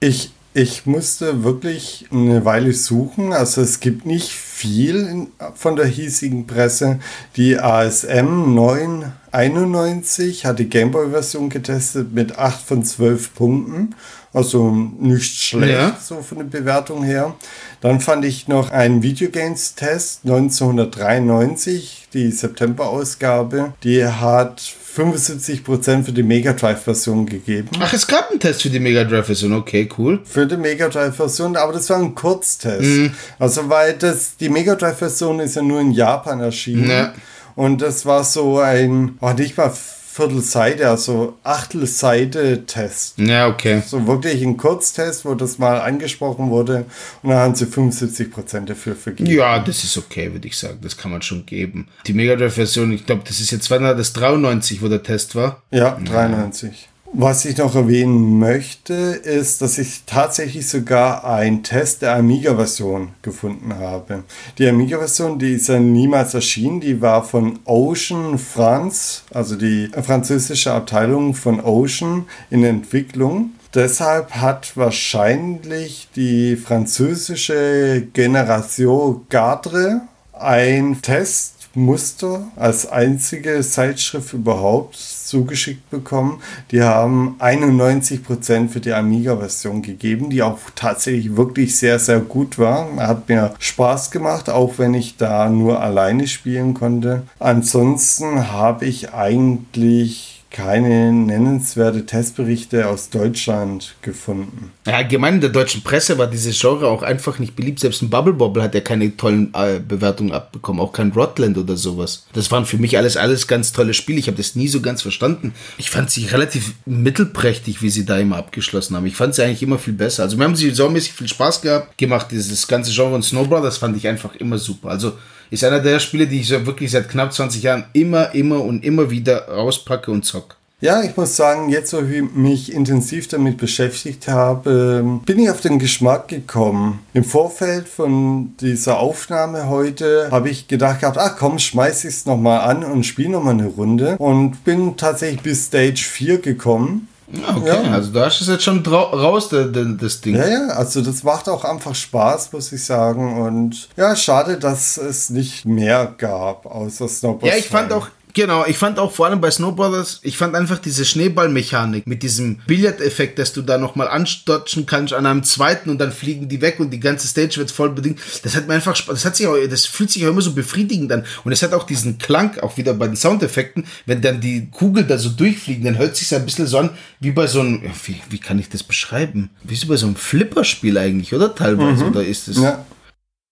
Ich 0.00 0.30
ich 0.56 0.86
musste 0.86 1.42
wirklich 1.42 2.06
eine 2.12 2.44
Weile 2.44 2.72
suchen. 2.72 3.32
Also 3.32 3.60
es 3.60 3.80
gibt 3.80 4.06
nicht 4.06 4.30
viel 4.30 5.26
von 5.56 5.74
der 5.74 5.86
hiesigen 5.86 6.46
Presse. 6.46 7.00
Die 7.36 7.58
ASM 7.58 8.54
991 8.54 10.46
hat 10.46 10.60
die 10.60 10.68
Gameboy-Version 10.68 11.48
getestet 11.48 12.12
mit 12.14 12.38
8 12.38 12.62
von 12.62 12.84
12 12.84 13.34
Punkten. 13.34 13.96
Also 14.32 14.70
nicht 14.70 15.42
schlecht, 15.42 15.72
ja. 15.72 15.98
so 16.00 16.22
von 16.22 16.38
der 16.38 16.44
Bewertung 16.44 17.02
her. 17.02 17.34
Dann 17.80 18.00
fand 18.00 18.24
ich 18.24 18.46
noch 18.46 18.70
einen 18.70 19.02
Videogames-Test 19.02 20.20
1993, 20.24 22.08
die 22.14 22.30
September-Ausgabe. 22.30 23.74
Die 23.82 24.06
hat 24.06 24.76
75% 24.96 26.04
für 26.04 26.12
die 26.12 26.22
Mega 26.22 26.52
Drive-Version 26.52 27.26
gegeben. 27.26 27.68
Ach, 27.80 27.92
es 27.92 28.06
gab 28.06 28.30
einen 28.30 28.38
Test 28.38 28.62
für 28.62 28.70
die 28.70 28.80
Mega 28.80 29.04
Drive-Version, 29.04 29.52
okay, 29.52 29.88
cool. 29.98 30.20
Für 30.24 30.46
die 30.46 30.56
Mega 30.56 30.88
Drive-Version, 30.88 31.56
aber 31.56 31.72
das 31.72 31.90
war 31.90 31.98
ein 31.98 32.14
Kurztest. 32.14 32.82
Mhm. 32.82 33.12
Also, 33.38 33.68
weil 33.68 33.94
das, 33.94 34.36
die 34.36 34.48
Mega 34.48 34.74
Drive-Version 34.74 35.40
ist 35.40 35.56
ja 35.56 35.62
nur 35.62 35.80
in 35.80 35.90
Japan 35.92 36.40
erschienen. 36.40 36.88
Ja. 36.88 37.14
Und 37.56 37.82
das 37.82 38.06
war 38.06 38.24
so 38.24 38.58
ein, 38.58 39.16
oh, 39.20 39.30
nicht 39.32 39.56
mal 39.56 39.72
Viertelseite, 40.14 40.88
also 40.88 41.36
Achtelseite-Test. 41.42 43.18
Ja, 43.18 43.48
okay. 43.48 43.82
So 43.84 44.06
wirklich 44.06 44.40
ein 44.42 44.56
Kurztest, 44.56 45.24
wo 45.24 45.34
das 45.34 45.58
mal 45.58 45.80
angesprochen 45.80 46.50
wurde 46.50 46.84
und 47.24 47.30
dann 47.30 47.40
haben 47.40 47.54
sie 47.56 47.64
75% 47.64 48.66
dafür 48.66 48.94
vergeben. 48.94 49.28
Ja, 49.28 49.58
das 49.58 49.82
ist 49.82 49.98
okay, 49.98 50.32
würde 50.32 50.46
ich 50.46 50.56
sagen. 50.56 50.78
Das 50.82 50.96
kann 50.96 51.10
man 51.10 51.20
schon 51.20 51.44
geben. 51.46 51.88
Die 52.06 52.12
Mega 52.12 52.36
Drive-Version, 52.36 52.92
ich 52.92 53.06
glaube, 53.06 53.22
das 53.26 53.40
ist 53.40 53.50
jetzt, 53.50 53.68
wann 53.72 53.82
das 53.82 54.12
93, 54.12 54.82
wo 54.82 54.88
der 54.88 55.02
Test 55.02 55.34
war? 55.34 55.62
Ja, 55.72 55.98
93. 56.04 56.70
Ja. 56.70 56.93
Was 57.16 57.44
ich 57.44 57.56
noch 57.58 57.76
erwähnen 57.76 58.40
möchte, 58.40 58.92
ist, 58.92 59.62
dass 59.62 59.78
ich 59.78 60.02
tatsächlich 60.04 60.68
sogar 60.68 61.24
einen 61.24 61.62
Test 61.62 62.02
der 62.02 62.16
Amiga-Version 62.16 63.10
gefunden 63.22 63.76
habe. 63.78 64.24
Die 64.58 64.68
Amiga-Version, 64.68 65.38
die 65.38 65.52
ist 65.52 65.68
ja 65.68 65.78
niemals 65.78 66.34
erschienen, 66.34 66.80
die 66.80 67.00
war 67.00 67.22
von 67.22 67.60
Ocean 67.66 68.36
France, 68.36 69.22
also 69.32 69.54
die 69.54 69.90
französische 70.02 70.72
Abteilung 70.72 71.34
von 71.34 71.60
Ocean 71.60 72.24
in 72.50 72.64
Entwicklung. 72.64 73.52
Deshalb 73.72 74.32
hat 74.32 74.76
wahrscheinlich 74.76 76.08
die 76.16 76.56
französische 76.56 78.08
Generation 78.12 79.24
Gardre 79.28 80.00
ein 80.32 81.00
Test 81.00 81.54
Muster 81.76 82.48
als 82.56 82.86
einzige 82.86 83.60
Zeitschrift 83.60 84.32
überhaupt 84.32 84.96
zugeschickt 85.34 85.90
bekommen. 85.90 86.40
Die 86.70 86.82
haben 86.82 87.34
91% 87.40 88.68
für 88.68 88.78
die 88.78 88.92
Amiga-Version 88.92 89.82
gegeben, 89.82 90.30
die 90.30 90.42
auch 90.42 90.58
tatsächlich 90.76 91.36
wirklich 91.36 91.76
sehr, 91.76 91.98
sehr 91.98 92.20
gut 92.20 92.56
war. 92.56 92.88
Hat 92.98 93.28
mir 93.28 93.52
Spaß 93.58 94.12
gemacht, 94.12 94.48
auch 94.48 94.78
wenn 94.78 94.94
ich 94.94 95.16
da 95.16 95.48
nur 95.48 95.82
alleine 95.82 96.28
spielen 96.28 96.74
konnte. 96.74 97.24
Ansonsten 97.40 98.52
habe 98.52 98.86
ich 98.86 99.12
eigentlich 99.12 100.33
keine 100.54 101.12
nennenswerte 101.12 102.06
Testberichte 102.06 102.86
aus 102.86 103.10
Deutschland 103.10 103.96
gefunden. 104.02 104.70
Ja, 104.86 104.98
allgemein 104.98 105.34
in 105.34 105.40
der 105.40 105.50
deutschen 105.50 105.82
Presse 105.82 106.16
war 106.16 106.28
dieses 106.28 106.60
Genre 106.60 106.86
auch 106.86 107.02
einfach 107.02 107.40
nicht 107.40 107.56
beliebt. 107.56 107.80
Selbst 107.80 108.02
ein 108.02 108.08
Bubble 108.08 108.34
Bobble 108.34 108.62
hat 108.62 108.72
ja 108.72 108.80
keine 108.80 109.16
tollen 109.16 109.52
äh, 109.52 109.80
Bewertungen 109.80 110.30
abbekommen, 110.30 110.80
auch 110.80 110.92
kein 110.92 111.10
Rotland 111.10 111.58
oder 111.58 111.76
sowas. 111.76 112.26
Das 112.34 112.52
waren 112.52 112.66
für 112.66 112.78
mich 112.78 112.96
alles, 112.96 113.16
alles 113.16 113.48
ganz 113.48 113.72
tolle 113.72 113.94
Spiele. 113.94 114.20
Ich 114.20 114.28
habe 114.28 114.36
das 114.36 114.54
nie 114.54 114.68
so 114.68 114.80
ganz 114.80 115.02
verstanden. 115.02 115.54
Ich 115.76 115.90
fand 115.90 116.08
sie 116.10 116.26
relativ 116.26 116.74
mittelprächtig, 116.86 117.82
wie 117.82 117.90
sie 117.90 118.06
da 118.06 118.18
immer 118.18 118.36
abgeschlossen 118.36 118.94
haben. 118.94 119.06
Ich 119.06 119.16
fand 119.16 119.34
sie 119.34 119.42
eigentlich 119.42 119.64
immer 119.64 119.80
viel 119.80 119.94
besser. 119.94 120.22
Also 120.22 120.36
mir 120.36 120.44
haben 120.44 120.54
sie 120.54 120.70
saumäßig 120.70 121.14
viel 121.14 121.26
Spaß 121.26 121.62
gehabt, 121.62 121.98
gemacht. 121.98 122.28
Dieses 122.30 122.68
ganze 122.68 122.92
Genre 122.92 123.16
und 123.16 123.24
Snow 123.24 123.48
Brothers 123.48 123.78
fand 123.78 123.96
ich 123.96 124.06
einfach 124.06 124.36
immer 124.36 124.58
super. 124.58 124.90
Also 124.90 125.14
ist 125.54 125.64
einer 125.64 125.80
der 125.80 126.00
Spiele, 126.00 126.26
die 126.26 126.40
ich 126.40 126.48
so 126.48 126.66
wirklich 126.66 126.90
seit 126.90 127.08
knapp 127.08 127.32
20 127.32 127.62
Jahren 127.62 127.84
immer, 127.92 128.34
immer 128.34 128.62
und 128.62 128.84
immer 128.84 129.10
wieder 129.10 129.48
rauspacke 129.48 130.10
und 130.10 130.24
zock. 130.24 130.56
Ja, 130.80 131.02
ich 131.02 131.16
muss 131.16 131.36
sagen, 131.36 131.70
jetzt 131.70 131.94
wo 131.94 132.00
ich 132.00 132.22
mich 132.34 132.72
intensiv 132.72 133.28
damit 133.28 133.56
beschäftigt 133.56 134.28
habe, 134.28 135.20
bin 135.24 135.38
ich 135.38 135.48
auf 135.48 135.62
den 135.62 135.78
Geschmack 135.78 136.28
gekommen. 136.28 136.98
Im 137.14 137.24
Vorfeld 137.24 137.88
von 137.88 138.54
dieser 138.60 138.98
Aufnahme 138.98 139.68
heute 139.68 140.28
habe 140.30 140.50
ich 140.50 140.68
gedacht 140.68 141.00
gehabt, 141.00 141.16
ach 141.16 141.36
komm, 141.38 141.58
schmeiß 141.58 142.04
ich 142.04 142.10
es 142.10 142.26
nochmal 142.26 142.68
an 142.68 142.84
und 142.84 143.04
spiele 143.04 143.30
nochmal 143.30 143.54
eine 143.54 143.68
Runde. 143.68 144.16
Und 144.18 144.64
bin 144.64 144.96
tatsächlich 144.98 145.40
bis 145.40 145.66
Stage 145.66 146.04
4 146.04 146.38
gekommen. 146.42 147.08
Okay, 147.32 147.84
ja. 147.84 147.90
also 147.90 148.10
da 148.10 148.26
ist 148.26 148.40
es 148.40 148.48
jetzt 148.48 148.64
schon 148.64 148.84
raus, 148.84 149.48
das 149.48 150.20
Ding. 150.20 150.36
Ja, 150.36 150.46
ja, 150.46 150.66
also 150.68 151.00
das 151.00 151.22
macht 151.22 151.48
auch 151.48 151.64
einfach 151.64 151.94
Spaß, 151.94 152.52
muss 152.52 152.70
ich 152.72 152.84
sagen. 152.84 153.40
Und 153.40 153.88
ja, 153.96 154.14
schade, 154.14 154.58
dass 154.58 154.98
es 154.98 155.30
nicht 155.30 155.64
mehr 155.64 156.12
gab, 156.18 156.66
außer 156.66 157.08
Snowboard. 157.08 157.52
Ja, 157.52 157.58
ich 157.58 157.68
fand 157.68 157.92
auch, 157.92 158.08
Genau, 158.34 158.66
ich 158.66 158.76
fand 158.76 158.98
auch 158.98 159.12
vor 159.12 159.26
allem 159.26 159.40
bei 159.40 159.50
Snow 159.52 159.76
Brothers, 159.76 160.18
ich 160.22 160.36
fand 160.36 160.56
einfach 160.56 160.80
diese 160.80 161.04
Schneeballmechanik 161.04 162.04
mit 162.08 162.24
diesem 162.24 162.58
Billardeffekt, 162.66 163.38
dass 163.38 163.52
du 163.52 163.62
da 163.62 163.78
nochmal 163.78 164.08
anstotschen 164.08 164.86
kannst 164.86 165.14
an 165.14 165.24
einem 165.24 165.44
zweiten 165.44 165.88
und 165.88 165.98
dann 165.98 166.10
fliegen 166.10 166.48
die 166.48 166.60
weg 166.60 166.80
und 166.80 166.90
die 166.90 166.98
ganze 166.98 167.28
Stage 167.28 167.58
wird 167.58 167.70
voll 167.70 167.90
bedingt. 167.90 168.18
Das 168.42 168.56
hat 168.56 168.66
mir 168.66 168.74
einfach 168.74 168.96
Spaß, 168.96 169.14
das 169.14 169.24
hat 169.24 169.36
sich 169.36 169.46
auch, 169.46 169.56
das 169.70 169.86
fühlt 169.86 170.10
sich 170.10 170.26
auch 170.26 170.30
immer 170.30 170.42
so 170.42 170.52
befriedigend 170.52 171.12
an. 171.12 171.24
Und 171.44 171.52
es 171.52 171.62
hat 171.62 171.72
auch 171.72 171.84
diesen 171.84 172.18
Klang, 172.18 172.58
auch 172.58 172.76
wieder 172.76 172.92
bei 172.94 173.06
den 173.06 173.14
Soundeffekten, 173.14 173.86
wenn 174.04 174.20
dann 174.20 174.40
die 174.40 174.68
Kugel 174.68 175.04
da 175.04 175.16
so 175.16 175.28
durchfliegen, 175.28 175.84
dann 175.84 175.98
hört 175.98 176.16
sich 176.16 176.34
ein 176.34 176.44
bisschen 176.44 176.66
so 176.66 176.78
an, 176.78 176.90
wie 177.20 177.30
bei 177.30 177.46
so 177.46 177.60
einem, 177.60 177.82
wie, 178.04 178.20
wie 178.30 178.38
kann 178.40 178.58
ich 178.58 178.68
das 178.68 178.82
beschreiben? 178.82 179.50
Wie 179.62 179.76
so 179.76 179.86
bei 179.86 179.96
so 179.96 180.06
einem 180.06 180.16
Flipperspiel 180.16 180.98
eigentlich, 180.98 181.32
oder? 181.32 181.54
Teilweise, 181.54 182.02
mhm. 182.02 182.10
oder 182.10 182.24
ist 182.24 182.48
es? 182.48 182.58
Ja. 182.58 182.84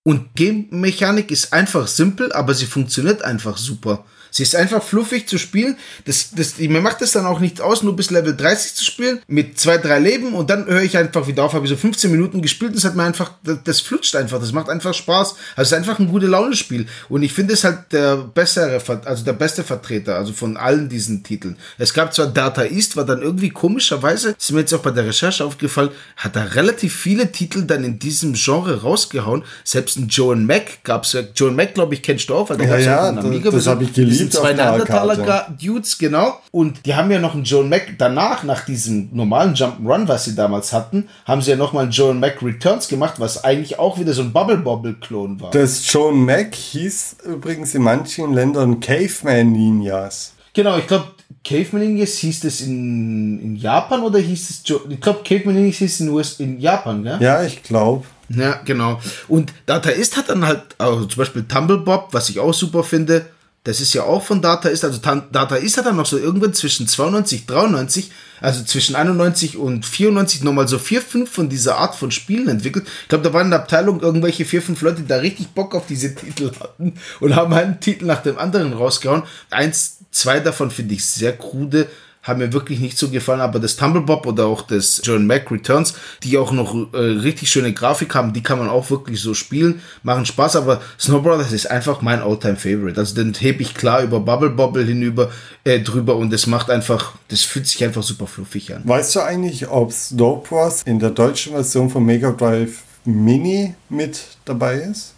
Und 0.03 0.35
Game-Mechanik 0.35 1.31
ist 1.31 1.53
einfach 1.53 1.87
simpel, 1.87 2.33
aber 2.33 2.55
sie 2.55 2.67
funktioniert 2.67 3.23
einfach 3.23 3.57
super. 3.57 4.05
Sie 4.33 4.43
ist 4.43 4.57
einfach 4.57 4.83
fluffig 4.83 5.29
zu 5.29 5.37
spielen. 5.37 5.77
Das, 6.07 6.31
das, 6.35 6.59
mir 6.59 6.81
macht 6.81 7.03
es 7.03 7.13
dann 7.13 7.27
auch 7.27 7.39
nichts 7.39 7.61
aus, 7.61 7.83
nur 7.83 7.95
bis 7.95 8.11
Level 8.11 8.35
30 8.35 8.75
zu 8.75 8.85
spielen, 8.85 9.21
mit 9.29 9.61
zwei, 9.61 9.77
drei 9.77 9.99
Leben 9.99 10.35
und 10.35 10.49
dann 10.49 10.67
höre 10.67 10.83
ich 10.83 10.97
einfach 10.97 11.27
wieder 11.27 11.45
auf, 11.45 11.53
habe 11.53 11.67
ich 11.67 11.71
so 11.71 11.77
15 11.77 12.11
Minuten 12.11 12.41
gespielt 12.41 12.73
und 12.73 12.79
es 12.79 12.85
hat 12.85 12.97
mir 12.97 13.05
einfach, 13.05 13.33
das, 13.45 13.59
das 13.63 13.81
flutscht 13.83 14.17
einfach, 14.17 14.41
das 14.41 14.53
macht 14.53 14.71
einfach 14.71 14.95
Spaß. 14.95 15.35
Also 15.55 15.63
es 15.63 15.69
ist 15.69 15.75
einfach 15.75 15.99
ein 15.99 16.09
gute 16.09 16.27
Laune-Spiel. 16.27 16.87
Und 17.11 17.23
ich 17.23 17.35
finde 17.35 17.53
es 17.53 17.63
halt 17.63 17.93
der 17.93 18.17
bessere, 18.17 18.81
also 19.05 19.23
der 19.23 19.35
beste 19.35 19.65
Vertreter, 19.65 20.17
also 20.17 20.33
von 20.33 20.57
allen 20.57 20.89
diesen 20.89 21.23
Titeln. 21.23 21.59
Es 21.77 21.93
gab 21.93 22.15
zwar 22.15 22.29
Data 22.29 22.65
East, 22.65 22.97
war 22.97 23.05
dann 23.05 23.21
irgendwie 23.21 23.51
komischerweise, 23.51 24.35
ist 24.39 24.51
mir 24.51 24.61
jetzt 24.61 24.73
auch 24.73 24.81
bei 24.81 24.93
der 24.93 25.07
Recherche 25.07 25.45
aufgefallen, 25.45 25.91
hat 26.17 26.37
da 26.37 26.43
relativ 26.45 26.97
viele 26.97 27.31
Titel 27.31 27.65
dann 27.65 27.85
in 27.85 27.99
diesem 27.99 28.33
Genre 28.33 28.81
rausgehauen. 28.81 29.45
Selbst 29.63 29.99
ein 29.99 30.09
Joan 30.09 30.47
Mac 30.47 30.83
gab 30.85 31.05
es 31.05 31.13
ja, 31.13 31.21
Joan 31.35 31.55
Mac, 31.55 31.75
glaube 31.75 31.93
ich, 31.93 32.03
kennst 32.03 32.31
du 32.31 32.35
auch, 32.35 32.49
weil 32.49 32.57
der 32.57 32.69
ja, 32.69 32.79
ja, 32.79 33.09
Amiga. 33.11 33.51
Das, 33.51 33.65
das 33.65 33.67
habe 33.67 33.85
ich 33.85 33.93
geliebt. 33.93 34.22
Sind 34.23 34.32
zwei 34.32 34.53
Neandertaler-Dudes, 34.53 35.99
genau. 35.99 36.40
Und 36.51 36.85
die 36.86 36.94
haben 36.94 37.11
ja 37.11 37.19
noch 37.19 37.35
einen 37.35 37.44
Joan 37.44 37.69
Mac 37.69 37.94
danach, 37.99 38.43
nach 38.44 38.65
diesem 38.65 39.11
normalen 39.12 39.55
Jump'n'Run, 39.55 40.09
was 40.09 40.24
sie 40.24 40.35
damals 40.35 40.73
hatten, 40.73 41.09
haben 41.24 41.43
sie 41.43 41.51
ja 41.51 41.57
nochmal 41.57 41.85
einen 41.85 41.93
Joan 41.93 42.20
Mac 42.20 42.43
Returns 42.43 42.89
gemacht, 42.89 43.15
was 43.19 43.44
eigentlich 43.44 43.78
auch 43.78 43.99
wieder 43.99 44.12
so 44.12 44.23
ein 44.23 44.32
Bubble 44.32 44.59
Bobble-Klon 44.59 45.40
war. 45.40 45.51
Das 45.51 45.90
Joan 45.93 46.24
Mac 46.24 46.55
hieß 46.55 47.16
übrigens 47.24 47.74
in 47.74 47.82
manchen 47.82 48.32
Ländern 48.32 48.81
Caveman 48.81 49.53
Ninjas. 49.53 50.32
Genau, 50.55 50.77
ich 50.77 50.86
glaube, 50.86 51.07
Caveman 51.44 51.86
Ninjas 51.86 52.16
hieß 52.19 52.40
das 52.40 52.61
in, 52.61 53.40
in 53.40 53.57
Japan 53.57 54.03
oder 54.03 54.19
hieß 54.19 54.51
es, 54.51 54.62
ich 54.89 55.01
glaube, 55.01 55.20
Caveman 55.24 55.55
Ninjas 55.55 55.77
hieß 55.77 56.01
in, 56.01 56.09
US, 56.11 56.40
in 56.40 56.61
Japan, 56.61 57.05
ja? 57.05 57.19
Ja, 57.19 57.43
ich 57.43 57.62
glaube. 57.62 58.05
Ja, 58.28 58.61
genau. 58.65 59.01
Und 59.28 59.53
Data 59.66 59.90
Ist 59.90 60.16
hat 60.16 60.28
dann 60.28 60.47
halt, 60.47 60.62
also 60.78 61.05
zum 61.05 61.19
Beispiel 61.19 61.44
Tumblebob, 61.44 62.09
was 62.12 62.28
ich 62.28 62.39
auch 62.39 62.55
super 62.55 62.82
finde, 62.82 63.27
das 63.65 63.81
ist 63.81 63.95
ja 63.95 64.03
auch 64.03 64.25
von 64.25 64.43
Data 64.43 64.69
Ist, 64.69 64.85
also 64.85 64.99
Data 64.99 65.55
Ist 65.55 65.77
hat 65.77 65.87
dann 65.87 65.97
noch 65.97 66.07
so 66.07 66.19
irgendwann 66.19 66.53
zwischen 66.53 66.89
92, 66.89 67.47
93, 67.47 68.11
also 68.41 68.65
zwischen 68.65 68.97
91 68.97 69.57
und 69.57 69.87
94 69.87 70.43
nochmal 70.43 70.67
so 70.67 70.81
vier, 70.81 71.01
fünf 71.01 71.31
von 71.31 71.49
dieser 71.49 71.77
Art 71.77 71.95
von 71.95 72.11
Spielen 72.11 72.49
entwickelt. 72.49 72.89
Ich 73.03 73.09
glaube, 73.09 73.23
da 73.23 73.33
waren 73.33 73.47
in 73.47 73.51
der 73.51 73.61
Abteilung 73.61 74.01
irgendwelche 74.01 74.45
vier, 74.45 74.63
fünf 74.63 74.83
Leute, 74.83 75.03
die 75.03 75.07
da 75.07 75.19
richtig 75.19 75.49
Bock 75.51 75.77
auf 75.77 75.87
diese 75.87 76.13
Titel 76.13 76.51
hatten 76.59 76.95
und 77.21 77.37
haben 77.37 77.53
einen 77.55 77.79
Titel 77.79 78.07
nach 78.07 78.23
dem 78.23 78.37
anderen 78.37 78.73
rausgehauen. 78.73 79.23
Eins, 79.51 79.99
zwei 80.11 80.41
davon 80.41 80.73
finde 80.73 80.95
ich 80.95 81.05
sehr 81.05 81.37
krude 81.37 81.87
haben 82.23 82.39
mir 82.39 82.53
wirklich 82.53 82.78
nicht 82.78 82.97
so 82.97 83.09
gefallen, 83.09 83.40
aber 83.40 83.59
das 83.59 83.77
Tumblebob 83.77 84.27
oder 84.27 84.47
auch 84.47 84.62
das 84.62 85.01
John 85.05 85.27
Mac 85.27 85.51
Returns, 85.51 85.94
die 86.23 86.39
auch 86.39 86.53
noch 86.53 86.93
äh, 86.93 86.97
richtig 86.97 87.51
schöne 87.51 87.73
Grafik 87.73 88.15
haben, 88.15 88.32
die 88.32 88.43
kann 88.43 88.59
man 88.59 88.69
auch 88.69 88.90
wirklich 88.90 89.20
so 89.20 89.35
spielen, 89.35 89.82
machen 90.05 90.24
Spaß, 90.24 90.57
aber 90.57 90.81
Snow 90.99 91.23
Brothers 91.23 91.53
ist 91.53 91.69
einfach 91.69 92.01
mein 92.01 92.20
Alltime 92.20 92.57
Favorite. 92.57 92.99
Also 92.99 93.16
den 93.16 93.35
hebe 93.35 93.62
ich 93.62 93.74
klar 93.74 94.03
über 94.03 94.20
Bubble 94.20 94.51
Bobble 94.51 94.85
hinüber 94.85 95.32
äh, 95.65 95.81
drüber 95.81 96.16
und 96.16 96.32
das 96.32 96.47
macht 96.47 96.70
einfach, 96.70 97.15
das 97.27 97.43
fühlt 97.43 97.66
sich 97.66 97.82
einfach 97.82 98.05
super 98.05 98.28
fluffig 98.28 98.73
an. 98.73 98.82
Weißt 98.85 99.16
du 99.16 99.20
eigentlich, 99.20 99.69
ob 99.69 99.93
Snow 99.93 100.47
Bros 100.49 100.82
in 100.85 101.01
der 101.01 101.11
deutschen 101.11 101.53
Version 101.53 101.90
von 101.90 102.05
Mega 102.05 102.31
Drive 102.31 102.85
Mini 103.05 103.74
mit 103.89 104.20
dabei 104.44 104.77
ist? 104.77 105.15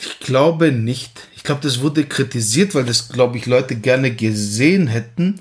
Ich 0.00 0.20
glaube 0.20 0.70
nicht. 0.70 1.26
Ich 1.34 1.42
glaube, 1.42 1.60
das 1.62 1.80
wurde 1.80 2.04
kritisiert, 2.04 2.76
weil 2.76 2.84
das, 2.84 3.08
glaube 3.08 3.36
ich, 3.36 3.46
Leute 3.46 3.74
gerne 3.74 4.14
gesehen 4.14 4.86
hätten 4.86 5.40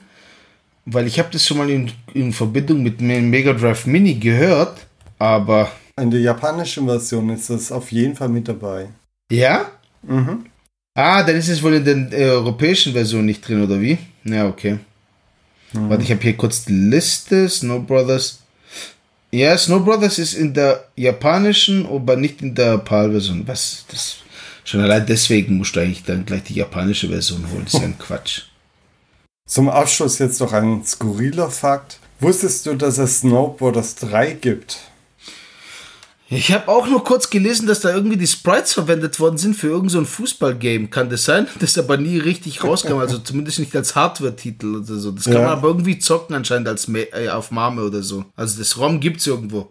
weil 0.90 1.06
ich 1.06 1.20
habe 1.20 1.30
das 1.32 1.46
schon 1.46 1.58
mal 1.58 1.70
in, 1.70 1.92
in 2.14 2.32
Verbindung 2.32 2.82
mit 2.82 3.02
Mega 3.02 3.54
Drive 3.54 3.86
Mini 3.86 4.16
gehört, 4.16 4.88
aber... 5.20 5.72
In 6.00 6.12
der 6.12 6.22
japanischen 6.22 6.86
Version 6.86 7.30
ist 7.30 7.50
das 7.50 7.72
auf 7.72 7.92
jeden 7.92 8.16
Fall 8.16 8.30
mit 8.30 8.48
dabei. 8.48 8.88
Ja? 9.30 9.72
Mhm. 10.04 10.46
Ah, 10.96 11.24
dann 11.24 11.36
ist 11.36 11.50
es 11.50 11.62
wohl 11.62 11.74
in 11.74 11.84
der 11.84 12.20
äh, 12.20 12.30
europäischen 12.30 12.94
Version 12.94 13.26
nicht 13.26 13.46
drin, 13.46 13.64
oder 13.64 13.82
wie? 13.82 13.98
Ja, 14.24 14.48
okay. 14.48 14.80
Mhm. 15.74 15.90
Warte, 15.90 16.04
ich 16.04 16.12
habe 16.12 16.22
hier 16.22 16.38
kurz 16.38 16.64
die 16.64 16.74
Liste. 16.74 17.50
Snow 17.50 17.86
Brothers. 17.86 18.40
Ja, 19.32 19.58
Snow 19.58 19.84
Brothers 19.84 20.20
ist 20.20 20.36
in 20.36 20.54
der 20.54 20.86
japanischen, 20.96 21.86
aber 21.86 22.16
nicht 22.16 22.42
in 22.42 22.56
der 22.56 22.78
PAL-Version. 22.78 23.46
Was? 23.46 23.86
Das, 23.90 24.18
schon 24.64 24.80
allein 24.80 25.06
deswegen 25.06 25.58
musst 25.58 25.76
du 25.76 25.82
eigentlich 25.82 26.04
dann 26.04 26.26
gleich 26.26 26.44
die 26.44 26.56
japanische 26.56 27.10
Version 27.10 27.46
holen. 27.52 27.66
Das 27.66 27.74
ist 27.74 27.82
ja 27.82 27.88
ein 27.88 28.00
Quatsch. 28.00 28.44
Zum 29.48 29.70
Abschluss 29.70 30.20
jetzt 30.20 30.42
noch 30.42 30.52
ein 30.52 30.84
skurriler 30.86 31.50
Fakt. 31.50 32.00
Wusstest 32.20 32.66
du, 32.66 32.76
dass 32.76 32.98
es 32.98 33.20
Snowboarders 33.20 33.96
3 33.96 34.34
gibt? 34.34 34.78
Ich 36.30 36.52
habe 36.52 36.68
auch 36.68 36.86
nur 36.88 37.02
kurz 37.06 37.30
gelesen, 37.30 37.66
dass 37.66 37.80
da 37.80 37.96
irgendwie 37.96 38.18
die 38.18 38.28
Sprites 38.28 38.74
verwendet 38.74 39.18
worden 39.22 39.38
sind 39.38 39.56
für 39.56 39.68
irgendein 39.68 39.90
so 39.90 40.04
Fußballgame. 40.04 40.90
Kann 40.90 41.10
das 41.10 41.24
sein? 41.24 41.48
Das 41.60 41.78
aber 41.78 41.96
nie 41.96 42.18
richtig 42.18 42.62
rauskam, 42.62 42.98
also 42.98 43.20
zumindest 43.20 43.60
nicht 43.60 43.74
als 43.74 43.96
Hardware-Titel 43.96 44.76
oder 44.76 44.96
so. 44.98 45.12
Das 45.12 45.24
kann 45.24 45.34
ja. 45.36 45.42
man 45.42 45.50
aber 45.52 45.70
irgendwie 45.70 45.98
zocken 46.00 46.36
anscheinend 46.36 46.68
als 46.68 46.90
äh, 46.90 47.30
auf 47.30 47.50
Mame 47.52 47.84
oder 47.84 48.04
so. 48.04 48.26
Also 48.36 48.60
das 48.60 48.78
ROM 48.78 49.00
gibt's 49.00 49.26
irgendwo. 49.26 49.70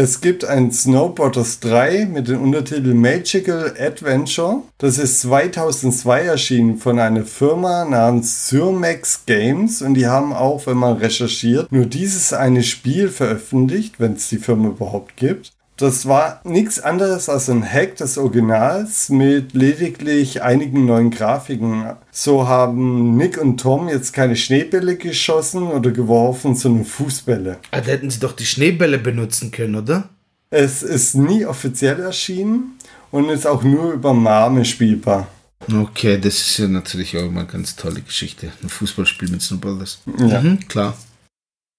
Es 0.00 0.20
gibt 0.20 0.44
ein 0.44 0.70
Snowboarders 0.70 1.58
3 1.58 2.06
mit 2.06 2.28
dem 2.28 2.40
Untertitel 2.40 2.94
Magical 2.94 3.74
Adventure. 3.76 4.62
Das 4.78 4.96
ist 4.96 5.22
2002 5.22 6.20
erschienen 6.22 6.76
von 6.76 7.00
einer 7.00 7.24
Firma 7.24 7.84
namens 7.84 8.46
Surmax 8.48 9.26
Games 9.26 9.82
und 9.82 9.94
die 9.94 10.06
haben 10.06 10.32
auch, 10.32 10.68
wenn 10.68 10.76
man 10.76 10.98
recherchiert, 10.98 11.72
nur 11.72 11.86
dieses 11.86 12.32
eine 12.32 12.62
Spiel 12.62 13.08
veröffentlicht, 13.08 13.98
wenn 13.98 14.12
es 14.12 14.28
die 14.28 14.38
Firma 14.38 14.68
überhaupt 14.68 15.16
gibt. 15.16 15.50
Das 15.78 16.06
war 16.06 16.40
nichts 16.42 16.80
anderes 16.80 17.28
als 17.28 17.48
ein 17.48 17.64
Hack 17.64 17.94
des 17.96 18.18
Originals 18.18 19.10
mit 19.10 19.54
lediglich 19.54 20.42
einigen 20.42 20.86
neuen 20.86 21.12
Grafiken. 21.12 21.84
So 22.10 22.48
haben 22.48 23.16
Nick 23.16 23.40
und 23.40 23.60
Tom 23.60 23.88
jetzt 23.88 24.12
keine 24.12 24.34
Schneebälle 24.34 24.96
geschossen 24.96 25.68
oder 25.68 25.92
geworfen, 25.92 26.56
sondern 26.56 26.84
Fußbälle. 26.84 27.58
Ah, 27.70 27.80
da 27.80 27.92
hätten 27.92 28.10
sie 28.10 28.18
doch 28.18 28.32
die 28.32 28.44
Schneebälle 28.44 28.98
benutzen 28.98 29.52
können, 29.52 29.76
oder? 29.76 30.08
Es 30.50 30.82
ist 30.82 31.14
nie 31.14 31.46
offiziell 31.46 32.00
erschienen 32.00 32.76
und 33.12 33.28
ist 33.28 33.46
auch 33.46 33.62
nur 33.62 33.92
über 33.92 34.12
Mame 34.12 34.64
spielbar. 34.64 35.28
Okay, 35.72 36.18
das 36.18 36.38
ist 36.38 36.58
ja 36.58 36.66
natürlich 36.66 37.16
auch 37.16 37.26
immer 37.26 37.40
eine 37.40 37.48
ganz 37.48 37.76
tolle 37.76 38.00
Geschichte. 38.00 38.50
Ein 38.62 38.68
Fußballspiel 38.68 39.30
mit 39.30 39.42
Snowballers. 39.42 40.00
Ja. 40.18 40.40
Mhm, 40.40 40.66
klar. 40.66 40.96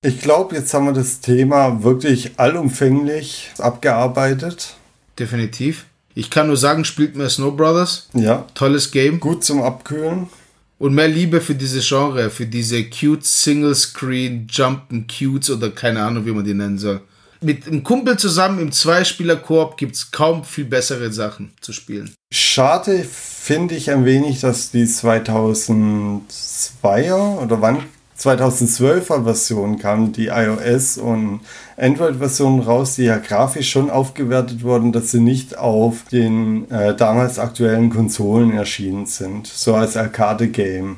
Ich 0.01 0.21
glaube, 0.21 0.55
jetzt 0.55 0.73
haben 0.73 0.85
wir 0.85 0.93
das 0.93 1.19
Thema 1.19 1.84
wirklich 1.84 2.39
allumfänglich 2.39 3.51
abgearbeitet. 3.57 4.77
Definitiv. 5.19 5.88
Ich 6.15 6.30
kann 6.30 6.47
nur 6.47 6.55
sagen, 6.55 6.85
spielt 6.85 7.17
mehr 7.17 7.30
Snow 7.30 7.53
Brothers. 7.55 8.07
Ja. 8.13 8.45
Tolles 8.55 8.91
Game. 8.91 9.19
Gut 9.19 9.43
zum 9.43 9.61
Abkühlen. 9.61 10.30
Und 10.77 10.95
mehr 10.95 11.09
Liebe 11.09 11.41
für 11.41 11.55
diese 11.55 11.81
Genre, 11.81 12.30
für 12.30 12.45
diese 12.45 12.85
cute 12.85 13.26
Single-Screen 13.26 14.47
Jumpen 14.49 15.07
Cutes 15.07 15.49
oder 15.49 15.69
keine 15.69 16.01
Ahnung, 16.01 16.26
wie 16.26 16.31
man 16.31 16.45
die 16.45 16.53
nennen 16.53 16.77
soll. 16.77 17.01
Mit 17.41 17.67
einem 17.67 17.84
Kumpel 17.84 18.17
zusammen 18.17 18.59
im 18.59 18.71
Zweispieler-Koop 18.71 19.76
gibt 19.76 19.95
es 19.95 20.11
kaum 20.11 20.45
viel 20.45 20.63
bessere 20.63 21.11
Sachen 21.11 21.51
zu 21.59 21.73
spielen. 21.73 22.13
Schade 22.34 23.03
finde 23.03 23.76
ich 23.76 23.91
ein 23.91 24.05
wenig, 24.05 24.39
dass 24.39 24.71
die 24.71 24.85
2002er 24.85 27.41
oder 27.41 27.61
wann 27.61 27.84
2012er 28.19 29.23
Version 29.23 29.79
kam 29.79 30.11
die 30.11 30.27
iOS 30.27 30.97
und 30.97 31.39
Android-Version 31.77 32.59
raus, 32.59 32.95
die 32.95 33.03
ja 33.03 33.17
grafisch 33.17 33.71
schon 33.71 33.89
aufgewertet 33.89 34.63
wurden, 34.63 34.91
dass 34.91 35.11
sie 35.11 35.21
nicht 35.21 35.57
auf 35.57 36.03
den 36.11 36.69
äh, 36.69 36.95
damals 36.95 37.39
aktuellen 37.39 37.89
Konsolen 37.89 38.51
erschienen 38.51 39.05
sind, 39.05 39.47
so 39.47 39.73
als 39.73 39.95
Arcade-Game. 39.95 40.97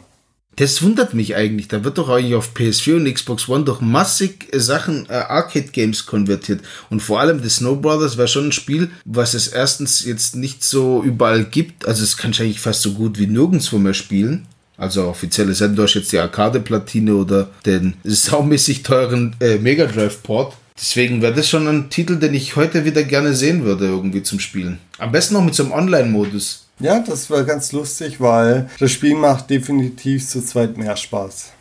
Das 0.58 0.84
wundert 0.84 1.14
mich 1.14 1.36
eigentlich. 1.36 1.70
Da 1.70 1.84
wird 1.84 1.98
doch 1.98 2.10
eigentlich 2.10 2.36
auf 2.36 2.54
PS4 2.54 2.98
und 2.98 3.14
Xbox 3.14 3.48
One 3.48 3.64
doch 3.64 3.80
massig 3.80 4.48
äh, 4.52 4.60
Sachen 4.60 5.08
äh, 5.10 5.14
Arcade-Games 5.14 6.06
konvertiert. 6.06 6.62
Und 6.90 7.02
vor 7.02 7.20
allem 7.20 7.42
The 7.42 7.50
Snow 7.50 7.80
Brothers 7.80 8.18
war 8.18 8.28
schon 8.28 8.48
ein 8.48 8.52
Spiel, 8.52 8.92
was 9.06 9.34
es 9.34 9.48
erstens 9.48 10.04
jetzt 10.04 10.36
nicht 10.36 10.64
so 10.64 11.04
überall 11.04 11.46
gibt. 11.46 11.88
Also 11.88 12.04
es 12.04 12.18
kann 12.18 12.32
ich 12.32 12.42
eigentlich 12.42 12.60
fast 12.60 12.82
so 12.82 12.94
gut 12.94 13.18
wie 13.18 13.28
nirgendwo 13.28 13.78
mehr 13.78 13.94
spielen. 13.94 14.46
Also 14.78 15.08
offizielle 15.08 15.54
Sendung 15.54 15.88
jetzt 15.88 16.12
die 16.12 16.20
Arcade-Platine 16.20 17.16
oder 17.16 17.50
den 17.66 17.94
saumäßig 18.04 18.84
teuren 18.84 19.36
äh, 19.40 19.58
Mega 19.58 19.86
Drive-Port. 19.86 20.56
Deswegen 20.76 21.22
wäre 21.22 21.34
das 21.34 21.48
schon 21.48 21.68
ein 21.68 21.90
Titel, 21.90 22.18
den 22.18 22.34
ich 22.34 22.56
heute 22.56 22.86
wieder 22.86 23.04
gerne 23.04 23.36
sehen 23.36 23.64
würde, 23.64 23.86
irgendwie 23.86 24.24
zum 24.24 24.40
Spielen. 24.40 24.80
Am 24.98 25.12
besten 25.12 25.36
noch 25.36 25.44
mit 25.44 25.54
so 25.54 25.64
einem 25.64 25.74
Online-Modus. 25.74 26.66
Ja, 26.80 27.00
das 27.00 27.30
wäre 27.30 27.46
ganz 27.46 27.72
lustig, 27.72 28.20
weil 28.20 28.68
das 28.80 28.92
Spiel 28.92 29.14
macht 29.14 29.52
definitiv 29.52 30.28
zu 30.28 30.44
zweit 30.44 30.78
mehr 30.78 30.98
Spaß. 30.98 31.52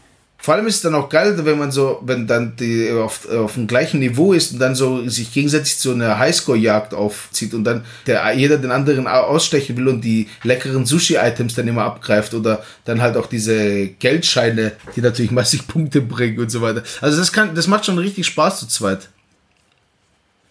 Vor 0.42 0.54
allem 0.54 0.66
ist 0.66 0.76
es 0.76 0.80
dann 0.82 0.94
auch 0.94 1.08
geil, 1.10 1.38
wenn 1.44 1.58
man 1.58 1.70
so, 1.70 2.00
wenn 2.02 2.26
dann 2.26 2.56
die 2.56 2.90
auf, 2.90 3.28
auf 3.28 3.54
dem 3.54 3.66
gleichen 3.66 4.00
Niveau 4.00 4.32
ist 4.32 4.52
und 4.52 4.58
dann 4.58 4.74
so 4.74 5.06
sich 5.08 5.32
gegenseitig 5.32 5.76
so 5.76 5.92
eine 5.92 6.18
Highscore-Jagd 6.18 6.94
aufzieht 6.94 7.52
und 7.52 7.64
dann 7.64 7.84
der, 8.06 8.32
jeder 8.32 8.56
den 8.56 8.70
anderen 8.70 9.06
ausstechen 9.06 9.76
will 9.76 9.88
und 9.88 10.02
die 10.02 10.28
leckeren 10.42 10.86
Sushi-Items 10.86 11.54
dann 11.54 11.68
immer 11.68 11.84
abgreift 11.84 12.32
oder 12.32 12.64
dann 12.86 13.02
halt 13.02 13.16
auch 13.16 13.26
diese 13.26 13.88
Geldscheine, 13.88 14.72
die 14.96 15.02
natürlich 15.02 15.30
massig 15.30 15.68
Punkte 15.68 16.00
bringen 16.00 16.38
und 16.38 16.50
so 16.50 16.62
weiter. 16.62 16.82
Also 17.02 17.18
das 17.18 17.32
kann, 17.32 17.54
das 17.54 17.66
macht 17.66 17.84
schon 17.84 17.98
richtig 17.98 18.26
Spaß 18.26 18.60
zu 18.60 18.68
zweit. 18.68 19.10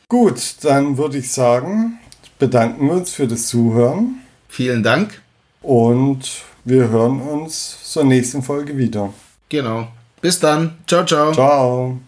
Gut, 0.07 0.39
dann 0.61 0.97
würde 0.97 1.17
ich 1.17 1.31
sagen, 1.31 1.99
bedanken 2.37 2.87
wir 2.87 2.93
uns 2.93 3.11
für 3.11 3.27
das 3.27 3.47
Zuhören. 3.47 4.19
Vielen 4.47 4.83
Dank. 4.83 5.21
Und 5.61 6.43
wir 6.63 6.89
hören 6.89 7.21
uns 7.21 7.77
zur 7.83 8.03
nächsten 8.05 8.41
Folge 8.41 8.77
wieder. 8.77 9.13
Genau. 9.49 9.87
Bis 10.21 10.39
dann. 10.39 10.77
Ciao, 10.87 11.05
ciao. 11.05 11.31
Ciao. 11.33 11.99